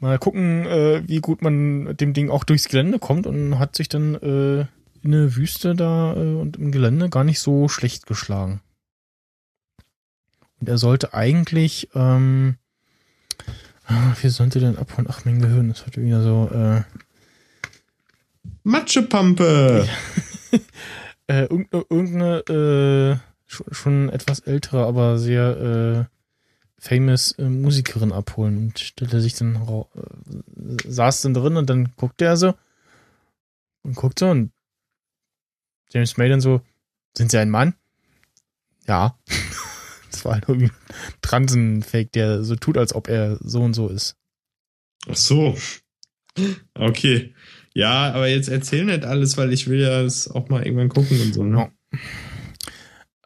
mal 0.00 0.18
gucken, 0.18 0.66
äh, 0.66 1.02
wie 1.06 1.20
gut 1.20 1.42
man 1.42 1.84
mit 1.84 2.00
dem 2.00 2.14
Ding 2.14 2.30
auch 2.30 2.44
durchs 2.44 2.68
Gelände 2.68 2.98
kommt 2.98 3.26
und 3.26 3.58
hat 3.58 3.76
sich 3.76 3.88
dann 3.88 4.14
äh, 4.16 4.66
in 5.02 5.12
der 5.12 5.36
Wüste 5.36 5.76
da 5.76 6.14
äh, 6.14 6.34
und 6.34 6.56
im 6.56 6.72
Gelände 6.72 7.10
gar 7.10 7.24
nicht 7.24 7.38
so 7.38 7.68
schlecht 7.68 8.06
geschlagen. 8.06 8.60
Und 10.60 10.68
er 10.68 10.78
sollte 10.78 11.14
eigentlich, 11.14 11.88
ähm, 11.94 12.56
ah, 13.86 14.14
wie 14.20 14.28
sollte 14.28 14.60
denn 14.60 14.76
abhauen? 14.76 15.06
Ach, 15.08 15.24
mein 15.24 15.40
Gehirn 15.40 15.70
ist 15.70 15.86
heute 15.86 16.02
wieder 16.02 16.22
so, 16.22 16.48
äh, 16.52 16.82
Matschepampe! 18.64 19.88
äh, 21.28 21.44
irgendeine, 21.44 22.40
äh, 22.48 23.16
schon, 23.46 23.66
schon 23.72 24.08
etwas 24.10 24.40
ältere, 24.40 24.84
aber 24.86 25.18
sehr 25.18 26.08
äh, 26.08 26.18
famous 26.78 27.32
äh, 27.32 27.48
Musikerin 27.48 28.12
abholen 28.12 28.56
und 28.58 28.78
stellte 28.78 29.20
sich 29.20 29.34
dann 29.34 29.56
äh, 29.56 30.90
saß 30.90 31.22
dann 31.22 31.34
drin 31.34 31.56
und 31.56 31.68
dann 31.68 31.92
guckte 31.96 32.24
er 32.24 32.36
so 32.36 32.54
und 33.82 33.96
guckt 33.96 34.18
so 34.18 34.28
und 34.28 34.52
James 35.90 36.16
May 36.16 36.28
dann 36.28 36.40
so, 36.40 36.60
sind 37.16 37.30
Sie 37.30 37.38
ein 37.38 37.50
Mann? 37.50 37.74
Ja. 38.86 39.18
Das 40.18 40.24
war 40.24 40.34
halt 40.34 40.48
irgendwie 40.48 40.66
ein 40.66 41.14
Transenfake, 41.22 42.10
der 42.10 42.42
so 42.42 42.56
tut, 42.56 42.76
als 42.76 42.92
ob 42.92 43.06
er 43.08 43.38
so 43.40 43.62
und 43.62 43.74
so 43.74 43.88
ist. 43.88 44.16
Ach 45.08 45.14
so. 45.16 45.56
Okay. 46.74 47.34
Ja, 47.72 48.12
aber 48.12 48.26
jetzt 48.26 48.48
erzähl 48.48 48.84
nicht 48.84 49.04
alles, 49.04 49.36
weil 49.36 49.52
ich 49.52 49.68
will 49.68 49.80
ja 49.80 50.00
es 50.02 50.28
auch 50.28 50.48
mal 50.48 50.64
irgendwann 50.64 50.88
gucken 50.88 51.20
und 51.20 51.32
so. 51.32 51.44
Ne? 51.44 51.70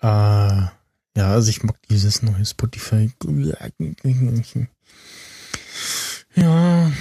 Äh, 0.02 0.06
ja, 0.06 0.72
also 1.16 1.48
ich 1.48 1.62
mag 1.62 1.78
dieses 1.88 2.22
neue 2.22 2.44
Spotify. 2.44 3.10
Ja. 6.34 6.92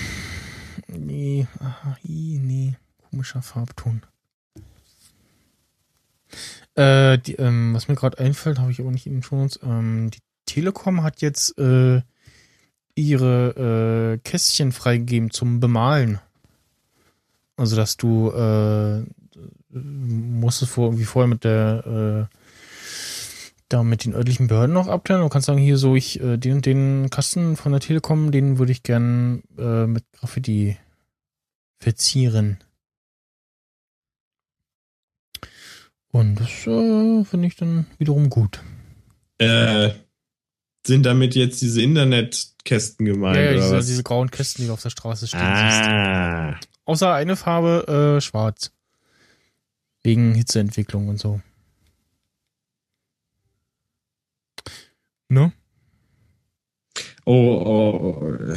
Nee, 0.88 1.48
aha, 1.60 1.98
nee. 2.04 2.78
Komischer 3.10 3.42
Farbton. 3.42 4.04
Äh, 6.82 7.20
die, 7.20 7.36
ähm, 7.36 7.74
was 7.74 7.88
mir 7.88 7.96
gerade 7.96 8.18
einfällt, 8.18 8.60
habe 8.60 8.72
ich 8.72 8.80
aber 8.80 8.92
nicht 8.92 9.06
in 9.06 9.14
den 9.14 9.24
Shownotes. 9.24 9.60
Ähm, 9.64 10.10
die 10.12 10.20
Telekom 10.46 11.04
hat 11.04 11.22
jetzt 11.22 11.58
äh, 11.60 12.02
ihre 12.96 14.16
äh, 14.16 14.18
Kästchen 14.28 14.72
freigegeben 14.72 15.30
zum 15.30 15.60
Bemalen. 15.60 16.20
Also, 17.56 17.76
dass 17.76 17.98
du 17.98 18.32
äh, 18.32 19.04
musstest 19.70 20.72
vor, 20.72 20.88
irgendwie 20.88 21.06
vorher 21.06 21.28
mit 21.28 21.44
der 21.44 22.28
äh, 22.30 22.36
da 23.70 23.84
mit 23.84 24.04
den 24.04 24.14
örtlichen 24.14 24.48
Behörden 24.48 24.74
noch 24.74 24.88
abklären. 24.88 25.22
Du 25.22 25.30
kannst 25.30 25.46
sagen, 25.46 25.60
hier 25.60 25.78
so, 25.78 25.96
ich, 25.96 26.20
äh, 26.20 26.38
den 26.38 26.56
und 26.56 26.66
den 26.66 27.10
Kasten 27.10 27.56
von 27.56 27.72
der 27.72 27.82
Telekom, 27.82 28.32
den 28.32 28.58
würde 28.58 28.72
ich 28.72 28.84
gern 28.84 29.44
äh, 29.58 29.86
mit 29.86 30.04
Graffiti 30.14 30.78
verzieren. 31.80 32.58
Und 36.12 36.36
das 36.36 36.68
äh, 36.68 37.24
finde 37.24 37.48
ich 37.48 37.56
dann 37.56 37.86
wiederum 37.98 38.30
gut. 38.30 38.62
Äh, 39.38 39.92
sind 40.86 41.06
damit 41.06 41.36
jetzt 41.36 41.62
diese 41.62 41.82
Internetkästen 41.82 43.06
gemeint, 43.06 43.38
ja, 43.38 43.44
ja, 43.44 43.50
oder 43.52 43.62
diese, 43.62 43.78
was? 43.78 43.86
diese 43.88 44.04
grauen 44.04 44.30
Kästen, 44.30 44.64
die 44.64 44.68
du 44.68 44.74
auf 44.74 44.82
der 44.82 44.90
Straße 44.90 45.28
stehen 45.28 45.40
siehst. 45.40 45.82
ah. 45.84 46.60
Außer 46.86 47.14
eine 47.14 47.36
Farbe 47.36 48.18
äh, 48.18 48.22
schwarz. 48.22 48.72
Wegen 50.04 50.34
Hitzeentwicklung 50.34 51.08
und 51.08 51.20
so. 51.20 51.40
Ne? 55.30 55.54
Oh, 57.26 57.34
oh, 57.34 58.38
oh. 58.44 58.56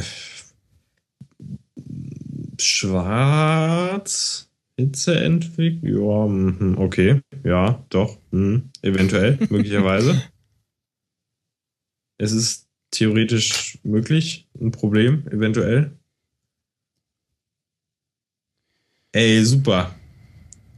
Schwarz. 2.59 4.44
Hitzeentwicklung. 4.77 6.09
Ja, 6.09 6.27
mhm, 6.27 6.77
okay. 6.77 7.21
Ja, 7.43 7.83
doch. 7.89 8.17
mhm, 8.31 8.69
Eventuell, 8.81 9.37
möglicherweise. 9.49 10.21
Es 12.17 12.31
ist 12.31 12.67
theoretisch 12.91 13.77
möglich, 13.83 14.47
ein 14.59 14.71
Problem, 14.71 15.27
eventuell. 15.27 15.91
Ey, 19.11 19.43
super. 19.45 19.95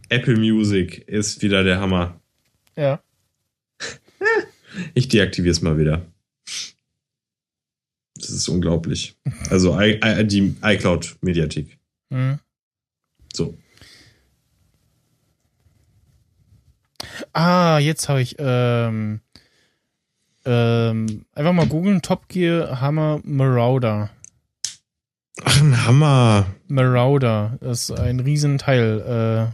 Apple 0.10 0.38
Music 0.38 1.07
ist 1.07 1.41
wieder 1.41 1.64
der 1.64 1.80
Hammer. 1.80 2.19
Ja. 2.76 3.02
Ich 4.94 5.07
deaktiviere 5.07 5.52
es 5.52 5.61
mal 5.61 5.78
wieder. 5.78 6.06
Das 8.15 8.30
ist 8.30 8.48
unglaublich. 8.48 9.15
Also 9.49 9.80
I, 9.80 9.99
I, 10.03 10.26
die 10.26 10.56
iCloud-Mediathek. 10.61 11.78
Mhm. 12.10 12.40
So. 13.34 13.57
Ah, 17.34 17.80
jetzt 17.80 18.10
habe 18.10 18.22
ich 18.22 18.36
ähm, 18.40 19.22
ähm, 20.45 21.26
einfach 21.34 21.53
mal 21.53 21.68
googeln 21.68 22.02
Top 22.02 22.28
Gear 22.28 22.82
Hammer 22.82 23.19
Marauder. 23.24 24.10
Ach, 25.44 25.61
ein 25.61 25.86
Hammer. 25.86 26.48
Marauder, 26.68 27.57
das 27.61 27.90
ist 27.90 27.99
ein 27.99 28.19
Riesenteil. 28.19 29.53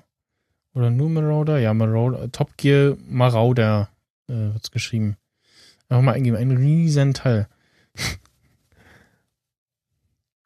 Äh, 0.73 0.77
oder 0.77 0.89
nur 0.89 1.09
Marauder? 1.09 1.59
Ja, 1.59 1.73
Marauder. 1.73 2.31
Top 2.31 2.57
Gear 2.57 2.95
Marauder 3.07 3.89
äh, 4.27 4.33
wird's 4.53 4.71
geschrieben. 4.71 5.17
Einfach 5.89 6.03
mal 6.03 6.13
eingeben, 6.13 6.37
ein 6.37 6.51
Riesenteil. 6.51 7.47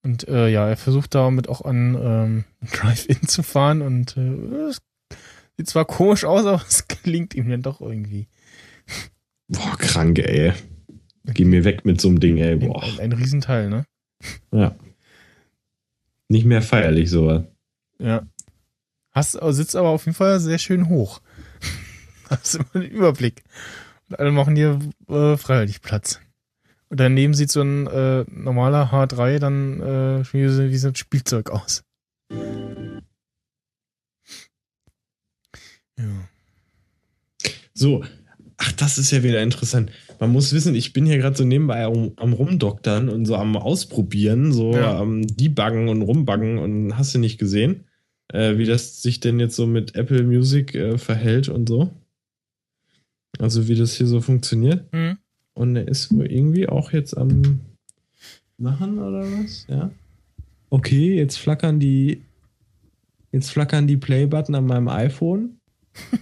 Und 0.03 0.27
äh, 0.27 0.47
ja, 0.47 0.69
er 0.69 0.77
versucht 0.77 1.13
damit 1.15 1.49
auch 1.49 1.61
an 1.63 1.95
ähm, 2.01 2.43
Drive-In 2.71 3.27
zu 3.27 3.43
fahren 3.43 3.81
und 3.81 4.15
äh, 4.15 4.69
es 4.69 4.81
sieht 5.57 5.67
zwar 5.67 5.85
komisch 5.85 6.23
aus, 6.23 6.45
aber 6.45 6.63
es 6.67 6.87
klingt 6.87 7.35
ihm 7.35 7.49
dann 7.49 7.61
doch 7.61 7.81
irgendwie. 7.81 8.27
Boah, 9.47 9.77
krank, 9.77 10.19
ey. 10.19 10.53
Geh 11.25 11.45
mir 11.45 11.63
weg 11.63 11.83
mit 11.83 11.99
so 11.99 12.07
einem 12.07 12.19
Ding, 12.19 12.37
ey. 12.37 12.53
Ein, 12.53 12.59
Boah. 12.59 12.83
ein, 12.83 12.99
ein 12.99 13.11
Riesenteil, 13.11 13.69
ne? 13.69 13.85
Ja. 14.51 14.75
Nicht 16.29 16.45
mehr 16.45 16.61
feierlich, 16.61 17.09
sowas. 17.09 17.43
Ja. 17.99 18.27
Hast, 19.11 19.31
sitzt 19.31 19.75
aber 19.75 19.89
auf 19.89 20.05
jeden 20.05 20.15
Fall 20.15 20.39
sehr 20.39 20.57
schön 20.57 20.89
hoch. 20.89 21.21
Hast 22.29 22.55
immer 22.55 22.83
den 22.83 22.91
Überblick. 22.91 23.43
Und 24.09 24.19
alle 24.19 24.31
machen 24.31 24.55
hier 24.55 24.79
äh, 25.09 25.37
freiwillig 25.37 25.81
Platz. 25.81 26.19
Und 26.89 26.99
daneben 26.99 27.33
sieht 27.33 27.51
so 27.51 27.61
ein 27.61 27.87
äh, 27.87 28.25
normaler 28.29 28.91
H3 28.91 29.39
dann 29.39 29.81
äh, 29.81 30.33
wie, 30.33 30.71
wie 30.71 30.77
so 30.77 30.87
ein 30.89 30.95
Spielzeug 30.95 31.49
aus. 31.49 31.83
Ja. 35.97 36.29
So. 37.73 38.03
Ach, 38.59 38.71
das 38.71 38.97
ist 38.97 39.11
ja 39.11 39.21
wieder 39.21 39.43
interessant. 39.43 39.91
Man 40.19 40.31
muss 40.31 40.51
wissen, 40.51 40.73
ich 40.73 40.91
bin 40.91 41.05
hier 41.05 41.17
gerade 41.19 41.37
so 41.37 41.43
nebenbei 41.45 41.85
am, 41.85 42.13
am 42.15 42.33
Rumdoktern 42.33 43.07
und 43.07 43.25
so 43.25 43.35
am 43.35 43.55
Ausprobieren, 43.55 44.51
so 44.51 44.73
Ja. 44.73 44.97
am 44.99 45.27
Debuggen 45.27 45.87
und 45.89 46.01
Rumbuggen 46.01 46.57
und 46.57 46.97
hast 46.97 47.13
du 47.13 47.19
nicht 47.19 47.37
gesehen, 47.37 47.83
äh, 48.29 48.57
wie 48.57 48.65
das 48.65 49.03
sich 49.03 49.19
denn 49.19 49.39
jetzt 49.39 49.55
so 49.55 49.67
mit 49.67 49.95
Apple 49.95 50.23
Music 50.23 50.73
äh, 50.73 50.97
verhält 50.97 51.49
und 51.49 51.69
so. 51.69 51.91
Also 53.37 53.67
wie 53.67 53.75
das 53.75 53.93
hier 53.95 54.07
so 54.07 54.21
funktioniert. 54.21 54.85
Hm. 54.91 55.17
Und 55.53 55.75
er 55.75 55.87
ist 55.87 56.11
wohl 56.11 56.31
irgendwie 56.31 56.67
auch 56.67 56.91
jetzt 56.93 57.15
am 57.15 57.59
machen 58.57 58.97
oder 58.97 59.21
was? 59.21 59.67
Ja. 59.69 59.91
Okay, 60.71 61.15
jetzt 61.15 61.37
flackern 61.37 61.79
die 61.79 62.23
jetzt 63.31 63.51
flackern 63.51 63.85
die 63.85 63.97
Play-Button 63.97 64.55
an 64.55 64.65
meinem 64.65 64.87
iPhone. 64.87 65.59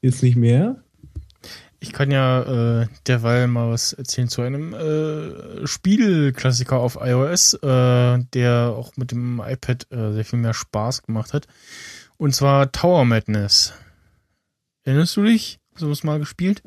jetzt 0.00 0.22
nicht 0.22 0.36
mehr. 0.36 0.82
Ich 1.80 1.92
kann 1.92 2.12
ja 2.12 2.82
äh, 2.82 2.86
derweil 3.08 3.48
mal 3.48 3.70
was 3.70 3.92
erzählen 3.92 4.28
zu 4.28 4.42
einem 4.42 4.72
äh, 4.72 5.66
Spielklassiker 5.66 6.78
auf 6.78 6.96
iOS, 7.00 7.54
äh, 7.54 8.18
der 8.32 8.72
auch 8.76 8.96
mit 8.96 9.10
dem 9.10 9.42
iPad 9.44 9.90
äh, 9.90 10.12
sehr 10.12 10.24
viel 10.24 10.38
mehr 10.38 10.54
Spaß 10.54 11.02
gemacht 11.02 11.34
hat. 11.34 11.48
Und 12.18 12.36
zwar 12.36 12.70
Tower 12.70 13.04
Madness. 13.04 13.72
Erinnerst 14.84 15.16
du 15.16 15.24
dich? 15.24 15.58
Hast 15.72 15.82
du 15.82 15.88
das 15.88 16.04
mal 16.04 16.20
gespielt? 16.20 16.62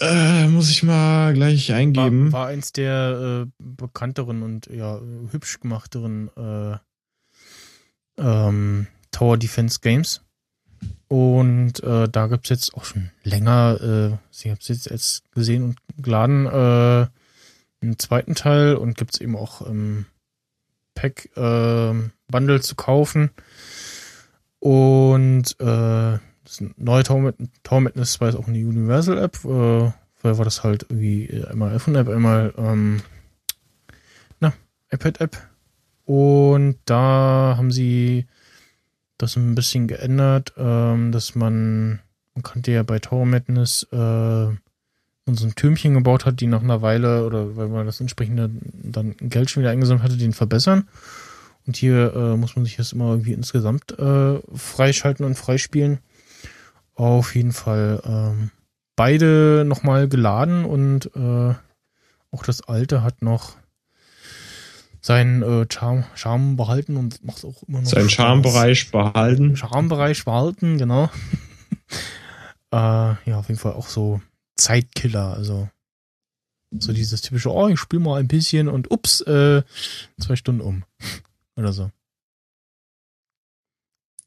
Äh, 0.00 0.48
muss 0.48 0.70
ich 0.70 0.82
mal 0.82 1.34
gleich 1.34 1.68
War, 1.68 1.76
eingeben. 1.76 2.32
war 2.32 2.46
eins 2.46 2.72
der 2.72 3.46
äh, 3.46 3.50
bekannteren 3.58 4.42
und 4.42 4.66
ja 4.66 5.00
hübsch 5.30 5.60
gemachteren 5.60 6.28
äh, 6.36 6.76
ähm, 8.22 8.86
Tower 9.10 9.36
Defense 9.36 9.80
Games. 9.80 10.22
Und 11.08 11.82
äh, 11.82 12.08
da 12.08 12.26
gibt's 12.26 12.48
jetzt 12.48 12.74
auch 12.74 12.84
schon 12.84 13.10
länger, 13.22 13.78
äh, 13.82 14.16
ich 14.32 14.48
habe 14.48 14.58
es 14.60 14.68
jetzt, 14.68 14.90
jetzt 14.90 15.30
gesehen 15.32 15.62
und 15.64 15.76
geladen, 16.02 16.46
äh, 16.46 17.06
einen 17.82 17.98
zweiten 17.98 18.34
Teil 18.34 18.76
und 18.76 18.96
gibt's 18.96 19.20
eben 19.20 19.36
auch 19.36 19.60
im 19.60 20.06
Pack 20.94 21.28
äh, 21.36 21.92
Bundle 22.28 22.60
zu 22.62 22.74
kaufen. 22.76 23.30
Und 24.58 25.54
äh, 25.60 26.18
das 26.44 26.62
neue 26.76 27.02
Tower 27.02 27.34
Tower 27.62 27.80
Madness 27.80 28.12
2 28.12 28.28
ist 28.28 28.36
auch 28.36 28.48
eine 28.48 28.58
Universal 28.58 29.18
App. 29.18 29.36
Äh, 29.44 29.92
vorher 30.14 30.38
war 30.38 30.44
das 30.44 30.64
halt 30.64 30.84
irgendwie 30.84 31.44
einmal 31.44 31.74
iPhone 31.74 31.96
App, 31.96 32.08
einmal 32.08 32.54
ähm, 32.56 33.02
na, 34.40 34.52
iPad 34.90 35.20
App. 35.20 35.51
Und 36.12 36.76
da 36.84 37.54
haben 37.56 37.72
sie 37.72 38.26
das 39.16 39.34
ein 39.36 39.54
bisschen 39.54 39.88
geändert, 39.88 40.52
ähm, 40.58 41.10
dass 41.10 41.34
man, 41.34 42.00
man 42.34 42.42
kannte 42.42 42.70
ja 42.70 42.82
bei 42.82 42.98
Tower 42.98 43.24
Madness 43.24 43.84
äh, 43.84 43.96
so 43.96 45.46
ein 45.46 45.54
Türmchen 45.56 45.94
gebaut 45.94 46.26
hat, 46.26 46.42
die 46.42 46.48
nach 46.48 46.62
einer 46.62 46.82
Weile 46.82 47.24
oder 47.24 47.56
weil 47.56 47.68
man 47.68 47.86
das 47.86 48.02
entsprechende 48.02 48.50
dann 48.74 49.16
Geld 49.16 49.48
schon 49.48 49.62
wieder 49.62 49.70
eingesammelt 49.70 50.04
hatte, 50.04 50.18
den 50.18 50.34
verbessern. 50.34 50.86
Und 51.66 51.78
hier 51.78 52.12
äh, 52.14 52.36
muss 52.36 52.56
man 52.56 52.66
sich 52.66 52.76
das 52.76 52.92
immer 52.92 53.12
irgendwie 53.12 53.32
insgesamt 53.32 53.98
äh, 53.98 54.38
freischalten 54.54 55.24
und 55.24 55.36
freispielen. 55.36 56.00
Auf 56.94 57.34
jeden 57.34 57.52
Fall 57.52 58.02
ähm, 58.04 58.50
beide 58.96 59.64
nochmal 59.66 60.08
geladen 60.08 60.66
und 60.66 61.06
äh, 61.16 61.54
auch 62.32 62.42
das 62.44 62.68
alte 62.68 63.02
hat 63.02 63.22
noch 63.22 63.56
seinen 65.02 65.42
äh, 65.42 65.66
Charme, 65.70 66.04
Charme 66.14 66.56
behalten 66.56 66.96
und 66.96 67.22
macht 67.24 67.44
auch 67.44 67.62
immer 67.64 67.82
noch. 67.82 67.88
Seinen 67.88 68.08
Charmebereich 68.08 68.90
behalten. 68.90 69.56
Charmebereich 69.56 70.24
behalten, 70.24 70.78
genau. 70.78 71.10
äh, 72.70 72.76
ja, 72.76 73.38
auf 73.38 73.48
jeden 73.48 73.60
Fall 73.60 73.72
auch 73.72 73.88
so 73.88 74.22
Zeitkiller, 74.56 75.34
also 75.34 75.68
so 76.78 76.92
dieses 76.92 77.20
typische, 77.20 77.52
oh, 77.52 77.68
ich 77.68 77.78
spiele 77.78 78.02
mal 78.02 78.20
ein 78.20 78.28
bisschen 78.28 78.68
und 78.68 78.90
ups, 78.90 79.20
äh, 79.22 79.62
zwei 80.18 80.36
Stunden 80.36 80.62
um. 80.62 80.84
Oder 81.56 81.72
so. 81.72 81.90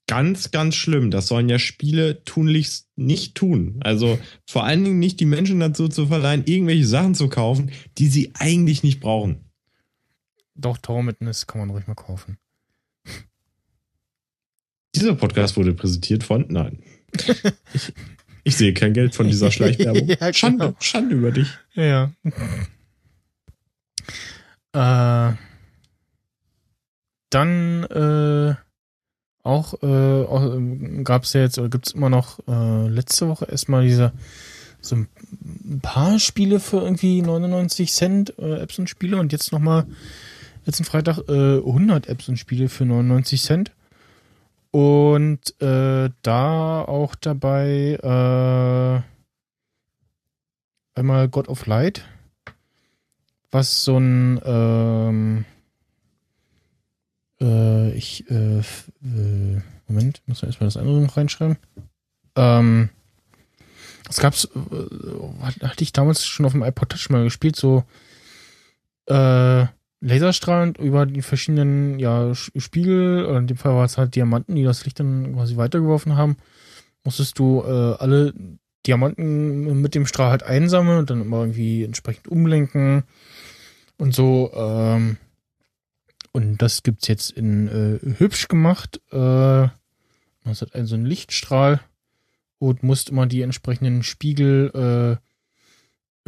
Ganz, 0.07 0.51
ganz 0.51 0.75
schlimm. 0.75 1.09
Das 1.09 1.27
sollen 1.27 1.49
ja 1.49 1.57
Spiele 1.57 2.23
tunlichst 2.25 2.89
nicht 2.95 3.33
tun. 3.33 3.77
Also 3.79 4.19
vor 4.45 4.63
allen 4.63 4.83
Dingen 4.83 4.99
nicht 4.99 5.19
die 5.19 5.25
Menschen 5.25 5.59
dazu 5.59 5.87
zu 5.87 6.05
verleihen, 6.05 6.43
irgendwelche 6.45 6.85
Sachen 6.85 7.15
zu 7.15 7.27
kaufen, 7.27 7.71
die 7.97 8.07
sie 8.07 8.31
eigentlich 8.35 8.83
nicht 8.83 8.99
brauchen. 8.99 9.44
Doch, 10.55 10.77
Tormitness 10.77 11.47
kann 11.47 11.59
man 11.59 11.69
ruhig 11.69 11.87
mal 11.87 11.95
kaufen. 11.95 12.37
Dieser 14.95 15.15
Podcast 15.15 15.57
wurde 15.57 15.73
präsentiert 15.73 16.23
von. 16.23 16.45
Nein. 16.49 16.81
ich, 17.73 17.93
ich, 18.43 18.55
sehe 18.55 18.73
kein 18.73 18.93
Geld 18.93 19.13
von 19.13 19.27
dieser 19.27 19.51
Schleichwerbung. 19.51 20.07
ja, 20.19 20.33
Schande, 20.33 20.67
genau. 20.67 20.77
Schande 20.79 21.15
über 21.15 21.31
dich. 21.31 21.49
Ja. 21.73 22.11
äh, 24.73 25.35
dann 27.29 27.83
äh, 27.83 28.55
auch, 29.43 29.73
äh, 29.83 31.03
gab 31.03 31.23
es 31.23 31.33
ja 31.33 31.41
jetzt, 31.41 31.59
oder 31.59 31.69
gibt 31.69 31.87
es 31.87 31.93
immer 31.93 32.09
noch 32.09 32.39
äh, 32.47 32.87
letzte 32.87 33.27
Woche 33.27 33.45
erstmal 33.45 33.85
diese 33.85 34.13
so 34.85 34.95
ein 34.95 35.79
paar 35.81 36.19
Spiele 36.19 36.59
für 36.59 36.77
irgendwie 36.77 37.21
99 37.21 37.91
Cent 37.91 38.37
äh, 38.39 38.61
Apps 38.61 38.79
und 38.79 38.89
Spiele 38.89 39.17
und 39.17 39.31
jetzt 39.31 39.51
nochmal 39.51 39.85
letzten 40.65 40.83
Freitag 40.83 41.19
äh, 41.29 41.57
100 41.57 42.07
Apps 42.07 42.27
und 42.29 42.37
Spiele 42.37 42.69
für 42.69 42.85
99 42.85 43.41
Cent. 43.41 43.71
Und 44.71 45.61
äh, 45.61 46.09
da 46.21 46.81
auch 46.81 47.15
dabei 47.15 47.97
äh, 50.95 50.99
einmal 50.99 51.29
God 51.29 51.47
of 51.47 51.65
Light, 51.65 52.05
was 53.51 53.85
so 53.85 53.97
ein 53.97 54.41
ähm, 54.43 55.45
äh, 57.39 57.91
ich 57.91 58.29
äh, 58.29 58.59
äh, 58.59 59.61
Moment, 59.87 60.21
muss 60.25 60.41
man 60.41 60.49
erstmal 60.49 60.67
das 60.67 60.77
andere 60.77 60.99
noch 60.99 61.17
reinschreiben. 61.17 61.57
Ähm, 62.35 62.89
es 64.09 64.17
gab's, 64.17 64.45
äh, 64.45 65.65
hatte 65.65 65.83
ich 65.83 65.93
damals 65.93 66.25
schon 66.25 66.45
auf 66.45 66.51
dem 66.51 66.63
iPod 66.63 66.89
Touch 66.89 67.09
mal 67.09 67.23
gespielt, 67.23 67.55
so 67.55 67.83
äh, 69.07 69.65
Laserstrahlend 70.05 70.77
über 70.77 71.07
die 71.07 71.23
verschiedenen 71.23 71.97
ja, 71.97 72.33
Spiegel, 72.35 73.25
in 73.37 73.47
dem 73.47 73.57
Fall 73.57 73.73
war 73.73 73.85
es 73.85 73.97
halt 73.97 74.15
Diamanten, 74.15 74.55
die 74.55 74.63
das 74.63 74.85
Licht 74.85 74.99
dann 74.99 75.33
quasi 75.33 75.57
weitergeworfen 75.57 76.15
haben, 76.15 76.37
musstest 77.03 77.39
du 77.39 77.63
äh, 77.65 77.95
alle 77.97 78.33
Diamanten 78.85 79.81
mit 79.81 79.95
dem 79.95 80.05
Strahl 80.05 80.29
halt 80.29 80.43
einsammeln 80.43 80.99
und 80.99 81.09
dann 81.09 81.21
immer 81.21 81.39
irgendwie 81.39 81.83
entsprechend 81.83 82.27
umlenken 82.27 83.03
und 83.97 84.13
so. 84.13 84.51
Ähm, 84.53 85.17
und 86.31 86.61
das 86.61 86.83
gibt's 86.83 87.07
jetzt 87.07 87.31
in 87.31 87.67
äh, 87.67 88.19
hübsch 88.19 88.47
gemacht. 88.47 89.01
Äh, 89.11 89.69
das 90.43 90.61
hat 90.61 90.75
einen 90.75 90.85
so 90.85 90.93
einen 90.93 91.07
Lichtstrahl 91.07 91.81
und 92.59 92.83
musst 92.83 93.09
immer 93.09 93.25
die 93.25 93.41
entsprechenden 93.41 94.03
Spiegel 94.03 94.69
äh, 95.19 95.25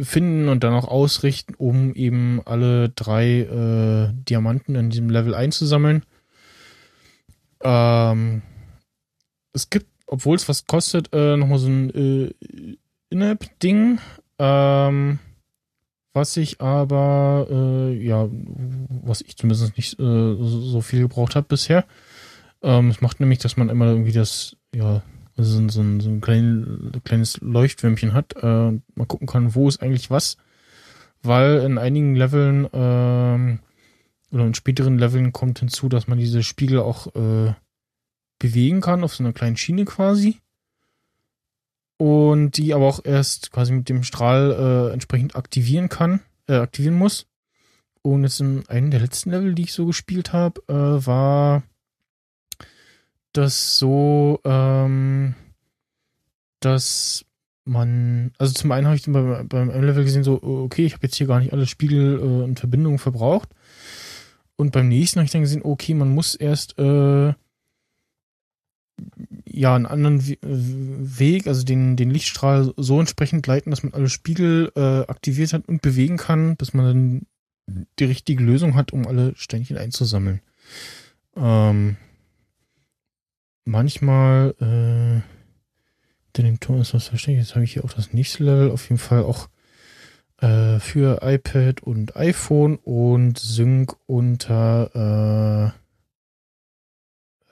finden 0.00 0.48
und 0.48 0.62
dann 0.64 0.74
auch 0.74 0.86
ausrichten, 0.86 1.54
um 1.56 1.94
eben 1.94 2.40
alle 2.44 2.88
drei 2.90 3.40
äh, 3.40 4.12
Diamanten 4.28 4.74
in 4.74 4.90
diesem 4.90 5.10
Level 5.10 5.34
einzusammeln. 5.34 6.04
Ähm, 7.62 8.42
es 9.52 9.70
gibt, 9.70 9.86
obwohl 10.06 10.36
es 10.36 10.48
was 10.48 10.66
kostet, 10.66 11.12
äh, 11.12 11.36
nochmal 11.36 11.58
so 11.58 11.68
ein 11.68 11.90
äh, 11.90 12.76
In-App-Ding. 13.10 13.98
Ähm, 14.38 15.18
was 16.12 16.36
ich 16.36 16.60
aber, 16.60 17.46
äh, 17.50 17.92
ja, 18.04 18.28
was 19.02 19.20
ich 19.20 19.36
zumindest 19.36 19.76
nicht 19.76 19.98
äh, 20.00 20.36
so 20.38 20.80
viel 20.80 21.00
gebraucht 21.02 21.36
habe 21.36 21.46
bisher. 21.48 21.84
Ähm, 22.62 22.90
es 22.90 23.00
macht 23.00 23.20
nämlich, 23.20 23.38
dass 23.38 23.56
man 23.56 23.68
immer 23.68 23.86
irgendwie 23.86 24.12
das, 24.12 24.56
ja, 24.74 25.02
so, 25.44 25.68
so, 25.68 25.82
so 26.00 26.10
ein 26.10 26.20
klein, 26.20 26.92
kleines 27.04 27.40
Leuchtwürmchen 27.40 28.12
hat, 28.12 28.34
äh, 28.36 28.42
man 28.42 29.08
gucken 29.08 29.26
kann, 29.26 29.54
wo 29.54 29.68
ist 29.68 29.82
eigentlich 29.82 30.10
was. 30.10 30.36
Weil 31.22 31.58
in 31.60 31.78
einigen 31.78 32.14
Leveln 32.14 32.68
ähm, 32.72 33.60
oder 34.30 34.44
in 34.44 34.54
späteren 34.54 34.98
Leveln 34.98 35.32
kommt 35.32 35.60
hinzu, 35.60 35.88
dass 35.88 36.06
man 36.06 36.18
diese 36.18 36.42
Spiegel 36.42 36.80
auch 36.80 37.14
äh, 37.14 37.54
bewegen 38.38 38.80
kann 38.80 39.02
auf 39.02 39.14
so 39.14 39.24
einer 39.24 39.32
kleinen 39.32 39.56
Schiene 39.56 39.84
quasi 39.84 40.40
und 41.98 42.52
die 42.56 42.72
aber 42.72 42.86
auch 42.86 43.00
erst 43.04 43.50
quasi 43.50 43.72
mit 43.72 43.88
dem 43.88 44.04
Strahl 44.04 44.52
äh, 44.90 44.92
entsprechend 44.92 45.36
aktivieren 45.36 45.88
kann, 45.88 46.20
äh, 46.46 46.54
aktivieren 46.54 46.94
muss. 46.94 47.26
Und 48.02 48.22
jetzt 48.22 48.40
in 48.40 48.66
einem 48.68 48.90
der 48.90 49.00
letzten 49.00 49.30
Level, 49.30 49.54
die 49.54 49.62
ich 49.62 49.72
so 49.72 49.86
gespielt 49.86 50.32
habe, 50.32 50.62
äh, 50.68 51.06
war 51.06 51.64
das 53.32 53.78
so, 53.78 54.40
ähm, 54.44 55.34
dass 56.60 57.24
man, 57.64 58.32
also 58.38 58.54
zum 58.54 58.72
einen 58.72 58.86
habe 58.86 58.96
ich 58.96 59.04
beim, 59.04 59.48
beim 59.48 59.68
Level 59.70 60.04
gesehen, 60.04 60.24
so, 60.24 60.42
okay, 60.42 60.86
ich 60.86 60.94
habe 60.94 61.06
jetzt 61.06 61.16
hier 61.16 61.26
gar 61.26 61.40
nicht 61.40 61.52
alle 61.52 61.66
Spiegel 61.66 62.18
äh, 62.18 62.42
und 62.44 62.58
Verbindungen 62.58 62.98
verbraucht. 62.98 63.50
Und 64.56 64.72
beim 64.72 64.88
nächsten 64.88 65.20
habe 65.20 65.26
ich 65.26 65.30
dann 65.30 65.42
gesehen, 65.42 65.62
okay, 65.62 65.94
man 65.94 66.12
muss 66.12 66.34
erst 66.34 66.78
äh, 66.78 67.32
ja 69.44 69.76
einen 69.76 69.86
anderen 69.86 70.20
Weg, 70.42 71.46
also 71.46 71.64
den, 71.64 71.96
den 71.96 72.10
Lichtstrahl 72.10 72.72
so 72.76 72.98
entsprechend 72.98 73.46
leiten, 73.46 73.70
dass 73.70 73.84
man 73.84 73.94
alle 73.94 74.08
Spiegel 74.08 74.72
äh, 74.74 75.06
aktiviert 75.08 75.52
hat 75.52 75.68
und 75.68 75.82
bewegen 75.82 76.16
kann, 76.16 76.56
bis 76.56 76.74
man 76.74 76.86
dann 76.86 77.26
die 77.98 78.04
richtige 78.04 78.42
Lösung 78.42 78.74
hat, 78.74 78.92
um 78.92 79.06
alle 79.06 79.34
Ständchen 79.36 79.76
einzusammeln. 79.76 80.40
Ähm, 81.36 81.96
manchmal 83.68 84.54
äh, 84.60 85.38
denn 86.36 86.46
im 86.46 86.60
Ton 86.60 86.80
ist 86.80 86.94
was 86.94 87.08
versteckt. 87.08 87.38
Jetzt 87.38 87.54
habe 87.54 87.64
ich 87.64 87.72
hier 87.72 87.84
auch 87.84 87.92
das 87.92 88.12
nächste 88.12 88.44
Level. 88.44 88.70
Auf 88.70 88.88
jeden 88.88 88.98
Fall 88.98 89.24
auch 89.24 89.48
äh, 90.40 90.78
für 90.78 91.20
iPad 91.22 91.82
und 91.82 92.16
iPhone 92.16 92.76
und 92.76 93.38
Sync 93.38 93.96
unter 94.06 95.74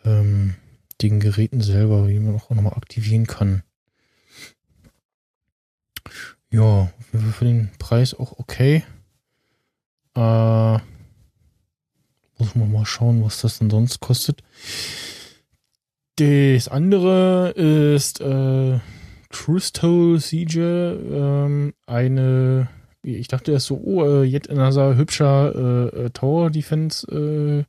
äh, 0.04 0.08
ähm, 0.08 0.54
den 1.02 1.20
Geräten 1.20 1.60
selber, 1.60 2.08
wie 2.08 2.20
man 2.20 2.36
auch 2.36 2.50
nochmal 2.50 2.74
aktivieren 2.74 3.26
kann. 3.26 3.62
Ja, 6.50 6.90
für 7.12 7.44
den 7.44 7.70
Preis 7.78 8.14
auch 8.14 8.38
okay. 8.38 8.84
Äh, 10.14 10.78
muss 12.38 12.54
man 12.54 12.70
mal 12.70 12.86
schauen, 12.86 13.24
was 13.24 13.40
das 13.40 13.58
denn 13.58 13.70
sonst 13.70 14.00
kostet. 14.00 14.42
Das 16.16 16.68
andere 16.68 17.50
ist 17.50 18.22
äh, 18.22 18.78
Trusto 19.28 20.16
Siege, 20.16 20.98
ähm, 21.12 21.74
eine, 21.86 22.70
ich 23.02 23.28
dachte 23.28 23.52
erst 23.52 23.66
so, 23.66 23.78
oh, 23.84 24.02
äh, 24.02 24.24
Yet 24.24 24.48
Another 24.48 24.96
hübscher 24.96 25.54
äh, 25.92 26.04
äh, 26.04 26.10
Tower 26.10 26.48
Defense 26.48 27.06
äh, 27.06 27.64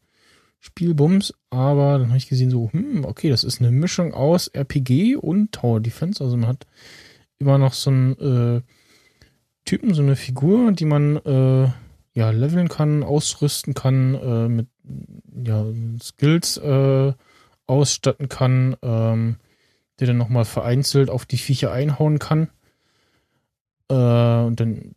Spielbums, 0.59 1.33
aber 1.49 1.99
dann 1.99 2.07
habe 2.07 2.17
ich 2.17 2.29
gesehen, 2.29 2.49
so, 2.49 2.69
hm, 2.71 3.03
okay, 3.03 3.29
das 3.29 3.43
ist 3.43 3.59
eine 3.59 3.71
Mischung 3.71 4.13
aus 4.13 4.47
RPG 4.47 5.17
und 5.17 5.51
Tower 5.51 5.81
Defense. 5.81 6.23
Also 6.23 6.37
man 6.37 6.47
hat 6.47 6.65
immer 7.39 7.57
noch 7.57 7.73
so 7.73 7.89
einen 7.89 8.13
äh, 8.17 8.61
Typen, 9.65 9.93
so 9.93 10.01
eine 10.01 10.15
Figur, 10.15 10.71
die 10.71 10.85
man 10.85 11.17
äh, 11.17 11.69
ja 12.13 12.29
leveln 12.29 12.69
kann, 12.69 13.03
ausrüsten 13.03 13.73
kann, 13.73 14.15
äh, 14.15 14.47
mit 14.47 14.67
ja, 15.45 15.65
Skills 16.01 16.55
äh, 16.57 17.11
ausstatten 17.67 18.29
kann, 18.29 18.75
ähm, 18.81 19.37
der 19.99 20.07
dann 20.07 20.17
nochmal 20.17 20.45
vereinzelt 20.45 21.09
auf 21.09 21.25
die 21.25 21.37
Viecher 21.37 21.71
einhauen 21.71 22.19
kann. 22.19 22.49
Äh, 23.89 23.93
und 23.93 24.59
dann 24.59 24.93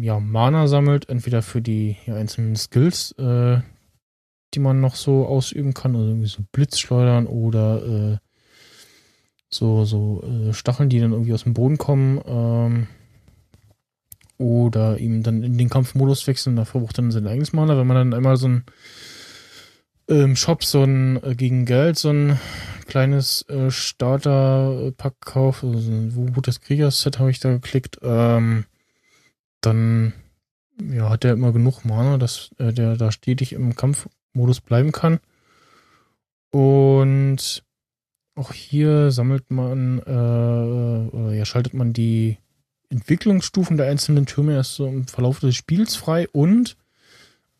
ja, 0.00 0.20
Mana 0.20 0.66
sammelt, 0.68 1.08
entweder 1.08 1.42
für 1.42 1.60
die 1.60 1.96
ja, 2.06 2.14
einzelnen 2.14 2.56
Skills, 2.56 3.12
äh, 3.12 3.60
die 4.54 4.60
man 4.60 4.80
noch 4.80 4.94
so 4.94 5.26
ausüben 5.26 5.74
kann. 5.74 5.96
Also 5.96 6.08
irgendwie 6.08 6.28
so 6.28 6.42
Blitzschleudern 6.52 7.26
oder 7.26 8.12
äh, 8.12 8.18
so, 9.48 9.84
so 9.84 10.22
äh, 10.22 10.52
Stacheln, 10.52 10.88
die 10.88 11.00
dann 11.00 11.12
irgendwie 11.12 11.32
aus 11.32 11.44
dem 11.44 11.54
Boden 11.54 11.78
kommen. 11.78 12.20
Ähm, 12.26 12.86
oder 14.38 14.98
ihm 14.98 15.22
dann 15.22 15.42
in 15.42 15.56
den 15.56 15.70
Kampfmodus 15.70 16.26
wechseln. 16.26 16.56
Da 16.56 16.64
verbraucht 16.64 16.98
dann 16.98 17.10
sein 17.10 17.26
eigenes 17.26 17.52
Mana. 17.52 17.76
Wenn 17.76 17.86
man 17.86 17.96
dann 17.96 18.14
einmal 18.14 18.36
so 18.36 18.48
ein 18.48 18.64
im 20.06 20.36
Shop 20.36 20.64
so 20.64 20.82
ein 20.82 21.22
äh, 21.22 21.34
gegen 21.34 21.64
Geld 21.64 21.98
so 21.98 22.10
ein 22.10 22.38
kleines 22.86 23.48
äh, 23.48 23.70
Starter-Pack 23.70 25.14
kauft, 25.20 25.64
also 25.64 25.90
ein 25.90 26.14
Wut 26.14 26.46
des 26.46 26.60
Kriegers-Set 26.60 27.18
habe 27.18 27.30
ich 27.30 27.40
da 27.40 27.50
geklickt, 27.50 27.98
ähm, 28.02 28.64
dann 29.60 30.12
ja, 30.90 31.08
hat 31.08 31.24
er 31.24 31.32
immer 31.32 31.52
genug 31.52 31.84
Mana, 31.84 32.18
dass 32.18 32.50
äh, 32.58 32.72
der 32.72 32.96
da 32.96 33.12
stetig 33.12 33.52
im 33.52 33.76
Kampfmodus 33.76 34.60
bleiben 34.60 34.92
kann. 34.92 35.20
Und 36.50 37.62
auch 38.34 38.52
hier 38.52 39.10
sammelt 39.10 39.50
man, 39.50 39.98
äh, 40.00 41.16
oder 41.16 41.32
ja, 41.32 41.44
schaltet 41.44 41.74
man 41.74 41.92
die 41.92 42.38
Entwicklungsstufen 42.90 43.76
der 43.76 43.88
einzelnen 43.88 44.26
Türme 44.26 44.54
erst 44.54 44.74
so 44.74 44.86
im 44.86 45.06
Verlauf 45.06 45.40
des 45.40 45.56
Spiels 45.56 45.96
frei 45.96 46.28
und 46.32 46.76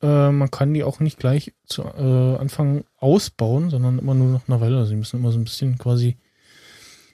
äh, 0.02 0.30
man 0.30 0.50
kann 0.50 0.74
die 0.74 0.84
auch 0.84 1.00
nicht 1.00 1.18
gleich 1.18 1.54
zu 1.66 1.82
äh, 1.82 2.36
Anfang 2.36 2.84
ausbauen, 2.96 3.70
sondern 3.70 3.98
immer 3.98 4.14
nur 4.14 4.28
noch 4.28 4.48
eine 4.48 4.60
Weile. 4.60 4.78
Also 4.78 4.90
sie 4.90 4.96
müssen 4.96 5.20
immer 5.20 5.32
so 5.32 5.38
ein 5.38 5.44
bisschen 5.44 5.78
quasi 5.78 6.16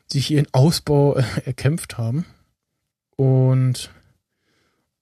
sich 0.06 0.30
ihren 0.30 0.48
Ausbau 0.52 1.16
äh, 1.16 1.24
erkämpft 1.44 1.98
haben. 1.98 2.24
Und 3.16 3.90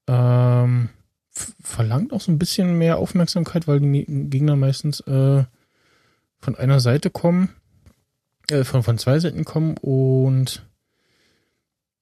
ähm, 0.07 0.89
verlangt 1.31 2.13
auch 2.13 2.21
so 2.21 2.31
ein 2.31 2.39
bisschen 2.39 2.77
mehr 2.77 2.97
Aufmerksamkeit, 2.97 3.67
weil 3.67 3.79
die 3.79 4.05
Gegner 4.29 4.55
meistens 4.55 5.01
äh, 5.01 5.43
von 6.39 6.55
einer 6.55 6.79
Seite 6.79 7.09
kommen, 7.09 7.49
äh, 8.49 8.63
von, 8.63 8.83
von 8.83 8.97
zwei 8.97 9.19
Seiten 9.19 9.45
kommen 9.45 9.77
und 9.77 10.65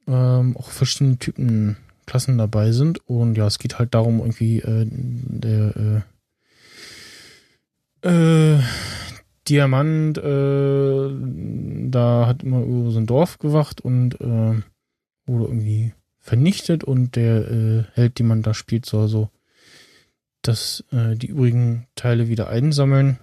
ähm, 0.07 0.55
auch 0.57 0.69
verschiedene 0.69 1.17
Typen 1.17 1.77
Klassen 2.05 2.37
dabei 2.37 2.71
sind. 2.71 2.99
Und 3.07 3.37
ja, 3.37 3.47
es 3.47 3.59
geht 3.59 3.79
halt 3.79 3.93
darum, 3.93 4.19
irgendwie 4.19 4.59
äh, 4.59 4.87
der 4.89 6.03
äh, 8.03 8.55
äh, 8.55 8.59
Diamant, 9.47 10.17
äh, 10.17 11.09
da 11.89 12.27
hat 12.27 12.43
immer 12.43 12.63
über 12.63 12.91
so 12.91 12.99
ein 12.99 13.05
Dorf 13.05 13.37
gewacht 13.37 13.81
und 13.81 14.19
äh, 14.19 14.61
wurde 15.25 15.45
irgendwie 15.45 15.93
vernichtet 16.19 16.83
und 16.83 17.15
der 17.15 17.51
äh, 17.51 17.83
Held, 17.93 18.17
den 18.19 18.27
man 18.27 18.41
da 18.41 18.53
spielt, 18.53 18.85
soll 18.85 19.07
so 19.07 19.29
dass 20.41 20.83
die 20.91 21.25
übrigen 21.25 21.87
Teile 21.95 22.27
wieder 22.27 22.49
einsammeln 22.49 23.17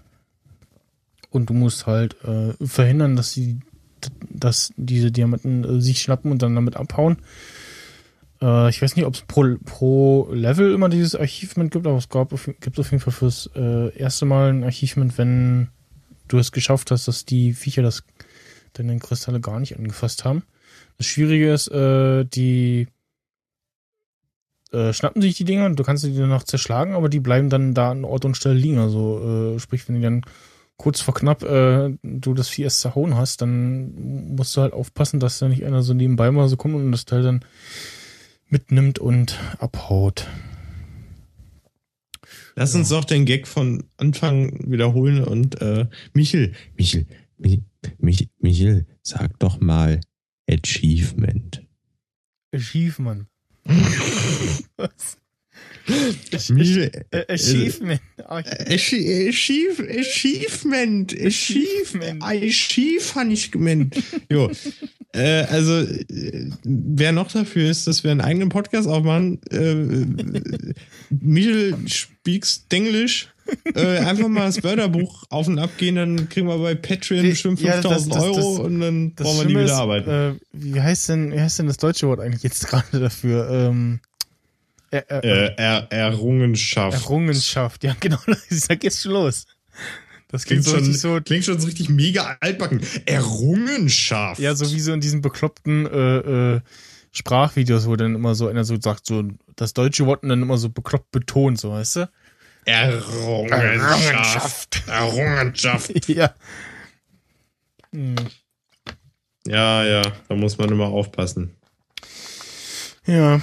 und 1.30 1.50
du 1.50 1.54
musst 1.54 1.86
halt 1.86 2.16
verhindern, 2.60 3.14
dass 3.14 3.32
sie 3.32 3.60
dass 4.28 4.72
diese 4.76 5.12
Diamanten 5.12 5.80
sich 5.80 6.00
schnappen 6.00 6.32
und 6.32 6.42
dann 6.42 6.54
damit 6.54 6.76
abhauen. 6.76 7.18
Äh, 8.42 8.68
ich 8.68 8.82
weiß 8.82 8.96
nicht, 8.96 9.06
ob 9.06 9.14
es 9.14 9.22
pro, 9.22 9.56
pro 9.64 10.28
Level 10.32 10.74
immer 10.74 10.88
dieses 10.88 11.14
Achievement 11.14 11.70
gibt, 11.70 11.86
aber 11.86 11.96
es 11.96 12.08
gab, 12.08 12.30
gibt 12.60 12.78
auf 12.78 12.90
jeden 12.90 13.00
Fall 13.00 13.12
fürs 13.12 13.48
äh, 13.54 13.96
erste 13.96 14.26
Mal 14.26 14.50
ein 14.50 14.64
Achievement, 14.64 15.16
wenn 15.16 15.68
du 16.28 16.38
es 16.38 16.52
geschafft 16.52 16.90
hast, 16.90 17.08
dass 17.08 17.24
die 17.24 17.52
Viecher 17.52 17.82
das 17.82 18.04
deine 18.74 18.98
Kristalle 18.98 19.40
gar 19.40 19.60
nicht 19.60 19.78
angefasst 19.78 20.24
haben. 20.24 20.42
Das 20.98 21.06
Schwierige 21.06 21.52
ist, 21.52 21.68
äh, 21.68 22.24
die 22.24 22.88
äh, 24.72 24.92
schnappen 24.92 25.20
sich 25.20 25.36
die 25.36 25.44
Dinger 25.44 25.66
und 25.66 25.78
du 25.78 25.82
kannst 25.84 26.02
sie 26.02 26.16
dann 26.16 26.30
noch 26.30 26.44
zerschlagen, 26.44 26.94
aber 26.94 27.08
die 27.08 27.20
bleiben 27.20 27.50
dann 27.50 27.74
da 27.74 27.90
an 27.90 28.04
Ort 28.04 28.24
und 28.24 28.36
Stelle 28.36 28.54
liegen. 28.54 28.78
Also 28.78 29.54
äh, 29.54 29.58
sprich, 29.58 29.86
wenn 29.88 29.96
die 29.96 30.00
dann 30.00 30.22
kurz 30.78 31.00
vor 31.02 31.14
knapp 31.14 31.42
äh, 31.42 31.96
du 32.02 32.34
das 32.34 32.48
Vieh 32.48 32.62
erst 32.62 32.80
zerhauen 32.80 33.14
hast, 33.14 33.42
dann 33.42 34.34
musst 34.34 34.56
du 34.56 34.62
halt 34.62 34.72
aufpassen, 34.72 35.20
dass 35.20 35.38
da 35.38 35.48
nicht 35.48 35.64
einer 35.64 35.82
so 35.82 35.92
nebenbei 35.92 36.30
mal 36.30 36.48
so 36.48 36.56
kommt 36.56 36.74
und 36.74 36.92
das 36.92 37.04
Teil 37.04 37.22
dann 37.22 37.44
mitnimmt 38.52 38.98
und 38.98 39.40
abhaut. 39.58 40.28
Lass 42.54 42.74
uns 42.74 42.90
doch 42.90 43.04
den 43.04 43.24
Gag 43.24 43.48
von 43.48 43.84
Anfang 43.96 44.70
wiederholen 44.70 45.24
und 45.24 45.60
äh, 45.60 45.86
Michel, 46.12 46.52
Michel, 46.76 47.06
Michel, 47.38 48.28
Michel, 48.38 48.86
sag 49.02 49.38
doch 49.38 49.58
mal 49.60 50.00
Achievement. 50.48 51.66
Achievement. 52.54 53.26
Was? 54.76 55.16
Achievement. 56.32 58.00
Achievement. 58.28 61.10
Achievement. 61.20 62.22
Achieve 62.22 63.14
habe 63.14 63.32
ich 63.32 63.50
gemeint. 63.50 63.96
Jo. 64.30 64.50
äh, 65.12 65.42
also, 65.42 65.80
äh, 65.80 66.50
wer 66.64 67.12
noch 67.12 67.30
dafür 67.32 67.70
ist, 67.70 67.86
dass 67.86 68.04
wir 68.04 68.10
einen 68.10 68.20
eigenen 68.20 68.48
Podcast 68.48 68.88
aufmachen, 68.88 69.40
äh, 69.50 69.74
Michel 71.10 71.76
speaks 71.86 72.66
Denglisch. 72.68 73.28
äh, 73.74 73.98
einfach 73.98 74.28
mal 74.28 74.46
das 74.46 74.62
Wörterbuch 74.62 75.24
auf 75.28 75.48
und 75.48 75.58
ab 75.58 75.70
gehen, 75.76 75.96
dann 75.96 76.28
kriegen 76.28 76.46
wir 76.46 76.58
bei 76.58 76.76
Patreon 76.76 77.28
bestimmt 77.28 77.60
5000 77.60 78.14
ja, 78.14 78.20
Euro 78.20 78.36
das, 78.36 78.58
und 78.60 78.80
dann 78.80 79.14
brauchen 79.14 79.38
wir 79.38 79.44
nie 79.46 79.64
wieder 79.64 79.76
arbeiten. 79.76 80.10
Äh, 80.10 80.34
wie, 80.52 80.80
heißt 80.80 81.08
denn, 81.08 81.32
wie 81.32 81.40
heißt 81.40 81.58
denn 81.58 81.66
das 81.66 81.76
deutsche 81.76 82.06
Wort 82.06 82.20
eigentlich 82.20 82.44
jetzt 82.44 82.66
gerade 82.68 83.00
dafür? 83.00 83.50
Ähm, 83.50 83.98
er, 84.92 85.10
er, 85.10 85.24
äh, 85.24 85.54
er, 85.56 85.86
Errungenschaft. 85.90 86.94
Errungenschaft, 86.94 87.82
ja, 87.82 87.96
genau. 87.98 88.18
Da 88.68 88.74
geht's 88.74 89.02
schon 89.02 89.12
los. 89.12 89.46
Das 90.28 90.44
klingt, 90.44 90.64
klingt, 90.64 90.84
schon, 90.84 90.94
so, 90.94 91.20
klingt 91.20 91.44
schon 91.44 91.58
so 91.58 91.66
richtig 91.66 91.88
mega 91.88 92.36
altbacken. 92.40 92.80
Errungenschaft. 93.06 94.40
Ja, 94.40 94.54
so 94.54 94.70
wie 94.72 94.80
so 94.80 94.92
in 94.92 95.00
diesen 95.00 95.22
bekloppten 95.22 95.86
äh, 95.86 96.56
äh, 96.56 96.60
Sprachvideos, 97.10 97.86
wo 97.86 97.96
dann 97.96 98.14
immer 98.14 98.34
so 98.34 98.48
einer 98.48 98.64
so 98.64 98.80
sagt, 98.80 99.06
so 99.06 99.24
das 99.56 99.74
deutsche 99.74 100.06
Wort 100.06 100.22
und 100.22 100.28
dann 100.28 100.42
immer 100.42 100.58
so 100.58 100.68
bekloppt 100.68 101.10
betont, 101.10 101.58
so, 101.58 101.72
weißt 101.72 101.96
du? 101.96 102.10
Errungenschaft. 102.64 104.82
Errungenschaft. 104.86 106.08
ja. 106.08 106.34
Hm. 107.92 108.14
Ja, 109.46 109.84
ja, 109.84 110.02
da 110.28 110.34
muss 110.34 110.56
man 110.58 110.70
immer 110.70 110.86
aufpassen. 110.86 111.54
Ja. 113.06 113.40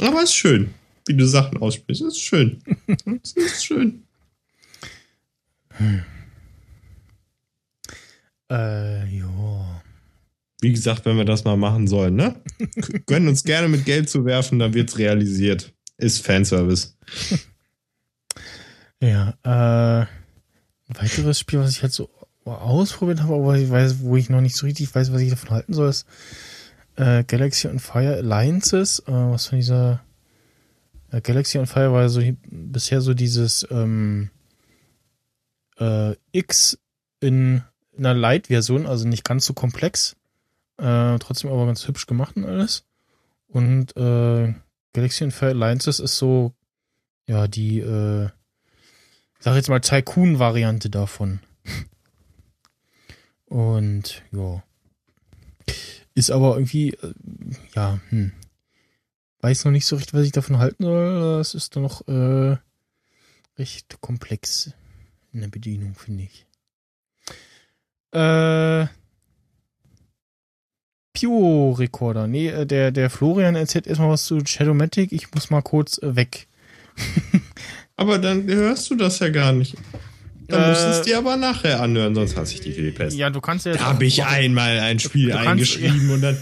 Aber 0.00 0.22
es 0.22 0.30
ist 0.30 0.34
schön, 0.34 0.74
wie 1.06 1.14
du 1.14 1.26
Sachen 1.26 1.58
aussprichst. 1.58 2.02
Es 2.02 2.16
ist 2.16 2.22
schön. 2.22 2.62
Es 3.22 3.32
ist 3.32 3.64
schön. 3.64 4.02
Hm. 5.70 6.02
Äh, 8.50 9.18
ja. 9.18 9.82
Wie 10.60 10.72
gesagt, 10.72 11.04
wenn 11.04 11.16
wir 11.16 11.24
das 11.24 11.44
mal 11.44 11.56
machen 11.56 11.86
sollen, 11.86 12.16
ne? 12.16 12.40
Können 13.06 13.28
uns 13.28 13.44
gerne 13.44 13.68
mit 13.68 13.84
Geld 13.84 14.08
zu 14.08 14.24
werfen, 14.24 14.58
dann 14.58 14.74
wird's 14.74 14.98
realisiert. 14.98 15.72
Ist 15.98 16.24
Fanservice. 16.24 16.96
ja, 19.00 19.34
äh, 19.42 20.06
ein 20.88 20.96
weiteres 20.96 21.40
Spiel, 21.40 21.58
was 21.58 21.70
ich 21.70 21.82
halt 21.82 21.92
so 21.92 22.10
ausprobiert 22.44 23.22
habe, 23.22 23.34
aber 23.34 23.58
ich 23.58 23.68
weiß, 23.68 24.00
wo 24.00 24.16
ich 24.16 24.30
noch 24.30 24.40
nicht 24.40 24.56
so 24.56 24.66
richtig 24.66 24.94
weiß, 24.94 25.12
was 25.12 25.20
ich 25.20 25.30
davon 25.30 25.50
halten 25.50 25.74
soll, 25.74 25.88
ist 25.88 26.06
äh, 26.96 27.24
Galaxy 27.24 27.68
on 27.68 27.78
Fire 27.78 28.16
Alliances, 28.16 29.00
äh, 29.00 29.12
was 29.12 29.46
von 29.46 29.58
dieser 29.58 30.02
äh, 31.10 31.20
Galaxy 31.20 31.58
on 31.58 31.66
Fire 31.66 31.92
war 31.92 32.08
so 32.08 32.20
bisher 32.46 33.00
so 33.00 33.14
dieses 33.14 33.66
ähm, 33.70 34.30
äh, 35.78 36.14
X 36.32 36.78
in, 37.20 37.62
in 37.92 38.06
einer 38.06 38.18
Light-Version, 38.18 38.86
also 38.86 39.06
nicht 39.06 39.24
ganz 39.24 39.46
so 39.46 39.54
komplex, 39.54 40.16
äh, 40.78 41.18
trotzdem 41.18 41.50
aber 41.50 41.66
ganz 41.66 41.86
hübsch 41.86 42.06
gemacht 42.06 42.36
und 42.36 42.44
alles. 42.44 42.84
Und 43.48 43.96
äh, 43.96 44.54
Galaxy 44.92 45.24
on 45.24 45.30
Fire 45.30 45.50
Alliances 45.50 46.00
ist 46.00 46.16
so, 46.16 46.52
ja, 47.26 47.48
die, 47.48 47.80
äh, 47.80 48.28
sag 49.38 49.54
jetzt 49.56 49.68
mal 49.68 49.80
Tycoon-Variante 49.80 50.90
davon. 50.90 51.40
Und 53.46 54.22
ja. 54.32 54.62
Ist 56.16 56.30
aber 56.30 56.54
irgendwie, 56.54 56.94
äh, 56.94 57.12
ja, 57.74 58.00
hm. 58.08 58.32
Weiß 59.42 59.66
noch 59.66 59.72
nicht 59.72 59.84
so 59.84 59.96
richtig, 59.96 60.14
was 60.14 60.24
ich 60.24 60.32
davon 60.32 60.56
halten 60.56 60.82
soll. 60.82 61.36
Das 61.38 61.54
ist 61.54 61.76
doch 61.76 61.82
noch 61.82 62.08
äh, 62.08 62.56
recht 63.58 64.00
komplex 64.00 64.72
in 65.34 65.42
der 65.42 65.48
Bedienung, 65.48 65.94
finde 65.94 66.22
ich. 66.22 66.46
Äh, 68.12 68.86
Pure-Recorder. 71.12 72.26
Nee, 72.26 72.48
äh, 72.48 72.66
der, 72.66 72.92
der 72.92 73.10
Florian 73.10 73.54
erzählt 73.54 73.86
erstmal 73.86 74.08
was 74.08 74.24
zu 74.24 74.40
Shadowmatic. 74.40 75.12
Ich 75.12 75.34
muss 75.34 75.50
mal 75.50 75.60
kurz 75.60 75.98
äh, 75.98 76.16
weg. 76.16 76.48
aber 77.96 78.18
dann 78.18 78.46
hörst 78.46 78.88
du 78.88 78.94
das 78.94 79.18
ja 79.18 79.28
gar 79.28 79.52
nicht. 79.52 79.76
Dann 80.48 80.62
äh, 80.62 80.68
musst 80.68 80.84
du 80.84 80.88
es 80.88 81.02
dir 81.02 81.18
aber 81.18 81.36
nachher 81.36 81.80
anhören, 81.80 82.14
sonst 82.14 82.36
hasse 82.36 82.54
ich 82.54 82.60
die 82.60 82.90
Pest. 82.90 83.16
Ja, 83.16 83.30
du 83.30 83.40
kannst 83.40 83.66
ja. 83.66 83.72
Da 83.72 83.86
habe 83.86 84.04
ich 84.04 84.24
einmal 84.24 84.78
ein 84.80 84.98
Spiel 84.98 85.30
kannst, 85.30 85.46
eingeschrieben 85.48 86.08
ja. 86.08 86.14
und 86.14 86.20
dann. 86.22 86.36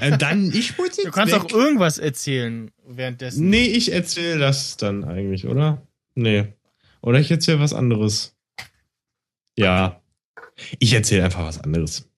Äh, 0.00 0.18
dann, 0.18 0.52
ich 0.52 0.76
muss 0.76 0.88
jetzt 0.88 1.06
Du 1.06 1.10
kannst 1.10 1.34
weg. 1.34 1.42
auch 1.42 1.50
irgendwas 1.50 1.98
erzählen 1.98 2.70
währenddessen. 2.86 3.48
Nee, 3.48 3.64
ich 3.64 3.92
erzähle 3.92 4.38
das 4.38 4.76
dann 4.76 5.04
eigentlich, 5.04 5.46
oder? 5.46 5.82
Nee. 6.14 6.52
Oder 7.00 7.20
ich 7.20 7.30
erzähle 7.30 7.60
was 7.60 7.72
anderes. 7.72 8.36
Ja. 9.56 10.02
Ich 10.78 10.92
erzähle 10.92 11.24
einfach 11.24 11.44
was 11.44 11.60
anderes. 11.60 12.08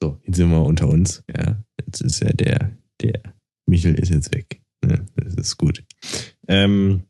So, 0.00 0.20
jetzt 0.26 0.36
sind 0.36 0.50
wir 0.50 0.62
unter 0.62 0.88
uns. 0.88 1.24
Ja, 1.34 1.56
jetzt 1.84 2.02
ist 2.02 2.20
ja 2.20 2.30
der, 2.32 2.76
der 3.00 3.20
Michel 3.66 3.94
ist 3.94 4.10
jetzt 4.10 4.34
weg. 4.34 4.60
Ne? 4.84 5.06
Das 5.16 5.34
ist 5.34 5.56
gut. 5.56 5.82
Ähm, 6.46 7.04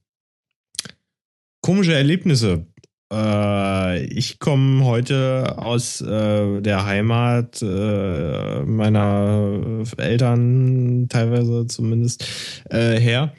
komische 1.61 1.95
Erlebnisse. 1.95 2.67
Äh, 3.13 4.05
ich 4.05 4.39
komme 4.39 4.85
heute 4.85 5.57
aus 5.59 6.01
äh, 6.01 6.61
der 6.61 6.85
Heimat 6.85 7.63
äh, 7.63 8.63
meiner 8.65 9.85
Eltern, 9.97 11.09
teilweise 11.09 11.67
zumindest, 11.67 12.27
äh, 12.71 12.99
her. 12.99 13.35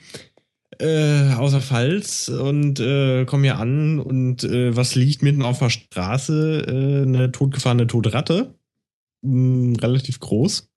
Äh, 0.79 1.33
außer 1.33 1.59
Pfalz 1.59 2.29
und 2.29 2.79
äh, 2.79 3.25
komme 3.25 3.43
hier 3.43 3.57
an 3.57 3.99
und 3.99 4.43
was 4.43 4.95
liegt 4.95 5.21
mitten 5.21 5.41
auf 5.41 5.59
der 5.59 5.69
Straße? 5.69 7.03
eine 7.05 7.31
totgefahrene 7.31 7.85
Todratte. 7.85 8.55
Mh, 9.21 9.31
hm, 9.31 9.75
relativ 9.75 10.19
groß. 10.19 10.69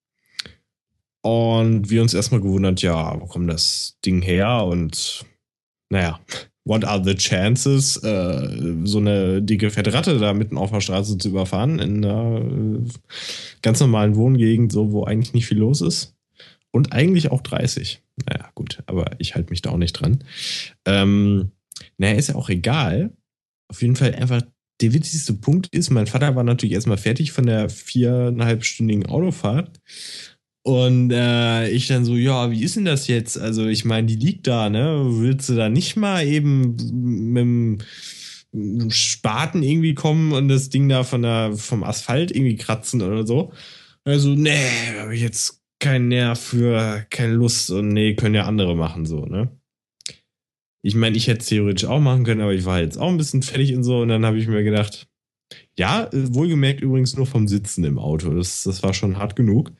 Und 1.22 1.88
wir 1.88 2.02
uns 2.02 2.14
erstmal 2.14 2.40
gewundert, 2.40 2.82
ja, 2.82 3.20
wo 3.20 3.26
kommt 3.26 3.48
das 3.48 3.96
Ding 4.04 4.22
her? 4.22 4.64
Und 4.64 5.24
naja, 5.88 6.18
what 6.64 6.84
are 6.84 7.02
the 7.02 7.14
chances, 7.14 7.96
äh, 7.98 8.76
so 8.84 8.98
eine 8.98 9.42
dicke 9.42 9.70
fette 9.70 9.92
Ratte 9.92 10.18
da 10.18 10.32
mitten 10.32 10.56
auf 10.56 10.70
der 10.70 10.80
Straße 10.80 11.18
zu 11.18 11.28
überfahren, 11.28 11.78
in 11.78 12.04
einer 12.04 12.40
äh, 12.40 12.88
ganz 13.62 13.80
normalen 13.80 14.16
Wohngegend, 14.16 14.72
so 14.72 14.92
wo 14.92 15.04
eigentlich 15.04 15.34
nicht 15.34 15.46
viel 15.46 15.58
los 15.58 15.80
ist. 15.80 16.14
Und 16.70 16.92
eigentlich 16.92 17.30
auch 17.30 17.42
30. 17.42 18.02
Naja, 18.26 18.48
gut, 18.54 18.82
aber 18.86 19.10
ich 19.18 19.34
halte 19.34 19.50
mich 19.50 19.60
da 19.60 19.70
auch 19.70 19.76
nicht 19.76 19.92
dran. 19.92 20.24
Ähm, 20.86 21.50
naja, 21.98 22.14
ist 22.14 22.28
ja 22.28 22.34
auch 22.34 22.48
egal. 22.48 23.12
Auf 23.68 23.82
jeden 23.82 23.96
Fall 23.96 24.14
einfach 24.14 24.42
der 24.80 24.92
witzigste 24.92 25.34
Punkt 25.34 25.68
ist, 25.68 25.90
mein 25.90 26.06
Vater 26.06 26.34
war 26.34 26.44
natürlich 26.44 26.74
erstmal 26.74 26.96
fertig 26.96 27.32
von 27.32 27.46
der 27.46 27.68
viereinhalbstündigen 27.68 29.06
Autofahrt 29.06 29.80
und 30.62 31.10
äh, 31.10 31.68
ich 31.70 31.88
dann 31.88 32.04
so, 32.04 32.14
ja, 32.16 32.50
wie 32.50 32.62
ist 32.62 32.76
denn 32.76 32.84
das 32.84 33.08
jetzt? 33.08 33.38
Also, 33.38 33.66
ich 33.66 33.84
meine, 33.84 34.06
die 34.06 34.16
liegt 34.16 34.46
da, 34.46 34.70
ne? 34.70 35.04
Willst 35.08 35.48
du 35.48 35.54
da 35.54 35.68
nicht 35.68 35.96
mal 35.96 36.24
eben 36.26 36.76
mit 37.32 37.42
dem 37.42 38.90
Spaten 38.90 39.62
irgendwie 39.62 39.94
kommen 39.94 40.32
und 40.32 40.48
das 40.48 40.68
Ding 40.68 40.88
da 40.88 41.02
von 41.04 41.22
der, 41.22 41.54
vom 41.56 41.82
Asphalt 41.82 42.30
irgendwie 42.30 42.56
kratzen 42.56 43.02
oder 43.02 43.26
so? 43.26 43.52
Also, 44.04 44.30
nee, 44.30 44.66
habe 45.00 45.14
ich 45.14 45.22
jetzt 45.22 45.62
keinen 45.80 46.08
Nerv 46.08 46.38
für, 46.40 47.06
keine 47.10 47.32
Lust 47.32 47.70
und 47.70 47.88
nee, 47.88 48.14
können 48.14 48.36
ja 48.36 48.44
andere 48.46 48.76
machen, 48.76 49.04
so, 49.04 49.26
ne? 49.26 49.50
Ich 50.84 50.94
meine, 50.94 51.16
ich 51.16 51.26
hätte 51.28 51.40
es 51.40 51.46
theoretisch 51.46 51.88
auch 51.88 52.00
machen 52.00 52.24
können, 52.24 52.40
aber 52.40 52.54
ich 52.54 52.64
war 52.64 52.80
jetzt 52.80 52.98
auch 52.98 53.08
ein 53.08 53.16
bisschen 53.16 53.42
fertig 53.42 53.74
und 53.74 53.84
so 53.84 54.00
und 54.00 54.08
dann 54.08 54.26
habe 54.26 54.38
ich 54.38 54.48
mir 54.48 54.64
gedacht, 54.64 55.08
ja, 55.76 56.08
wohlgemerkt 56.12 56.80
übrigens 56.80 57.16
nur 57.16 57.26
vom 57.26 57.48
Sitzen 57.48 57.84
im 57.84 57.98
Auto. 57.98 58.30
Das, 58.34 58.64
das 58.64 58.82
war 58.82 58.94
schon 58.94 59.18
hart 59.18 59.36
genug. 59.36 59.72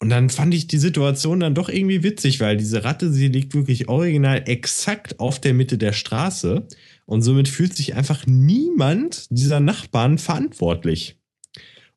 Und 0.00 0.10
dann 0.10 0.28
fand 0.28 0.52
ich 0.54 0.66
die 0.66 0.78
Situation 0.78 1.40
dann 1.40 1.54
doch 1.54 1.68
irgendwie 1.68 2.02
witzig, 2.02 2.40
weil 2.40 2.56
diese 2.56 2.84
Ratte, 2.84 3.12
sie 3.12 3.28
liegt 3.28 3.54
wirklich 3.54 3.88
original 3.88 4.42
exakt 4.46 5.18
auf 5.20 5.40
der 5.40 5.54
Mitte 5.54 5.78
der 5.78 5.92
Straße. 5.92 6.66
Und 7.06 7.22
somit 7.22 7.48
fühlt 7.48 7.74
sich 7.74 7.94
einfach 7.94 8.26
niemand 8.26 9.26
dieser 9.30 9.60
Nachbarn 9.60 10.18
verantwortlich. 10.18 11.18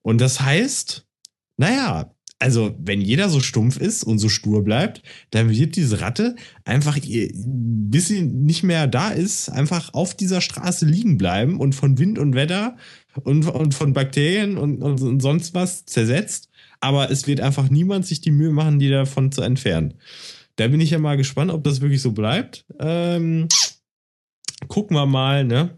Und 0.02 0.22
das 0.22 0.40
heißt, 0.42 1.06
naja, 1.58 2.14
also 2.40 2.76
wenn 2.80 3.02
jeder 3.02 3.30
so 3.30 3.40
stumpf 3.40 3.78
ist 3.78 4.04
und 4.04 4.20
so 4.20 4.30
stur 4.30 4.64
bleibt, 4.64 5.02
dann 5.32 5.50
wird 5.50 5.76
diese 5.76 6.02
Ratte 6.02 6.36
einfach, 6.66 6.98
bis 7.02 8.08
sie 8.08 8.22
nicht 8.22 8.64
mehr 8.64 8.86
da 8.86 9.10
ist, 9.10 9.50
einfach 9.50 9.94
auf 9.94 10.14
dieser 10.14 10.42
Straße 10.42 10.86
liegen 10.86 11.18
bleiben 11.18 11.60
und 11.60 11.74
von 11.74 11.98
Wind 11.98 12.20
und 12.20 12.36
Wetter 12.36 12.78
und, 13.24 13.48
und 13.48 13.74
von 13.74 13.94
Bakterien 13.94 14.58
und, 14.58 14.84
und 14.84 15.20
sonst 15.20 15.56
was 15.56 15.86
zersetzt 15.86 16.47
aber 16.80 17.12
es 17.12 17.28
wird 17.28 17.42
einfach 17.42 17.70
niemand 17.70 18.06
sich 18.06 18.22
die 18.22 18.32
Mühe 18.32 18.52
machen, 18.52 18.80
die 18.80 18.90
davon 18.90 19.32
zu 19.32 19.42
entfernen. 19.42 19.96
Da 20.56 20.68
bin 20.68 20.82
ich 20.82 20.92
ja 20.92 21.00
mal 21.00 21.18
gespannt, 21.18 21.52
ob 21.52 21.64
das 21.64 21.82
wirklich 21.82 22.02
so 22.02 22.12
bleibt. 22.12 22.66
Ähm, 22.80 23.48
gucken 24.68 24.98
wir 24.98 25.06
mal, 25.06 25.44
ne? 25.44 25.70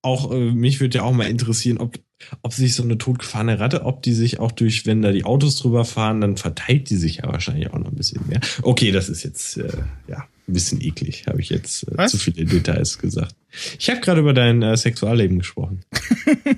Auch 0.00 0.32
äh, 0.32 0.52
mich 0.52 0.80
würde 0.80 0.98
ja 0.98 1.04
auch 1.04 1.12
mal 1.12 1.28
interessieren, 1.28 1.78
ob, 1.78 1.98
ob 2.42 2.52
sich 2.52 2.74
so 2.74 2.82
eine 2.82 2.98
totgefahrene 2.98 3.60
Ratte, 3.60 3.84
ob 3.84 4.02
die 4.02 4.14
sich 4.14 4.40
auch 4.40 4.52
durch, 4.52 4.86
wenn 4.86 5.02
da 5.02 5.12
die 5.12 5.24
Autos 5.24 5.56
drüber 5.56 5.84
fahren, 5.84 6.20
dann 6.20 6.36
verteilt 6.36 6.88
die 6.88 6.96
sich 6.96 7.16
ja 7.16 7.26
wahrscheinlich 7.26 7.70
auch 7.70 7.78
noch 7.78 7.88
ein 7.88 7.96
bisschen 7.96 8.26
mehr. 8.26 8.40
Okay, 8.62 8.92
das 8.92 9.08
ist 9.08 9.24
jetzt 9.24 9.58
äh, 9.58 9.70
ja 10.06 10.26
ein 10.48 10.52
bisschen 10.54 10.80
eklig, 10.80 11.26
habe 11.26 11.40
ich 11.40 11.50
jetzt 11.50 11.86
äh, 11.98 12.06
zu 12.06 12.16
viele 12.16 12.44
Details 12.46 12.98
gesagt. 12.98 13.34
Ich 13.78 13.90
habe 13.90 14.00
gerade 14.00 14.20
über 14.20 14.32
dein 14.32 14.62
äh, 14.62 14.76
Sexualleben 14.76 15.38
gesprochen. 15.38 15.84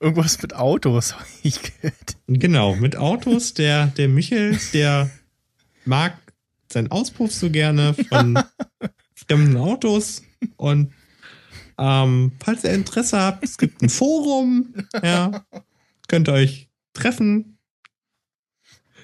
Irgendwas 0.00 0.40
mit 0.42 0.54
Autos, 0.54 1.14
habe 1.14 1.24
ich 1.42 1.60
gehört. 1.62 2.16
Genau, 2.26 2.76
mit 2.76 2.96
Autos. 2.96 3.54
Der, 3.54 3.88
der 3.88 4.08
Michel, 4.08 4.58
der 4.72 5.10
mag 5.84 6.16
seinen 6.72 6.90
Auspuff 6.90 7.32
so 7.32 7.50
gerne 7.50 7.94
von 7.94 8.38
fremden 9.14 9.56
Autos. 9.56 10.22
Und 10.56 10.92
ähm, 11.78 12.32
falls 12.40 12.64
ihr 12.64 12.72
Interesse 12.72 13.18
habt, 13.18 13.44
es 13.44 13.58
gibt 13.58 13.82
ein 13.82 13.88
Forum. 13.88 14.74
Ja, 15.02 15.44
könnt 16.08 16.28
ihr 16.28 16.34
euch 16.34 16.68
treffen. 16.92 17.58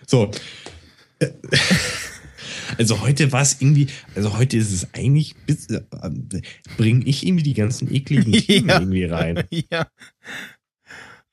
So. 0.07 0.31
Also 2.79 3.03
heute 3.03 3.31
war 3.31 3.43
es 3.43 3.61
irgendwie, 3.61 3.89
also 4.15 4.37
heute 4.37 4.57
ist 4.57 4.73
es 4.73 4.95
eigentlich, 4.95 5.35
äh, 5.49 5.81
bringe 6.77 7.05
ich 7.05 7.27
irgendwie 7.27 7.43
die 7.43 7.55
ganzen 7.55 7.93
ekligen 7.93 8.33
Themen 8.33 8.69
ja. 8.69 8.81
irgendwie 8.81 9.05
rein. 9.05 9.45
Ja. 9.71 9.87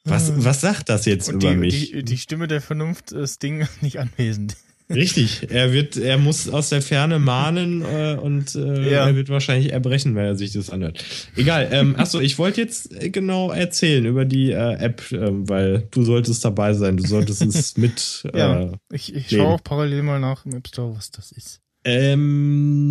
Was, 0.03 0.44
was 0.44 0.61
sagt 0.61 0.90
das 0.90 1.06
jetzt 1.06 1.30
Und 1.30 1.36
über 1.36 1.52
die, 1.52 1.57
mich? 1.57 1.91
Die, 1.91 2.03
die 2.03 2.18
Stimme 2.18 2.48
der 2.48 2.61
Vernunft 2.61 3.11
ist 3.11 3.44
Ding 3.44 3.68
nicht 3.82 3.99
anwesend. 3.99 4.56
Richtig, 4.94 5.49
er 5.49 5.72
wird, 5.72 5.95
er 5.95 6.18
muss 6.18 6.49
aus 6.49 6.68
der 6.68 6.82
Ferne 6.82 7.18
mahnen 7.18 7.82
äh, 7.86 8.18
und 8.22 8.56
äh, 8.56 8.91
ja. 8.91 9.07
er 9.07 9.15
wird 9.15 9.30
wahrscheinlich 9.30 9.72
erbrechen, 9.72 10.15
wenn 10.15 10.26
er 10.26 10.36
sich 10.36 10.52
das 10.52 10.69
anhört. 10.69 11.03
Egal. 11.36 11.69
Ähm, 11.72 11.95
achso, 11.98 12.19
ich 12.19 12.38
wollte 12.38 12.61
jetzt 12.61 12.90
genau 13.14 13.52
erzählen 13.52 14.06
über 14.06 14.26
die 14.26 14.52
äh, 14.52 14.73
App, 14.73 15.11
äh, 15.11 15.30
weil 15.32 15.88
du 15.91 16.03
solltest 16.03 16.44
dabei 16.44 16.73
sein, 16.73 16.98
du 16.98 17.07
solltest 17.07 17.41
es 17.41 17.78
mit. 17.78 18.23
ja, 18.34 18.64
äh, 18.64 18.72
ich, 18.91 19.15
ich 19.15 19.30
schaue 19.30 19.53
auch 19.53 19.64
parallel 19.64 20.03
mal 20.03 20.19
nach 20.19 20.45
im 20.45 20.56
App 20.56 20.68
Store, 20.68 20.95
was 20.95 21.11
das 21.11 21.32
ist. 21.32 21.61
Ähm, 21.84 22.90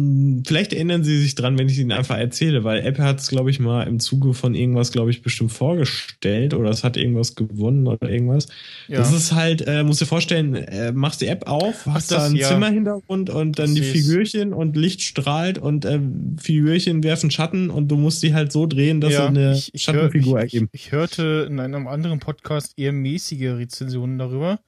vielleicht 0.51 0.73
erinnern 0.73 1.05
Sie 1.05 1.17
sich 1.17 1.37
dran, 1.37 1.61
wenn 1.61 1.69
ich 1.69 1.79
Ihnen 1.79 1.93
einfach 1.93 2.19
erzähle, 2.19 2.65
weil 2.65 2.85
Apple 2.85 3.05
hat 3.05 3.21
es, 3.21 3.29
glaube 3.29 3.53
ich, 3.53 3.61
mal 3.61 3.85
im 3.85 4.01
Zuge 4.01 4.35
von 4.35 4.57
irgendwas, 4.57 4.91
glaube 4.91 5.13
ich, 5.13 5.23
bestimmt 5.23 5.53
vorgestellt 5.53 6.55
oder 6.55 6.71
es 6.71 6.83
hat 6.83 6.97
irgendwas 6.97 7.37
gewonnen 7.37 7.87
oder 7.87 8.11
irgendwas. 8.11 8.49
Ja. 8.89 8.99
Das 8.99 9.13
ist 9.13 9.33
halt, 9.33 9.63
äh, 9.65 9.85
musst 9.85 10.01
dir 10.01 10.07
vorstellen, 10.07 10.57
äh, 10.57 10.91
machst 10.91 11.21
die 11.21 11.29
App 11.29 11.47
auf, 11.47 11.87
hast 11.87 12.11
da 12.11 12.27
einen 12.27 12.35
ja. 12.35 12.49
Zimmerhintergrund 12.49 13.31
und 13.31 13.61
dann 13.61 13.77
die 13.77 13.83
Figürchen 13.83 14.53
und 14.53 14.77
Licht 14.77 15.03
strahlt 15.03 15.59
und 15.59 15.85
äh, 15.85 16.01
Figürchen 16.41 17.05
werfen 17.05 17.31
Schatten 17.31 17.71
und 17.71 17.87
du 17.87 17.97
musst 17.97 18.21
die 18.25 18.35
halt 18.35 18.51
so 18.51 18.67
drehen, 18.67 19.01
dass 19.01 19.13
ja, 19.13 19.21
sie 19.21 19.29
eine 19.29 19.53
ich, 19.53 19.73
ich 19.73 19.83
Schattenfigur 19.85 20.33
hör, 20.33 20.41
ergeben. 20.41 20.69
Ich, 20.73 20.87
ich 20.87 20.93
hörte 20.93 21.47
in 21.49 21.61
einem 21.61 21.87
anderen 21.87 22.19
Podcast 22.19 22.77
eher 22.77 22.91
mäßige 22.91 23.51
Rezensionen 23.51 24.19
darüber, 24.19 24.59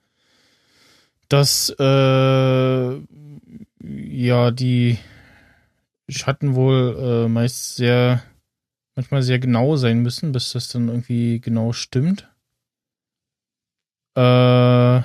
dass 1.29 1.75
äh, 1.77 1.83
ja, 3.83 4.51
die 4.53 4.99
Schatten 6.09 6.55
wohl 6.55 6.97
äh, 6.99 7.29
meist 7.29 7.77
sehr, 7.77 8.23
manchmal 8.95 9.23
sehr 9.23 9.39
genau 9.39 9.77
sein 9.77 10.01
müssen, 10.01 10.33
bis 10.33 10.53
das 10.53 10.69
dann 10.69 10.89
irgendwie 10.89 11.41
genau 11.41 11.73
stimmt. 11.73 12.29
Äh, 14.15 15.03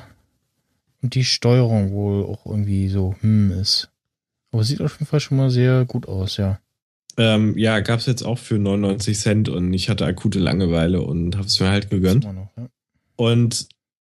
und 1.01 1.13
die 1.13 1.23
Steuerung 1.23 1.91
wohl 1.91 2.25
auch 2.25 2.45
irgendwie 2.45 2.89
so, 2.89 3.15
hm, 3.21 3.51
ist. 3.51 3.89
Aber 4.51 4.63
sieht 4.63 4.81
auf 4.81 4.93
jeden 4.93 5.05
Fall 5.05 5.19
schon 5.19 5.37
mal 5.37 5.49
sehr 5.49 5.85
gut 5.85 6.07
aus, 6.07 6.37
ja. 6.37 6.59
Ähm, 7.17 7.57
ja, 7.57 7.79
gab 7.79 7.99
es 7.99 8.05
jetzt 8.05 8.23
auch 8.23 8.37
für 8.37 8.59
99 8.59 9.17
Cent 9.17 9.49
und 9.49 9.73
ich 9.73 9.89
hatte 9.89 10.05
akute 10.05 10.39
Langeweile 10.39 11.01
und 11.01 11.35
habe 11.35 11.47
es 11.47 11.59
mir 11.59 11.69
halt 11.69 11.89
gegönnt. 11.89 12.25
Noch, 12.25 12.51
ja. 12.55 12.67
Und 13.15 13.67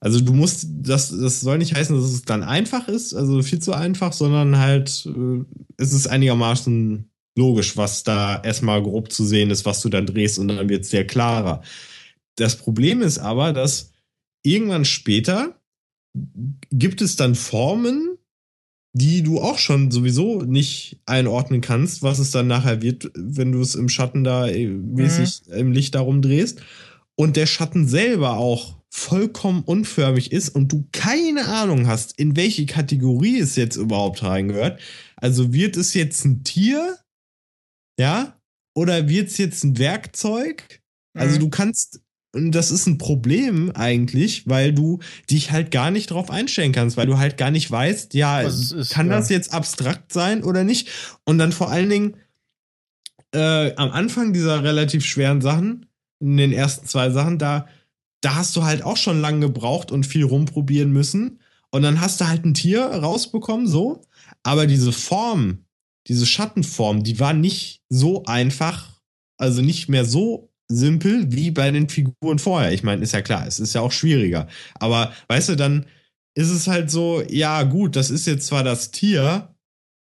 Also 0.00 0.20
du 0.20 0.32
musst, 0.32 0.68
das, 0.70 1.10
das 1.10 1.40
soll 1.40 1.58
nicht 1.58 1.74
heißen, 1.74 1.96
dass 1.96 2.04
es 2.04 2.22
dann 2.22 2.44
einfach 2.44 2.86
ist, 2.86 3.14
also 3.14 3.42
viel 3.42 3.58
zu 3.58 3.72
einfach, 3.72 4.12
sondern 4.12 4.58
halt, 4.58 5.06
äh, 5.06 5.44
es 5.76 5.92
ist 5.92 6.06
einigermaßen 6.06 7.10
logisch, 7.36 7.76
was 7.76 8.04
da 8.04 8.40
erstmal 8.40 8.82
grob 8.82 9.10
zu 9.10 9.24
sehen 9.24 9.50
ist, 9.50 9.64
was 9.64 9.80
du 9.80 9.88
dann 9.88 10.06
drehst 10.06 10.38
und 10.38 10.48
dann 10.48 10.68
wird 10.68 10.84
es 10.84 10.90
sehr 10.90 11.06
klarer. 11.06 11.62
Das 12.36 12.56
Problem 12.56 13.02
ist 13.02 13.18
aber, 13.18 13.52
dass 13.52 13.92
irgendwann 14.44 14.84
später 14.84 15.60
gibt 16.70 17.02
es 17.02 17.16
dann 17.16 17.34
Formen, 17.34 18.18
die 18.92 19.22
du 19.22 19.40
auch 19.40 19.58
schon 19.58 19.90
sowieso 19.90 20.42
nicht 20.42 21.00
einordnen 21.06 21.60
kannst, 21.60 22.02
was 22.02 22.18
es 22.18 22.30
dann 22.30 22.46
nachher 22.46 22.82
wird, 22.82 23.10
wenn 23.14 23.52
du 23.52 23.60
es 23.60 23.74
im 23.74 23.88
Schatten 23.88 24.24
da 24.24 24.48
äh, 24.48 24.66
mäßig 24.66 25.42
mhm. 25.46 25.54
im 25.54 25.72
Licht 25.72 25.94
darum 25.94 26.22
drehst. 26.22 26.60
Und 27.14 27.36
der 27.36 27.46
Schatten 27.46 27.86
selber 27.86 28.36
auch 28.38 28.77
vollkommen 28.90 29.62
unförmig 29.62 30.32
ist 30.32 30.50
und 30.50 30.72
du 30.72 30.88
keine 30.92 31.46
Ahnung 31.46 31.86
hast, 31.86 32.18
in 32.18 32.36
welche 32.36 32.66
Kategorie 32.66 33.38
es 33.38 33.56
jetzt 33.56 33.76
überhaupt 33.76 34.22
reingehört. 34.22 34.80
Also 35.16 35.52
wird 35.52 35.76
es 35.76 35.94
jetzt 35.94 36.24
ein 36.24 36.42
Tier? 36.44 36.98
Ja? 37.98 38.40
Oder 38.74 39.08
wird 39.08 39.28
es 39.28 39.38
jetzt 39.38 39.64
ein 39.64 39.78
Werkzeug? 39.78 40.80
Also 41.14 41.36
mhm. 41.36 41.40
du 41.40 41.50
kannst, 41.50 42.00
und 42.34 42.52
das 42.52 42.70
ist 42.70 42.86
ein 42.86 42.98
Problem 42.98 43.70
eigentlich, 43.74 44.48
weil 44.48 44.72
du 44.72 45.00
dich 45.30 45.50
halt 45.50 45.70
gar 45.70 45.90
nicht 45.90 46.10
drauf 46.10 46.30
einstellen 46.30 46.72
kannst, 46.72 46.96
weil 46.96 47.06
du 47.06 47.18
halt 47.18 47.36
gar 47.36 47.50
nicht 47.50 47.70
weißt, 47.70 48.14
ja, 48.14 48.40
ist, 48.40 48.90
kann 48.90 49.08
ja. 49.08 49.16
das 49.16 49.28
jetzt 49.28 49.52
abstrakt 49.52 50.12
sein 50.12 50.44
oder 50.44 50.64
nicht? 50.64 50.88
Und 51.24 51.38
dann 51.38 51.52
vor 51.52 51.70
allen 51.70 51.90
Dingen 51.90 52.16
äh, 53.34 53.74
am 53.74 53.90
Anfang 53.90 54.32
dieser 54.32 54.62
relativ 54.62 55.04
schweren 55.04 55.40
Sachen, 55.40 55.86
in 56.20 56.36
den 56.36 56.52
ersten 56.52 56.86
zwei 56.86 57.10
Sachen, 57.10 57.38
da 57.38 57.68
da 58.20 58.34
hast 58.34 58.56
du 58.56 58.64
halt 58.64 58.82
auch 58.82 58.96
schon 58.96 59.20
lange 59.20 59.46
gebraucht 59.46 59.90
und 59.90 60.06
viel 60.06 60.24
rumprobieren 60.24 60.92
müssen. 60.92 61.40
Und 61.70 61.82
dann 61.82 62.00
hast 62.00 62.20
du 62.20 62.26
halt 62.26 62.44
ein 62.44 62.54
Tier 62.54 62.84
rausbekommen, 62.84 63.66
so. 63.66 64.02
Aber 64.42 64.66
diese 64.66 64.92
Form, 64.92 65.64
diese 66.06 66.26
Schattenform, 66.26 67.04
die 67.04 67.20
war 67.20 67.34
nicht 67.34 67.82
so 67.88 68.24
einfach, 68.24 69.00
also 69.36 69.62
nicht 69.62 69.88
mehr 69.88 70.04
so 70.04 70.50
simpel 70.70 71.32
wie 71.32 71.50
bei 71.50 71.70
den 71.70 71.88
Figuren 71.88 72.38
vorher. 72.38 72.72
Ich 72.72 72.82
meine, 72.82 73.02
ist 73.02 73.12
ja 73.12 73.22
klar, 73.22 73.46
es 73.46 73.60
ist 73.60 73.74
ja 73.74 73.80
auch 73.80 73.92
schwieriger. 73.92 74.48
Aber 74.74 75.12
weißt 75.28 75.50
du, 75.50 75.56
dann 75.56 75.86
ist 76.34 76.50
es 76.50 76.66
halt 76.66 76.90
so, 76.90 77.22
ja, 77.28 77.62
gut, 77.64 77.96
das 77.96 78.10
ist 78.10 78.26
jetzt 78.26 78.46
zwar 78.46 78.64
das 78.64 78.90
Tier, 78.90 79.54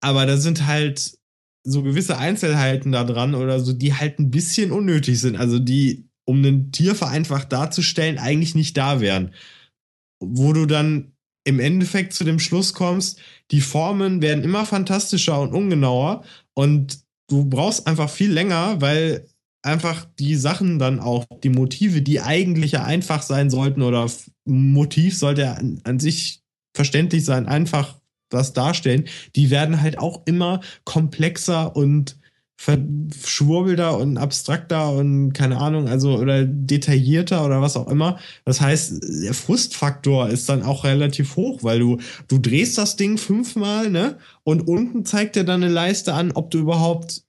aber 0.01 0.25
da 0.25 0.37
sind 0.37 0.65
halt 0.65 1.17
so 1.65 1.83
gewisse 1.83 2.17
Einzelheiten 2.17 2.91
da 2.91 3.03
dran 3.03 3.35
oder 3.35 3.59
so, 3.59 3.73
die 3.73 3.93
halt 3.93 4.19
ein 4.19 4.31
bisschen 4.31 4.71
unnötig 4.71 5.19
sind. 5.19 5.37
Also 5.37 5.59
die 5.59 6.09
um 6.25 6.43
ein 6.43 6.71
Tier 6.71 6.95
vereinfacht 6.95 7.51
darzustellen, 7.51 8.17
eigentlich 8.17 8.55
nicht 8.55 8.77
da 8.77 9.01
wären. 9.01 9.33
Wo 10.19 10.53
du 10.53 10.65
dann 10.65 11.13
im 11.45 11.59
Endeffekt 11.59 12.13
zu 12.13 12.23
dem 12.23 12.39
Schluss 12.39 12.73
kommst, 12.73 13.19
die 13.51 13.61
Formen 13.61 14.21
werden 14.21 14.43
immer 14.43 14.65
fantastischer 14.65 15.41
und 15.41 15.53
ungenauer 15.53 16.23
und 16.53 16.99
du 17.29 17.45
brauchst 17.45 17.87
einfach 17.87 18.09
viel 18.09 18.31
länger, 18.31 18.79
weil 18.79 19.27
einfach 19.61 20.05
die 20.19 20.35
Sachen 20.35 20.79
dann 20.79 20.99
auch, 20.99 21.25
die 21.43 21.49
Motive, 21.49 22.01
die 22.01 22.21
eigentlich 22.21 22.73
ja 22.73 22.83
einfach 22.83 23.21
sein 23.21 23.49
sollten 23.49 23.81
oder 23.81 24.09
Motiv 24.45 25.17
sollte 25.17 25.57
an, 25.57 25.81
an 25.83 25.99
sich 25.99 26.41
verständlich 26.75 27.23
sein, 27.25 27.47
einfach 27.47 27.99
was 28.29 28.53
darstellen, 28.53 29.05
die 29.35 29.49
werden 29.49 29.81
halt 29.81 29.99
auch 29.99 30.23
immer 30.25 30.61
komplexer 30.85 31.75
und 31.75 32.17
verschwurbelter 32.63 33.97
und 33.97 34.17
abstrakter 34.17 34.93
und 34.93 35.33
keine 35.33 35.57
Ahnung, 35.57 35.89
also 35.89 36.17
oder 36.17 36.45
detaillierter 36.45 37.45
oder 37.45 37.61
was 37.61 37.75
auch 37.75 37.89
immer. 37.89 38.19
Das 38.45 38.61
heißt, 38.61 39.03
der 39.23 39.33
Frustfaktor 39.33 40.29
ist 40.29 40.47
dann 40.47 40.63
auch 40.63 40.85
relativ 40.85 41.35
hoch, 41.35 41.59
weil 41.63 41.79
du, 41.79 41.97
du 42.29 42.37
drehst 42.37 42.77
das 42.77 42.95
Ding 42.95 43.17
fünfmal, 43.17 43.89
ne? 43.89 44.17
Und 44.43 44.65
unten 44.65 45.03
zeigt 45.03 45.35
dir 45.35 45.43
dann 45.43 45.61
eine 45.61 45.73
Leiste 45.73 46.13
an, 46.13 46.31
ob 46.31 46.51
du 46.51 46.59
überhaupt 46.59 47.22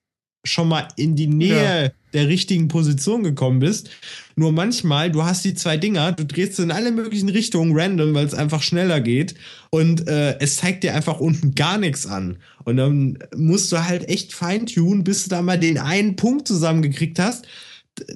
schon 0.45 0.69
mal 0.69 0.87
in 0.97 1.17
die 1.17 1.27
Nähe 1.27 1.85
ja. 1.85 1.91
der 2.13 2.29
richtigen 2.29 2.69
Position 2.69 3.23
gekommen 3.23 3.59
bist. 3.59 3.91
Nur 4.37 4.53
manchmal, 4.53 5.11
du 5.11 5.25
hast 5.25 5.45
die 5.45 5.55
zwei 5.55 5.77
Dinger, 5.77 6.13
du 6.13 6.25
drehst 6.25 6.61
in 6.61 6.71
alle 6.71 6.93
möglichen 6.93 7.29
Richtungen 7.31 7.73
random, 7.75 8.15
weil 8.15 8.27
es 8.27 8.35
einfach 8.35 8.63
schneller 8.63 9.01
geht 9.01 9.35
und 9.71 10.07
äh, 10.07 10.39
es 10.39 10.59
zeigt 10.59 10.85
dir 10.85 10.95
einfach 10.95 11.21
unten 11.21 11.55
gar 11.55 11.79
nichts 11.79 12.07
an. 12.07 12.37
Und 12.65 12.77
dann 12.77 13.19
musst 13.35 13.73
du 13.73 13.85
halt 13.85 14.09
echt 14.09 14.35
feintunen, 14.35 15.05
bis 15.05 15.25
du 15.25 15.31
da 15.31 15.43
mal 15.43 15.59
den 15.59 15.79
einen 15.79 16.17
Punkt 16.17 16.47
zusammengekriegt 16.47 17.19
hast. 17.19 17.47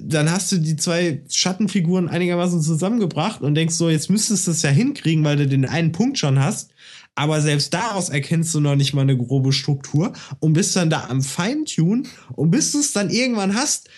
Dann 0.01 0.29
hast 0.29 0.51
du 0.51 0.57
die 0.57 0.75
zwei 0.75 1.21
Schattenfiguren 1.29 2.09
einigermaßen 2.09 2.61
zusammengebracht 2.61 3.41
und 3.41 3.55
denkst 3.55 3.75
so, 3.75 3.89
jetzt 3.89 4.09
müsstest 4.09 4.45
du 4.45 4.51
es 4.51 4.61
ja 4.61 4.69
hinkriegen, 4.69 5.23
weil 5.23 5.37
du 5.37 5.47
den 5.47 5.65
einen 5.65 5.93
Punkt 5.93 6.17
schon 6.19 6.39
hast. 6.39 6.71
Aber 7.19 7.41
selbst 7.41 7.73
daraus 7.73 8.07
erkennst 8.07 8.55
du 8.55 8.61
noch 8.61 8.77
nicht 8.77 8.93
mal 8.93 9.01
eine 9.01 9.17
grobe 9.17 9.51
Struktur 9.51 10.13
und 10.39 10.53
bist 10.53 10.73
dann 10.77 10.89
da 10.89 11.07
am 11.09 11.21
Feintun 11.21 12.07
und 12.37 12.49
bis 12.49 12.71
du 12.71 12.79
es 12.79 12.93
dann 12.93 13.09
irgendwann 13.09 13.55
hast, 13.55 13.89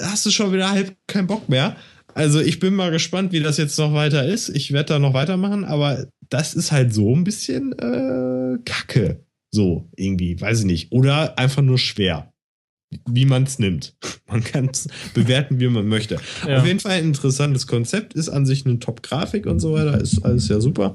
hast 0.00 0.24
du 0.24 0.30
schon 0.30 0.50
wieder 0.50 0.70
halb 0.70 0.96
keinen 1.06 1.26
Bock 1.26 1.46
mehr. 1.50 1.76
Also 2.14 2.40
ich 2.40 2.60
bin 2.60 2.74
mal 2.74 2.90
gespannt, 2.90 3.32
wie 3.32 3.40
das 3.40 3.58
jetzt 3.58 3.78
noch 3.78 3.92
weiter 3.92 4.26
ist. 4.26 4.48
Ich 4.48 4.72
werde 4.72 4.94
da 4.94 4.98
noch 4.98 5.12
weitermachen, 5.12 5.66
aber 5.66 6.06
das 6.30 6.54
ist 6.54 6.72
halt 6.72 6.94
so 6.94 7.14
ein 7.14 7.24
bisschen 7.24 7.72
äh, 7.72 8.56
Kacke. 8.64 9.20
So, 9.50 9.90
irgendwie, 9.94 10.40
weiß 10.40 10.60
ich 10.60 10.64
nicht. 10.64 10.90
Oder 10.90 11.38
einfach 11.38 11.60
nur 11.60 11.76
schwer. 11.76 12.32
Wie 13.06 13.26
man 13.26 13.42
es 13.42 13.58
nimmt. 13.58 13.94
Man 14.26 14.42
kann 14.42 14.70
es 14.72 14.88
bewerten, 15.12 15.60
wie 15.60 15.68
man 15.68 15.86
möchte. 15.86 16.18
Ja. 16.48 16.60
Auf 16.60 16.66
jeden 16.66 16.80
Fall 16.80 16.92
ein 16.92 17.04
interessantes 17.04 17.66
Konzept, 17.66 18.14
ist 18.14 18.30
an 18.30 18.46
sich 18.46 18.64
eine 18.64 18.78
Top-Grafik 18.78 19.44
und 19.44 19.60
so 19.60 19.74
weiter, 19.74 20.00
ist 20.00 20.24
alles 20.24 20.48
ja 20.48 20.60
super. 20.60 20.94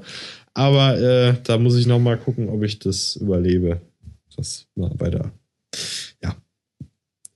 Aber 0.54 0.98
äh, 0.98 1.36
da 1.44 1.58
muss 1.58 1.76
ich 1.76 1.86
noch 1.86 1.98
mal 1.98 2.18
gucken, 2.18 2.48
ob 2.48 2.62
ich 2.62 2.78
das 2.78 3.16
überlebe. 3.16 3.80
Das 4.36 4.66
war 4.74 4.90
bei 4.90 5.10
der. 5.10 5.32
Ja. 6.22 6.36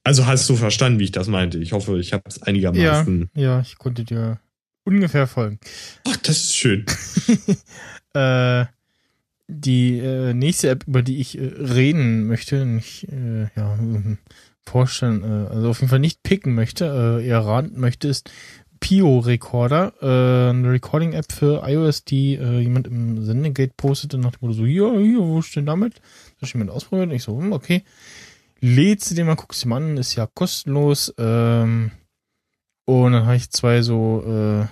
Also 0.02 0.26
hast 0.26 0.48
du 0.48 0.56
verstanden, 0.56 0.98
wie 0.98 1.04
ich 1.04 1.12
das 1.12 1.28
meinte. 1.28 1.58
Ich 1.58 1.72
hoffe, 1.72 1.98
ich 1.98 2.12
habe 2.12 2.24
es 2.26 2.42
einigermaßen. 2.42 3.30
Ja, 3.34 3.42
ja, 3.42 3.60
ich 3.60 3.78
konnte 3.78 4.04
dir 4.04 4.40
ungefähr 4.84 5.26
folgen. 5.26 5.58
Ach, 6.06 6.16
das 6.18 6.38
ist 6.38 6.56
schön. 6.56 6.84
äh, 8.14 8.66
die 9.48 9.98
äh, 9.98 10.34
nächste 10.34 10.70
App, 10.70 10.84
über 10.86 11.02
die 11.02 11.18
ich 11.18 11.38
äh, 11.38 11.44
reden 11.44 12.26
möchte, 12.26 12.64
nicht 12.64 13.08
äh, 13.12 13.48
ja, 13.56 13.78
vorstellen, 14.62 15.22
äh, 15.22 15.52
also 15.52 15.70
auf 15.70 15.80
jeden 15.80 15.90
Fall 15.90 15.98
nicht 15.98 16.22
picken 16.22 16.54
möchte, 16.54 17.22
eher 17.22 17.40
raten 17.40 17.78
möchte, 17.78 18.08
ist 18.08 18.30
Pio 18.84 19.20
Recorder, 19.20 19.94
äh, 20.02 20.50
eine 20.50 20.70
Recording-App 20.70 21.32
für 21.32 21.66
iOS, 21.66 22.04
die 22.04 22.34
äh, 22.34 22.58
jemand 22.58 22.86
im 22.86 23.24
Sendegate 23.24 23.72
postete 23.78 24.18
nach 24.18 24.32
dem 24.32 24.40
Motto 24.42 24.52
so, 24.52 24.66
hier, 24.66 24.92
hier, 24.98 25.20
wo 25.20 25.40
steht 25.40 25.66
damit? 25.66 26.02
Das 26.38 26.50
hat 26.50 26.54
jemand 26.54 26.70
ausprobiert 26.70 27.08
und 27.08 27.14
ich 27.14 27.22
so, 27.22 27.38
hm, 27.38 27.54
okay. 27.54 27.82
Lädst 28.60 29.10
du 29.10 29.14
den 29.14 29.26
mal, 29.26 29.36
guckst 29.36 29.64
du 29.64 29.68
mal 29.68 29.78
an, 29.78 29.96
ist 29.96 30.16
ja 30.16 30.26
kostenlos. 30.26 31.14
Ähm, 31.16 31.92
und 32.84 33.12
dann 33.12 33.24
habe 33.24 33.36
ich 33.36 33.48
zwei 33.48 33.80
so 33.80 34.22
äh, 34.22 34.66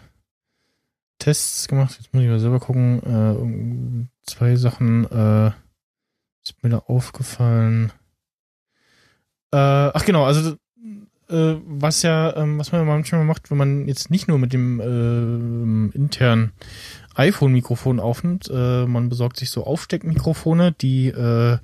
Tests 1.18 1.66
gemacht. 1.66 1.96
Jetzt 1.98 2.12
muss 2.12 2.22
ich 2.22 2.28
mal 2.28 2.38
selber 2.38 2.60
gucken. 2.60 3.00
Äh, 3.02 4.30
zwei 4.30 4.56
Sachen 4.56 5.10
äh, 5.10 5.52
ist 6.44 6.62
mir 6.62 6.68
da 6.68 6.78
aufgefallen. 6.80 7.92
Äh, 9.52 9.56
ach 9.56 10.04
genau, 10.04 10.26
also 10.26 10.58
äh, 11.32 11.60
was 11.66 12.02
ja, 12.02 12.36
ähm, 12.36 12.58
was 12.58 12.72
man 12.72 12.86
manchmal 12.86 13.24
macht, 13.24 13.50
wenn 13.50 13.58
man 13.58 13.88
jetzt 13.88 14.10
nicht 14.10 14.28
nur 14.28 14.38
mit 14.38 14.52
dem 14.52 14.80
äh, 14.80 15.96
internen 15.96 16.52
iPhone-Mikrofon 17.14 18.00
aufnimmt, 18.00 18.50
äh, 18.52 18.86
man 18.86 19.08
besorgt 19.08 19.36
sich 19.36 19.50
so 19.50 19.64
Aufsteckmikrofone, 19.64 20.72
die 20.72 21.08
äh, 21.08 21.58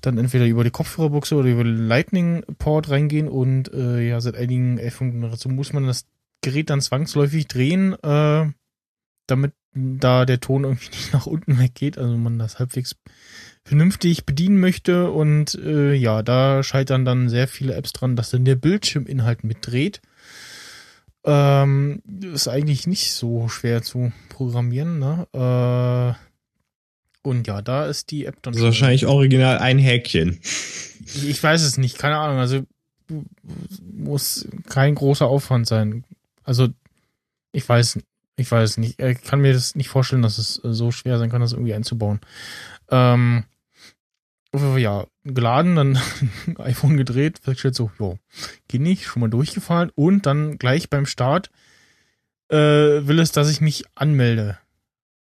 dann 0.00 0.18
entweder 0.18 0.46
über 0.46 0.64
die 0.64 0.70
Kopfhörerbuchse 0.70 1.34
oder 1.34 1.48
über 1.48 1.64
den 1.64 1.86
Lightning-Port 1.86 2.90
reingehen 2.90 3.28
und 3.28 3.72
äh, 3.72 4.08
ja, 4.08 4.20
seit 4.20 4.36
einigen 4.36 4.78
iPhone-Generationen 4.78 5.56
muss 5.56 5.72
man 5.72 5.86
das 5.86 6.06
Gerät 6.42 6.70
dann 6.70 6.80
zwangsläufig 6.80 7.48
drehen, 7.48 7.92
äh, 8.02 8.46
damit 9.26 9.52
da 9.74 10.24
der 10.24 10.40
Ton 10.40 10.64
irgendwie 10.64 10.88
nicht 10.90 11.12
nach 11.12 11.26
unten 11.26 11.58
weggeht, 11.58 11.98
also 11.98 12.16
man 12.16 12.38
das 12.38 12.58
halbwegs 12.58 12.96
vernünftig 13.64 14.24
bedienen 14.24 14.58
möchte 14.58 15.10
und 15.10 15.54
äh, 15.54 15.94
ja, 15.94 16.22
da 16.22 16.62
scheitern 16.62 17.04
dann 17.04 17.28
sehr 17.28 17.46
viele 17.46 17.74
Apps 17.74 17.92
dran, 17.92 18.16
dass 18.16 18.30
dann 18.30 18.44
der 18.44 18.56
Bildschirminhalt 18.56 19.44
mitdreht. 19.44 20.00
Ähm, 21.24 22.02
ist 22.34 22.48
eigentlich 22.48 22.86
nicht 22.86 23.12
so 23.12 23.48
schwer 23.48 23.82
zu 23.82 24.10
programmieren, 24.30 24.98
ne? 24.98 25.26
Äh, 25.34 27.28
Und 27.28 27.46
ja, 27.46 27.60
da 27.60 27.84
ist 27.86 28.10
die 28.10 28.24
App 28.24 28.42
dann. 28.42 28.54
Das 28.54 28.60
ist 28.60 28.64
wahrscheinlich 28.66 29.06
original 29.06 29.58
ein 29.58 29.78
Häkchen. 29.78 30.40
Ich 31.04 31.42
weiß 31.42 31.62
es 31.62 31.76
nicht, 31.76 31.98
keine 31.98 32.16
Ahnung. 32.16 32.38
Also 32.38 32.62
muss 33.92 34.48
kein 34.68 34.94
großer 34.94 35.26
Aufwand 35.26 35.66
sein. 35.66 36.04
Also 36.44 36.68
ich 37.52 37.68
weiß, 37.68 37.98
ich 38.36 38.50
weiß 38.50 38.78
nicht. 38.78 38.98
Ich 38.98 39.20
kann 39.22 39.42
mir 39.42 39.52
das 39.52 39.74
nicht 39.74 39.88
vorstellen, 39.88 40.22
dass 40.22 40.38
es 40.38 40.54
so 40.54 40.90
schwer 40.90 41.18
sein 41.18 41.28
kann, 41.28 41.42
das 41.42 41.52
irgendwie 41.52 41.74
einzubauen. 41.74 42.20
Ähm, 42.90 43.44
ja, 44.52 45.06
geladen, 45.24 45.76
dann 45.76 45.98
iPhone 46.58 46.96
gedreht, 46.96 47.38
festgestellt 47.38 47.76
so, 47.76 47.90
jo, 47.98 48.18
geht 48.68 48.80
nicht, 48.80 49.04
schon 49.04 49.20
mal 49.20 49.30
durchgefallen 49.30 49.90
und 49.94 50.26
dann 50.26 50.58
gleich 50.58 50.90
beim 50.90 51.06
Start 51.06 51.50
äh, 52.48 52.56
will 52.56 53.20
es, 53.20 53.32
dass 53.32 53.50
ich 53.50 53.60
mich 53.60 53.84
anmelde 53.94 54.58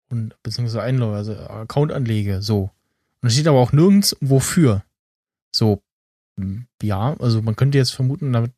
und 0.09 0.41
beziehungsweise 0.43 0.83
einlogge, 0.83 1.17
also 1.17 1.37
Account 1.37 1.93
anlege, 1.93 2.41
so. 2.43 2.71
Und 3.21 3.23
da 3.23 3.31
steht 3.31 3.49
aber 3.49 3.59
auch 3.59 3.73
nirgends 3.73 4.17
wofür. 4.21 4.85
So, 5.53 5.83
ja, 6.83 7.17
also 7.19 7.43
man 7.43 7.57
könnte 7.57 7.79
jetzt 7.79 7.95
vermuten, 7.95 8.33
damit 8.33 8.53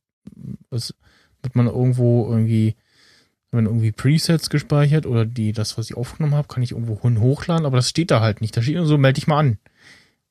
was, 0.70 0.94
wird 1.42 1.56
man 1.56 1.66
irgendwo 1.66 2.28
irgendwie, 2.28 2.74
wenn 3.50 3.66
irgendwie 3.66 3.92
Presets 3.92 4.50
gespeichert 4.50 5.06
oder 5.06 5.24
die, 5.24 5.52
das, 5.52 5.78
was 5.78 5.88
ich 5.88 5.96
aufgenommen 5.96 6.34
habe, 6.34 6.48
kann 6.48 6.62
ich 6.62 6.72
irgendwo 6.72 7.00
hochladen, 7.02 7.66
aber 7.66 7.76
das 7.76 7.88
steht 7.88 8.10
da 8.10 8.20
halt 8.20 8.40
nicht. 8.40 8.56
Da 8.56 8.62
steht 8.62 8.76
nur 8.76 8.86
so, 8.86 8.98
melde 8.98 9.20
dich 9.20 9.26
mal 9.26 9.38
an. 9.38 9.58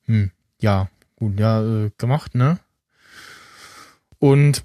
Hm, 0.08 0.32
ja, 0.60 0.90
gut, 1.16 1.40
ja, 1.40 1.62
äh, 1.62 1.92
gemacht, 1.98 2.36
ne? 2.36 2.60
Und 4.20 4.64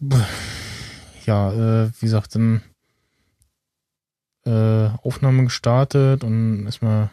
ja, 1.27 1.53
äh, 1.85 1.91
wie 2.01 2.07
gesagt, 2.07 2.35
dann 2.35 2.63
äh, 4.45 4.89
Aufnahme 5.03 5.45
gestartet 5.45 6.25
und 6.25 6.65
erstmal 6.65 7.11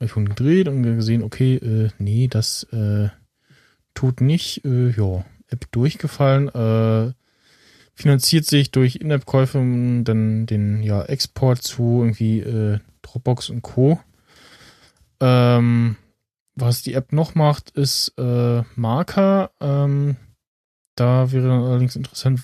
iPhone 0.00 0.28
gedreht 0.28 0.68
und 0.68 0.82
gesehen, 0.82 1.22
okay, 1.22 1.56
äh, 1.56 1.90
nee, 1.98 2.28
das 2.28 2.64
äh, 2.72 3.08
tut 3.94 4.20
nicht, 4.20 4.64
äh, 4.64 4.90
ja, 4.90 5.24
App 5.48 5.70
durchgefallen, 5.70 6.48
äh, 6.48 7.12
finanziert 7.94 8.46
sich 8.46 8.70
durch 8.70 8.96
In-App-Käufe 8.96 9.58
dann 9.58 10.46
den 10.46 10.82
ja 10.82 11.02
Export 11.02 11.62
zu 11.62 12.00
irgendwie 12.02 12.40
äh, 12.40 12.78
Dropbox 13.02 13.50
und 13.50 13.62
Co. 13.62 14.00
Ähm, 15.20 15.96
was 16.54 16.82
die 16.82 16.94
App 16.94 17.12
noch 17.12 17.34
macht, 17.34 17.70
ist 17.70 18.14
äh, 18.18 18.62
Marker. 18.76 19.50
Ähm, 19.60 20.16
da 20.94 21.32
wäre 21.32 21.48
dann 21.48 21.62
allerdings 21.62 21.96
interessant, 21.96 22.42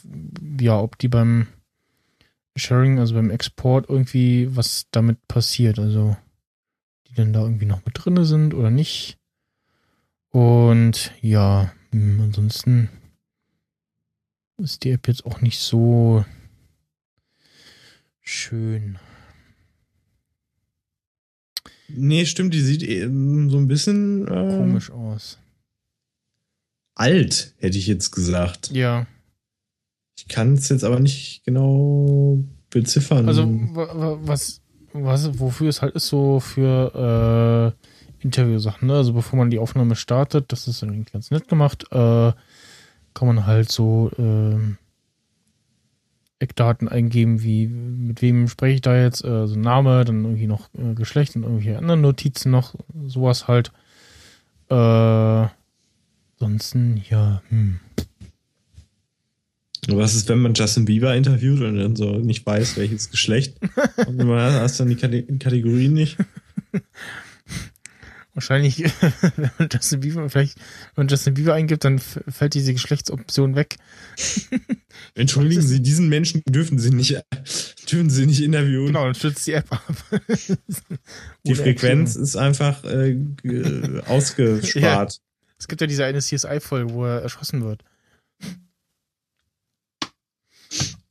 ja, 0.61 0.79
ob 0.81 0.99
die 0.99 1.09
beim 1.09 1.47
Sharing, 2.57 2.99
also 2.99 3.15
beim 3.15 3.31
Export 3.31 3.89
irgendwie 3.89 4.55
was 4.57 4.87
damit 4.91 5.29
passiert. 5.29 5.79
Also 5.79 6.17
die 7.09 7.15
dann 7.15 7.33
da 7.33 7.43
irgendwie 7.43 7.67
noch 7.67 7.85
mit 7.85 7.95
drinne 7.95 8.25
sind 8.25 8.55
oder 8.55 8.71
nicht. 8.71 9.19
Und 10.31 11.13
ja, 11.21 11.73
hm, 11.91 12.21
ansonsten 12.21 12.91
ist 14.59 14.85
die 14.85 14.91
App 14.91 15.09
jetzt 15.09 15.25
auch 15.25 15.41
nicht 15.41 15.59
so 15.59 16.25
schön. 18.21 18.99
Nee, 21.89 22.27
stimmt, 22.27 22.55
die 22.55 22.61
sieht 22.61 22.83
eben 22.83 23.51
so 23.51 23.57
ein 23.59 23.69
bisschen 23.69 24.27
äh, 24.29 24.57
komisch 24.57 24.91
aus. 24.91 25.39
Alt, 26.95 27.55
hätte 27.59 27.79
ich 27.79 27.87
jetzt 27.87 28.11
gesagt. 28.11 28.71
Ja. 28.73 29.07
Ich 30.17 30.29
kann 30.29 30.55
es 30.55 30.69
jetzt 30.69 30.85
aber 30.85 31.01
nicht 31.01 31.45
genau 31.45 32.43
beziffern. 32.71 33.29
Also 33.29 33.47
was, 33.49 34.61
was, 34.93 35.39
wofür 35.39 35.69
es 35.69 35.81
halt 35.81 35.95
ist, 35.95 36.09
so 36.09 36.41
für 36.41 37.75
äh, 38.21 38.25
Interviewsachen, 38.25 38.89
ne? 38.89 38.95
Also 38.95 39.13
bevor 39.13 39.39
man 39.39 39.51
die 39.51 39.61
Aufnahme 39.61 39.95
startet, 39.95 40.53
das 40.53 40.67
ist 40.67 40.83
irgendwie 40.83 41.11
ganz 41.11 41.31
nett 41.31 41.49
gemacht, 41.49 41.85
äh, 41.93 42.33
kann 43.15 43.27
man 43.29 43.47
halt 43.47 43.71
so 43.71 44.11
äh, 44.19 44.59
Eckdaten 46.41 46.89
eingeben, 46.89 47.43
wie 47.43 47.67
mit 47.67 48.23
wem 48.23 48.49
spreche 48.49 48.77
ich 48.77 48.81
da 48.81 48.97
jetzt, 48.97 49.25
also 49.25 49.59
Name, 49.59 50.05
dann 50.05 50.25
irgendwie 50.25 50.47
noch 50.47 50.69
äh, 50.75 50.95
Geschlecht 50.95 51.35
und 51.35 51.43
irgendwelche 51.43 51.79
anderen 51.79 52.01
Notizen 52.01 52.51
noch, 52.51 52.75
sowas 53.07 53.49
halt. 53.49 53.73
Äh, 54.71 55.49
ansonsten, 56.39 57.03
ja, 57.09 57.43
hm. 57.49 57.81
Was 59.91 60.15
ist, 60.15 60.29
wenn 60.29 60.41
man 60.41 60.55
Justin 60.55 60.85
Bieber 60.85 61.15
interviewt 61.15 61.63
und 61.63 61.77
dann 61.77 61.97
so 61.97 62.19
nicht 62.19 62.45
weiß, 62.45 62.77
welches 62.77 63.11
Geschlecht? 63.11 63.57
und 64.07 64.19
man 64.19 64.53
hast 64.53 64.79
dann 64.81 64.89
die 64.89 64.97
Kategorien 64.97 65.95
nicht? 65.95 66.19
Wahrscheinlich, 68.39 68.85
wenn 69.37 69.51
man 69.59 69.69
Justin 69.69 69.99
Bieber, 69.99 70.31
vielleicht, 70.31 70.59
wenn 70.95 71.07
man 71.07 71.09
Justin 71.09 71.35
Bieber 71.35 71.55
eingibt, 71.55 71.85
dann 71.85 71.99
fällt 71.99 72.55
diese 72.55 72.73
Geschlechtsoption 72.73 73.57
weg. 73.57 73.79
Entschuldigen 75.17 75.61
Sie, 75.61 75.83
diesen 75.83 76.09
Menschen 76.09 76.45
dürfen 76.47 76.79
Sie 76.79 76.91
nicht, 76.91 77.21
dürfen 77.91 78.11
Sie 78.11 78.27
nicht 78.27 78.41
interviewen. 78.41 78.87
Genau, 78.87 79.07
dann 79.07 79.17
stürzt 79.17 79.45
die 79.49 79.55
App 79.55 79.73
ab. 79.73 79.83
die 81.45 81.55
Frequenz 81.57 82.15
ist 82.15 82.37
einfach 82.37 82.85
äh, 82.85 83.17
ausgespart. 84.07 85.15
Ja, 85.15 85.19
es 85.59 85.67
gibt 85.67 85.81
ja 85.81 85.89
diese 85.89 86.05
eine 86.05 86.21
CSI-Folge, 86.21 86.93
wo 86.93 87.07
er 87.07 87.23
erschossen 87.23 87.65
wird. 87.65 87.83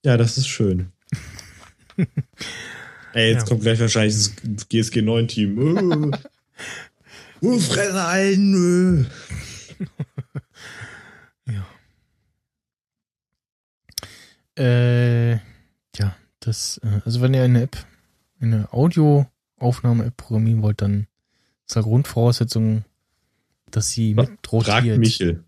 Ja, 0.05 0.15
das 0.15 0.37
ist 0.37 0.47
schön. 0.47 0.93
Ey, 3.11 3.31
jetzt 3.31 3.41
ja. 3.41 3.47
kommt 3.49 3.63
gleich 3.63 3.81
wahrscheinlich 3.81 4.15
das 4.15 4.69
GSG 4.69 5.01
9 5.01 5.27
Oh, 7.41 7.59
Fresse 7.59 8.05
ein. 8.05 9.07
ja. 11.47 11.67
Äh, 14.57 15.33
ja, 15.33 16.15
das, 16.39 16.79
äh, 16.83 17.01
also 17.05 17.21
wenn 17.21 17.33
ihr 17.33 17.43
eine 17.43 17.61
App, 17.63 17.77
eine 18.39 18.71
Audioaufnahme-App 18.71 20.17
programmieren 20.17 20.61
wollt, 20.61 20.81
dann 20.81 21.07
ist 21.67 21.75
da 21.75 21.81
Grundvoraussetzung, 21.81 22.85
dass 23.69 23.91
sie 23.91 24.15
mit 24.15 24.51
rotiert. 24.51 24.65
Fragt 24.65 24.97
Michel. 24.97 25.43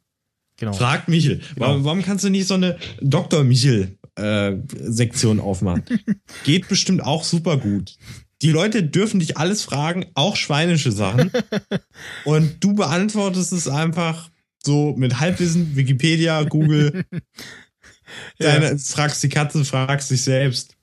Genau. 0.57 0.73
Fragt 0.73 1.07
Michel. 1.07 1.37
Genau. 1.37 1.67
Warum, 1.67 1.83
warum 1.85 2.01
kannst 2.03 2.25
du 2.25 2.29
nicht 2.29 2.47
so 2.47 2.55
eine 2.55 2.77
Dr. 3.01 3.43
Michel 3.43 3.97
äh, 4.15 4.57
Sektion 4.67 5.39
aufmachen? 5.39 5.83
Geht 6.43 6.67
bestimmt 6.67 7.01
auch 7.01 7.23
super 7.23 7.57
gut. 7.57 7.95
Die 8.41 8.51
Leute 8.51 8.83
dürfen 8.83 9.19
dich 9.19 9.37
alles 9.37 9.63
fragen, 9.63 10.05
auch 10.13 10.35
schweinische 10.35 10.91
Sachen. 10.91 11.31
Und 12.25 12.63
du 12.63 12.73
beantwortest 12.73 13.51
es 13.51 13.67
einfach 13.67 14.29
so 14.63 14.95
mit 14.97 15.19
Halbwissen, 15.19 15.75
Wikipedia, 15.75 16.43
Google. 16.43 17.05
Deine, 18.39 18.71
ja. 18.71 18.77
Fragst 18.77 19.21
die 19.23 19.29
Katze, 19.29 19.65
fragst 19.65 20.09
dich 20.09 20.23
selbst. 20.23 20.75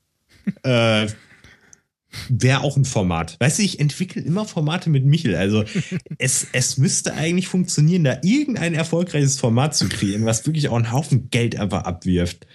Äh, 0.62 1.08
Wäre 2.28 2.60
auch 2.60 2.76
ein 2.76 2.84
Format. 2.84 3.36
Weißt 3.40 3.58
du, 3.58 3.62
ich 3.62 3.78
entwickle 3.80 4.22
immer 4.22 4.44
Formate 4.44 4.90
mit 4.90 5.04
Michel. 5.04 5.34
Also 5.34 5.64
es, 6.18 6.46
es 6.52 6.78
müsste 6.78 7.14
eigentlich 7.14 7.48
funktionieren, 7.48 8.04
da 8.04 8.18
irgendein 8.22 8.74
erfolgreiches 8.74 9.38
Format 9.38 9.76
zu 9.76 9.88
kreieren, 9.88 10.24
was 10.24 10.46
wirklich 10.46 10.68
auch 10.68 10.76
einen 10.76 10.92
Haufen 10.92 11.30
Geld 11.30 11.58
einfach 11.58 11.84
abwirft 11.84 12.46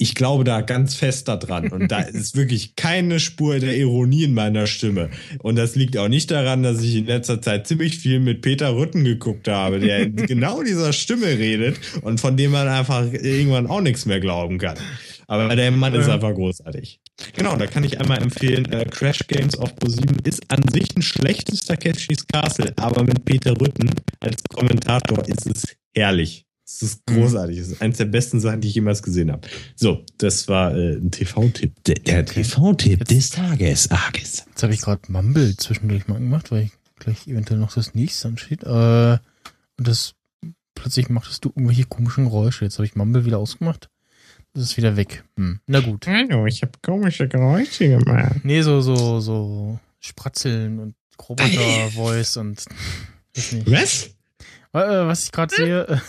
ich 0.00 0.14
glaube 0.14 0.44
da 0.44 0.62
ganz 0.62 0.94
fest 0.94 1.28
daran. 1.28 1.68
Und 1.68 1.92
da 1.92 2.00
ist 2.00 2.34
wirklich 2.34 2.74
keine 2.74 3.20
Spur 3.20 3.58
der 3.58 3.76
Ironie 3.76 4.24
in 4.24 4.34
meiner 4.34 4.66
Stimme. 4.66 5.10
Und 5.40 5.56
das 5.56 5.76
liegt 5.76 5.96
auch 5.98 6.08
nicht 6.08 6.30
daran, 6.30 6.62
dass 6.62 6.82
ich 6.82 6.96
in 6.96 7.06
letzter 7.06 7.42
Zeit 7.42 7.66
ziemlich 7.66 7.98
viel 7.98 8.18
mit 8.18 8.40
Peter 8.40 8.74
Rütten 8.74 9.04
geguckt 9.04 9.46
habe, 9.46 9.78
der 9.78 10.08
genau 10.10 10.62
dieser 10.62 10.92
Stimme 10.92 11.26
redet 11.26 11.78
und 12.00 12.18
von 12.18 12.36
dem 12.36 12.52
man 12.52 12.66
einfach 12.66 13.12
irgendwann 13.12 13.66
auch 13.66 13.82
nichts 13.82 14.06
mehr 14.06 14.20
glauben 14.20 14.58
kann. 14.58 14.78
Aber 15.26 15.54
der 15.54 15.70
Mann 15.70 15.94
ist 15.94 16.08
einfach 16.08 16.34
großartig. 16.34 16.98
Genau, 17.36 17.54
da 17.54 17.66
kann 17.66 17.84
ich 17.84 18.00
einmal 18.00 18.20
empfehlen, 18.20 18.64
äh, 18.72 18.84
Crash 18.86 19.28
Games 19.28 19.56
auf 19.56 19.76
Pro 19.76 19.88
7 19.88 20.16
ist 20.24 20.42
an 20.50 20.62
sich 20.72 20.96
ein 20.96 21.02
schlechtes 21.02 21.60
Takeshis 21.60 22.26
Castle, 22.26 22.72
aber 22.76 23.04
mit 23.04 23.24
Peter 23.24 23.52
Rütten 23.52 23.90
als 24.18 24.42
Kommentator 24.52 25.28
ist 25.28 25.46
es 25.46 25.76
herrlich. 25.94 26.46
Das 26.78 26.82
ist 26.82 27.06
großartig. 27.06 27.58
Das 27.58 27.68
ist 27.68 27.82
eines 27.82 27.98
der 27.98 28.04
besten 28.06 28.40
Sachen, 28.40 28.60
die 28.60 28.68
ich 28.68 28.74
jemals 28.74 29.02
gesehen 29.02 29.32
habe. 29.32 29.48
So, 29.74 30.04
das 30.18 30.48
war 30.48 30.74
äh, 30.74 30.96
ein 30.96 31.10
TV-Tipp. 31.10 31.72
Der, 31.84 31.96
der 31.96 32.24
TV-Tipp 32.24 33.04
des 33.04 33.30
Tages. 33.30 33.90
Ages. 33.90 34.44
Jetzt 34.48 34.62
habe 34.62 34.72
ich 34.72 34.80
gerade 34.80 35.00
Mumble 35.08 35.56
zwischendurch 35.56 36.06
mal 36.08 36.18
gemacht, 36.18 36.50
weil 36.50 36.64
ich 36.64 36.70
gleich 36.98 37.26
eventuell 37.26 37.58
noch 37.58 37.74
das 37.74 37.94
nächste 37.94 38.28
ansteht. 38.28 38.62
Äh, 38.62 39.18
und 39.78 39.88
das 39.88 40.14
plötzlich 40.74 41.08
machtest 41.08 41.44
du 41.44 41.48
irgendwelche 41.50 41.84
komischen 41.84 42.24
Geräusche. 42.24 42.64
Jetzt 42.64 42.78
habe 42.78 42.86
ich 42.86 42.94
Mumble 42.94 43.24
wieder 43.24 43.38
ausgemacht. 43.38 43.90
Das 44.54 44.64
ist 44.64 44.76
wieder 44.76 44.96
weg. 44.96 45.24
Hm. 45.36 45.60
Na 45.66 45.80
gut. 45.80 46.06
Hallo, 46.06 46.46
ich 46.46 46.62
habe 46.62 46.72
komische 46.82 47.28
Geräusche 47.28 47.88
gemacht. 47.88 48.36
Nee, 48.42 48.62
so, 48.62 48.80
so, 48.80 49.20
so 49.20 49.78
Spratzeln 50.00 50.78
und 50.78 50.94
Roboter-Voice 51.28 52.38
und. 52.38 52.64
Was? 53.66 54.10
Äh, 54.72 55.06
was 55.06 55.24
ich 55.24 55.32
gerade 55.32 55.54
sehe, 55.54 55.86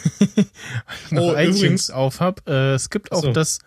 noch 1.12 1.24
oh, 1.24 1.36
iTunes 1.36 1.58
übrigens. 1.58 1.90
auf 1.90 2.20
hab, 2.20 2.48
äh, 2.48 2.74
es 2.74 2.92
gibt 2.92 3.12
auch 3.12 3.24
so. 3.24 3.32
das 3.32 3.60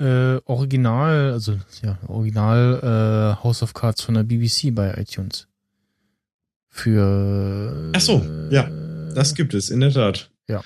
äh, 0.00 0.36
Original, 0.46 1.32
also 1.32 1.58
ja, 1.82 1.98
Original 2.08 3.36
äh, 3.38 3.44
House 3.44 3.62
of 3.62 3.74
Cards 3.74 4.02
von 4.02 4.14
der 4.14 4.22
BBC 4.22 4.74
bei 4.74 4.94
iTunes. 4.96 5.46
Für. 6.70 7.92
Ach 7.94 8.00
so, 8.00 8.24
ja, 8.50 8.68
das 9.14 9.34
gibt 9.34 9.54
es, 9.54 9.70
in 9.70 9.80
der 9.80 9.92
Tat. 9.92 10.30
Ja. 10.48 10.62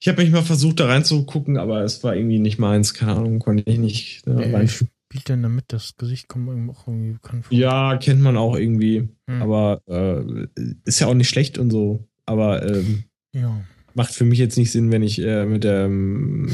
Ich 0.00 0.08
habe 0.08 0.22
mich 0.22 0.32
mal 0.32 0.42
versucht, 0.42 0.80
da 0.80 0.86
reinzugucken, 0.86 1.56
aber 1.56 1.82
es 1.82 2.02
war 2.02 2.16
irgendwie 2.16 2.38
nicht 2.38 2.58
meins. 2.58 2.94
Keine 2.94 3.16
Ahnung, 3.16 3.38
konnte 3.38 3.64
ich 3.66 3.78
nicht 3.78 4.26
äh, 4.26 4.36
Wer 4.36 4.54
rein. 4.54 4.68
spielt 4.68 5.28
denn 5.28 5.42
damit? 5.42 5.66
Das 5.68 5.96
Gesicht 5.96 6.28
kommt 6.28 6.48
irgendwie 6.48 6.72
auch 6.72 6.88
irgendwie 6.88 7.12
bekannt 7.12 7.46
vor. 7.46 7.56
Ja, 7.56 7.96
kennt 7.98 8.20
man 8.20 8.36
auch 8.36 8.56
irgendwie. 8.56 9.08
Hm. 9.26 9.42
Aber 9.42 9.82
äh, 9.86 10.46
ist 10.84 11.00
ja 11.00 11.06
auch 11.06 11.14
nicht 11.14 11.28
schlecht 11.28 11.58
und 11.58 11.70
so. 11.70 12.08
Aber 12.28 12.62
ähm, 12.66 13.04
Ja. 13.34 13.60
macht 13.94 14.14
für 14.14 14.24
mich 14.24 14.38
jetzt 14.38 14.56
nicht 14.58 14.70
Sinn, 14.70 14.92
wenn 14.92 15.02
ich 15.02 15.20
äh, 15.20 15.44
mit 15.46 15.64
dem 15.64 16.48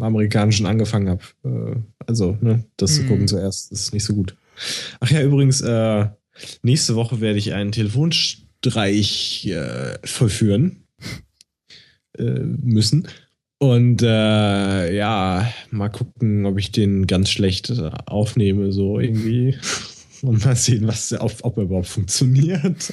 amerikanischen 0.00 0.66
angefangen 0.66 1.08
habe. 1.08 1.22
Äh, 1.44 1.76
also, 2.06 2.36
ne, 2.40 2.64
das 2.76 2.94
zu 2.96 3.02
Hm. 3.02 3.08
gucken 3.08 3.28
zuerst, 3.28 3.70
das 3.72 3.80
ist 3.82 3.94
nicht 3.94 4.04
so 4.04 4.14
gut. 4.14 4.36
Ach 5.00 5.10
ja, 5.10 5.22
übrigens, 5.22 5.60
äh, 5.60 6.06
nächste 6.62 6.94
Woche 6.96 7.20
werde 7.20 7.38
ich 7.38 7.52
einen 7.52 7.72
Telefonstreich 7.72 9.46
äh, 9.46 9.98
vollführen 10.04 10.84
äh, 12.18 12.22
müssen. 12.40 13.08
Und 13.58 14.02
äh, 14.02 14.94
ja, 14.96 15.48
mal 15.70 15.88
gucken, 15.88 16.46
ob 16.46 16.58
ich 16.58 16.72
den 16.72 17.06
ganz 17.06 17.30
schlecht 17.30 17.70
äh, 17.70 17.90
aufnehme, 18.06 18.72
so 18.72 18.98
irgendwie. 18.98 19.56
Und 20.22 20.44
mal 20.44 20.54
sehen, 20.56 20.86
was, 20.86 21.12
ob, 21.12 21.32
ob 21.42 21.56
er 21.58 21.64
überhaupt 21.64 21.88
funktioniert. 21.88 22.92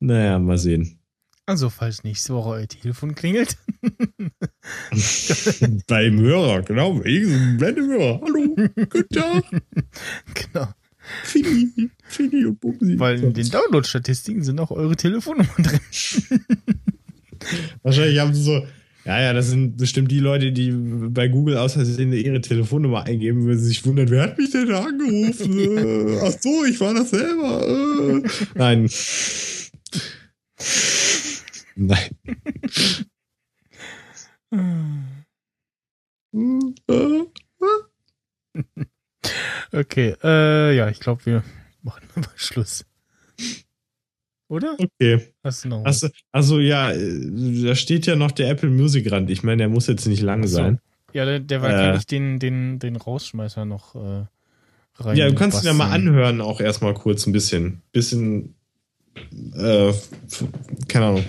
Naja, 0.00 0.38
mal 0.38 0.58
sehen. 0.58 0.98
Also, 1.46 1.70
falls 1.70 2.04
nächste 2.04 2.34
Woche 2.34 2.50
euer 2.50 2.68
Telefon 2.68 3.14
klingelt. 3.14 3.56
Beim 5.86 6.20
Hörer, 6.20 6.60
genau. 6.62 7.00
Dem 7.00 7.58
Hörer. 7.60 8.20
Hallo, 8.22 8.54
guten 8.90 9.08
Tag. 9.08 9.44
genau. 10.34 10.68
Fini, 11.24 11.88
Fini 12.04 12.44
und 12.44 12.60
Bumsi. 12.60 12.98
Weil 12.98 13.24
in 13.24 13.32
den 13.32 13.48
Download-Statistiken 13.48 14.42
sind 14.42 14.60
auch 14.60 14.70
eure 14.70 14.94
Telefonnummern 14.94 15.62
drin. 15.62 15.80
Wahrscheinlich 17.82 18.18
haben 18.18 18.34
sie 18.34 18.42
so. 18.42 18.66
Ja, 19.06 19.18
ja, 19.22 19.32
das 19.32 19.48
sind 19.48 19.78
bestimmt 19.78 20.10
die 20.10 20.20
Leute, 20.20 20.52
die 20.52 20.70
bei 20.70 21.28
Google 21.28 21.56
aus 21.56 21.72
Versehen 21.72 22.12
ihre 22.12 22.42
Telefonnummer 22.42 23.04
eingeben, 23.04 23.46
weil 23.46 23.56
sie 23.56 23.68
sich 23.68 23.86
wundern, 23.86 24.10
wer 24.10 24.24
hat 24.24 24.36
mich 24.36 24.50
denn 24.50 24.68
da 24.68 24.84
angerufen? 24.84 25.58
Äh, 25.58 26.18
Ach 26.24 26.32
so, 26.38 26.66
ich 26.66 26.78
war 26.78 26.92
das 26.92 27.08
selber. 27.08 27.66
Äh. 27.66 28.22
Nein. 28.54 28.90
Nein. 31.76 32.10
Okay, 39.72 40.14
äh, 40.22 40.76
ja, 40.76 40.88
ich 40.88 41.00
glaube, 41.00 41.24
wir 41.26 41.44
machen 41.82 42.06
mal 42.16 42.24
Schluss. 42.36 42.84
Oder? 44.48 44.76
Okay. 44.78 45.34
Hast 45.44 45.64
du 45.64 45.68
noch 45.68 45.84
Also, 45.84 46.08
also 46.32 46.58
ja, 46.58 46.90
da 46.92 47.74
steht 47.74 48.06
ja 48.06 48.16
noch 48.16 48.30
der 48.30 48.48
Apple 48.48 48.70
Music 48.70 49.10
Rand. 49.12 49.28
Ich 49.30 49.42
meine, 49.42 49.58
der 49.58 49.68
muss 49.68 49.86
jetzt 49.88 50.06
nicht 50.06 50.22
lang 50.22 50.46
so. 50.46 50.56
sein. 50.56 50.80
Ja, 51.12 51.24
der, 51.26 51.40
der 51.40 51.60
war, 51.62 51.70
Äh. 51.70 51.72
kann 51.74 51.96
ich 51.96 52.06
den, 52.06 52.38
den, 52.38 52.78
den 52.78 52.96
Rausschmeißer 52.96 53.66
noch 53.66 53.94
äh, 53.94 54.24
rein. 54.96 55.16
Ja, 55.16 55.28
du 55.28 55.34
kannst 55.34 55.62
ihn 55.62 55.66
ja 55.66 55.74
mal 55.74 55.90
anhören, 55.90 56.40
auch 56.40 56.60
erstmal 56.60 56.94
kurz 56.94 57.26
ein 57.26 57.32
bisschen. 57.32 57.82
Bisschen, 57.92 58.54
äh, 59.56 59.92
keine 60.88 61.06
Ahnung. 61.06 61.24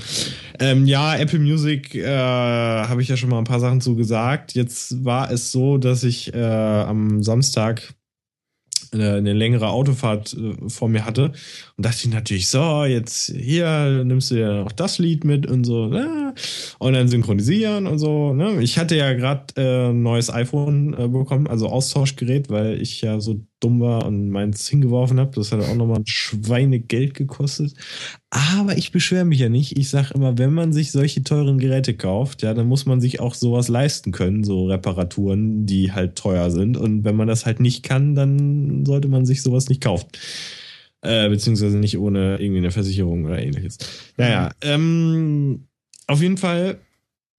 Ähm, 0.60 0.86
ja, 0.86 1.16
Apple 1.16 1.40
Music 1.40 1.96
äh, 1.96 2.08
habe 2.08 3.02
ich 3.02 3.08
ja 3.08 3.18
schon 3.18 3.30
mal 3.30 3.38
ein 3.38 3.46
paar 3.46 3.60
Sachen 3.60 3.82
zu 3.82 3.96
gesagt. 3.96 4.54
Jetzt 4.54 5.06
war 5.06 5.32
es 5.32 5.52
so, 5.52 5.78
dass 5.78 6.04
ich 6.04 6.34
äh, 6.34 6.40
am 6.40 7.24
Samstag 7.24 7.94
eine, 8.92 9.16
eine 9.16 9.34
längere 9.34 9.70
Autofahrt 9.70 10.34
äh, 10.34 10.70
vor 10.70 10.90
mir 10.90 11.06
hatte 11.06 11.32
und 11.78 11.86
dachte 11.86 12.08
ich 12.08 12.14
natürlich 12.14 12.50
so, 12.50 12.84
jetzt 12.86 13.32
hier 13.36 14.04
nimmst 14.04 14.32
du 14.32 14.36
ja 14.36 14.64
noch 14.64 14.72
das 14.72 15.00
Lied 15.00 15.24
mit 15.24 15.48
und 15.48 15.64
so, 15.64 15.88
ne? 15.88 16.34
und 16.80 16.94
dann 16.94 17.08
synchronisieren 17.08 17.88
und 17.88 18.00
so. 18.00 18.34
Ne? 18.34 18.62
Ich 18.62 18.78
hatte 18.78 18.96
ja 18.96 19.14
gerade 19.14 19.54
äh, 19.58 19.90
ein 19.90 20.02
neues 20.02 20.30
iPhone 20.32 20.94
äh, 20.94 21.08
bekommen, 21.08 21.48
also 21.48 21.70
Austauschgerät, 21.70 22.50
weil 22.50 22.82
ich 22.82 23.02
ja 23.02 23.20
so 23.20 23.42
dumm 23.60 23.80
war 23.82 24.06
und 24.06 24.30
meins 24.30 24.68
hingeworfen 24.68 25.20
habe. 25.20 25.32
Das 25.36 25.52
hat 25.52 25.62
auch 25.62 25.76
nochmal 25.76 26.00
ein 26.00 26.08
Schweinegeld 26.08 27.14
gekostet. 27.14 27.74
Aber 28.30 28.78
ich 28.78 28.92
beschwere 28.92 29.26
mich 29.26 29.40
ja 29.40 29.50
nicht. 29.50 29.78
Ich 29.78 29.90
sage 29.90 30.14
immer, 30.14 30.38
wenn 30.38 30.54
man 30.54 30.72
sich 30.72 30.92
solche 30.92 31.24
teuren 31.24 31.58
Geräte 31.58 31.96
kauft, 31.96 32.42
ja, 32.42 32.54
dann 32.54 32.68
muss 32.68 32.86
man 32.86 33.02
sich 33.02 33.20
auch 33.20 33.34
sowas 33.34 33.68
leisten 33.68 34.12
können, 34.12 34.44
so 34.44 34.68
Reparaturen, 34.68 35.66
die 35.66 35.92
halt 35.92 36.16
teuer 36.16 36.52
sind. 36.52 36.78
Und 36.78 37.04
wenn 37.04 37.16
man 37.16 37.28
das 37.28 37.46
halt 37.46 37.60
nicht 37.60 37.84
kann, 37.84 38.16
dann 38.16 38.86
sollte 38.86 39.08
man 39.08 39.26
sich 39.26 39.42
sowas 39.42 39.70
nicht 39.70 39.82
kaufen. 39.82 40.08
Äh, 41.02 41.30
beziehungsweise 41.30 41.78
nicht 41.78 41.98
ohne 41.98 42.38
irgendwie 42.40 42.60
eine 42.60 42.72
Versicherung 42.72 43.26
oder 43.26 43.42
ähnliches. 43.42 43.78
Naja, 44.18 44.52
ähm, 44.62 45.68
auf 46.08 46.22
jeden 46.22 46.38
Fall 46.38 46.80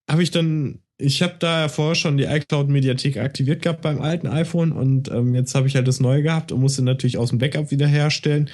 habe 0.09 0.23
ich 0.23 0.31
dann, 0.31 0.79
ich 1.01 1.23
habe 1.23 1.35
da 1.39 1.63
ja 1.63 1.69
vorher 1.69 1.95
schon 1.95 2.17
die 2.17 2.25
iCloud-Mediathek 2.25 3.17
aktiviert 3.19 3.63
gehabt 3.63 3.83
beim 3.83 4.01
alten 4.01 4.27
iPhone 4.27 4.73
und 4.73 5.11
ähm, 5.11 5.35
jetzt 5.35 5.55
habe 5.55 5.67
ich 5.67 5.75
halt 5.75 5.89
das 5.89 6.01
neue 6.01 6.23
gehabt 6.23 6.53
und 6.53 6.61
musste 6.61 6.83
natürlich 6.83 7.19
aus 7.19 7.31
dem 7.31 7.39
Backup 7.39 7.71
wiederherstellen. 7.71 8.51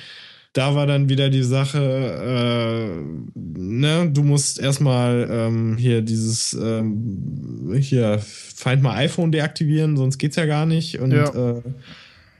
Da 0.53 0.75
war 0.75 0.87
dann 0.87 1.11
wieder 1.11 1.29
die 1.29 1.43
Sache, 1.43 1.79
äh, 1.79 3.31
ne, 3.35 4.11
du 4.11 4.23
musst 4.23 4.59
erstmal 4.59 5.29
ähm, 5.31 5.77
hier 5.77 6.01
dieses, 6.01 6.55
ähm, 6.55 7.75
hier, 7.79 8.19
Find 8.21 8.83
My 8.83 8.91
iPhone 8.91 9.33
deaktivieren, 9.33 9.99
sonst 9.99 10.17
geht's 10.17 10.37
ja 10.37 10.47
gar 10.47 10.65
nicht. 10.65 10.99
Und 10.99 11.13
Ja. 11.13 11.29
äh, 11.59 11.63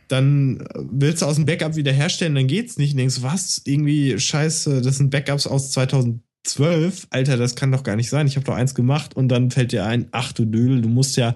dann 0.09 0.67
willst 0.75 1.21
du 1.23 1.27
aus 1.27 1.35
dem 1.35 1.47
Backup 1.47 1.77
wiederherstellen, 1.77 2.35
dann 2.37 2.47
geht's 2.47 2.79
nicht. 2.79 2.93
Und 2.93 2.99
denkst, 2.99 3.23
was? 3.23 3.61
Irgendwie 3.65 4.19
scheiße, 4.19 4.81
das 4.81 4.97
sind 4.97 5.11
Backups 5.11 5.47
aus 5.47 5.71
2012. 6.47 7.09
Alter, 7.11 7.37
das 7.37 7.55
kann 7.57 7.73
doch 7.73 7.83
gar 7.83 7.97
nicht 7.97 8.11
sein. 8.11 8.27
Ich 8.27 8.37
habe 8.37 8.47
doch 8.47 8.55
eins 8.55 8.75
gemacht 8.75 9.15
und 9.17 9.29
dann 9.29 9.51
fällt 9.51 9.73
dir 9.73 9.85
ein, 9.85 10.09
ach 10.13 10.33
du 10.33 10.45
Dödel, 10.45 10.81
du 10.81 10.89
musst 10.89 11.17
ja, 11.17 11.35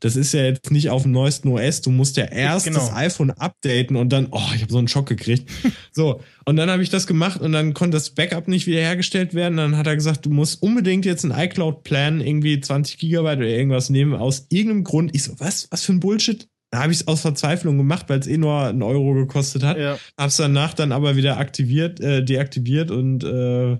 das 0.00 0.16
ist 0.16 0.32
ja 0.34 0.42
jetzt 0.44 0.70
nicht 0.70 0.90
auf 0.90 1.02
dem 1.02 1.12
neuesten 1.12 1.48
OS, 1.48 1.80
du 1.80 1.90
musst 1.90 2.16
ja 2.16 2.24
erst 2.24 2.66
Genau. 2.66 2.80
das 2.80 2.92
iPhone 2.94 3.30
updaten 3.30 3.96
und 3.96 4.12
dann, 4.12 4.28
oh, 4.30 4.40
ich 4.54 4.62
habe 4.62 4.72
so 4.72 4.78
einen 4.78 4.88
Schock 4.88 5.06
gekriegt. 5.08 5.48
so, 5.92 6.20
und 6.44 6.56
dann 6.56 6.70
habe 6.70 6.82
ich 6.82 6.90
das 6.90 7.06
gemacht 7.06 7.40
und 7.40 7.52
dann 7.52 7.74
konnte 7.74 7.96
das 7.96 8.10
Backup 8.10 8.48
nicht 8.48 8.66
wiederhergestellt 8.66 9.34
werden. 9.34 9.56
Dann 9.56 9.76
hat 9.76 9.86
er 9.86 9.94
gesagt, 9.94 10.26
du 10.26 10.30
musst 10.30 10.62
unbedingt 10.62 11.04
jetzt 11.04 11.24
einen 11.24 11.38
iCloud-Plan 11.38 12.20
irgendwie 12.20 12.60
20 12.60 12.98
Gigabyte 12.98 13.38
oder 13.38 13.48
irgendwas 13.48 13.90
nehmen, 13.90 14.14
aus 14.14 14.46
irgendeinem 14.48 14.84
Grund. 14.84 15.14
Ich 15.14 15.24
so, 15.24 15.34
was? 15.38 15.68
Was 15.70 15.82
für 15.84 15.92
ein 15.92 16.00
Bullshit? 16.00 16.48
Da 16.70 16.82
habe 16.82 16.92
ich 16.92 17.00
es 17.00 17.06
aus 17.06 17.20
Verzweiflung 17.20 17.76
gemacht, 17.76 18.06
weil 18.08 18.18
es 18.18 18.26
eh 18.26 18.38
nur 18.38 18.58
einen 18.62 18.82
Euro 18.82 19.12
gekostet 19.12 19.62
hat. 19.62 19.76
Ja. 19.76 19.98
Hab's 20.16 20.38
danach 20.38 20.72
dann 20.72 20.90
aber 20.90 21.16
wieder 21.16 21.36
aktiviert, 21.36 22.00
äh, 22.00 22.24
deaktiviert 22.24 22.90
und 22.90 23.22
äh, 23.24 23.76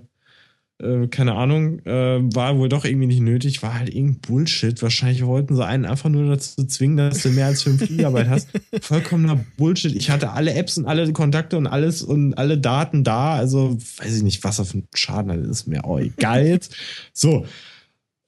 äh, 0.83 1.07
keine 1.07 1.35
Ahnung, 1.35 1.79
äh, 1.85 2.19
war 2.35 2.57
wohl 2.57 2.69
doch 2.69 2.85
irgendwie 2.85 3.07
nicht 3.07 3.21
nötig, 3.21 3.63
war 3.63 3.73
halt 3.73 3.89
irgendein 3.89 4.19
Bullshit. 4.19 4.81
Wahrscheinlich 4.81 5.25
wollten 5.25 5.55
sie 5.55 5.65
einen 5.65 5.85
einfach 5.85 6.09
nur 6.09 6.27
dazu 6.27 6.65
zwingen, 6.65 6.97
dass 6.97 7.23
du 7.23 7.29
mehr 7.29 7.47
als 7.47 7.63
5 7.63 7.87
Gigabyte 7.87 8.27
hast. 8.27 8.49
Vollkommener 8.81 9.43
Bullshit. 9.57 9.95
Ich 9.95 10.09
hatte 10.09 10.31
alle 10.31 10.53
Apps 10.53 10.77
und 10.77 10.85
alle 10.85 11.11
Kontakte 11.13 11.57
und 11.57 11.67
alles 11.67 12.03
und 12.03 12.33
alle 12.35 12.57
Daten 12.57 13.03
da. 13.03 13.35
Also 13.35 13.77
weiß 13.97 14.17
ich 14.17 14.23
nicht, 14.23 14.43
was 14.43 14.59
auf 14.59 14.73
einen 14.73 14.87
Schaden 14.93 15.31
hat. 15.31 15.39
Ist 15.39 15.67
mir 15.67 15.85
auch 15.85 15.99
egal 15.99 16.45
jetzt. 16.45 16.75
So, 17.13 17.45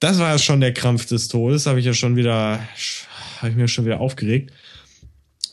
das 0.00 0.18
war 0.18 0.30
ja 0.30 0.38
schon 0.38 0.60
der 0.60 0.72
Krampf 0.72 1.06
des 1.06 1.28
Todes. 1.28 1.66
Habe 1.66 1.80
ich 1.80 1.86
ja 1.86 1.94
schon 1.94 2.16
wieder, 2.16 2.60
habe 3.38 3.50
ich 3.50 3.56
mir 3.56 3.68
schon 3.68 3.84
wieder 3.84 4.00
aufgeregt. 4.00 4.52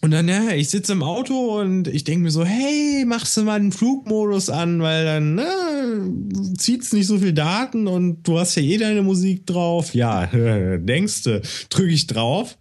Und 0.03 0.11
dann, 0.11 0.27
ja, 0.27 0.49
ich 0.49 0.67
sitze 0.67 0.91
im 0.91 1.01
Auto 1.01 1.61
und 1.61 1.87
ich 1.87 2.03
denke 2.03 2.23
mir 2.23 2.29
so, 2.29 2.43
hey, 2.43 3.05
machst 3.05 3.37
du 3.37 3.43
mal 3.43 3.57
den 3.57 3.71
Flugmodus 3.71 4.49
an, 4.49 4.81
weil 4.81 5.05
dann 5.05 5.35
ne, 5.35 6.53
zieht's 6.57 6.91
nicht 6.91 7.07
so 7.07 7.19
viel 7.19 7.31
Daten 7.31 7.87
und 7.87 8.27
du 8.27 8.37
hast 8.37 8.55
ja 8.55 8.63
eh 8.63 8.77
deine 8.77 9.01
Musik 9.01 9.47
drauf. 9.47 9.95
Ja, 9.95 10.25
denkst 10.77 11.23
du, 11.23 11.41
drücke 11.69 11.93
ich 11.93 12.07
drauf. 12.07 12.57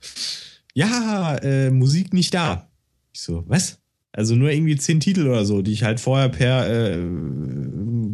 Ja, 0.73 1.35
äh, 1.39 1.73
Musik 1.73 2.15
nicht 2.15 2.33
da. 2.33 2.71
Ich 3.13 3.23
so, 3.23 3.43
was? 3.49 3.81
Also 4.13 4.37
nur 4.37 4.53
irgendwie 4.53 4.77
zehn 4.77 5.01
Titel 5.01 5.27
oder 5.27 5.45
so, 5.45 5.63
die 5.63 5.73
ich 5.73 5.83
halt 5.83 5.99
vorher 5.99 6.29
per 6.29 6.69
äh, 6.69 6.97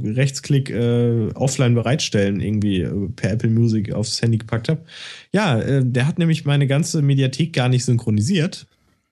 Rechtsklick 0.05 0.71
äh, 0.71 1.29
offline 1.35 1.75
bereitstellen, 1.75 2.41
irgendwie 2.41 2.81
äh, 2.81 3.09
per 3.15 3.33
Apple 3.33 3.51
Music 3.51 3.93
aufs 3.93 4.23
Handy 4.23 4.39
gepackt 4.39 4.71
habe. 4.71 4.87
Ja, 5.33 5.61
äh, 5.61 5.85
der 5.85 6.07
hat 6.07 6.19
nämlich 6.19 6.47
meine 6.47 6.67
ganze 6.67 7.03
Mediathek 7.03 7.53
gar 7.53 7.69
nicht 7.69 7.85
synchronisiert. 7.85 8.67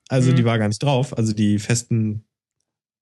Also 0.09 0.31
Mhm. 0.31 0.37
die 0.37 0.45
war 0.45 0.59
gar 0.59 0.69
nicht 0.69 0.83
drauf. 0.83 1.17
Also 1.17 1.33
die 1.33 1.59
festen 1.59 2.25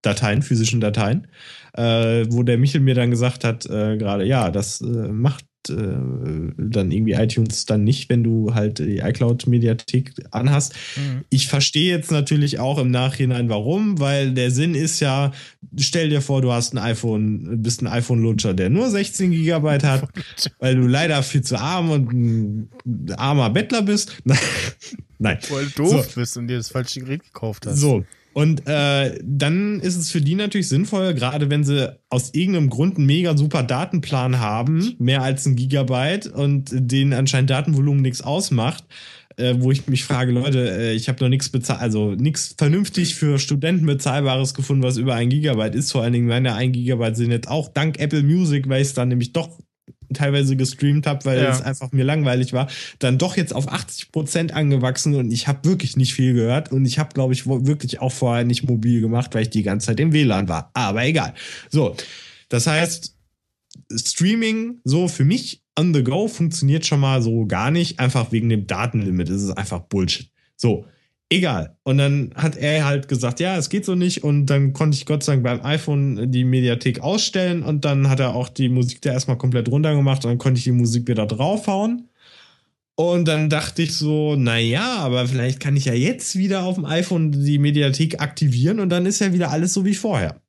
Dateien, 0.03 0.43
physischen 0.43 0.81
Dateien, 0.81 1.27
äh, 1.75 2.27
wo 2.29 2.43
der 2.43 2.59
Michel 2.59 2.81
mir 2.83 2.95
dann 2.95 3.11
gesagt 3.11 3.45
hat, 3.45 3.67
äh, 3.67 3.97
gerade, 3.97 4.25
ja, 4.27 4.51
das 4.51 4.81
äh, 4.83 4.85
macht 4.87 5.47
dann 5.69 6.91
irgendwie 6.91 7.13
iTunes 7.13 7.67
dann 7.67 7.85
nicht, 7.85 8.09
wenn 8.09 8.25
du 8.25 8.55
halt 8.55 8.79
die 8.79 8.99
iCloud-Mediathek 8.99 10.13
anhast. 10.31 10.75
Mhm. 10.97 11.25
Ich 11.31 11.49
verstehe 11.49 11.91
jetzt 11.91 12.11
natürlich 12.11 12.59
auch 12.59 12.79
im 12.79 12.91
Nachhinein 12.91 13.49
warum, 13.49 13.99
weil 13.99 14.33
der 14.33 14.51
Sinn 14.51 14.75
ist 14.75 15.01
ja, 15.01 15.33
stell 15.79 16.09
dir 16.09 16.21
vor, 16.21 16.43
du 16.43 16.53
hast 16.53 16.75
ein 16.75 16.79
iPhone, 16.79 17.63
bist 17.63 17.83
ein 17.83 17.87
iPhone-Lutscher, 17.87 18.55
der 18.55 18.71
nur 18.71 18.91
16 18.91 19.31
Gigabyte 19.31 19.85
hat, 19.85 20.09
weil 20.59 20.77
du 20.77 20.87
leider 20.87 21.23
viel 21.23 21.43
zu 21.43 21.59
arm 21.59 21.91
und 21.91 22.13
ein 22.13 23.13
armer 23.17 23.51
Bettler 23.51 23.83
bist. 23.83 24.17
Nein. 25.19 25.39
Weil 25.49 25.67
du 25.67 25.85
doof 25.85 26.15
bist 26.15 26.37
und 26.37 26.49
dir 26.49 26.59
das 26.59 26.69
falsche 26.69 27.01
Gerät 27.01 27.25
gekauft 27.25 27.67
hast. 27.67 27.79
So. 27.79 28.05
Und 28.35 28.67
äh, 28.67 29.17
dann 29.23 29.79
ist 29.79 29.97
es 29.97 30.11
für 30.11 30.21
die 30.21 30.35
natürlich 30.35 30.69
sinnvoll, 30.69 31.15
gerade 31.15 31.51
wenn 31.51 31.63
sie 31.63 31.97
aus 32.11 32.35
irgendeinem 32.35 32.69
Grund 32.69 32.97
einen 32.97 33.07
mega 33.07 33.37
super 33.37 33.63
Datenplan 33.63 34.41
haben, 34.41 34.97
mehr 34.99 35.23
als 35.23 35.47
ein 35.47 35.55
Gigabyte 35.55 36.27
und 36.27 36.71
denen 36.73 37.13
anscheinend 37.13 37.51
Datenvolumen 37.51 38.03
nichts 38.03 38.23
ausmacht, 38.23 38.85
äh, 39.37 39.55
wo 39.59 39.71
ich 39.71 39.87
mich 39.87 40.05
frage, 40.05 40.33
Leute, 40.33 40.69
äh, 40.69 40.95
ich 40.95 41.09
habe 41.09 41.23
noch 41.23 41.29
nichts 41.29 41.49
bezahlt, 41.49 41.81
also 41.81 42.17
nichts 42.17 42.57
vernünftig 42.59 43.15
für 43.15 43.39
Studenten 43.39 43.87
bezahlbares 43.87 44.55
gefunden, 44.55 44.83
was 44.83 44.97
über 44.97 45.15
ein 45.15 45.31
Gigabyte 45.31 45.77
ist. 45.77 45.93
Vor 45.93 46.03
allen 46.03 46.13
Dingen 46.13 46.27
meine 46.27 46.55
ein 46.55 46.73
Gigabyte 46.73 47.17
sind 47.17 47.31
jetzt 47.31 47.49
auch 47.49 47.69
dank 47.69 48.01
Apple 48.01 48.25
Music, 48.25 48.69
weil 48.69 48.83
ich 48.83 48.89
es 48.89 48.95
dann 48.95 49.09
nämlich 49.09 49.33
doch 49.33 49.61
teilweise 50.15 50.57
gestreamt 50.57 51.07
habe, 51.07 51.25
weil 51.25 51.43
ja. 51.43 51.51
es 51.51 51.63
einfach 51.63 51.93
mir 51.93 52.05
langweilig 52.05 52.53
war, 52.53 52.69
dann 52.99 53.19
doch 53.19 53.37
jetzt 53.37 53.55
auf 53.55 53.69
80 53.69 54.13
Prozent 54.13 54.53
angewachsen 54.53 55.15
und 55.15 55.31
ich 55.31 55.47
habe 55.49 55.69
wirklich 55.69 55.97
nicht 55.97 56.15
viel 56.15 56.35
gehört 56.35 56.73
und 56.73 56.85
ich 56.87 56.99
habe, 56.99 57.13
glaube 57.15 57.33
ich, 57.33 57.47
wirklich 57.47 58.01
auch 58.01 58.13
vorher 58.13 58.45
nicht 58.45 58.65
mobil 58.69 59.01
gemacht, 59.01 59.35
weil 59.35 59.43
ich 59.43 59.51
die 59.51 59.63
ganze 59.63 59.87
Zeit 59.87 60.01
im 60.01 60.13
WLAN 60.13 60.49
war. 60.49 60.71
Aber 60.75 61.05
egal. 61.05 61.35
So, 61.71 61.97
das 62.49 62.67
heißt, 62.67 63.15
Streaming 63.93 64.81
so 64.85 65.09
für 65.09 65.25
mich 65.25 65.63
on 65.79 65.93
the 65.93 66.05
go 66.05 66.29
funktioniert 66.29 66.87
schon 66.87 67.01
mal 67.01 67.23
so 67.23 67.47
gar 67.47 67.71
nicht, 67.71 67.99
einfach 67.99 68.33
wegen 68.33 68.49
dem 68.49 68.67
Datenlimit. 68.67 69.29
Das 69.29 69.43
ist 69.43 69.51
einfach 69.51 69.81
Bullshit. 69.81 70.31
So, 70.57 70.87
egal. 71.35 71.77
Und 71.83 71.99
dann 71.99 72.33
hat 72.35 72.57
er 72.57 72.85
halt 72.85 73.09
gesagt, 73.09 73.41
ja, 73.41 73.57
es 73.57 73.69
geht 73.69 73.85
so 73.85 73.95
nicht. 73.95 74.25
Und 74.25 74.47
dann 74.47 74.73
konnte 74.73 74.97
ich 74.97 75.07
Gott 75.07 75.23
sei 75.23 75.33
Dank 75.33 75.45
beim 75.45 75.65
iPhone 75.65 76.31
die 76.31 76.45
Mediathek 76.45 77.01
ausstellen. 77.01 77.63
Und 77.63 77.85
dann 77.85 78.09
hat 78.09 78.21
er 78.21 78.35
auch 78.35 78.49
die 78.49 78.69
Musik 78.69 79.03
da 79.03 79.13
erstmal 79.13 79.39
komplett 79.39 79.69
runtergemacht. 79.69 80.25
Und 80.25 80.31
dann 80.31 80.39
konnte 80.39 80.59
ich 80.59 80.65
die 80.65 80.73
Musik 80.73 81.09
wieder 81.09 81.27
draufhauen. 81.27 82.09
Und 82.97 83.27
dann 83.27 83.51
dachte 83.51 83.83
ich 83.83 83.95
so, 83.95 84.37
na 84.37 84.59
ja, 84.59 84.99
aber 84.99 85.27
vielleicht 85.27 85.59
kann 85.59 85.77
ich 85.77 85.87
ja 85.87 85.95
jetzt 85.95 86.37
wieder 86.37 86.63
auf 86.63 86.77
dem 86.77 86.85
iPhone 86.85 87.33
die 87.33 87.59
Mediathek 87.59 88.21
aktivieren 88.21 88.79
und 88.79 88.89
dann 88.89 89.05
ist 89.05 89.21
ja 89.21 89.33
wieder 89.33 89.51
alles 89.51 89.73
so 89.73 89.85
wie 89.85 89.95
vorher. 89.95 90.41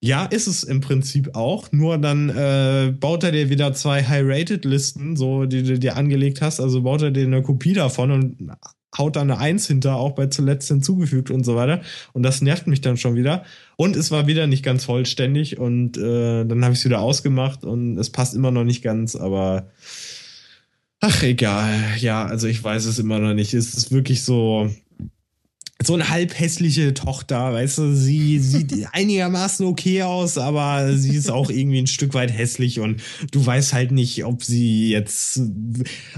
Ja, 0.00 0.26
ist 0.26 0.48
es 0.48 0.64
im 0.64 0.80
Prinzip 0.80 1.34
auch. 1.34 1.72
Nur 1.72 1.96
dann 1.96 2.28
äh, 2.28 2.92
baut 2.92 3.22
er 3.24 3.32
dir 3.32 3.48
wieder 3.48 3.72
zwei 3.72 4.02
High-Rated-Listen, 4.02 5.16
so 5.16 5.46
die 5.46 5.62
du 5.62 5.78
dir 5.78 5.96
angelegt 5.96 6.42
hast. 6.42 6.60
Also 6.60 6.82
baut 6.82 7.00
er 7.00 7.10
dir 7.10 7.24
eine 7.24 7.42
Kopie 7.42 7.72
davon 7.72 8.10
und 8.10 8.50
haut 8.96 9.16
da 9.16 9.22
eine 9.22 9.38
Eins 9.38 9.66
hinter, 9.66 9.96
auch 9.96 10.12
bei 10.12 10.26
zuletzt 10.26 10.68
hinzugefügt 10.68 11.30
und 11.30 11.44
so 11.44 11.56
weiter. 11.56 11.82
Und 12.12 12.22
das 12.22 12.40
nervt 12.42 12.66
mich 12.66 12.80
dann 12.80 12.96
schon 12.96 13.16
wieder. 13.16 13.44
Und 13.76 13.96
es 13.96 14.10
war 14.10 14.26
wieder 14.26 14.46
nicht 14.46 14.64
ganz 14.64 14.84
vollständig 14.84 15.58
und 15.58 15.96
äh, 15.96 16.44
dann 16.44 16.64
habe 16.64 16.74
ich 16.74 16.80
es 16.80 16.84
wieder 16.84 17.00
ausgemacht 17.00 17.64
und 17.64 17.98
es 17.98 18.10
passt 18.10 18.34
immer 18.34 18.50
noch 18.50 18.64
nicht 18.64 18.82
ganz, 18.82 19.16
aber 19.16 19.68
ach 21.00 21.22
egal. 21.22 21.72
Ja, 21.98 22.24
also 22.24 22.46
ich 22.46 22.62
weiß 22.62 22.84
es 22.86 22.98
immer 22.98 23.18
noch 23.18 23.34
nicht. 23.34 23.52
Es 23.54 23.74
ist 23.74 23.92
wirklich 23.92 24.22
so 24.22 24.70
so 25.82 25.94
eine 25.94 26.08
halb 26.08 26.38
hässliche 26.38 26.94
Tochter, 26.94 27.52
weißt 27.52 27.78
du, 27.78 27.94
sie 27.94 28.38
sieht 28.38 28.72
einigermaßen 28.92 29.66
okay 29.66 30.02
aus, 30.02 30.38
aber 30.38 30.96
sie 30.96 31.16
ist 31.16 31.30
auch 31.30 31.50
irgendwie 31.50 31.80
ein 31.80 31.86
Stück 31.86 32.14
weit 32.14 32.32
hässlich 32.32 32.80
und 32.80 33.02
du 33.32 33.44
weißt 33.44 33.72
halt 33.72 33.90
nicht, 33.90 34.24
ob 34.24 34.44
sie 34.44 34.90
jetzt, 34.90 35.40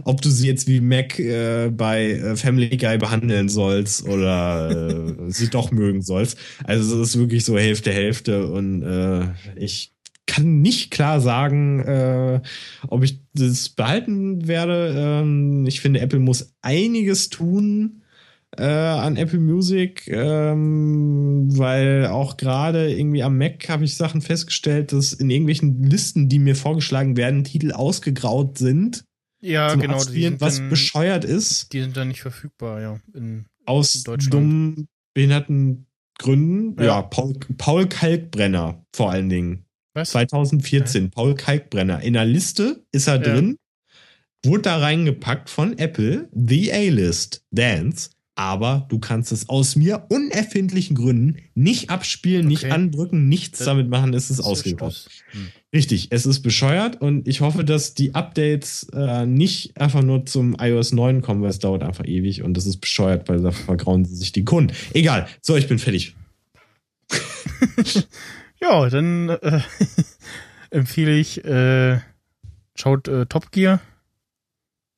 ob 0.04 0.20
du 0.20 0.30
sie 0.30 0.46
jetzt 0.46 0.68
wie 0.68 0.80
Mac 0.80 1.18
äh, 1.18 1.70
bei 1.70 2.12
äh, 2.12 2.36
Family 2.36 2.76
Guy 2.76 2.98
behandeln 2.98 3.48
sollst 3.48 4.06
oder 4.06 4.90
äh, 4.90 5.30
sie 5.32 5.48
doch 5.48 5.70
mögen 5.70 6.02
sollst. 6.02 6.36
Also 6.64 7.00
es 7.00 7.10
ist 7.10 7.18
wirklich 7.18 7.44
so 7.44 7.56
Hälfte 7.58 7.92
Hälfte 7.92 8.48
und 8.48 8.82
äh, 8.82 9.28
ich 9.56 9.94
kann 10.26 10.60
nicht 10.60 10.90
klar 10.90 11.20
sagen, 11.20 11.80
äh, 11.80 12.40
ob 12.88 13.04
ich 13.04 13.20
das 13.32 13.70
behalten 13.70 14.46
werde. 14.46 14.94
Ähm, 14.96 15.66
ich 15.66 15.80
finde, 15.80 16.00
Apple 16.00 16.18
muss 16.18 16.54
einiges 16.62 17.30
tun 17.30 18.02
äh, 18.58 18.64
an 18.64 19.16
Apple 19.16 19.38
Music, 19.38 20.06
ähm, 20.08 21.46
weil 21.56 22.06
auch 22.06 22.36
gerade 22.36 22.92
irgendwie 22.92 23.22
am 23.22 23.38
Mac 23.38 23.68
habe 23.68 23.84
ich 23.84 23.96
Sachen 23.96 24.20
festgestellt, 24.20 24.92
dass 24.92 25.12
in 25.12 25.30
irgendwelchen 25.30 25.82
Listen, 25.82 26.28
die 26.28 26.38
mir 26.38 26.56
vorgeschlagen 26.56 27.16
werden, 27.16 27.44
Titel 27.44 27.72
ausgegraut 27.72 28.58
sind. 28.58 29.04
Ja, 29.40 29.74
genau. 29.74 29.94
Abspielen, 29.94 30.40
was 30.40 30.58
dann, 30.58 30.70
bescheuert 30.70 31.24
ist. 31.24 31.72
Die 31.72 31.80
sind 31.80 31.96
dann 31.96 32.08
nicht 32.08 32.22
verfügbar, 32.22 32.80
ja. 32.80 33.00
In, 33.14 33.46
aus 33.64 34.02
dummen, 34.02 34.88
behinderten 35.14 35.86
Gründen. 36.18 36.80
Ja, 36.82 36.86
ja 36.86 37.02
Paul, 37.02 37.34
Paul 37.58 37.86
Kalkbrenner 37.86 38.84
vor 38.94 39.10
allen 39.10 39.28
Dingen. 39.28 39.64
Was? 39.94 40.10
2014, 40.10 41.04
ja. 41.04 41.10
Paul 41.10 41.34
Kalkbrenner. 41.34 42.02
In 42.02 42.14
der 42.14 42.24
Liste 42.24 42.84
ist 42.92 43.08
er 43.08 43.16
ja. 43.16 43.22
drin, 43.22 43.56
wurde 44.44 44.62
da 44.62 44.78
reingepackt 44.78 45.50
von 45.50 45.78
Apple, 45.78 46.28
The 46.32 46.72
A-List 46.72 47.44
Dance 47.50 48.10
aber 48.36 48.84
du 48.90 48.98
kannst 48.98 49.32
es 49.32 49.48
aus 49.48 49.76
mir 49.76 50.04
unerfindlichen 50.10 50.94
Gründen 50.94 51.38
nicht 51.54 51.88
abspielen, 51.88 52.46
okay. 52.46 52.48
nicht 52.48 52.64
andrücken, 52.66 53.28
nichts 53.28 53.58
das, 53.58 53.66
damit 53.66 53.88
machen, 53.88 54.12
es 54.12 54.30
ist 54.30 54.40
ausgegraut. 54.40 55.08
Hm. 55.30 55.48
Richtig, 55.72 56.08
es 56.10 56.26
ist 56.26 56.42
bescheuert 56.42 57.00
und 57.00 57.26
ich 57.26 57.40
hoffe, 57.40 57.64
dass 57.64 57.94
die 57.94 58.14
Updates 58.14 58.88
äh, 58.92 59.24
nicht 59.24 59.80
einfach 59.80 60.02
nur 60.02 60.26
zum 60.26 60.54
iOS 60.60 60.92
9 60.92 61.22
kommen, 61.22 61.42
weil 61.42 61.48
es 61.48 61.58
dauert 61.58 61.82
einfach 61.82 62.04
ewig 62.06 62.42
und 62.42 62.54
das 62.54 62.66
ist 62.66 62.76
bescheuert, 62.76 63.28
weil 63.28 63.40
da 63.40 63.50
vergrauen 63.52 64.04
sich 64.04 64.32
die 64.32 64.44
Kunden. 64.44 64.74
Egal, 64.92 65.26
so, 65.40 65.56
ich 65.56 65.66
bin 65.66 65.78
fertig. 65.78 66.14
ja, 68.60 68.88
dann 68.90 69.30
äh, 69.30 69.60
empfehle 70.70 71.16
ich, 71.16 71.42
äh, 71.42 72.00
schaut 72.74 73.08
äh, 73.08 73.24
Top 73.24 73.50
Gear. 73.50 73.80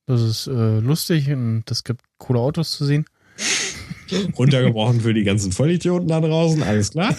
Das 0.06 0.22
ist 0.22 0.48
äh, 0.48 0.80
lustig 0.80 1.30
und 1.30 1.70
es 1.70 1.84
gibt 1.84 2.00
coole 2.16 2.40
Autos 2.40 2.72
zu 2.72 2.84
sehen. 2.84 3.04
Runtergebrochen 4.38 5.00
für 5.00 5.14
die 5.14 5.24
ganzen 5.24 5.52
Vollidioten 5.52 6.08
da 6.08 6.20
draußen, 6.20 6.62
alles 6.62 6.90
klar. 6.90 7.14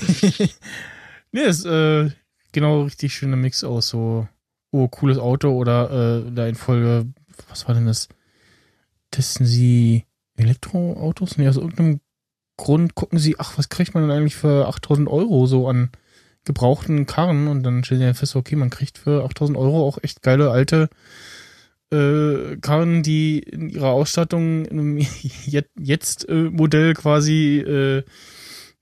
nee, 1.32 1.42
ist 1.42 1.66
äh, 1.66 2.10
genau 2.52 2.84
richtig 2.84 3.14
schöner 3.14 3.36
Mix 3.36 3.64
aus 3.64 3.90
so, 3.90 4.28
oh, 4.72 4.88
cooles 4.88 5.18
Auto 5.18 5.50
oder 5.52 6.26
äh, 6.26 6.32
da 6.32 6.48
in 6.48 6.56
Folge, 6.56 7.08
was 7.48 7.68
war 7.68 7.76
denn 7.76 7.86
das? 7.86 8.10
Testen 9.12 9.46
Sie 9.46 10.06
Elektroautos? 10.38 11.38
Nee, 11.38 11.48
aus 11.48 11.58
irgendeinem 11.58 12.00
Grund 12.58 12.96
gucken 12.96 13.20
Sie, 13.20 13.36
ach, 13.40 13.58
was 13.58 13.70
kriegt 13.70 13.94
man 13.94 14.08
denn 14.08 14.16
eigentlich 14.16 14.36
für 14.36 14.68
8000 14.68 15.08
Euro 15.08 15.46
so 15.46 15.68
an 15.68 15.92
gebrauchten 16.46 17.06
Karren 17.06 17.48
und 17.48 17.64
dann 17.64 17.84
stellen 17.84 18.02
Sie 18.02 18.14
fest, 18.14 18.36
okay, 18.36 18.56
man 18.56 18.70
kriegt 18.70 18.98
für 18.98 19.24
8000 19.24 19.58
Euro 19.58 19.88
auch 19.88 19.98
echt 20.02 20.22
geile 20.22 20.52
alte 20.52 20.90
äh, 21.92 22.58
Karren, 22.58 23.04
die 23.04 23.40
in 23.40 23.70
ihrer 23.70 23.90
Ausstattung 23.90 24.66
im 24.66 24.98
Jetzt-Modell 25.80 26.94
quasi 26.94 27.60
äh, 27.60 28.04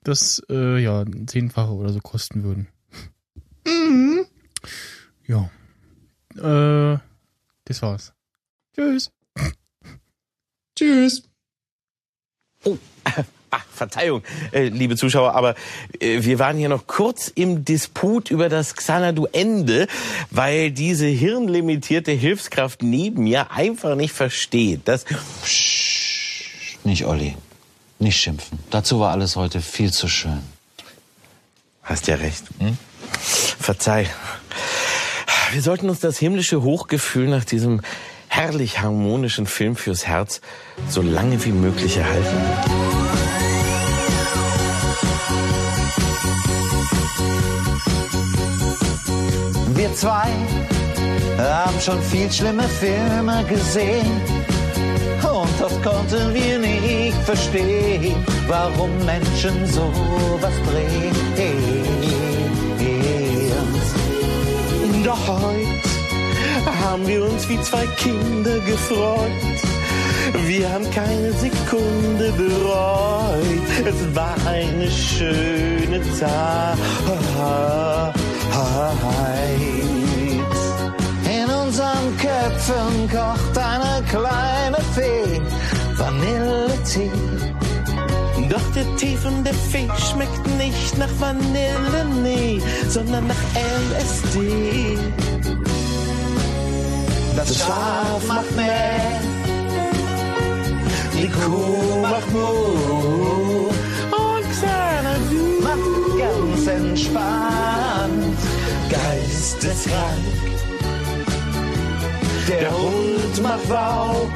das 0.03 0.41
äh, 0.49 0.81
ja 0.81 1.05
zehnfache 1.25 1.71
oder 1.71 1.89
so 1.89 1.99
kosten 1.99 2.43
würden. 2.43 2.67
Mhm. 3.65 4.25
Ja. 5.27 5.49
Äh, 6.35 6.99
das 7.65 7.81
war's. 7.81 8.13
Tschüss. 8.73 9.11
Tschüss. 10.75 11.23
Oh. 12.63 12.77
Ach, 13.49 13.63
Verzeihung, 13.73 14.23
äh, 14.51 14.67
liebe 14.67 14.97
Zuschauer, 14.97 15.33
aber 15.33 15.55
äh, 15.99 16.21
wir 16.21 16.37
waren 16.37 16.57
hier 16.57 16.67
noch 16.67 16.85
kurz 16.85 17.29
im 17.29 17.63
Disput 17.63 18.29
über 18.29 18.49
das 18.49 18.75
Xanadu-Ende, 18.75 19.87
weil 20.31 20.71
diese 20.71 21.05
hirnlimitierte 21.05 22.11
Hilfskraft 22.11 22.83
neben 22.83 23.23
mir 23.23 23.51
einfach 23.51 23.95
nicht 23.95 24.13
versteht, 24.13 24.81
dass... 24.87 25.05
Psst, 25.43 26.83
nicht 26.83 27.05
Olli, 27.05 27.35
nicht 27.99 28.19
schimpfen. 28.19 28.59
Dazu 28.69 28.99
war 28.99 29.11
alles 29.11 29.35
heute 29.35 29.61
viel 29.61 29.91
zu 29.91 30.07
schön. 30.07 30.41
Hast 31.83 32.07
ja 32.07 32.15
recht. 32.15 32.43
Hm? 32.59 32.77
Verzeih. 33.59 34.07
Wir 35.51 35.61
sollten 35.61 35.89
uns 35.89 36.01
das 36.01 36.17
himmlische 36.17 36.63
Hochgefühl 36.63 37.27
nach 37.27 37.45
diesem 37.45 37.81
herrlich 38.27 38.81
harmonischen 38.81 39.47
Film 39.47 39.75
fürs 39.75 40.05
Herz 40.05 40.41
so 40.89 41.01
lange 41.01 41.43
wie 41.45 41.51
möglich 41.51 41.97
erhalten. 41.97 42.86
Zwei 49.97 50.29
haben 51.39 51.79
schon 51.81 52.01
viel 52.03 52.31
schlimme 52.31 52.63
Filme 52.63 53.43
gesehen. 53.49 54.21
Und 55.23 55.49
das 55.59 55.73
konnten 55.81 56.33
wir 56.33 56.59
nicht 56.59 57.17
verstehen, 57.25 58.15
warum 58.47 58.91
Menschen 59.05 59.65
sowas 59.65 60.53
drehen. 60.69 61.15
Doch 65.03 65.27
heute 65.27 65.67
haben 66.83 67.07
wir 67.07 67.23
uns 67.23 67.47
wie 67.49 67.59
zwei 67.61 67.87
Kinder 67.97 68.59
gefreut. 68.59 69.31
Wir 70.45 70.69
haben 70.71 70.89
keine 70.91 71.31
Sekunde 71.31 72.31
bereut. 72.33 73.67
Es 73.85 74.15
war 74.15 74.35
eine 74.45 74.91
schöne 74.91 76.01
Zeit. 76.13 76.77
In 81.25 81.49
unseren 81.49 82.17
Köpfen 82.17 83.09
kocht 83.11 83.57
eine 83.57 84.03
kleine 84.07 84.77
Fee 84.95 85.41
Vanilletee. 85.95 87.11
Doch 88.49 88.71
der 88.73 88.95
Tee 88.95 89.15
von 89.17 89.43
der 89.43 89.53
Fee 89.53 89.89
schmeckt 90.09 90.47
nicht 90.57 90.97
nach 90.97 91.09
Vanille, 91.19 92.05
nee, 92.23 92.61
sondern 92.89 93.27
nach 93.27 93.35
LSD. 93.55 94.97
Das 97.35 97.57
Schaf 97.57 98.27
macht 98.27 98.55
mehr, 98.55 99.21
die 101.13 101.29
Kuh 101.29 102.01
macht 102.01 102.31
Mu. 102.31 103.69
Und 104.11 104.45
Xanadu 104.51 105.61
Macht 105.61 106.17
ganz 106.17 106.67
entspannt, 106.67 108.37
geisteskrank. 109.07 110.25
Der 112.47 112.71
Hund 112.71 113.43
macht 113.43 113.69
Wow, 113.69 114.27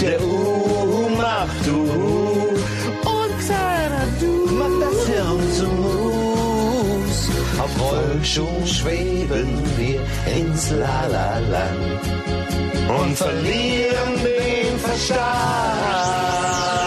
der 0.00 0.20
Uhu 0.22 1.08
macht 1.16 1.66
Du. 1.66 1.80
und 3.16 3.32
Xanadu 3.38 4.32
Macht 4.60 4.82
das 4.82 5.06
Hirn 5.06 5.52
zu 5.56 5.66
Mus. 5.66 7.30
Auf 7.62 7.72
Rollschuh 7.80 8.66
schweben 8.66 9.50
wir 9.76 10.00
ins 10.36 10.70
La-La-Land 10.70 12.02
und 13.00 13.16
verlieren 13.16 14.12
den 14.24 14.78
Verstand. 14.78 16.77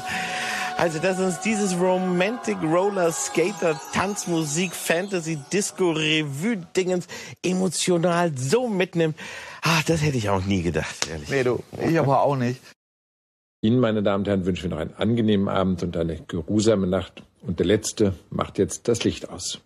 Peter. 0.00 0.46
Also, 0.78 0.98
dass 0.98 1.18
uns 1.18 1.40
dieses 1.40 1.74
Romantic 1.80 2.58
Roller 2.62 3.10
Skater 3.10 3.80
Tanzmusik 3.94 4.72
Fantasy 4.72 5.38
Disco 5.50 5.92
Revue 5.92 6.58
Dingens 6.76 7.06
emotional 7.42 8.30
so 8.36 8.68
mitnimmt. 8.68 9.16
Ach, 9.62 9.82
das 9.84 10.02
hätte 10.02 10.18
ich 10.18 10.28
auch 10.28 10.44
nie 10.44 10.62
gedacht, 10.62 11.08
ehrlich. 11.10 11.30
Nee, 11.30 11.44
du, 11.44 11.62
ich 11.82 11.98
aber 11.98 12.20
auch 12.20 12.36
nicht. 12.36 12.60
Ihnen, 13.62 13.80
meine 13.80 14.02
Damen 14.02 14.22
und 14.22 14.28
Herren, 14.28 14.44
wünschen 14.44 14.64
wir 14.64 14.70
noch 14.70 14.82
einen 14.82 14.94
angenehmen 14.98 15.48
Abend 15.48 15.82
und 15.82 15.96
eine 15.96 16.20
geruhsame 16.28 16.86
Nacht. 16.86 17.22
Und 17.40 17.58
der 17.58 17.66
Letzte 17.66 18.12
macht 18.28 18.58
jetzt 18.58 18.86
das 18.86 19.02
Licht 19.02 19.30
aus. 19.30 19.60